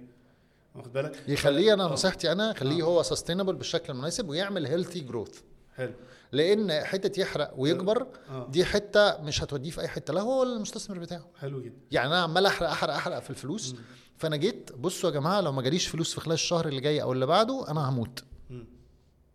40% 0.75 0.77
واخد 0.79 0.93
بالك؟ 0.93 1.23
يخليه 1.29 1.75
أنا 1.75 1.85
آه. 1.85 1.93
نصيحتي 1.93 2.33
أنا 2.33 2.53
خليه 2.53 2.83
آه. 2.83 2.87
هو 2.87 3.03
sustainable 3.03 3.55
بالشكل 3.55 3.93
المناسب 3.93 4.29
ويعمل 4.29 4.67
healthy 4.67 5.01
growth 5.01 5.41
حلو. 5.81 5.93
لأن 6.33 6.85
حتة 6.85 7.21
يحرق 7.21 7.55
ويكبر 7.57 8.07
آه. 8.31 8.49
دي 8.51 8.65
حتة 8.65 9.23
مش 9.23 9.43
هتوديه 9.43 9.71
في 9.71 9.81
أي 9.81 9.89
حتة 9.89 10.15
لا 10.15 10.21
هو 10.21 10.41
ولا 10.41 10.57
المستثمر 10.57 10.99
بتاعه. 10.99 11.27
حلو 11.41 11.63
جدا. 11.63 11.77
يعني 11.91 12.09
أنا 12.09 12.23
عمال 12.23 12.47
أحرق 12.47 12.69
أحرق 12.71 12.95
أحرق 12.95 13.19
في 13.19 13.31
الفلوس 13.31 13.75
فأنا 14.17 14.37
جيت 14.37 14.73
بصوا 14.73 15.11
يا 15.11 15.15
جماعة 15.15 15.41
لو 15.41 15.53
ما 15.53 15.63
جاليش 15.63 15.87
فلوس 15.87 16.15
في 16.15 16.21
خلال 16.21 16.35
الشهر 16.35 16.69
اللي 16.69 16.81
جاي 16.81 17.03
أو 17.03 17.13
اللي 17.13 17.27
بعده 17.27 17.71
أنا 17.71 17.89
هموت. 17.89 18.25
مم. 18.51 18.67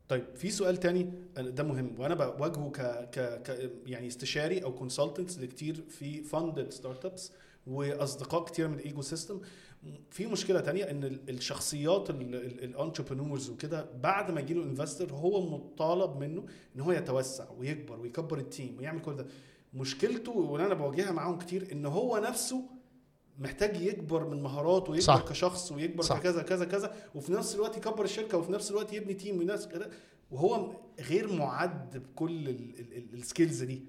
طيب 0.10 0.26
في 0.36 0.52
سؤال 0.52 0.78
تاني 0.78 1.14
ده 1.38 1.64
مهم 1.64 1.96
وأنا 2.00 2.16
بواجهه 2.16 2.70
ك 2.72 2.82
ك 3.12 3.42
ك 3.44 3.72
يعني 3.86 4.08
استشاري 4.08 4.64
أو 4.64 4.76
consultants 4.76 5.40
لكتير 5.40 5.84
في 5.90 6.24
funded 6.24 6.74
startups 6.74 7.32
وأصدقاء 7.68 8.44
كتير 8.44 8.68
من 8.68 8.80
ال 8.80 9.02
ecosystem 9.02 9.42
في 10.10 10.28
مشكلة 10.28 10.60
تانية 10.60 10.84
إن 10.92 11.04
ال- 11.04 11.30
الشخصيات 11.30 12.10
ال 12.10 12.20
entrepreneurs 12.20 13.50
وكده 13.50 13.86
بعد 14.04 14.32
ما 14.32 14.42
يجيله 14.42 14.64
investor 14.64 15.12
هو 15.14 15.50
مطالب 15.50 16.18
منه 16.18 16.46
إن 16.76 16.82
هو 16.82 16.92
يتوسع 16.92 17.46
ويكبر 17.58 18.00
ويكبر 18.00 18.38
ال 18.38 18.45
team 18.45 18.76
ويعمل 18.80 19.02
كل 19.02 19.16
ده 19.16 19.26
مشكلته 19.74 20.32
واللي 20.32 20.66
أنا 20.66 20.74
بواجهها 20.74 21.12
معاهم 21.12 21.38
كتير 21.38 21.68
إن 21.72 21.86
هو 21.86 22.18
نفسه 22.18 22.62
محتاج 23.40 23.82
يكبر 23.82 24.28
من 24.30 24.44
مهاراته 24.44 24.92
ويكبر 24.92 25.06
صح. 25.06 25.26
كشخص 25.30 25.72
ويكبر 25.72 26.04
صح. 26.04 26.20
كذا 26.20 26.42
كذا 26.44 26.66
كذا 26.66 26.96
وفي 27.16 27.32
نفس 27.32 27.56
الوقت 27.56 27.78
يكبر 27.78 28.04
الشركة 28.06 28.38
وفي 28.38 28.52
نفس 28.52 28.72
الوقت 28.72 28.94
يبني 28.94 29.14
team 29.14 29.40
وناس 29.40 29.68
كده 29.68 29.90
وهو 30.32 30.72
غير 31.00 31.34
معد 31.34 31.98
بكل 31.98 32.50
ال 33.14 33.21
skills 33.21 33.64
دي 33.64 33.82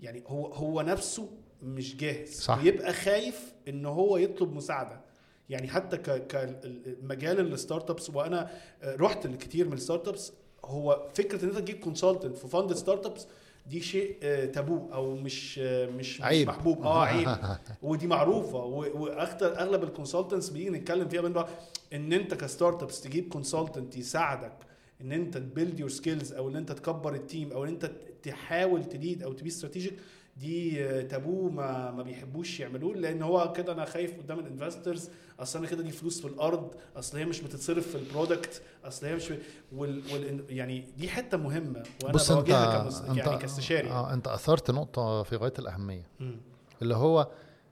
يعني 0.00 0.22
هو 0.26 0.46
هو 0.46 0.80
نفسه 0.82 1.28
مش 1.62 1.96
جاهز 1.96 2.40
صح. 2.40 2.58
ويبقى 2.62 2.92
خايف 2.92 3.52
إن 3.68 3.86
هو 3.86 4.16
يطلب 4.16 4.52
مساعدة 4.54 5.07
يعني 5.50 5.68
حتى 5.68 5.96
كمجال 5.98 7.40
ال 7.52 7.90
startups 7.90 8.10
وأنا 8.10 8.50
رحت 8.84 9.26
لكتير 9.26 9.66
من 9.68 9.72
ال 9.72 10.08
startups 10.08 10.32
هو 10.64 11.08
فكرة 11.14 11.44
إن 11.44 11.48
أنت 11.48 11.58
تجيب 11.58 11.78
consultant 11.80 12.36
في 12.36 12.48
funded 12.48 12.72
startups 12.72 13.26
دي 13.66 13.80
شيء 13.80 14.16
آه، 14.22 14.44
تابو 14.46 14.92
أو 14.92 15.16
مش 15.16 15.60
آه، 15.62 15.86
مش 15.86 16.22
عيب. 16.22 16.48
مش 16.48 16.54
محبوب. 16.54 16.82
آه 16.82 17.04
عيب. 17.04 17.28
ودي 17.82 18.06
معروفة. 18.06 18.58
و- 18.64 19.02
وأكتر 19.02 19.58
أغلب 19.60 19.82
ال 19.84 19.89
consultants 19.89 20.48
بيجي 20.48 20.70
نتكلم 20.70 21.08
فيها 21.08 21.20
بنبقى 21.22 21.48
إن 21.92 22.12
أنت 22.12 22.34
ك 22.34 22.82
startups 22.82 23.00
تجيب 23.00 23.28
consultant 23.28 23.96
يساعدك 23.96 24.52
إن 25.00 25.12
أنت 25.12 25.36
ت 25.38 25.45
build 25.45 25.80
your 25.80 25.88
skills 25.88 26.32
أو 26.32 26.48
إن 26.48 26.56
أنت 26.56 26.72
تكبر 26.72 27.14
ال 27.14 27.22
team 27.22 27.52
أو 27.52 27.64
إن 27.64 27.68
أنت 27.68 27.90
تحاول 28.22 28.84
ت 28.84 28.92
lead 28.92 29.22
أو 29.22 29.32
ت 29.32 29.37
be 29.37 29.48
strategic 29.48 29.94
دي 30.38 30.84
آه، 30.84 31.02
تابو 31.02 31.48
ما 31.48 31.90
ما 31.90 32.02
بيحبوش 32.02 32.60
يعملوه 32.60 32.94
لأن 32.94 33.22
هو 33.22 33.52
كده 33.52 33.72
أنا 33.72 33.84
خايف 33.84 34.18
قدام 34.18 34.38
ال 34.38 34.45
investors 34.45 35.10
أصل 35.40 35.58
أنا 35.58 35.68
كده 35.68 35.82
دي 35.82 35.90
فلوس 35.90 36.20
في 36.20 36.26
الأرض 36.28 36.74
أصل 36.96 37.18
هي 37.18 37.24
مش 37.24 37.40
بتتصرف 37.40 37.88
في 37.88 37.94
ال 37.94 38.02
product 38.02 38.62
أصل 38.84 39.06
هي 39.06 39.14
مش 39.14 39.32
وال, 39.72 40.02
وال 40.12 40.44
يعني 40.48 40.84
دي 40.98 41.08
حتة 41.08 41.36
مهمة 41.36 41.82
وأنا 42.02 42.14
بص 42.14 42.30
أنت 42.30 42.48
كمس... 42.48 43.00
أنت 43.00 43.16
يعني 43.18 43.38
كاستشاري 43.38 43.90
آه 43.90 44.12
أنت 44.12 44.28
أثرت 44.28 44.70
نقطة 44.70 45.22
في 45.22 45.36
غاية 45.36 45.52
الأهمية 45.58 46.06
مم. 46.20 46.40
اللي 46.82 46.96
هو 46.96 47.28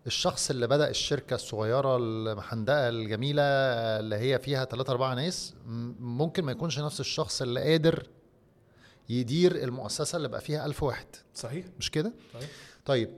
الشخص 0.07 0.51
اللي 0.51 0.67
بدأ 0.67 0.91
الشركة 0.91 1.35
الصغيرة 1.35 1.97
المحندقة 1.97 2.89
الجميلة 2.89 3.43
اللي 3.43 4.17
هي 4.17 4.39
فيها 4.39 4.65
3 4.65 4.91
4 4.91 5.15
ناس 5.15 5.55
م- 5.67 5.93
ممكن 6.01 6.45
ما 6.45 6.53
يكونش 6.53 6.79
نفس 6.81 7.01
الشخص 7.01 7.43
اللي 7.43 7.61
قادر 7.61 8.07
يدير 9.09 9.63
المؤسسة 9.65 10.17
اللي 10.17 10.29
بقى 10.29 10.41
فيها 10.41 10.67
ألف 10.67 10.83
واحد. 10.83 11.07
صحيح. 11.35 11.67
مش 11.79 11.91
كده؟ 11.91 12.13
صحيح. 12.35 12.51
طيب 12.85 13.11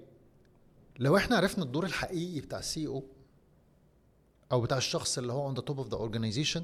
لو 0.98 1.16
إحنا 1.16 1.36
عرفنا 1.36 1.64
الدور 1.64 1.84
الحقيقي 1.86 2.40
بتاع 2.40 2.58
ال 2.58 2.65
CEO 2.65 2.86
أو 2.86 4.60
بتاع 4.60 4.78
الشخص 4.78 5.18
اللي 5.18 5.32
هو 5.32 5.46
on 5.46 5.54
the 5.54 5.60
top 5.60 5.78
of 5.78 5.88
the 5.88 5.96
organization 5.96 6.62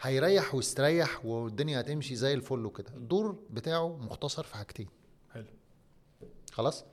هيريح 0.00 0.54
ويستريح 0.54 1.24
والدنيا 1.24 1.80
هتمشي 1.80 2.16
زي 2.16 2.34
الفل 2.34 2.66
وكده. 2.66 2.90
الدور 2.96 3.38
بتاعه 3.50 3.96
مختصر 3.96 4.42
في 4.42 4.56
حاجتين. 4.56 4.88
حلو. 5.32 5.44
خلاص؟ 6.52 6.84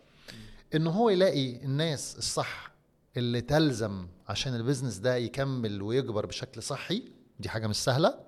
إن 0.76 0.88
هو 0.88 1.10
يلاقي 1.10 1.64
الناس 1.64 2.18
الصح 2.18 2.72
اللي 3.18 3.42
تلزم 3.42 4.08
عشان 4.28 4.56
البيزنس 4.56 4.98
ده 4.98 5.16
يكمل 5.16 5.82
ويكبر 5.82 6.26
بشكل 6.26 6.64
صحي 6.64 7.04
دي 7.40 7.50
حاجة 7.50 7.68
مش 7.68 7.76
سهلة. 7.76 8.20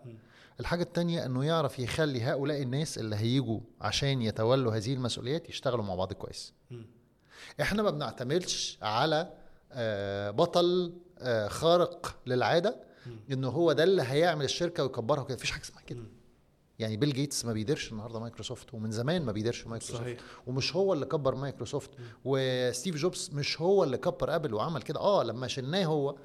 الحاجة 0.59 0.83
التانية 0.83 1.25
إنه 1.25 1.45
يعرف 1.45 1.79
يخلي 1.79 2.21
هؤلاء 2.23 2.61
الناس 2.61 2.97
اللي 2.97 3.15
هيجوا 3.15 3.59
عشان 3.81 4.21
يتولوا 4.21 4.75
هذه 4.75 4.93
المسؤوليات 4.93 5.49
يشتغلوا 5.49 5.83
مع 5.83 5.95
بعض 5.95 6.13
كويس. 6.13 6.53
إحنا 7.61 7.83
ما 7.83 7.89
بنعتمدش 7.91 8.77
على 8.81 9.33
آه، 9.71 10.31
بطل 10.31 10.93
آه، 11.19 11.47
خارق 11.47 12.15
للعادة 12.25 12.79
إنه 13.31 13.49
هو 13.49 13.71
ده 13.71 13.83
اللي 13.83 14.01
هيعمل 14.01 14.45
الشركة 14.45 14.83
ويكبرها 14.83 15.21
وكده. 15.21 15.35
مفيش 15.35 15.51
حاجة 15.51 15.63
اسمها 15.63 15.81
كده. 15.81 16.03
يعني 16.79 16.97
بيل 16.97 17.13
جيتس 17.13 17.45
ما 17.45 17.53
بيديرش 17.53 17.91
النهارده 17.91 18.19
مايكروسوفت 18.19 18.73
ومن 18.73 18.91
زمان 18.91 19.25
ما 19.25 19.31
بيديرش 19.31 19.67
مايكروسوفت. 19.67 20.01
صحيح. 20.01 20.19
ومش 20.47 20.75
هو 20.75 20.93
اللي 20.93 21.05
كبر 21.05 21.35
مايكروسوفت. 21.35 21.89
وستيف 22.25 22.95
جوبز 22.95 23.29
مش 23.33 23.61
هو 23.61 23.83
اللي 23.83 23.97
كبر 23.97 24.35
ابل 24.35 24.53
وعمل 24.53 24.81
كده. 24.81 24.99
آه 24.99 25.23
لما 25.23 25.47
شلناه 25.47 25.85
هو 25.85 26.15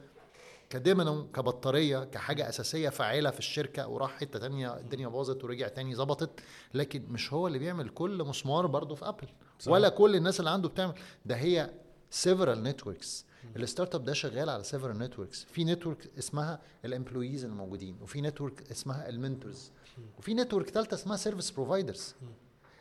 كدينامو 0.73 1.27
كبطاريه 1.27 2.05
كحاجة 2.05 2.49
أساسية 2.49 2.89
فاعلة 2.89 3.31
في 3.31 3.39
الشركة 3.39 3.89
وراح 3.89 4.19
حتة 4.21 4.39
تانية 4.39 4.77
الدنيا 4.77 5.09
باظت 5.09 5.45
ورجع 5.45 5.69
تاني 5.69 5.95
ظبطت. 5.95 6.41
لكن 6.75 7.05
مش 7.09 7.33
هو 7.33 7.47
اللي 7.47 7.59
بيعمل 7.59 7.89
كل 7.89 8.25
مسمار 8.25 8.67
برضه 8.67 8.95
في 8.95 9.09
ابل 9.09 9.29
صحيح. 9.59 9.73
ولا 9.73 9.89
كل 9.89 10.17
الناس 10.17 10.41
اللي 10.41 10.51
عنده 10.51 10.69
بتعمل. 10.69 10.95
ده 11.27 11.35
هي 11.37 11.71
several 12.11 12.63
networks 12.63 13.27
ال 13.57 13.95
startup 13.95 14.05
ده 14.05 14.13
شغال 14.13 14.49
على 14.49 14.65
several 14.65 14.99
networks 14.99 15.45
في 15.45 15.65
network 15.65 16.11
اسمها 16.19 16.61
ال 16.85 16.91
employees 16.91 17.45
الموجودين 17.45 17.97
وفي 18.03 18.21
network 18.21 18.71
اسمها 18.71 19.09
ال 19.09 19.16
mentors 19.17 19.71
وفي 20.19 20.35
network 20.35 20.71
ثالثه 20.71 20.95
اسمها 20.95 21.17
service 21.17 21.51
providers 21.51 22.15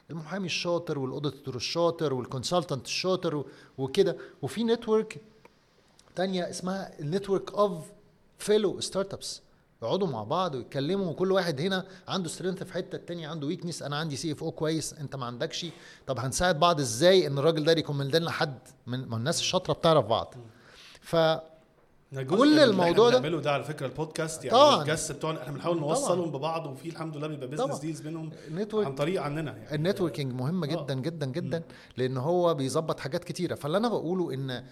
المحامي 0.10 0.46
الشاطر 0.46 1.00
وال 1.00 1.12
auditor 1.12 1.56
الشاطر 1.56 2.14
وال 2.14 2.26
consultant 2.26 2.86
الشاطر 2.86 3.46
وكده. 3.78 4.18
وفي 4.42 4.64
network 4.64 5.22
تانية 6.16 6.50
اسمها 6.50 7.00
ال 7.00 7.54
network 7.54 7.84
of 8.38 8.80
fellow 8.80 9.14
startups 9.14 9.42
يقعدوا 9.84 10.08
مع 10.08 10.24
بعض 10.24 10.56
ويتكلموا 10.56 11.06
وكل 11.12 11.32
واحد 11.32 11.62
هنا 11.62 11.86
عنده 12.08 12.30
strength 12.30 12.64
في 12.64 12.74
حتة 12.74 12.96
التاني 12.96 13.26
عنده 13.26 13.48
weakness 13.48 13.84
أنا 13.84 13.96
عندي 13.96 14.16
CFO 14.16 14.52
كويس 14.52 14.94
أنت 14.94 15.16
ما 15.16 15.26
عندكش. 15.26 15.66
طب 16.08 16.20
هنساعد 16.20 16.60
بعض 16.60 16.80
إزاي 16.80 17.28
إن 17.28 17.38
الراجل 17.38 17.64
ده 17.64 17.72
يكمل 17.72 18.18
لنا 18.18 18.32
حد 18.32 18.60
من 18.88 19.14
الناس 19.14 19.40
الشاطرة 19.40 19.74
بتعرف 19.74 20.06
بعض. 20.06 20.34
ف 21.02 21.16
كل 22.30 22.60
الموضوع 22.60 23.10
ده- 23.10 23.20
بنعمله 23.20 23.42
ده 23.42 23.52
على 23.52 23.64
فكرة 23.64 23.86
البودكاست 23.86 24.46
يعني 24.46 24.58
طبعاً. 24.58 24.82
الجس 24.82 25.12
بتوعنا 25.12 25.42
إحنا 25.42 25.54
بنحاول 25.54 25.80
نوصلهم 25.80 26.32
ببعض 26.32 26.66
وفي 26.68 26.90
الحمد 26.90 27.18
لله 27.18 27.28
بيبقى 27.28 27.48
business. 27.48 27.80
deals 27.80 28.02
بينهم 28.02 28.30
network 28.52 28.86
عن 28.88 28.96
طريق 28.96 29.22
عننا 29.22 29.58
يعني. 29.58 29.76
ال 29.76 29.81
networking 29.81 30.34
مهم 30.34 30.64
آه. 30.64 30.68
جدا 30.68 30.94
جدا 30.94 31.26
جدا 31.26 31.64
لأن 31.98 32.18
هو 32.18 32.54
بيظبط 32.54 33.00
حاجات 33.00 33.24
كتيرة. 33.24 33.56
فاللي 33.56 33.78
أنا 33.78 33.88
بقوله 33.90 34.34
إن 34.34 34.64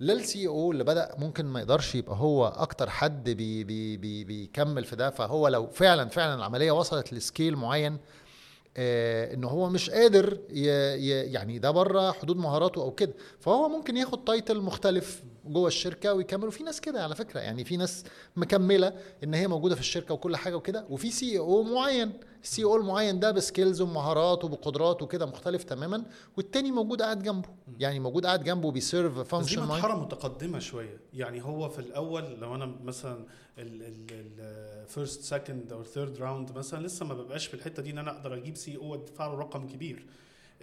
لا 0.00 0.12
ال 0.12 0.46
CEO 0.46 0.72
اللي 0.72 0.84
بدأ 0.84 1.14
ممكن 1.18 1.46
ما 1.46 1.60
يقدرش 1.60 1.94
يبقى 1.94 2.16
هو 2.16 2.46
أكتر 2.46 2.90
حد 2.90 3.30
بي 3.30 3.64
بي 3.64 3.96
بي 3.96 4.24
بيكمل 4.24 4.84
في 4.84 4.96
ده. 4.96 5.10
فهو 5.10 5.48
لو 5.48 5.66
فعلا 5.66 6.08
فعلا 6.08 6.34
العملية 6.34 6.72
وصلت 6.72 7.12
ل 7.12 7.19
scale 7.19 7.56
معين 7.56 7.98
آه 8.76 9.34
إن 9.34 9.44
هو 9.44 9.68
مش 9.68 9.90
قادر 9.90 10.38
ي 10.50 10.66
ي 10.94 11.08
يعني 11.32 11.58
ده 11.58 11.70
بره 11.70 12.12
حدود 12.12 12.36
مهاراته 12.36 12.82
أو 12.82 12.90
كده. 12.90 13.12
فهو 13.40 13.68
ممكن 13.68 13.96
ياخد 13.96 14.24
title 14.24 14.60
مختلف 14.60 15.22
جوه 15.46 15.68
الشركة 15.68 16.14
ويكمل 16.14 16.48
وفي 16.48 16.62
ناس 16.62 16.80
كده 16.80 17.02
على 17.04 17.14
فكرة. 17.14 17.40
يعني 17.40 17.64
في 17.64 17.76
ناس 17.76 18.04
مكملة 18.36 18.92
إن 19.24 19.34
هي 19.34 19.48
موجودة 19.48 19.74
في 19.74 19.80
الشركة 19.80 20.14
وكل 20.14 20.36
حاجة 20.36 20.56
وكده. 20.56 20.84
وفي 20.90 21.10
CEO 21.10 21.62
معين. 21.62 22.12
ال 22.42 22.64
CEO 22.64 22.76
المعين 22.76 23.20
ده 23.20 23.30
ب 23.30 23.37
skills 23.37 23.80
ومهارات 23.80 24.44
وبقدرات 24.44 25.02
وكده 25.02 25.26
مختلف 25.26 25.62
تماما 25.64 26.04
والتاني 26.36 26.70
موجود 26.72 27.02
قاعد 27.02 27.22
جنبه. 27.22 27.48
يعني 27.78 28.00
موجود 28.00 28.26
قاعد 28.26 28.44
جنبه 28.44 28.70
بي 28.70 28.82
serve 28.82 29.12
بس 29.12 29.18
دي 29.22 29.24
function 29.28 29.58
معين 29.58 29.70
مرحله 29.82 30.00
متقدمة 30.00 30.58
شوية. 30.58 31.00
يعني 31.14 31.42
هو 31.44 31.68
في 31.68 31.78
الأول 31.78 32.24
لو 32.40 32.54
أنا 32.54 32.66
مثلا 32.84 33.24
ال 33.58 33.85
first 33.85 35.22
second 35.22 35.72
أو 35.72 35.84
third 35.84 36.18
round 36.18 36.52
مثلا 36.58 36.86
لسه 36.86 37.06
ما 37.06 37.14
ببقاش 37.14 37.46
في 37.46 37.54
الحتة 37.54 37.82
دي 37.82 37.90
إن 37.90 37.98
أنا 37.98 38.10
أقدر 38.10 38.34
أجيب 38.34 38.56
CEO 38.56 38.84
وأدفع 38.84 39.26
له 39.26 39.34
رقم 39.38 39.66
كبير. 39.68 40.06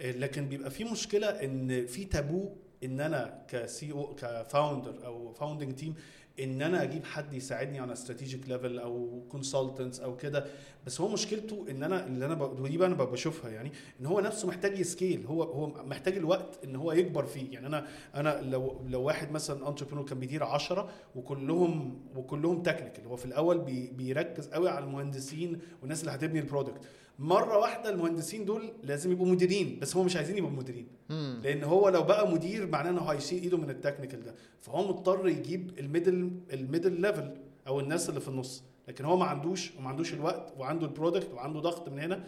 آه، 0.00 0.12
لكن 0.12 0.48
بيبقى 0.48 0.70
في 0.70 0.84
مشكلة 0.84 1.26
إن 1.26 1.86
في 1.86 2.04
تابو 2.04 2.48
إن 2.84 3.00
أنا 3.00 3.42
ك 3.48 3.92
CEO 3.92 4.14
ك 4.14 4.26
founder 4.26 5.06
أو 5.06 5.32
founding 5.32 5.74
team 5.74 5.94
إن 6.40 6.62
أنا 6.62 6.82
أجيب 6.82 7.04
حد 7.04 7.34
يساعدني 7.34 7.78
على 7.80 7.92
strategic 7.92 8.48
level 8.48 8.78
أو 8.78 9.22
consultants 9.28 10.00
أو 10.00 10.16
كده. 10.16 10.44
بس 10.86 11.00
هو 11.00 11.08
مشكلته 11.08 11.66
إن 11.70 11.82
أنا 11.82 12.06
اللي 12.06 12.26
أنا 12.26 12.42
ودي 12.44 12.76
بقى 12.76 12.88
أنا 12.88 12.94
بشوفها 12.94 13.50
يعني 13.50 13.72
إن 14.00 14.06
هو 14.06 14.20
نفسه 14.20 14.48
محتاج 14.48 14.78
ي 14.78 14.85
scale. 14.85 15.26
هو 15.26 15.42
هو 15.42 15.66
محتاج 15.66 16.16
الوقت 16.16 16.64
إن 16.64 16.76
هو 16.76 16.92
يكبر 16.92 17.26
فيه. 17.26 17.52
يعني 17.52 17.66
أنا 17.66 17.86
أنا 18.14 18.40
لو 18.42 18.80
لو 18.88 19.02
واحد 19.02 19.32
مثلا 19.32 19.68
entrepreneur 19.68 20.04
كان 20.04 20.18
بيدير 20.18 20.44
10 20.44 20.90
وكلهم 21.16 22.00
وكلهم 22.16 22.62
technical 22.62 23.06
هو 23.06 23.16
في 23.16 23.24
الأول 23.24 23.58
بي 23.58 23.90
بيركز 23.90 24.48
قوي 24.48 24.68
على 24.68 24.84
المهندسين 24.84 25.60
والناس 25.80 26.00
اللي 26.00 26.12
هتبني 26.12 26.40
ال 26.40 26.45
product 26.45 26.80
مرة 27.18 27.58
واحدة 27.58 27.90
المهندسين 27.90 28.44
دول 28.44 28.72
لازم 28.82 29.12
يبقوا 29.12 29.26
مديرين 29.26 29.78
بس 29.82 29.96
هم 29.96 30.06
مش 30.06 30.16
عايزين 30.16 30.38
يبقوا 30.38 30.52
مديرين. 30.52 30.86
مم. 31.08 31.40
لأن 31.44 31.64
هو 31.64 31.88
لو 31.88 32.02
بقى 32.02 32.28
مدير 32.28 32.66
معناه 32.66 32.90
إنه 32.90 33.00
هيشيل 33.02 33.42
إيده 33.42 33.56
من 33.58 33.70
ال 33.70 33.75
technical 33.75 34.22
ده. 34.24 34.34
فهو 34.60 34.88
مضطر 34.88 35.28
يجيب 35.28 35.78
ال 35.78 35.85
middle 35.85 36.30
ال 36.52 36.59
middle 36.59 37.00
level 37.00 37.30
أو 37.66 37.80
الناس 37.80 38.08
اللي 38.08 38.20
في 38.20 38.28
النص. 38.28 38.62
لكن 38.88 39.04
هو 39.04 39.16
ما 39.16 39.24
عندوش 39.24 39.72
وما 39.78 39.88
عندوش 39.88 40.14
الوقت 40.14 40.52
وعنده 40.58 40.86
ال 40.86 40.92
product 40.92 41.30
وعنده 41.34 41.60
ضغط 41.60 41.88
من 41.88 41.98
هنا. 41.98 42.24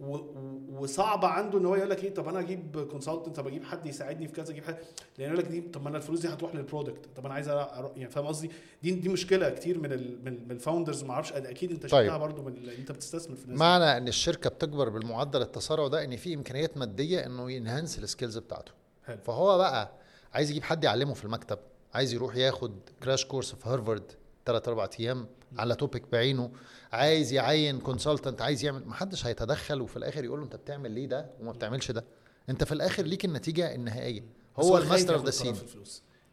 وصعب 0.00 1.24
عنده 1.24 1.58
إن 1.58 1.66
هو 1.66 1.74
يقول 1.74 1.90
لك 1.90 2.04
إيه 2.04 2.14
طب 2.14 2.28
أنا 2.28 2.40
أجيب 2.40 2.88
consultant 2.90 3.36
طب 3.36 3.46
أجيب 3.46 3.64
حد 3.64 3.86
يساعدني 3.86 4.28
في 4.28 4.34
كذا 4.34 4.50
أجيب 4.50 4.64
حد. 4.64 4.76
لأن 5.18 5.28
يقول 5.28 5.38
لك 5.38 5.46
دي 5.46 5.60
طب 5.60 5.82
ما 5.82 5.88
أنا 5.88 5.96
الفلوس 5.96 6.20
دي 6.20 6.28
هتروح 6.28 6.54
لل 6.54 6.66
product 6.66 7.06
طب 7.16 7.24
أنا 7.26 7.34
عايز 7.34 7.48
يعني 7.48 8.08
فاهم 8.10 8.26
قصدي؟ 8.26 8.50
دي 8.82 8.90
دي 8.90 9.08
مشكلة 9.08 9.50
كتير 9.50 9.78
من 9.78 9.92
ال 9.92 10.24
من, 10.24 10.50
ال 10.50 10.56
founders 10.56 11.04
ما 11.04 11.12
أعرفش 11.12 11.32
أكيد 11.32 11.70
أنت 11.70 11.86
طيب. 11.86 12.04
شفتها 12.06 12.18
برضو 12.18 12.42
من 12.42 12.68
أنت 12.68 12.92
بتستثمر 12.92 13.36
في 13.36 13.44
الناس 13.44 13.58
معنى 13.58 13.96
إن 13.96 14.08
الشركة 14.08 14.50
بتكبر 14.50 14.88
بالمعدل 14.88 15.42
التسارع 15.42 15.88
ده 15.88 16.04
إن 16.04 16.16
في 16.16 16.34
إمكانيات 16.34 16.76
مادية 16.76 17.26
إنه 17.26 17.50
ي 17.52 17.58
enhance 17.58 17.98
ال 17.98 18.04
skills 18.04 18.38
بتاعته. 18.38 18.72
حلو. 19.06 19.18
فهو 19.24 19.58
بقى 19.58 19.92
عايز 20.34 20.50
يجيب 20.50 20.62
حد 20.62 20.84
يعلمه 20.84 21.14
في 21.14 21.24
المكتب. 21.24 21.58
عايز 21.94 22.12
يروح 22.14 22.36
ياخد 22.36 22.72
crash 23.02 23.24
course 23.24 23.54
في 23.54 23.68
هارفارد 23.68 24.12
ثلاث 24.46 24.68
أربع 24.68 24.88
أيام 25.00 25.26
على 25.58 25.74
topic 25.74 26.02
بعينه. 26.12 26.50
عايز 26.96 27.32
يعين 27.32 27.78
consultant 27.80 28.42
عايز 28.42 28.64
يعمل 28.64 28.86
محدش 28.88 29.26
هيتدخل 29.26 29.80
وفي 29.80 29.96
الآخر 29.96 30.24
يقول 30.24 30.38
له 30.38 30.44
أنت 30.44 30.56
بتعمل 30.56 30.90
ليه 30.90 31.06
ده 31.06 31.30
وما 31.40 31.52
بتعملش 31.52 31.90
ده. 31.90 32.04
أنت 32.50 32.64
في 32.64 32.72
الآخر 32.72 33.02
ليك 33.02 33.24
النتيجة 33.24 33.74
النهائية. 33.74 34.24
هو 34.56 34.78
ال 34.78 34.83
master 34.83 35.14
of 35.14 35.24
the 35.24 35.30
scene 35.30 35.56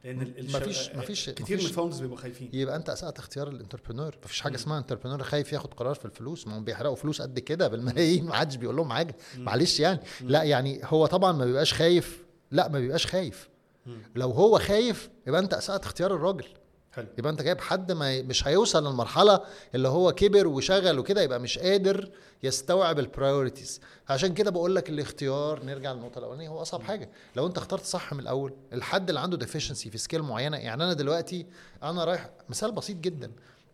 لأن 0.04 0.22
ال- 0.22 0.40
الش- 0.40 0.56
مفيش- 0.56 0.90
مفيش- 0.96 1.30
كتير 1.30 1.46
من 1.50 1.54
مفيش- 1.56 1.70
ال 1.70 1.73
founders 1.73 2.02
بيبقوا 2.02 2.18
خايفين. 2.18 2.50
يبقى 2.54 2.76
أنت 2.76 2.90
أسأت 2.90 3.20
اختيار 3.20 3.48
ال 3.48 3.53
entrepreneur 3.53 4.16
مفيش 4.24 4.42
حاجة. 4.42 4.56
اسمها 4.56 4.80
entrepreneur 4.80 5.24
خايف 5.24 5.54
ياخد 5.54 5.74
قرار 5.74 5.96
في 5.96 6.06
الفلوس. 6.06 6.48
ما 6.48 6.58
هم 6.58 6.64
بيحرقوا 6.64 6.96
فلوس 6.96 7.22
قد 7.22 7.40
كده 7.40 7.68
بالملايين 7.68 8.26
ما 8.26 8.34
حدش 8.34 8.56
بيقول 8.56 8.76
لهم 8.76 8.92
حاجة. 8.94 9.16
معلش 9.38 9.80
يعني. 9.80 10.00
لا 10.22 10.44
يعني 10.44 10.82
هو 10.84 11.06
طبعا 11.06 11.32
ما 11.32 11.46
بيبقاش 11.46 11.74
خايف. 11.74 12.24
لا 12.52 12.68
ما 12.68 12.80
بيبقاش 12.80 13.08
خايف. 13.08 13.50
مم. 13.86 13.98
لو 14.16 14.32
هو 14.32 14.60
خايف 14.60 15.10
يبقى 15.28 15.40
أنت 15.42 15.54
أسأت 15.54 15.84
اختيار 15.86 16.16
الراجل. 16.16 16.46
حلو. 16.94 17.08
يبقى 17.18 17.32
انت 17.32 17.42
جايب 17.42 17.62
حد 17.62 17.92
ما 17.92 18.22
مش 18.22 18.48
هيوصل 18.48 18.88
للمرحلة 18.88 19.40
اللي 19.76 19.88
هو 19.88 20.12
كبر 20.12 20.48
وشغل 20.48 21.00
وكده 21.00 21.22
يبقى 21.22 21.40
مش 21.40 21.60
قادر 21.60 22.10
يستوعب 22.44 23.00
ال 23.00 23.07
priorities 23.07 23.82
عشان 24.10 24.34
كده 24.34 24.52
بقول 24.52 24.76
لك 24.76 24.90
الاختيار 24.90 25.64
نرجع 25.64 25.92
للنقطة 25.92 26.20
الأولانية 26.20 26.50
هو 26.50 26.62
أصعب 26.62 26.82
حاجة. 26.82 27.10
لو 27.36 27.48
انت 27.48 27.58
اخترت 27.58 27.84
صح 27.86 28.14
من 28.14 28.20
الأول 28.20 28.54
الحد 28.74 29.10
اللي 29.10 29.20
عنده 29.20 29.38
deficiency 29.38 29.90
في 29.90 29.98
skill 29.98 30.22
معينة 30.22 30.58
يعني 30.58 30.84
أنا 30.84 30.94
دلوقتي 30.94 31.46
أنا 31.84 32.04
رايح 32.04 32.30
مثال 32.50 32.72
بسيط 32.72 32.98
جدا. 32.98 33.32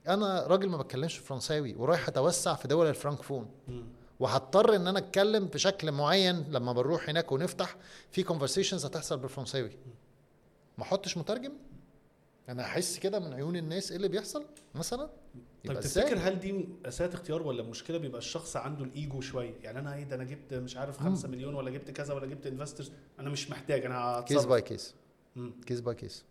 أنا 0.08 0.44
راجل 0.48 0.70
ما 0.70 0.78
بتكلمش 0.78 1.18
فرنساوي 1.18 1.76
ورايح 1.76 2.08
أتوسع 2.08 2.54
في 2.56 2.68
دول 2.68 2.88
الفرانكفون. 2.88 3.48
وهضطر 4.20 4.76
إن 4.76 4.88
أنا 4.88 5.00
أتكلم 5.00 5.46
بشكل 5.46 5.92
معين 5.92 6.46
لما 6.52 6.74
بنروح 6.74 7.10
هناك 7.10 7.32
ونفتح 7.32 7.76
في 8.12 8.24
conversations 8.24 8.86
هتحصل 8.86 9.18
بالفرنساوي. 9.18 9.72
ما 10.78 10.84
أحطش 10.84 11.18
مترجم؟ 11.18 11.52
أنا 12.50 12.64
احس 12.64 13.00
كده 13.00 13.20
من 13.20 13.34
عيون 13.34 13.56
الناس 13.56 13.90
إيه 13.92 13.98
اللي 13.98 14.08
بيحصل 14.08 14.46
مثلا؟ 14.76 15.06
طيب 15.06 15.12
يبقى 15.66 15.82
تفتكر 15.84 16.18
هل 16.20 16.40
دي 16.40 16.66
إساءة 16.86 17.14
اختيار 17.14 17.42
ولا 17.48 17.64
مشكلة 17.64 17.98
بيبقى 17.98 18.20
الشخص 18.20 18.56
عنده 18.56 18.84
الإيجو 18.84 19.22
شوية؟ 19.22 19.54
يعني 19.64 19.80
أنا 19.80 19.96
إيه 19.96 20.04
ده 20.04 20.16
أنا 20.16 20.24
جبت 20.24 20.54
مش 20.54 20.78
عارف 20.78 20.98
5 20.98 21.28
مليون 21.28 21.54
ولا 21.54 21.70
جبت 21.72 21.92
كذا 21.92 22.14
ولا 22.14 22.26
جبت 22.26 22.48
investors 22.48 22.92
أنا 23.20 23.30
مش 23.30 23.50
محتاج 23.50 23.86
أنا 23.86 24.22
كيس 24.22 24.46
باي 24.46 24.62
كيس. 24.62 24.94
كيس 25.66 25.80
باي 25.80 25.96
كيس. 25.96 26.24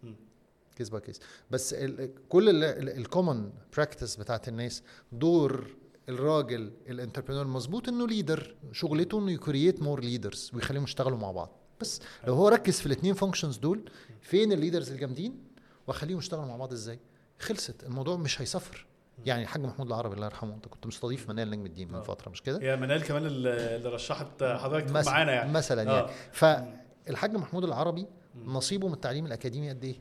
كيس 0.76 0.88
باي 0.88 1.00
كيس 1.00 1.20
بس 1.50 1.72
ال- 1.74 2.10
كل 2.28 2.64
ال 2.64 2.77
common 2.77 3.50
practice 3.76 4.16
بتاعت 4.16 4.48
الناس 4.48 4.82
دور 5.12 5.66
الراجل 6.08 6.72
ال 6.88 6.93
entrepreneur 6.93 7.46
مظبوط 7.46 7.88
إنه 7.88 8.06
lead 8.06 8.54
شغلته 8.72 9.18
إنه 9.18 9.32
ي 9.32 9.39
create 9.39 9.82
more 9.82 10.00
leaders 10.00 10.50
ويخليهم 10.54 10.84
يشتغلوا 10.84 11.18
مع 11.18 11.30
بعض. 11.30 11.50
بس 11.80 12.00
لو 12.26 12.34
هو 12.34 12.48
ركز 12.48 12.80
في 12.80 12.86
الاثنين 12.86 13.14
functions 13.14 13.56
دول 13.56 13.90
فين 14.20 14.52
ال 14.52 14.57
leaders 14.57 14.90
الجامدين؟ 14.90 15.47
واخليهم 15.88 16.18
يشتغلوا 16.18 16.44
مع 16.46 16.56
بعض 16.56 16.72
إزاي؟ 16.72 16.98
خلصت. 17.38 17.84
الموضوع 17.84 18.16
مش 18.16 18.40
هيسافر. 18.40 18.86
يعني 19.26 19.42
الحاج 19.42 19.62
محمود 19.62 19.86
العربي 19.86 20.14
الله 20.14 20.26
يرحمه 20.26 20.54
أنت 20.54 20.68
كنت 20.68 20.86
مستضيف 20.86 21.28
منال 21.28 21.50
نجم 21.50 21.66
الدين 21.66 21.88
من 21.88 21.94
آه. 21.94 22.02
فترة 22.02 22.30
مش 22.30 22.42
كده؟ 22.42 22.62
هي 22.62 22.76
منال 22.76 23.02
كمان 23.04 23.26
اللي 23.26 23.88
رشحت 23.88 24.44
حضرتك 24.44 24.88
تكون 24.88 25.04
معانا 25.04 25.32
يعني. 25.32 25.52
مثلا 25.52 25.90
آه. 25.90 25.96
يعني. 25.96 26.12
فالحاج 26.32 27.34
محمود 27.36 27.64
العربي. 27.64 28.06
نصيبه 28.44 28.88
من 28.88 28.94
التعليم 28.94 29.26
الأكاديمي 29.26 29.70
قد 29.70 29.84
إيه؟ 29.84 29.96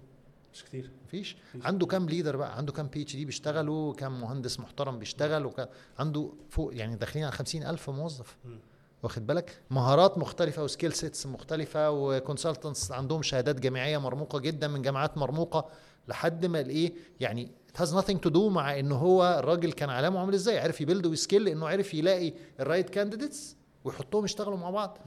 مش 0.53 0.63
كتير. 0.63 0.91
مفيش. 1.05 1.37
عنده 1.61 1.85
كام 1.85 2.09
leader 2.09 2.37
بقى؟ 2.37 2.57
عنده 2.57 2.73
كام 2.73 2.87
PhD 2.87 3.25
بيشتغلوا؟ 3.25 3.93
كام 3.93 4.21
مهندس 4.21 4.59
محترم 4.59 4.99
بيشتغل؟ 4.99 5.45
وكام 5.45 5.67
عنده 5.99 6.33
فوق 6.49 6.75
يعني 6.75 6.95
داخلين 6.95 7.25
على 7.25 7.31
50000 7.33 7.89
موظف. 7.89 8.37
مم. 8.45 8.59
واخد 9.03 9.27
بالك؟ 9.27 9.61
مهارات 9.69 10.17
مختلفة 10.17 10.63
و 10.63 10.68
skill 10.68 10.93
sets 10.93 11.25
مختلفة 11.25 11.91
و 11.91 11.99
consultants 11.99 12.91
عندهم 12.91 13.21
شهادات 13.21 13.59
جامعية 13.59 13.97
مرموقة 13.97 14.39
جدا 14.39 14.67
من 14.67 14.81
جامعات 14.81 15.17
مرموقة 15.17 15.69
لحد 16.07 16.45
ما 16.45 16.59
الايه 16.59 16.93
يعني 17.19 17.51
it 17.73 17.79
has 17.79 17.89
nothing 17.89 18.17
to 18.27 18.33
do 18.33 18.37
مع 18.37 18.79
إن 18.79 18.91
هو 18.91 19.35
الراجل 19.39 19.71
كان 19.71 19.89
علامه 19.89 20.19
عامل 20.19 20.33
إزاي. 20.33 20.59
عرف 20.59 20.81
ي 20.81 20.85
build 20.85 21.05
وي 21.05 21.17
scale 21.17 21.47
إنه 21.47 21.67
عرف 21.67 21.93
يلاقي 21.93 22.33
ال 22.59 22.64
right 22.64 22.89
candidates 22.89 23.55
ويحطهم 23.83 24.25
يشتغلوا 24.25 24.57
مع 24.57 24.69
بعض. 24.69 24.97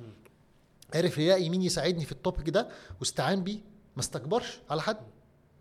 عرف 0.94 1.18
يلاقي 1.18 1.48
مين 1.50 1.62
يساعدني 1.62 2.04
في 2.04 2.12
ال 2.12 2.19
topic 2.19 2.51
ده 2.50 2.68
واستعان 3.00 3.44
بيه 3.44 3.58
ما 3.96 4.00
استكبرش 4.02 4.60
على 4.70 4.82
حد. 4.82 4.96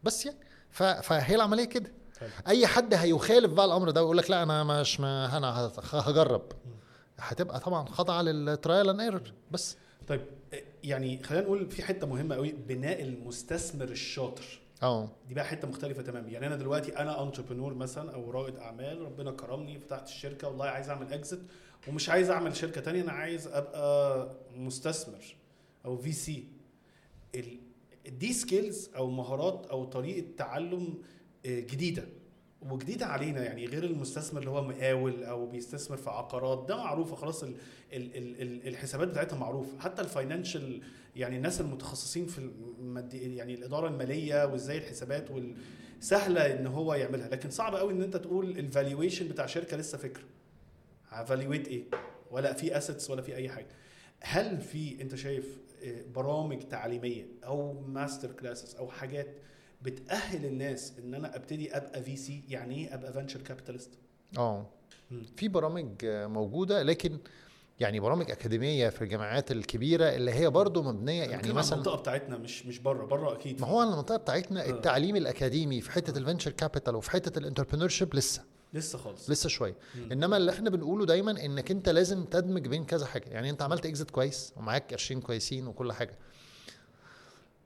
بس 0.04 0.26
يعني 0.26 0.38
فهي 1.02 1.36
العملية 1.36 1.66
كده. 1.66 1.92
أي 2.48 2.68
حد 2.68 2.94
هيخالف 2.94 3.54
بقى 3.54 3.66
الأمر 3.66 3.90
ده 3.90 4.02
ويقول 4.02 4.18
لك 4.18 4.30
لا 4.32 4.44
أنا 4.44 4.64
مش 4.64 5.00
ما 5.00 5.38
أنا 5.38 5.72
هجرب. 5.92 6.42
هتبقى 7.20 7.60
طبعا 7.60 7.86
خاضعة 7.86 8.22
لل 8.22 8.41
trial 8.41 8.90
and 8.90 9.00
error 9.00 9.34
بس. 9.52 9.78
طيب 10.08 10.22
يعني 10.84 11.24
خلينا 11.24 11.46
نقول 11.46 11.72
في 11.72 11.84
حتة 11.84 12.08
مهمة 12.08 12.36
قوي 12.36 12.52
بناء 12.52 13.02
المستثمر 13.02 13.86
الشاطر. 13.86 14.60
آه. 14.84 15.10
دي 15.28 15.34
بقى 15.34 15.46
حتة 15.46 15.68
مختلفة 15.68 16.02
تماما. 16.02 16.28
يعني 16.30 16.48
أنا 16.48 16.56
دلوقتي 16.56 16.98
أنا 16.98 17.24
entrepreneur 17.24 17.74
مثلا 17.74 18.14
أو 18.14 18.32
رائد 18.32 18.56
أعمال 18.56 19.02
ربنا 19.02 19.32
كرمني 19.32 19.80
فتحت 19.80 20.08
الشركة 20.08 20.48
والله 20.48 20.66
عايز 20.66 20.90
أعمل 20.90 21.24
exit 21.24 21.38
ومش 21.88 22.10
عايز 22.10 22.30
أعمل 22.30 22.56
شركة 22.56 22.82
تانية 22.82 23.02
أنا 23.02 23.12
عايز 23.12 23.48
أبقى 23.48 24.30
مستثمر 24.56 25.36
أو 25.86 25.98
VC 25.98 26.48
دي 28.08 28.34
skills 28.34 28.90
أو 28.96 29.10
مهارات 29.10 29.66
أو 29.66 29.86
طريقة 29.86 30.28
تعلم 30.38 30.94
آه، 31.46 31.60
جديدة. 31.60 32.06
وجديدة 32.62 33.06
علينا 33.06 33.44
يعني 33.44 33.66
غير 33.66 33.84
المستثمر 33.84 34.40
اللي 34.40 34.50
هو 34.52 34.64
مقاول 34.64 35.24
أو 35.24 35.46
بيستثمر 35.46 35.98
في 35.98 36.10
عقارات 36.10 36.66
ده 36.68 36.78
معروفه 36.78 37.16
خلاص 37.16 37.44
ال 37.44 37.56
ال 37.94 38.18
ال 38.18 38.42
ال 38.42 38.68
الحسابات 38.68 39.08
بتاعتها 39.08 39.38
معروفه 39.38 39.80
حتى 39.80 40.02
ال 40.02 40.10
financial 40.10 40.82
يعني 41.16 41.38
الناس 41.38 41.62
المتخصصين 41.62 42.26
في 42.26 42.52
يعني 43.14 43.54
الإدارة 43.54 43.88
المالية 43.88 44.46
وإزاي 44.46 44.78
الحسابات 44.78 45.30
سهلة 46.00 46.60
إن 46.60 46.68
هو 46.68 46.94
يعملها. 46.94 47.30
لكن 47.30 47.50
صعب 47.50 47.76
قوي 47.76 47.94
إن 47.94 48.02
أنت 48.02 48.18
تقول 48.18 48.60
ال 48.60 48.66
valuation 48.66 49.28
بتاع 49.28 49.46
شركة 49.46 49.78
لسه 49.78 49.98
فكره 49.98 50.24
هفالويت 51.10 51.68
إيه؟ 51.68 51.84
ولا 52.32 52.54
في 52.54 52.78
assets 52.78 53.10
ولا 53.10 53.22
في 53.22 53.36
أي 53.36 53.50
حاجة. 53.50 53.68
هل 54.22 54.62
في 54.62 55.02
أنت 55.02 55.16
شايف 55.16 55.58
آه، 55.84 56.04
برامج 56.16 56.60
تعليمية 56.60 57.26
أو 57.46 57.74
master 57.74 58.32
classes 58.32 58.76
أو 58.76 58.88
حاجات 58.88 59.28
بتأهل 59.82 60.46
الناس 60.46 60.94
إن 61.00 61.14
أنا 61.14 61.36
أبتدي 61.36 61.78
أبقى 61.78 62.04
VC 62.04 62.44
يعني 62.50 62.76
إيه 62.76 62.94
أبقى 62.96 63.14
venture 63.14 63.42
capitalist 63.42 63.92
آه. 64.38 64.66
في 65.36 65.48
برامج 65.48 65.88
آه، 66.04 66.28
موجودة 66.28 66.84
لكن 66.84 67.18
يعني 67.80 68.00
برامج 68.00 68.32
أكاديمية 68.32 68.90
في 68.90 69.02
الجامعات 69.02 69.52
الكبيرة 69.52 70.06
اللي 70.06 70.32
هي 70.32 70.50
برضو 70.50 70.84
مبنية 70.84 71.24
يعني 71.24 71.54
مثلا 71.54 71.74
المنطقة 71.74 71.98
بتاعتنا 71.98 72.38
مش 72.38 72.66
مش 72.66 72.80
بره 72.80 73.06
بره 73.06 73.34
أكيد. 73.34 73.62
ما 73.62 73.68
هو 73.68 73.84
المنطقة 73.84 74.18
بتاعتنا 74.18 74.66
آه. 74.66 74.70
التعليم 74.70 75.16
الأكاديمي 75.16 75.82
في 75.82 75.92
حتة 75.92 76.18
ال 76.18 76.22
venture 76.22 76.52
capital 76.52 76.96
وفي 76.96 77.12
حتة 77.12 77.40
ال 77.40 77.90
entrepreneurship 77.90 78.16
لسه. 78.16 78.42
لسه 78.74 78.98
خالص. 78.98 79.30
لسه 79.30 79.50
شوية. 79.50 79.76
إنما 80.12 80.38
اللي 80.38 80.52
إحنا 80.52 80.70
بنقوله 80.70 81.06
دايما 81.06 81.46
إنك 81.46 81.72
أنت 81.72 81.90
لازم 81.90 82.24
تدمج 82.26 82.68
بين 82.68 82.86
كذا 82.86 83.06
حاجة. 83.06 83.30
يعني 83.30 83.50
أنت 83.50 83.62
عملت 83.62 83.88
exit 83.88 84.12
كويس 84.12 84.54
ومعاك 84.58 84.92
قرشين 84.92 85.22
كويسين 85.22 85.68
وكل 85.68 85.92
حاجة. 85.94 86.18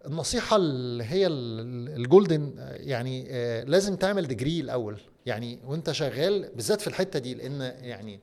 النصيحة 0.06 0.56
اللي 0.58 1.04
هي 1.04 1.28
ال- 1.28 1.60
ال- 1.60 1.96
ال 2.02 2.09
golden 2.09 2.56
آه، 2.60 2.74
يعني 2.76 3.26
آه، 3.30 3.64
لازم 3.64 3.96
تعمل 3.96 4.28
degree 4.28 4.60
الأول. 4.60 5.00
يعني 5.26 5.60
وأنت 5.66 5.92
شغال 5.92 6.50
بالذات 6.56 6.82
في 6.82 6.88
الحتة 6.88 7.20
دي 7.20 7.34
لأن 7.34 7.62
يعني 7.62 8.20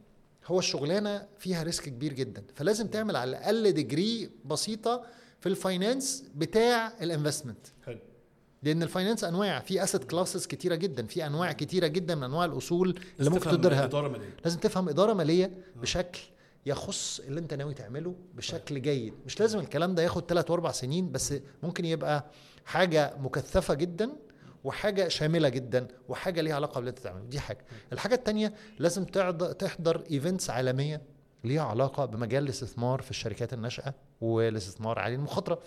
هو 0.46 0.58
الشغلانة 0.58 1.26
فيها 1.38 1.62
risk 1.62 1.84
كبير 1.84 2.12
جدا. 2.12 2.42
فلازم 2.54 2.86
تعمل 2.86 3.16
على 3.16 3.30
الأقل 3.30 3.72
degree 3.72 4.30
بسيطة 4.44 5.02
في 5.40 5.48
ال 5.48 5.58
finance 5.58 6.24
بتاع 6.34 6.92
ال 7.02 7.08
investment 7.08 7.66
حلو. 7.86 7.98
لأن 8.62 8.82
ال 8.82 8.88
finance 8.88 9.24
أنواع 9.24 9.60
في 9.60 9.82
asset 9.82 10.04
classes 10.04 10.46
كتيرة 10.46 10.74
جدا 10.74 11.06
في 11.06 11.26
أنواع 11.26 11.52
كتيرة 11.52 11.86
جدا 11.86 12.14
من 12.14 12.22
أنواع 12.22 12.44
الأصول 12.44 12.88
اللي 12.90 13.00
لازم 13.18 13.30
ممكن 13.32 13.44
تفهم 13.44 13.56
تديرها 13.56 13.86
لازم 14.44 14.58
تفهم 14.58 14.88
إدارة 14.88 15.12
مالية 15.12 15.50
بشكل 15.76 16.20
يخص 16.66 17.20
اللي 17.20 17.40
انت 17.40 17.54
ناوي 17.54 17.74
تعمله 17.74 18.14
بشكل 18.34 18.82
جيد. 18.82 19.14
مش 19.26 19.40
لازم 19.40 19.58
الكلام 19.58 19.94
ده 19.94 20.02
ياخد 20.02 20.26
3 20.26 20.50
واربع 20.52 20.72
سنين 20.72 21.12
بس 21.12 21.34
ممكن 21.62 21.84
يبقى 21.84 22.24
حاجة 22.64 23.14
مكثفة 23.18 23.74
جدا 23.74 24.10
وحاجة 24.64 25.08
شاملة 25.08 25.48
جدا 25.48 25.88
وحاجة 26.08 26.40
ليها 26.40 26.54
علاقة 26.54 26.74
باللي 26.74 26.90
انت 26.90 26.98
تعمله. 26.98 27.24
دي 27.24 27.40
حاجة. 27.40 27.64
الحاجة 27.92 28.14
التانية 28.14 28.54
لازم 28.78 29.04
تحضر 29.58 30.04
events 30.10 30.50
عالمية 30.50 31.02
ليها 31.44 31.62
علاقة 31.62 32.04
بمجال 32.04 32.44
الاستثمار 32.44 33.02
في 33.02 33.10
الشركات 33.10 33.52
الناشئة 33.52 33.94
والاستثمار 34.20 34.98
عالي 34.98 35.14
المخاطرة. 35.14 35.62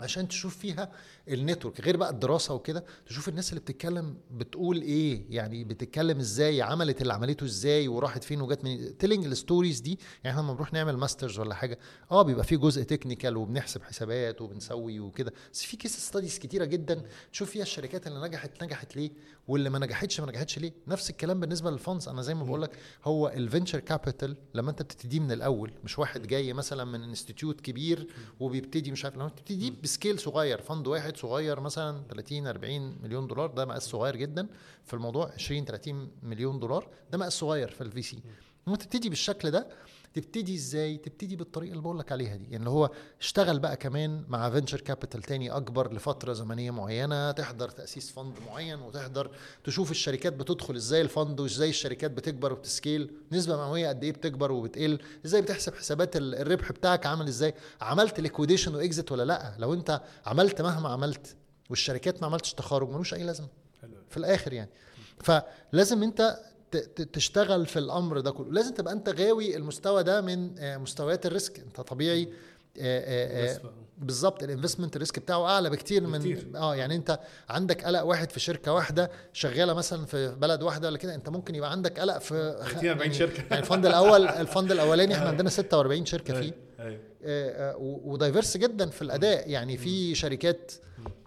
عشان 0.00 0.28
تشوف 0.28 0.56
فيها 0.58 0.90
ال 1.30 1.36
network 1.36 1.80
غير 1.80 1.96
بقى 1.96 2.10
الدراسة 2.10 2.54
وكده 2.54 2.84
تشوف 3.06 3.28
الناس 3.28 3.50
اللي 3.50 3.60
بتتكلم 3.60 4.16
بتقول 4.30 4.82
إيه 4.82 5.24
يعني 5.30 5.64
بتتكلم 5.64 6.18
إزاي 6.18 6.62
عملت 6.62 7.02
اللي 7.02 7.12
عملته 7.12 7.44
إزاي 7.44 7.88
وراحت 7.88 8.24
فين 8.24 8.40
وجت 8.40 8.64
من 8.64 8.98
telling 8.98 9.24
ال 9.26 9.33
stories 9.33 9.80
دي 9.80 9.98
يعني 10.24 10.36
إحنا 10.36 10.40
لما 10.42 10.52
بنروح 10.52 10.72
نعمل 10.72 10.96
masters 10.96 11.38
ولا 11.38 11.54
حاجة 11.54 11.78
آه 12.10 12.22
بيبقى 12.22 12.44
في 12.44 12.56
جزء 12.56 12.82
technical 12.82 13.36
وبنحسب 13.36 13.82
حسابات 13.82 14.40
وبنسوي 14.40 15.00
وكده. 15.00 15.32
بس 15.52 15.62
في 15.62 15.76
case 15.76 15.96
studies 15.96 16.38
كتيرة 16.38 16.64
جدا 16.64 17.02
تشوف 17.32 17.50
فيها 17.50 17.62
الشركات 17.62 18.06
اللي 18.06 18.28
نجحت 18.28 18.64
نجحت 18.64 18.96
ليه؟ 18.96 19.10
واللي 19.48 19.70
ما 19.70 19.78
نجحتش 19.78 20.20
ما 20.20 20.26
نجحتش 20.26 20.58
ليه؟ 20.58 20.72
نفس 20.88 21.10
الكلام 21.10 21.40
بالنسبة 21.40 21.70
لل 21.70 21.81
funds 21.81 22.08
أنا 22.08 22.22
زي 22.22 22.34
ما 22.34 22.44
بقول 22.44 22.62
لك 22.62 22.70
هو 23.04 23.28
ال 23.28 23.35
venture 23.35 23.80
capital 23.80 24.36
لما 24.54 24.70
أنت 24.70 24.82
بتبتدي 24.82 25.20
من 25.20 25.32
الأول 25.32 25.72
مش 25.84 25.98
واحد 25.98 26.26
جاي 26.26 26.52
مثلا 26.52 26.84
من 26.84 27.02
institute 27.02 27.60
كبير 27.60 28.06
وبيبتدي 28.40 28.92
مش 28.92 29.04
عارف 29.04 29.16
لما 29.16 29.28
تبتدي 29.28 29.70
ب 29.70 29.78
scale 29.78 30.18
صغير 30.18 30.60
fund 30.62 30.86
واحد 30.86 31.16
صغير 31.20 31.60
مثلا 31.60 32.02
30 32.10 32.46
40 32.46 32.98
مليون 33.02 33.26
دولار 33.26 33.50
ده 33.50 33.64
مقاس 33.64 33.82
صغير 33.82 34.16
جدا 34.16 34.48
في 34.84 34.94
الموضوع 34.94 35.30
20 35.34 35.64
30 35.64 36.10
مليون 36.22 36.58
دولار 36.58 36.88
ده 37.10 37.18
مقاس 37.18 37.32
صغير 37.32 37.68
في 37.70 37.80
ال 37.80 38.02
VC. 38.02 38.22
لما 38.66 38.76
تبتدي 38.76 39.08
بالشكل 39.08 39.50
ده 39.50 39.68
تبتدي 40.14 40.54
إزاي؟ 40.54 40.96
تبتدي 40.96 41.36
بالطريقة 41.36 41.70
اللي 41.70 41.82
بقول 41.82 41.98
لك 41.98 42.12
عليها 42.12 42.36
دي. 42.36 42.46
يعني 42.50 42.68
هو 42.68 42.90
اشتغل 43.20 43.58
بقى 43.58 43.76
كمان 43.76 44.24
مع 44.28 44.50
venture 44.50 44.80
capital 44.80 45.22
تاني 45.22 45.50
أكبر 45.50 45.92
لفترة 45.94 46.32
زمنية 46.32 46.70
معينة 46.70 47.30
تحضر 47.30 47.68
تأسيس 47.68 48.10
fund 48.10 48.34
معين 48.46 48.80
وتحضر 48.80 49.30
تشوف 49.64 49.90
الشركات 49.90 50.32
بتدخل 50.32 50.76
إزاي 50.76 51.00
ال 51.00 51.08
fund 51.08 51.40
وإزاي 51.40 51.68
الشركات 51.70 52.10
بتكبر 52.10 52.52
وبت 52.52 52.74
scale 52.74 53.10
نسبة 53.32 53.56
مئوية 53.56 53.88
قد 53.88 54.04
إيه 54.04 54.12
بتكبر 54.12 54.52
وبتقل 54.52 54.98
إزاي 55.26 55.42
بتحسب 55.42 55.74
حسابات 55.74 56.16
ال- 56.16 56.34
الربح 56.34 56.72
بتاعك 56.72 57.06
عامل 57.06 57.26
إزاي 57.28 57.54
عملت 57.80 58.20
liquidation 58.20 58.74
و 58.74 58.82
exit 58.82 59.12
ولا 59.12 59.22
لأ؟ 59.22 59.54
لو 59.58 59.74
أنت 59.74 60.00
عملت 60.26 60.62
مهما 60.62 60.88
عملت 60.88 61.36
والشركات 61.70 62.20
ما 62.20 62.26
عملتش 62.26 62.54
تخارج 62.54 62.88
ملوش 62.90 63.14
أي 63.14 63.22
لازمة. 63.22 63.48
في 64.08 64.16
الآخر 64.16 64.52
يعني. 64.52 64.70
فلازم 65.22 66.02
أنت 66.02 66.38
تشتغل 67.12 67.66
في 67.66 67.78
الأمر 67.78 68.20
ده 68.20 68.30
كله. 68.30 68.52
لازم 68.52 68.74
تبقى 68.74 68.92
أنت 68.92 69.08
غاوي 69.08 69.56
المستوى 69.56 70.02
ده 70.02 70.20
من 70.20 70.58
آه، 70.58 70.76
مستويات 70.76 71.26
ال 71.26 71.31
risk. 71.31 71.58
أنت 71.58 71.80
طبيعي 71.80 72.28
آه، 72.80 73.54
آه،. 73.54 73.60
بالظبط. 73.98 74.42
ال 74.42 74.47
investment 74.47 74.96
risk 74.96 75.18
بتاعه 75.18 75.46
أعلى 75.46 75.70
بكتير 75.70 76.06
من 76.06 76.18
بكتير. 76.18 76.46
آه 76.56 76.76
يعني 76.76 76.96
أنت 76.96 77.20
عندك 77.48 77.84
قلق 77.84 78.02
واحد 78.02 78.30
في 78.32 78.40
شركة 78.40 78.72
واحدة 78.72 79.10
شغالة 79.32 79.74
مثلا 79.74 80.06
في 80.06 80.34
بلد 80.40 80.62
واحدة 80.62 80.88
ولا 80.88 80.98
كده 80.98 81.14
أنت 81.14 81.28
ممكن 81.28 81.54
يبقى 81.54 81.70
عندك 81.70 82.00
قلق 82.00 82.18
في 82.18 82.28
30 82.60 82.74
40 82.88 83.00
يعني- 83.00 83.14
شركة. 83.14 83.42
يعني 83.50 83.62
ال 83.62 83.67
fund 83.67 83.86
الأول 83.86 84.28
ال 84.28 84.36
fund 84.36 84.70
الأولاني 84.72 85.14
إحنا 85.14 85.28
عندنا 85.28 85.50
46 85.50 86.06
شركة 86.06 86.40
فيه. 86.40 86.52
أيوه. 86.80 87.00
و- 87.76 88.12
و 88.12 88.18
diverse 88.18 88.56
جدا 88.56 88.90
في 88.90 89.02
الأداء. 89.02 89.50
يعني 89.50 89.76
في 89.76 90.14
شركات 90.14 90.72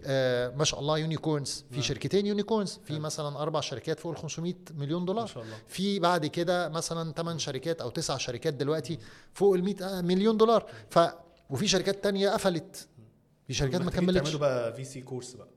آه، 0.06 0.48
ما 0.48 0.64
شاء 0.64 0.80
الله 0.80 0.98
unicorns 0.98 1.64
في 1.70 1.74
نعم. 1.76 1.82
شركتين 1.82 2.26
unicorns 2.26 2.80
في 2.84 2.92
نعم. 2.92 3.02
مثلا 3.02 3.38
أربع 3.42 3.60
شركات 3.60 4.00
فوق 4.00 4.12
ال 4.12 4.18
500 4.18 4.54
مليون 4.74 5.00
ما 5.00 5.06
دولار 5.06 5.26
شاء 5.26 5.42
الله. 5.42 5.56
في 5.68 5.98
بعد 5.98 6.26
كده 6.26 6.68
مثلا 6.68 7.12
8 7.12 7.38
شركات 7.38 7.80
أو 7.80 7.90
9 7.90 8.18
شركات 8.18 8.54
دلوقتي 8.54 8.98
فوق 9.32 9.54
ال 9.54 9.64
100 9.64 10.00
مليون 10.00 10.36
دولار. 10.36 10.66
ف 10.90 10.98
وفي 11.50 11.68
شركات 11.68 12.04
تانية 12.04 12.30
قفلت. 12.30 12.88
في 13.46 13.54
شركات 13.54 13.80
ما 13.80 13.90
كملتش. 13.90 14.20
تعملوا 14.22 14.40
بقى 14.40 14.72
VC 14.74 15.00
course 15.00 15.34
بقى. 15.34 15.48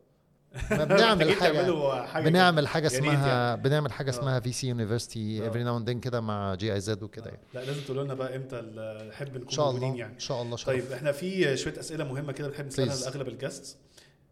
ما 0.71 0.83
بنعمل 0.83 1.33
حاجة. 1.41 2.03
حاجة 2.05 2.23
بنعمل 2.29 2.67
حاجة 2.67 2.87
اسمها 2.87 3.27
يعني. 3.49 3.61
بنعمل 3.61 3.91
حاجة 3.91 4.07
آه. 4.07 4.13
اسمها 4.13 4.39
VC 4.39 4.67
university 4.67 5.45
آه. 5.45 5.47
every 5.47 5.63
now 5.63 5.77
and 5.77 5.91
كده 5.91 6.21
مع 6.21 6.55
GIZ 6.55 7.03
وكده 7.03 7.25
يعني. 7.25 7.41
لا 7.53 7.59
لازم 7.59 7.81
تقولوا 7.81 8.03
لنا 8.03 8.13
بقى 8.13 8.35
إمتى 8.35 8.55
نحب 9.09 9.37
نكون 9.37 9.65
موجودين 9.65 9.95
يعني. 9.95 10.13
إن 10.13 10.19
شاء 10.19 10.41
الله 10.41 10.55
شرف. 10.57 10.67
طيب 10.67 10.91
إحنا 10.91 11.11
في 11.11 11.57
شوية 11.57 11.79
أسئلة 11.79 12.03
مهمة 12.03 12.31
كده 12.33 12.47
بنحب 12.47 12.65
نسألها. 12.65 12.95
لأغلب 12.95 13.27
ال 13.27 13.34
guests 13.34 13.77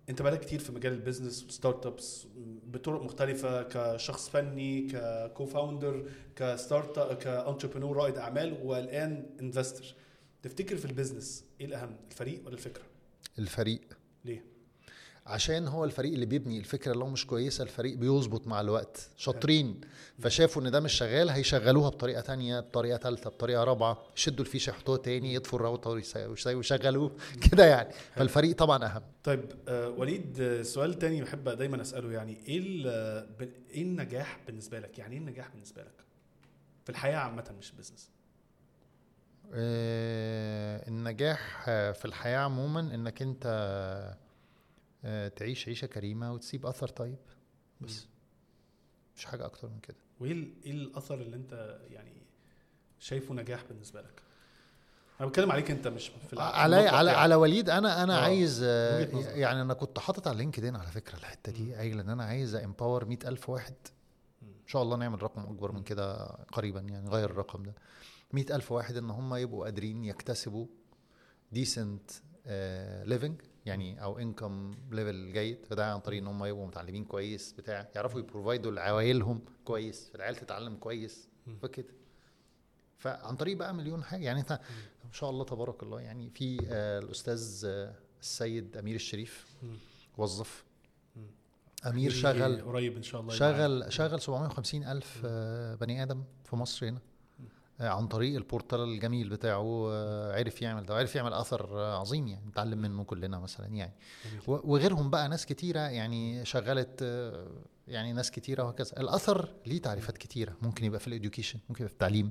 انت 0.10 0.22
بقالك 0.22 0.40
كتير 0.40 0.60
في 0.60 0.72
مجال 0.72 0.94
ال 0.94 0.99
business 0.99 1.44
و 1.44 1.86
startups 1.86 2.28
بطرق 2.64 3.02
مختلفة 3.04 3.64
كشخص 3.64 4.30
فني 4.30 4.82
ك 4.88 5.46
co-founder 5.46 6.10
ك 6.36 6.50
start 6.50 7.22
ك 7.24 7.30
entrepreneur 7.30 7.98
رائد 7.98 8.18
أعمال 8.18 8.58
والآن 8.64 9.26
investor 9.42 9.96
تفتكر 10.44 10.78
في 10.78 10.86
ال 10.86 10.93
business 10.93 11.46
إيه 11.62 11.66
الأهم 11.66 11.96
الفريق 12.12 12.42
ولا 12.46 12.54
الفكرة؟ 12.54 12.84
الفريق. 13.40 13.82
ليه؟ 14.26 14.46
عشان 15.26 15.68
هو 15.68 15.86
الفريق 15.86 16.14
اللي 16.14 16.26
بيبني. 16.26 16.58
الفكرة 16.60 16.94
لو 16.94 17.08
مش 17.08 17.28
كويسة 17.28 17.64
الفريق 17.64 17.98
بيظبط 17.98 18.48
مع 18.48 18.62
الوقت. 18.62 19.10
شاطرين. 19.18 19.82
فشافوا 20.20 20.62
إن 20.62 20.72
ده 20.72 20.80
مش 20.80 20.94
شغال 20.94 21.30
هيشغلوها 21.30 21.90
بطريقة 21.90 22.22
تانية 22.22 22.60
بطريقة 22.60 22.98
ثالثه 22.98 23.30
بطريقة 23.30 23.64
رابعة. 23.64 24.04
يشدوا 24.18 24.46
الفيشة 24.46 24.70
يحطوها 24.70 24.98
تاني 24.98 25.34
يطفوا 25.34 25.60
الراوتر 25.60 26.02
ويشغلوه 26.48 27.12
كده 27.52 27.66
يعني. 27.66 27.90
فالفريق 28.16 28.56
طبعا 28.56 28.86
أهم. 28.86 29.02
طيب 29.24 29.46
آه 29.68 29.90
وليد 29.90 30.62
سؤال 30.62 30.94
تاني 31.00 31.22
بحب 31.22 31.50
دايما 31.50 31.82
أسأله. 31.82 32.12
يعني 32.12 32.38
إيه 32.48 32.60
إيه 33.72 33.82
النجاح 33.84 34.40
بالنسبة 34.48 34.80
لك؟ 34.80 35.00
يعني 35.00 35.14
إيه 35.14 35.20
النجاح 35.22 35.50
بالنسبة 35.52 35.82
لك؟ 35.82 36.06
في 36.84 36.90
الحياة 36.90 37.18
عامة 37.18 37.56
مش 37.60 37.72
ال 37.72 37.76
business 37.76 38.10
آه، 39.54 40.88
النجاح 40.88 41.64
في 41.66 42.06
الحياة 42.06 42.38
عموما 42.38 42.80
إنك 42.80 43.22
أنت 43.22 43.46
تعيش 45.36 45.68
عيشة 45.68 45.86
كريمة 45.86 46.34
وتسيب 46.34 46.66
أثر 46.66 46.88
طيب. 46.88 47.18
بس 47.82 48.08
مش 49.16 49.26
حاجة 49.26 49.46
أكتر 49.46 49.70
من 49.70 49.80
كده. 49.80 49.98
وإيه 50.20 50.48
إيه 50.66 50.72
الأثر 50.72 51.22
اللي 51.22 51.36
أنت 51.36 51.80
يعني 51.90 52.22
شايفه 53.00 53.34
نجاح 53.34 53.64
بالنسبة 53.70 54.02
لك؟ 54.02 54.22
أنا 55.20 55.30
بتكلم 55.30 55.52
عليك 55.52 55.72
أنت 55.72 55.88
مش 55.88 56.08
في 56.08 56.40
على 56.40 56.76
على 56.76 57.06
يعني. 57.06 57.10
على 57.10 57.36
وليد 57.36 57.70
أنا 57.70 58.04
أنا 58.04 58.18
آه، 58.18 58.22
عايز 58.22 58.62
آه،. 58.64 59.00
يعني 59.36 59.62
أنا 59.62 59.74
كنت 59.74 60.00
حاطط 60.00 60.28
على 60.28 60.38
LinkedIn 60.38 60.76
على 60.76 60.92
فكرة 60.92 61.18
الحتة 61.18 61.52
دي 61.52 61.76
قايل 61.76 62.00
إن 62.00 62.10
أنا 62.10 62.24
عايز 62.24 62.56
empower 62.56 63.06
مئة 63.06 63.28
ألف 63.28 63.50
واحد. 63.50 63.74
إن 64.44 64.68
شاء 64.68 64.82
الله 64.82 64.98
نعمل 64.98 65.24
رقم 65.24 65.42
أكبر 65.42 65.72
من 65.72 65.84
كده 65.84 66.26
قريبا 66.26 66.80
يعني 66.80 67.06
نغير 67.06 67.30
الرقم 67.30 67.64
ده. 67.64 67.76
مئة 68.34 68.56
ألف 68.56 68.72
واحد 68.72 68.98
إن 68.98 69.10
هم 69.10 69.36
يبقوا 69.36 69.64
قادرين 69.64 70.06
يكتسبوا 70.06 70.68
decent 71.52 72.12
living 73.06 73.42
يعني 73.66 74.04
أو 74.04 74.20
income 74.20 74.76
level 74.92 75.34
جيد 75.34 75.66
فده 75.66 75.94
عن 75.94 76.00
طريق 76.00 76.22
إن 76.22 76.28
هم 76.28 76.46
يبقوا 76.46 76.68
متعلمين 76.68 77.06
كويس 77.06 77.52
بتاع 77.58 77.90
يعرفوا 77.96 78.20
ي 78.20 78.26
provide 78.26 78.66
وا 78.66 78.72
لعوائلهم 78.72 79.42
كويس 79.66 80.10
فالعيال 80.14 80.36
تتعلم 80.36 80.76
كويس. 80.76 81.28
فكده. 81.62 81.94
فعن 82.98 83.36
طريق 83.36 83.58
بقى 83.58 83.74
مليون 83.74 84.04
حاجة 84.04 84.24
يعني 84.24 84.40
انت 84.40 84.52
ما 85.06 85.12
شاء 85.14 85.30
الله 85.30 85.44
تبارك 85.44 85.84
الله 85.84 86.02
يعني 86.02 86.30
في 86.30 86.58
آه، 86.70 87.00
الأستاذ 87.00 87.64
آه، 87.66 87.96
السيد 88.22 88.78
أمير 88.78 88.96
الشريف. 88.96 89.46
وظف. 90.18 90.64
أمير 91.86 92.12
شغل 92.12 92.62
قريب 92.62 92.96
إن 92.96 93.04
شاء 93.04 93.22
الله 93.22 93.34
شغل 93.34 93.94
شغل 93.94 94.22
750 94.22 94.84
ألف 94.84 95.22
آه، 95.26 95.76
بني 95.76 96.04
آدم 96.04 96.24
في 96.44 96.56
مصر 96.56 96.90
هنا. 96.90 97.00
عن 97.80 98.08
طريق 98.08 98.36
ال 98.36 98.42
portal 98.42 98.80
الجميل 98.80 99.30
بتاعه 99.30 99.88
آه، 99.92 100.36
عرف 100.40 100.62
يعمل 100.62 100.86
ده 100.86 100.94
وعرف 100.94 101.16
يعمل 101.16 101.34
آثر 101.34 101.80
آه، 101.80 102.00
عظيم 102.00 102.28
يعني 102.28 102.48
نتعلم 102.48 102.82
منه 102.82 103.04
كلنا 103.04 103.40
مثلا 103.40 103.68
يعني. 103.68 103.94
وغيرهم 104.48 105.10
بقى 105.10 105.30
ناس 105.30 105.46
كتيرة 105.46 105.80
يعني 105.80 106.46
شغلت 106.46 107.00
آه، 107.02 107.48
يعني 107.88 108.14
ناس 108.14 108.32
كتيرة 108.32 108.64
وهكذا. 108.64 108.92
الأثر 109.00 109.50
ليه 109.66 109.82
تعريفات 109.82 110.18
كتيرة. 110.18 110.56
ممكن 110.62 110.86
يبقى 110.86 111.00
في 111.00 111.08
ال 111.08 111.13
education 111.13 111.60
ممكن 111.70 111.84
يبقى 111.84 111.90
في 111.90 111.94
التعليم 111.94 112.30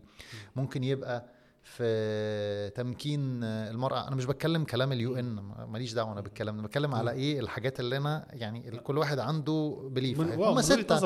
ممكن 0.57 0.85
يبقى 0.85 1.25
في 1.65 2.70
تمكين 2.74 3.45
المرأة. 3.45 4.09
أنا 4.09 4.16
مش 4.16 4.24
بتكلم 4.24 4.65
كلام 4.65 4.93
ال 4.93 5.16
UN 5.16 5.35
ماليش 5.69 5.93
دعوة 5.93 6.12
أنا 6.12 6.20
بالكلام. 6.20 6.62
بتكلم 6.62 6.95
على 6.95 7.11
إيه 7.11 7.41
الحاجات 7.41 7.81
اللي 7.81 7.97
أنا 7.97 8.27
يعني 8.31 8.70
كل 8.78 8.99
واحد 8.99 9.19
عنده 9.19 9.78
belief 9.90 10.20
هم 10.20 10.61
ستة. 10.61 10.99
أنا 10.99 11.01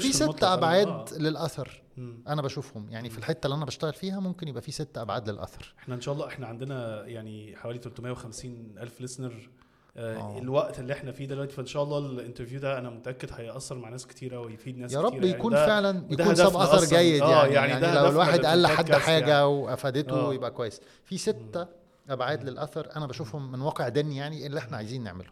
في 0.00 0.22
المطلق، 0.22 0.36
ست 0.36 0.44
أنا- 0.44 0.48
أبعاد 0.48 0.88
آه. 0.88 1.06
للأثر. 1.18 1.82
مم. 1.96 2.22
أنا 2.28 2.42
بشوفهم. 2.42 2.90
يعني 2.90 3.10
في 3.10 3.18
الحتة 3.18 3.46
اللي 3.46 3.56
أنا 3.56 3.64
بشتغل 3.64 3.92
فيها 3.92 4.20
ممكن 4.20 4.48
يبقى 4.48 4.62
في 4.62 4.72
ست 4.72 4.98
أبعاد 4.98 5.28
للأثر. 5.30 5.74
إحنا 5.78 5.94
إن 5.94 6.00
شاء 6.00 6.14
الله 6.14 6.26
إحنا 6.26 6.46
عندنا 6.46 7.06
يعني 7.06 7.56
حوالي 7.56 7.78
350 7.78 8.74
ألف 8.78 9.00
listener 9.00 9.48
آه. 9.96 10.38
الوقت 10.38 10.78
اللي 10.78 10.92
إحنا 10.92 11.12
فيه 11.12 11.26
دلوقتي 11.26 11.52
فإن 11.52 11.66
شاء 11.66 11.82
الله 11.82 11.98
ال 11.98 12.04
interview 12.04 12.60
ده 12.60 12.78
أنا 12.78 12.90
متأكد 12.90 13.28
هياثر 13.32 13.78
مع 13.78 13.88
ناس 13.88 14.06
كتيره 14.06 14.40
ويفيد 14.40 14.78
ناس 14.78 14.92
يا 14.92 15.00
رب 15.00 15.10
كتيرة. 15.18 15.26
يكون 15.26 15.52
ده- 15.52 15.66
فعلا 15.66 16.04
يكون 16.10 16.34
ساب 16.34 16.56
أثر. 16.56 16.96
جيد 16.96 17.22
آه، 17.22 17.46
يعني, 17.46 17.54
يعني 17.54 17.84
يعني, 17.86 17.94
لو 17.98 18.08
الواحد 18.08 18.46
قال 18.46 18.62
لحد 18.62 18.92
حاجة 18.92 19.30
يعني. 19.30 19.44
وأفادته 19.44 20.16
آه. 20.30 20.34
يبقى 20.34 20.50
كويس 20.50 20.80
في 21.04 21.18
ستة 21.18 21.66
أبعاد 22.10 22.44
للأثر 22.48 22.88
أنا 22.96 23.06
بشوفهم 23.06 23.52
من 23.52 23.60
واقع 23.60 23.88
دني 23.88 24.16
يعني 24.16 24.46
اللي 24.46 24.58
إحنا 24.58 24.76
عايزين 24.76 25.02
نعمله 25.02 25.30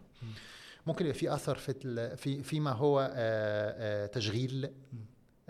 ممكن 0.87 1.05
يبقى 1.05 1.17
في 1.19 1.33
أثر 1.33 1.55
في 1.57 2.15
في 2.17 2.43
فيما 2.43 2.71
هو 2.71 2.99
آه، 2.99 3.13
آه، 3.13 4.05
تشغيل 4.05 4.69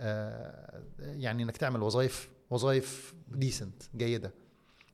آه، 0.00 0.82
يعني 1.00 1.42
إنك 1.42 1.56
تعمل 1.56 1.82
وظائف 1.82 2.28
وظائف 2.50 3.14
decent 3.28 3.82
جيدة 3.96 4.32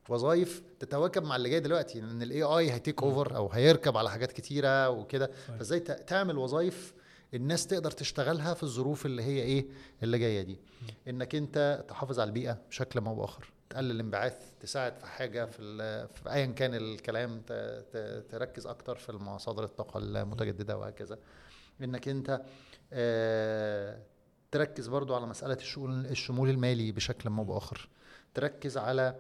وظائف 0.08 0.62
تتواكب 0.80 1.22
مع 1.22 1.36
اللي 1.36 1.50
جاي 1.50 1.60
دلوقتي 1.60 2.00
لأن 2.00 2.22
ال 2.22 2.42
AI 2.42 2.72
هي 2.72 2.82
take 2.82 3.02
over 3.02 3.36
أو 3.36 3.48
هيركب 3.48 3.96
على 3.96 4.10
حاجات 4.10 4.32
كتيرة 4.32 4.88
وكده. 4.90 5.30
فإزاي 5.58 5.80
تعمل 5.80 6.38
وظائف 6.38 6.94
الناس 7.34 7.66
تقدر 7.66 7.90
تشتغلها 7.90 8.54
في 8.54 8.62
الظروف 8.62 9.06
اللي 9.06 9.22
هي 9.22 9.42
إيه 9.42 9.66
اللي 10.02 10.18
جاية 10.18 10.42
دي. 10.42 10.58
إنك 11.08 11.34
أنت 11.34 11.84
تحافظ 11.88 12.20
على 12.20 12.28
البيئة 12.28 12.58
بشكل 12.68 13.00
ما 13.00 13.14
بآخر 13.14 13.52
تقلل 13.70 13.90
الانبعاث 13.90 14.36
تساعد 14.60 14.96
في 14.96 15.06
حاجة 15.06 15.44
في, 15.44 15.58
في 16.08 16.32
ايا 16.32 16.46
كان 16.46 16.74
الكلام 16.74 17.42
تركز 18.28 18.66
أكتر 18.66 18.96
في 18.96 19.12
مصادر 19.12 19.64
الطاقة 19.64 19.98
المتجددة 19.98 20.76
وهكذا. 20.78 21.18
إنك 21.82 22.08
أنت 22.08 22.42
آه، 22.92 23.98
تركز 24.50 24.88
برضو 24.88 25.14
على 25.14 25.26
مسألة 25.26 25.58
الشمول 26.10 26.50
المالي 26.50 26.92
بشكل 26.92 27.30
ما 27.30 27.42
بآخر. 27.42 27.88
تركز 28.34 28.78
على 28.78 29.14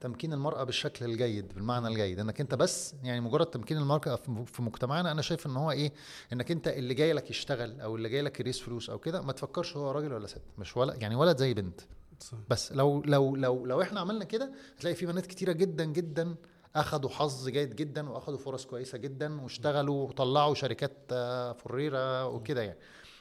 تمكين 0.00 0.32
المرأة 0.32 0.64
بالشكل 0.64 1.04
الجيد 1.04 1.54
بالمعنى 1.54 1.88
الجيد 1.88 2.18
إنك 2.18 2.40
أنت 2.40 2.54
بس 2.54 2.94
يعني 3.02 3.20
مجرد 3.20 3.46
تمكين 3.46 3.76
المرأة 3.76 4.16
في 4.46 4.62
مجتمعنا 4.62 5.10
أنا 5.12 5.22
شايف 5.22 5.46
إن 5.46 5.56
هو 5.56 5.70
إيه؟ 5.70 5.92
إنك 6.32 6.50
أنت 6.50 6.68
اللي 6.68 6.94
جاي 6.94 7.12
لك 7.12 7.30
يشتغل 7.30 7.80
أو 7.80 7.96
اللي 7.96 8.08
جاي 8.08 8.22
لك 8.22 8.40
يريس 8.40 8.60
فلوس 8.60 8.90
أو 8.90 8.98
كده 8.98 9.22
ما 9.22 9.32
تفكرش 9.32 9.76
هو 9.76 9.90
راجل 9.90 10.12
ولا 10.12 10.26
ست 10.26 10.42
مش 10.58 10.76
ولا 10.76 10.94
يعني 10.94 11.14
ولد 11.14 11.36
زي 11.36 11.54
بنت. 11.54 11.80
صح. 12.20 12.38
بس 12.50 12.72
لو 12.72 13.02
لو 13.06 13.36
لو 13.36 13.66
لو 13.66 13.82
إحنا 13.82 14.00
عملنا 14.00 14.24
كده 14.24 14.52
هتلاقي 14.78 14.94
في 14.96 15.06
بنات 15.06 15.26
كتيرة 15.26 15.52
جدا 15.52 15.84
جدا 15.84 16.34
أخدوا 16.76 17.10
حظ 17.10 17.48
جيد 17.48 17.76
جدا 17.76 18.10
وأخدوا 18.10 18.38
فرص 18.38 18.66
كويسة 18.66 18.98
جدا 18.98 19.40
واشتغلوا 19.40 20.08
وطلعوا 20.08 20.54
شركات 20.54 20.96
آه، 21.12 21.52
فريرة 21.52 22.26
وكده 22.26 22.62
يعني. 22.62 22.78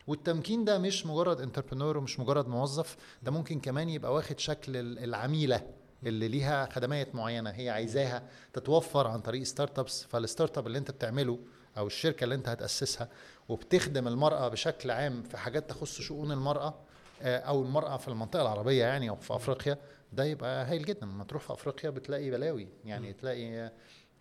والتمكين 0.07 0.65
ده 0.65 0.77
مش 0.79 1.05
مجرد 1.05 1.41
انتربرنور 1.41 1.97
ومش 1.97 2.19
مجرد 2.19 2.47
موظف 2.47 2.97
ده 3.23 3.31
ممكن 3.31 3.59
كمان 3.59 3.89
يبقى 3.89 4.13
واخد 4.13 4.39
شكل 4.39 4.77
ال- 4.77 4.99
العميلة. 4.99 5.78
اللي 6.03 6.27
ليها 6.27 6.69
خدمات 6.71 7.15
معينة 7.15 7.49
هي 7.49 7.69
عايزاها 7.69 8.23
تتوفر 8.53 9.07
عن 9.07 9.19
طريق 9.21 9.43
startups 9.43 10.03
فال 10.03 10.57
startup 10.57 10.67
اللي 10.67 10.77
انت 10.77 10.91
بتعمله 10.91 11.39
أو 11.77 11.87
الشركة 11.87 12.23
اللي 12.23 12.35
انت 12.35 12.49
هتأسسها 12.49 13.09
وبتخدم 13.49 14.07
المرأة 14.07 14.47
بشكل 14.47 14.91
عام 14.91 15.23
في 15.23 15.37
حاجات 15.37 15.69
تخص 15.69 16.01
شؤون 16.01 16.31
المرأة 16.31 16.73
آه، 17.21 17.37
أو 17.37 17.61
المرأة 17.63 17.97
في 17.97 18.07
المنطقة 18.07 18.41
العربية 18.41 18.83
يعني 18.85 19.09
أو 19.09 19.15
في 19.15 19.35
أفريقيا 19.35 19.77
ده 20.13 20.23
يبقى 20.23 20.65
هايل 20.65 20.85
جدا. 20.85 21.05
لما 21.05 21.23
تروح 21.23 21.43
في 21.43 21.53
أفريقيا 21.53 21.89
بتلاقي 21.89 22.31
بلاوي 22.31 22.67
يعني 22.85 23.13
تلاقي 23.13 23.71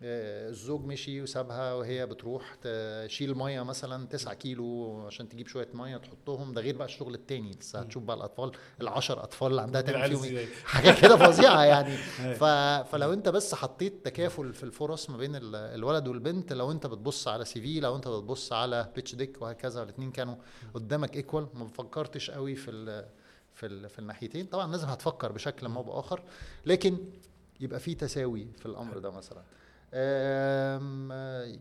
الزوج 0.01 0.85
مشي 0.85 1.21
وسابها 1.21 1.73
وهي 1.73 2.05
بتروح 2.05 2.55
تشيل 2.55 3.35
مية 3.35 3.61
مثلا 3.61 4.07
9 4.07 4.33
كيلو 4.33 5.01
عشان 5.07 5.29
تجيب 5.29 5.47
شوية 5.47 5.67
مية 5.73 5.97
تحطهم. 5.97 6.53
ده 6.53 6.61
غير 6.61 6.75
بقى 6.77 6.85
الشغل 6.85 7.13
التاني 7.13 7.51
لسه 7.51 7.79
هتشوف 7.79 8.03
بقى 8.03 8.15
الأطفال 8.17 8.51
العشر 8.81 9.23
أطفال 9.23 9.47
اللي 9.51 9.61
عندها 9.61 9.81
تعمل 9.81 10.15
فيهم 10.17 10.47
حاجة 10.65 11.01
كده 11.01 11.17
فظيعة 11.17 11.63
يعني. 11.63 11.95
أيوة. 12.19 12.33
ف... 12.33 12.43
فلو 12.91 13.13
انت 13.13 13.29
بس 13.29 13.55
حطيت 13.55 14.05
تكافؤ 14.05 14.53
في 14.53 14.63
الفرص 14.63 15.09
ما 15.09 15.17
بين 15.17 15.35
ال- 15.35 15.55
الولد 15.55 16.07
والبنت 16.07 16.53
لو 16.53 16.71
انت 16.71 16.87
بتبص 16.87 17.27
على 17.27 17.45
CV 17.45 17.79
لو 17.79 17.95
انت 17.95 18.07
بتبص 18.07 18.53
على 18.53 18.91
pitch 18.95 19.15
deck 19.15 19.41
وهكذا 19.41 19.83
الاثنين 19.83 20.11
كانوا 20.11 20.35
قدامك 20.73 21.15
equal 21.15 21.47
ما 21.53 21.67
فكرتش 21.67 22.31
قوي 22.31 22.55
في 22.55 22.71
ال... 22.71 23.05
في 23.53 23.65
ال... 23.65 23.89
في 23.89 23.99
الناحيتين. 23.99 24.45
طبعا 24.45 24.71
لازم 24.71 24.87
هتفكر 24.87 25.31
بشكل 25.31 25.67
ما 25.67 25.81
بآخر 25.81 26.21
لكن 26.65 26.97
يبقى 27.59 27.79
في 27.79 27.95
تساوي 27.95 28.47
في 28.59 28.65
الأمر 28.65 28.97
ده 28.97 29.11
مثلا. 29.11 29.39
آه، 29.39 29.43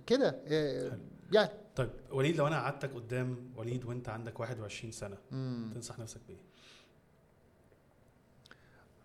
كده 0.06 0.40
آه، 0.48 0.98
يعني 1.32 1.50
طيب 1.76 1.90
وليد 2.10 2.36
لو 2.36 2.46
أنا 2.46 2.56
قعدتك 2.60 2.94
قدام 2.94 3.52
وليد 3.56 3.84
وأنت 3.84 4.08
عندك 4.08 4.40
21 4.40 4.92
سنة 4.92 5.16
مم، 5.30 5.70
تنصح 5.74 5.98
نفسك 5.98 6.20
بإيه؟ 6.28 6.38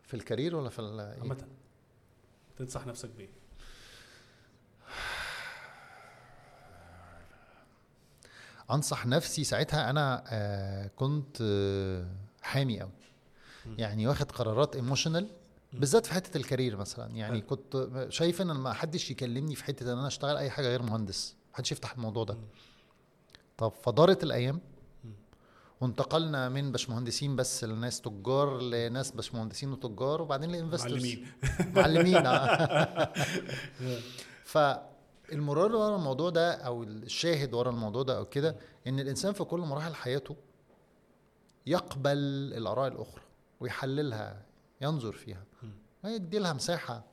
في 0.03 0.13
ال 0.13 0.19
career 0.19 0.55
ولا 0.55 0.69
في 0.69 0.79
ال... 0.79 0.99
إيه؟ 0.99 1.19
عامة 1.19 1.47
تنصح 2.57 2.85
نفسك 2.87 3.09
بإيه؟ 3.17 3.29
أنصح 8.71 9.05
نفسي 9.05 9.43
ساعتها 9.43 9.89
أنا 9.89 10.23
آه 10.27 10.87
كنت 10.95 11.37
آه 11.41 12.05
حامي 12.41 12.79
قوي. 12.79 12.91
يعني 13.77 14.07
واخد 14.07 14.31
قرارات 14.31 14.75
emotional 14.75 15.29
بالذات 15.73 16.05
في 16.05 16.13
حتة 16.13 16.37
ال 16.37 16.43
career 16.43 16.77
مثلا. 16.77 17.11
يعني 17.11 17.37
حلو. 17.37 17.47
كنت 17.47 18.07
شايف 18.09 18.41
إن 18.41 18.51
ما 18.51 18.73
حدش 18.73 19.11
يكلمني 19.11 19.55
في 19.55 19.63
حتة 19.63 19.93
إن 19.93 19.97
أنا 19.97 20.07
أشتغل 20.07 20.37
أي 20.37 20.49
حاجة 20.49 20.67
غير 20.67 20.81
مهندس. 20.81 21.35
محدش 21.53 21.71
يفتح 21.71 21.93
الموضوع 21.93 22.23
ده. 22.23 22.37
طب 23.57 23.71
فدارت 23.83 24.23
الأيام. 24.23 24.59
وانتقلنا 25.81 26.49
من 26.49 26.71
باشمهندسين 26.71 27.35
بس 27.35 27.63
لناس 27.63 28.01
تجار 28.01 28.61
لناس 28.61 29.11
باشمهندسين 29.11 29.71
وتجار 29.71 30.21
وبعدين 30.21 30.51
لانفسترز 30.51 30.93
معلمين. 30.93 31.27
معلمين 31.75 32.25
آه. 32.25 33.13
فالمراد 34.53 35.73
ورا 35.73 35.95
الموضوع 35.95 36.29
ده 36.29 36.53
أو 36.53 36.83
الشاهد 36.83 37.53
ورا 37.53 37.69
الموضوع 37.69 38.03
ده 38.03 38.17
أو 38.17 38.25
كده 38.25 38.55
إن 38.87 38.99
الإنسان 38.99 39.33
في 39.33 39.43
كل 39.43 39.59
مراحل 39.59 39.95
حياته 39.95 40.35
يقبل 41.65 42.17
الآراء 42.57 42.87
الأخرى 42.87 43.21
ويحللها 43.59 44.45
ينظر 44.83 45.11
فيها. 45.11 45.43
ويدي 46.03 46.39
لها 46.39 46.53
مساحة 46.53 47.03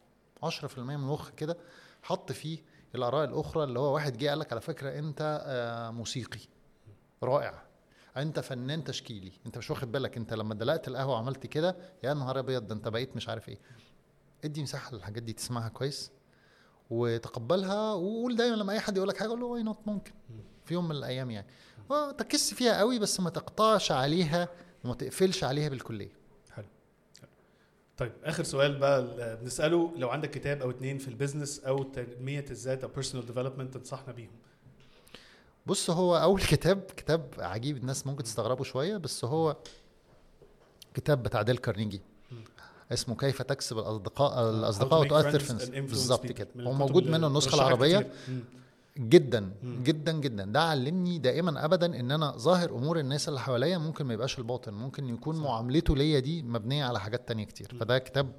10% 0.44 0.78
من 0.78 0.94
المخ 0.94 1.30
كده 1.30 1.56
حط 2.02 2.32
فيه 2.32 2.58
الآراء 2.94 3.24
الأخرى 3.24 3.64
اللي 3.64 3.78
هو 3.78 3.94
واحد 3.94 4.18
جه 4.18 4.28
قال 4.28 4.38
لك 4.38 4.52
على 4.52 4.60
فكرة 4.60 4.98
أنت 4.98 5.42
آه، 5.46 5.90
موسيقي. 5.90 6.40
رائع. 7.22 7.62
أنت 8.16 8.40
فنان 8.40 8.84
تشكيلي. 8.84 9.32
أنت 9.46 9.58
مش 9.58 9.70
واخد 9.70 9.92
بالك 9.92 10.16
أنت 10.16 10.34
لما 10.34 10.54
دلقت 10.54 10.88
القهوة 10.88 11.14
وعملت 11.14 11.46
كده 11.46 11.76
يا 12.04 12.14
نهار 12.14 12.38
أبيض 12.38 12.66
ده 12.66 12.74
أنت 12.74 12.88
بقيت 12.88 13.16
مش 13.16 13.28
عارف 13.28 13.48
إيه. 13.48 13.58
ادي 14.44 14.62
مساحة 14.62 14.94
للحاجات 14.94 15.22
دي 15.22 15.32
تسمعها 15.32 15.68
كويس 15.68 16.10
وتقبلها 16.90 17.92
وقول 17.92 18.36
دايما 18.36 18.56
لما 18.56 18.72
أي 18.72 18.80
حد 18.80 18.96
يقول 18.96 19.08
لك 19.08 19.16
حاجة 19.16 19.28
قول 19.28 19.40
له 19.40 19.46
why 19.46 19.62
not 19.62 19.78
ممكن. 19.86 20.12
في 20.64 20.74
يوم 20.74 20.84
من 20.88 20.96
الأيام 20.96 21.30
يعني. 21.30 21.46
وتركزش 21.90 22.54
فيها 22.54 22.78
قوي 22.78 22.98
بس 22.98 23.20
ما 23.20 23.30
تقطعش 23.30 23.92
عليها 23.92 24.48
وما 24.84 24.94
تقفلش 24.94 25.44
عليها 25.44 25.68
بالكلية. 25.68 26.19
طيب 28.00 28.12
آخر 28.24 28.44
سؤال 28.44 28.78
بقى 28.78 28.98
ال- 29.00 29.36
بنسأله 29.36 29.92
لو 29.96 30.08
عندك 30.10 30.30
كتاب 30.30 30.62
أو 30.62 30.70
اتنين 30.70 30.98
في 30.98 31.08
ال 31.08 31.14
business 31.14 31.58
أو 31.58 31.82
تنمية 31.82 32.44
الذات 32.50 32.84
أو 32.84 32.90
personal 32.94 33.26
development 33.26 33.76
تنصحنا 33.76 34.12
بيهم؟ 34.12 34.30
بص 35.66 35.90
هو 35.90 36.16
أول 36.16 36.40
كتاب 36.40 36.80
كتاب 36.96 37.26
عجيب 37.38 37.76
الناس 37.76 38.06
ممكن 38.06 38.24
تستغربه 38.24 38.64
شوية 38.64 38.96
بس 38.96 39.24
هو 39.24 39.56
كتاب 40.94 41.22
بتاع 41.22 41.42
ديل 41.42 41.56
كارنيجي. 41.56 42.00
اسمه 42.92 43.16
كيف 43.16 43.42
تكسب 43.42 43.78
الأصدقاء 43.78 44.50
الأصدقاء 44.50 45.00
وتؤثر 45.00 45.38
في 45.38 45.80
بالظبط. 45.80 46.26
كده. 46.26 46.48
هو 46.60 46.72
موجود 46.72 47.06
منه 47.10 47.26
النسخة 47.26 47.54
العربية. 47.54 48.10
جدا. 49.00 49.52
جدا 49.64 50.12
جدا 50.12 50.44
ده 50.44 50.60
علمني 50.62 51.18
دائما 51.18 51.64
ابدا 51.64 52.00
إن 52.00 52.10
أنا 52.10 52.36
ظاهر 52.36 52.70
أمور 52.70 52.98
الناس 52.98 53.28
اللي 53.28 53.40
حواليا 53.40 53.78
ممكن 53.78 54.04
ما 54.06 54.14
يبقاش 54.14 54.38
الباطن 54.38 54.74
ممكن 54.74 55.08
يكون 55.08 55.36
صح. 55.36 55.42
معاملته 55.42 55.96
ليا 55.96 56.20
دي 56.20 56.42
مبنية 56.42 56.84
على 56.84 57.00
حاجات 57.00 57.28
تانية 57.28 57.44
كتير 57.44 57.68
مم. 57.72 57.78
فده 57.78 57.98
كتاب 57.98 58.32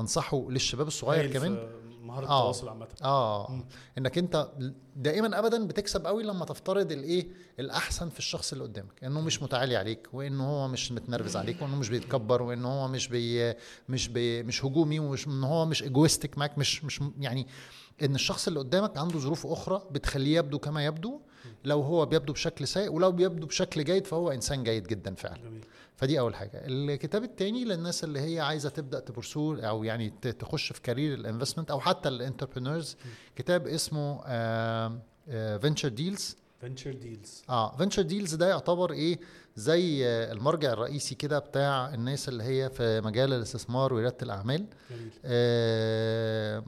أنصحه 0.00 0.50
للشباب 0.50 0.86
الصغير 0.86 1.32
كمان 1.32 1.54
في 1.56 2.04
مهارة 2.04 2.26
آه. 2.26 2.40
التواصل 2.40 2.68
عامة 2.68 2.86
آه 3.04 3.50
مم. 3.50 3.64
إنك 3.98 4.18
أنت 4.18 4.48
دائما 4.96 5.38
ابدا 5.38 5.66
بتكسب 5.66 6.06
قوي 6.06 6.22
لما 6.22 6.44
تفترض 6.44 6.92
الإيه 6.92 7.28
الأحسن 7.60 8.08
في 8.08 8.18
الشخص 8.18 8.52
اللي 8.52 8.64
قدامك 8.64 9.04
إنه 9.04 9.20
مش 9.20 9.42
متعالي 9.42 9.76
عليك 9.76 10.08
وإنه 10.12 10.50
هو 10.50 10.68
مش 10.68 10.92
متنرفز 10.92 11.36
عليك 11.36 11.62
وإنه 11.62 11.76
مش 11.76 11.88
بيتكبر 11.88 12.42
وإنه 12.42 12.68
هو 12.68 12.88
مش 12.88 13.08
بي 13.08 13.54
مش 13.88 14.08
بي 14.08 14.42
مش 14.42 14.64
هجومي 14.64 14.98
ومش 14.98 15.26
ان 15.26 15.44
هو 15.44 15.66
مش 15.66 15.82
egoistic 15.82 16.38
معاك 16.38 16.58
مش 16.58 16.84
مش 16.84 17.00
يعني 17.20 17.46
إن 18.02 18.14
الشخص 18.14 18.48
اللي 18.48 18.58
قدامك 18.60 18.96
عنده 18.98 19.18
ظروف 19.18 19.46
أخرى 19.46 19.82
بتخليه 19.90 20.38
يبدو 20.38 20.58
كما 20.58 20.84
يبدو 20.84 21.20
لو 21.64 21.80
هو 21.82 22.06
بيبدو 22.06 22.32
بشكل 22.32 22.66
سيء 22.68 22.92
ولو 22.92 23.12
بيبدو 23.12 23.46
بشكل 23.46 23.84
جيد 23.84 24.06
فهو 24.06 24.30
إنسان 24.30 24.64
جيد 24.64 24.86
جدا 24.86 25.14
فعلا. 25.14 25.38
جميل. 25.38 25.64
فدي 25.96 26.20
أول 26.20 26.34
حاجة. 26.34 26.50
الكتاب 26.54 27.24
التاني 27.24 27.64
للناس 27.64 28.04
اللي 28.04 28.20
هي 28.20 28.40
عايزة 28.40 28.68
تبدأ 28.68 29.00
ت 29.00 29.08
pursue 29.08 29.54
أو 29.54 29.84
يعني 29.84 30.10
تخش 30.38 30.72
في 30.72 30.82
career 30.82 31.14
ال 31.14 31.19
investment 31.19 31.70
أو 31.70 31.80
حتى 31.80 32.08
ال 32.08 32.14
entrepreneurs 32.14 32.96
كتاب 33.36 33.66
اسمه 33.66 34.20
Venture 35.58 35.88
Deals 35.88 36.36
Venture 36.60 36.92
Deals 36.92 37.42
آه 37.48 37.76
Venture 37.76 38.02
Deals 38.02 38.34
ده 38.34 38.48
يعتبر 38.48 38.92
إيه؟ 38.92 39.20
زي 39.56 40.06
آه، 40.06 40.32
المرجع 40.32 40.72
الرئيسي 40.72 41.14
كده 41.14 41.38
بتاع 41.38 41.94
الناس 41.94 42.28
اللي 42.28 42.44
هي 42.44 42.70
في 42.70 43.00
مجال 43.00 43.32
الاستثمار 43.32 43.94
ورياده 43.94 44.16
الأعمال. 44.22 44.66
جميل. 44.90 45.10
آه، 45.24 46.64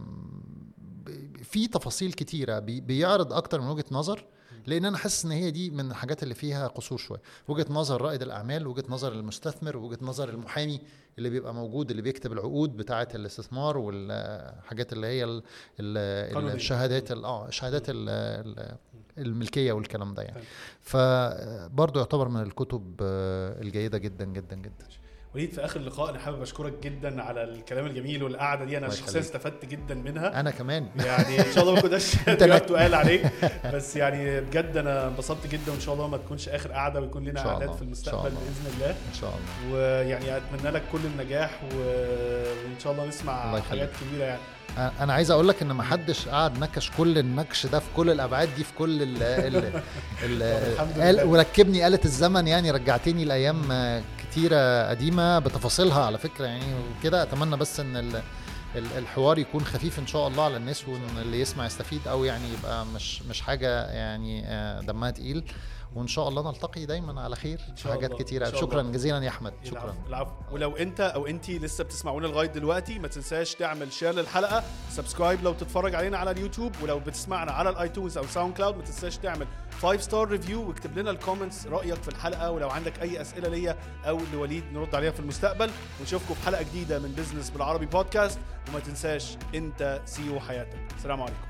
في 1.42 1.66
تفاصيل 1.66 2.12
كتيرة 2.12 2.58
بي- 2.58 2.80
بيعرض 2.80 3.32
أكتر 3.32 3.60
من 3.60 3.66
وجهة 3.68 3.84
نظر 3.90 4.24
لأن 4.66 4.84
أنا 4.84 4.96
حاسس 4.96 5.24
إن 5.24 5.30
هي 5.30 5.50
دي 5.50 5.70
من 5.70 5.90
الحاجات 5.90 6.22
اللي 6.22 6.34
فيها 6.34 6.66
قصور 6.66 6.98
شوية 6.98 7.20
وجهة 7.48 7.66
نظر 7.70 8.02
رائد 8.02 8.22
الأعمال 8.22 8.66
وجهة 8.66 8.84
نظر 8.88 9.12
المستثمر 9.12 9.76
وجهة 9.76 9.98
نظر 10.02 10.28
المحامي 10.28 10.80
اللي 11.18 11.30
بيبقى 11.30 11.54
موجود 11.54 11.90
اللي 11.90 12.02
بيكتب 12.02 12.32
العقود 12.32 12.76
بتاعه 12.76 13.08
الاستثمار 13.14 13.78
والحاجات 13.78 14.92
اللي 14.92 15.06
هي 15.06 15.24
ال- 15.24 15.42
ال- 15.80 16.34
قانونية. 16.34 16.54
الشهادات 16.54 17.12
ال- 17.12 17.24
آه 17.24 17.50
شهادات 17.50 17.90
ال- 17.90 18.08
ال- 18.08 18.76
الملكية 19.18 19.72
والكلام 19.72 20.14
ده 20.14 20.22
يعني. 20.22 20.42
فبرضه 20.82 22.00
يعتبر 22.00 22.28
من 22.28 22.42
الكتب 22.42 22.94
الجيدة 23.00 23.98
جدا 23.98 24.24
جدا 24.24 24.56
جدا 24.56 24.86
وليد 25.34 25.52
في 25.52 25.64
آخر 25.64 25.80
لقاء 25.80 26.10
أنا 26.10 26.18
حابب 26.18 26.42
أشكرك 26.42 26.72
جدا 26.82 27.22
على 27.22 27.44
الكلام 27.44 27.86
الجميل 27.86 28.22
والقعدة 28.22 28.64
دي 28.64 28.78
أنا 28.78 28.90
شخصيا. 28.90 29.20
استفدت 29.20 29.64
جدا 29.64 29.94
منها 29.94 30.40
أنا 30.40 30.50
كمان 30.50 30.86
يعني 30.96 31.40
إن 31.40 31.52
شاء 31.54 31.62
الله 31.62 31.74
ما 31.74 31.80
كناش 31.80 32.16
دلوقتي 32.40 32.66
تقال 32.66 32.94
عليك 32.94 33.26
بس 33.74 33.96
يعني 33.96 34.40
بجد 34.40 34.76
أنا 34.76 35.06
انبسطت 35.06 35.46
جدا 35.46 35.72
وإن 35.72 35.80
شاء 35.80 35.94
الله 35.94 36.08
ما 36.08 36.16
تكونش 36.16 36.48
آخر 36.48 36.72
قعدة 36.72 37.00
ويكون 37.00 37.24
لنا 37.24 37.42
قعدات. 37.42 37.74
في 37.74 37.82
المستقبل. 37.82 38.30
بإذن 38.30 38.74
الله 38.74 38.90
إن 38.90 39.14
شاء 39.20 39.30
الله 39.30 39.74
ويعني 39.74 40.36
أتمنى 40.36 40.70
لك 40.70 40.82
كل 40.92 40.98
النجاح 41.04 41.60
و... 41.64 41.76
وإن 41.76 42.78
شاء 42.84 42.92
الله 42.92 43.06
نسمع 43.06 43.44
الله. 43.44 43.60
حاجات 43.60 43.90
كبيرة 44.00 44.24
يعني 44.24 44.40
أنا 45.00 45.12
عايز 45.12 45.30
أقول 45.30 45.48
لك 45.48 45.62
إن 45.62 45.72
ما 45.72 45.82
حدش 45.82 46.28
قعد 46.28 46.58
نكش 46.58 46.90
كل 46.98 47.18
النكش 47.18 47.66
ده 47.66 47.78
في 47.78 47.86
كل 47.96 48.10
الأبعاد 48.10 48.48
دي 48.56 48.64
في 48.64 48.72
كل 48.78 49.02
ال 49.02 49.22
ال. 50.22 51.26
وركبني 51.30 51.86
آلة 51.86 52.00
الزمن 52.04 52.46
يعني 52.46 52.70
رجعتني 52.70 53.24
لأيام 53.24 53.72
كتيرة 54.30 54.88
قديمة 54.90 55.38
بتفاصيلها 55.38 56.04
على 56.04 56.18
فكرة 56.18 56.46
يعني 56.46 56.64
وكده. 56.98 57.22
أتمنى 57.22 57.56
بس 57.56 57.80
ال- 58.76 58.92
الحوار 58.98 59.38
يكون 59.38 59.64
خفيف 59.64 59.98
إن 59.98 60.06
شاء 60.06 60.28
الله 60.28 60.44
على 60.44 60.56
الناس 60.56 60.88
وإن 60.88 61.00
اللي 61.22 61.40
يسمع 61.40 61.66
يستفيد 61.66 62.08
أو 62.08 62.24
يعني 62.24 62.44
يبقى 62.58 62.86
مش 62.86 63.22
مش 63.22 63.40
حاجة 63.40 63.84
يعني 63.86 64.42
آه، 64.46 64.80
دمها 64.80 65.10
تقيل. 65.10 65.44
وإن 65.94 66.06
شاء 66.06 66.28
الله 66.28 66.50
نلتقي 66.50 66.86
دايما 66.86 67.20
على 67.20 67.36
خير 67.36 67.58
في 67.58 67.82
شاء 67.82 67.92
حاجات. 67.92 68.22
كتيرة. 68.22 68.48
إن 68.48 68.54
شكرا 68.56 68.80
الله. 68.80 68.92
جزيلا 68.92 69.24
يا 69.24 69.28
أحمد. 69.28 69.52
شكرا. 69.64 69.94
العفو. 70.08 70.30
ولو 70.52 70.76
أنت 70.76 71.00
أو 71.00 71.26
أنت 71.26 71.50
لسه 71.50 71.84
بتسمعونا 71.84 72.26
لغاية 72.26 72.48
دلوقتي 72.48 72.98
ما 72.98 73.08
تنساش 73.08 73.54
تعمل 73.54 73.92
share 73.92 74.14
للحلقة. 74.14 74.62
subscribe 74.90 75.44
لو 75.44 75.52
تتفرج 75.52 75.94
علينا 75.94 76.18
على 76.18 76.30
اليوتيوب 76.30 76.72
ولو 76.82 76.98
بتسمعنا 76.98 77.52
على 77.52 77.70
ال 77.70 77.77
iTunes 77.77 78.18
أو 78.18 78.26
SoundCloud 78.26 78.76
ما 78.76 78.82
تنساش 78.82 79.16
تعمل 79.16 79.46
5 79.82 80.00
star 80.00 80.28
review 80.28 80.68
واكتب 80.68 80.98
لنا 80.98 81.10
ال 81.10 81.17
comments 81.17 81.66
رأيك 81.66 82.02
في 82.02 82.08
الحلقة 82.08 82.50
ولو 82.50 82.68
عندك 82.70 83.02
أي 83.02 83.20
أسئلة 83.20 83.48
ليا 83.48 83.76
أو 84.04 84.20
لوليد 84.32 84.64
نرد 84.72 84.94
عليها 84.94 85.10
في 85.10 85.20
المستقبل. 85.20 85.70
ونشوفكم 86.00 86.34
في 86.34 86.46
حلقة 86.46 86.62
جديدة 86.62 86.98
من 86.98 87.12
business 87.12 87.50
بالعربي 87.50 87.86
بودكاست 87.86 88.38
وما 88.68 88.80
تنساش 88.80 89.36
أنت 89.54 90.02
CEO 90.04 90.40
حياتك. 90.40 90.78
السلام 90.96 91.22
عليكم. 91.22 91.49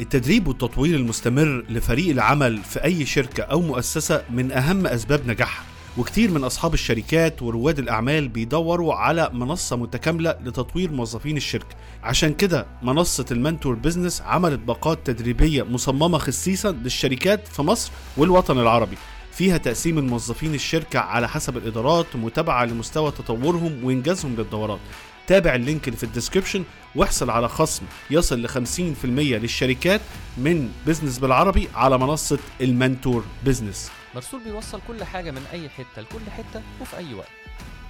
التدريب 0.00 0.48
والتطوير 0.48 0.96
المستمر 0.96 1.64
لفريق 1.68 2.10
العمل 2.10 2.58
في 2.58 2.84
أي 2.84 3.06
شركة 3.06 3.42
أو 3.42 3.60
مؤسسة 3.60 4.22
من 4.30 4.52
أهم 4.52 4.86
أسباب 4.86 5.26
نجاحها 5.26 5.64
وكتير 5.98 6.30
من 6.30 6.44
أصحاب 6.44 6.74
الشركات 6.74 7.42
ورواد 7.42 7.78
الأعمال 7.78 8.28
بيدوروا 8.28 8.94
على 8.94 9.30
منصة 9.32 9.76
متكاملة 9.76 10.36
لتطوير 10.44 10.92
موظفين 10.92 11.36
الشركة. 11.36 11.76
عشان 12.02 12.34
كده 12.34 12.66
منصة 12.82 13.26
Almentor 13.30 13.74
Business 13.74 14.22
عملت 14.22 14.60
باقات 14.60 14.98
تدريبية 15.06 15.62
مصممة 15.62 16.18
خصيصا 16.18 16.72
للشركات 16.72 17.48
في 17.48 17.62
مصر 17.62 17.92
والوطن 18.16 18.58
العربي. 18.58 18.96
فيها 19.32 19.56
تقسيم 19.56 19.98
الموظفين 19.98 20.54
الشركة 20.54 20.98
على 20.98 21.28
حسب 21.28 21.56
الإدارات 21.56 22.06
ومتابعة 22.14 22.64
لمستوى 22.64 23.10
تطورهم 23.10 23.84
وإنجازهم 23.84 24.34
للدورات. 24.38 24.80
تابع 25.26 25.54
ال 25.54 25.61
link 25.61 25.88
اللي 25.88 25.96
في 25.96 26.04
ال 26.04 26.09
description 26.09 26.64
واحصل 26.94 27.30
على 27.30 27.48
خصم 27.48 27.86
يصل 28.10 28.42
ل 28.42 28.48
50% 28.48 29.04
للشركات 29.04 30.00
من 30.36 30.72
business 30.86 31.18
بالعربي 31.18 31.68
على 31.74 31.98
منصة 31.98 32.38
Almentor 32.60 33.24
Business 33.44 33.90
مرسول 34.14 34.44
بيوصل 34.44 34.80
كل 34.88 35.04
حاجة 35.04 35.30
من 35.30 35.42
أي 35.52 35.68
حتة 35.68 36.02
لكل 36.02 36.30
حتة 36.30 36.62
وفي 36.80 36.96
أي 36.96 37.14
وقت. 37.14 37.28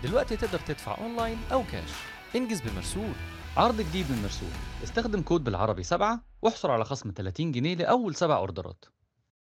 دلوقتي 0.03 0.37
تقدر 0.37 0.59
تدفع 0.59 0.99
أونلاين 0.99 1.39
أو 1.53 1.65
كاش. 1.73 1.91
انجز 2.37 2.61
بمرسول. 2.61 3.13
عرض 3.57 3.81
جديد 3.81 4.11
من 4.11 4.23
مرسول. 4.23 4.49
استخدم 4.85 5.23
كود 5.23 5.45
بالعربي 5.45 5.83
سبعة 5.83 6.25
واحصل 6.43 6.71
على 6.71 6.85
خصم 6.85 7.13
30 7.17 7.53
جنيه 7.53 7.75
لأول 7.75 8.15
سبع 8.15 8.37
أوردرات. 8.37 8.85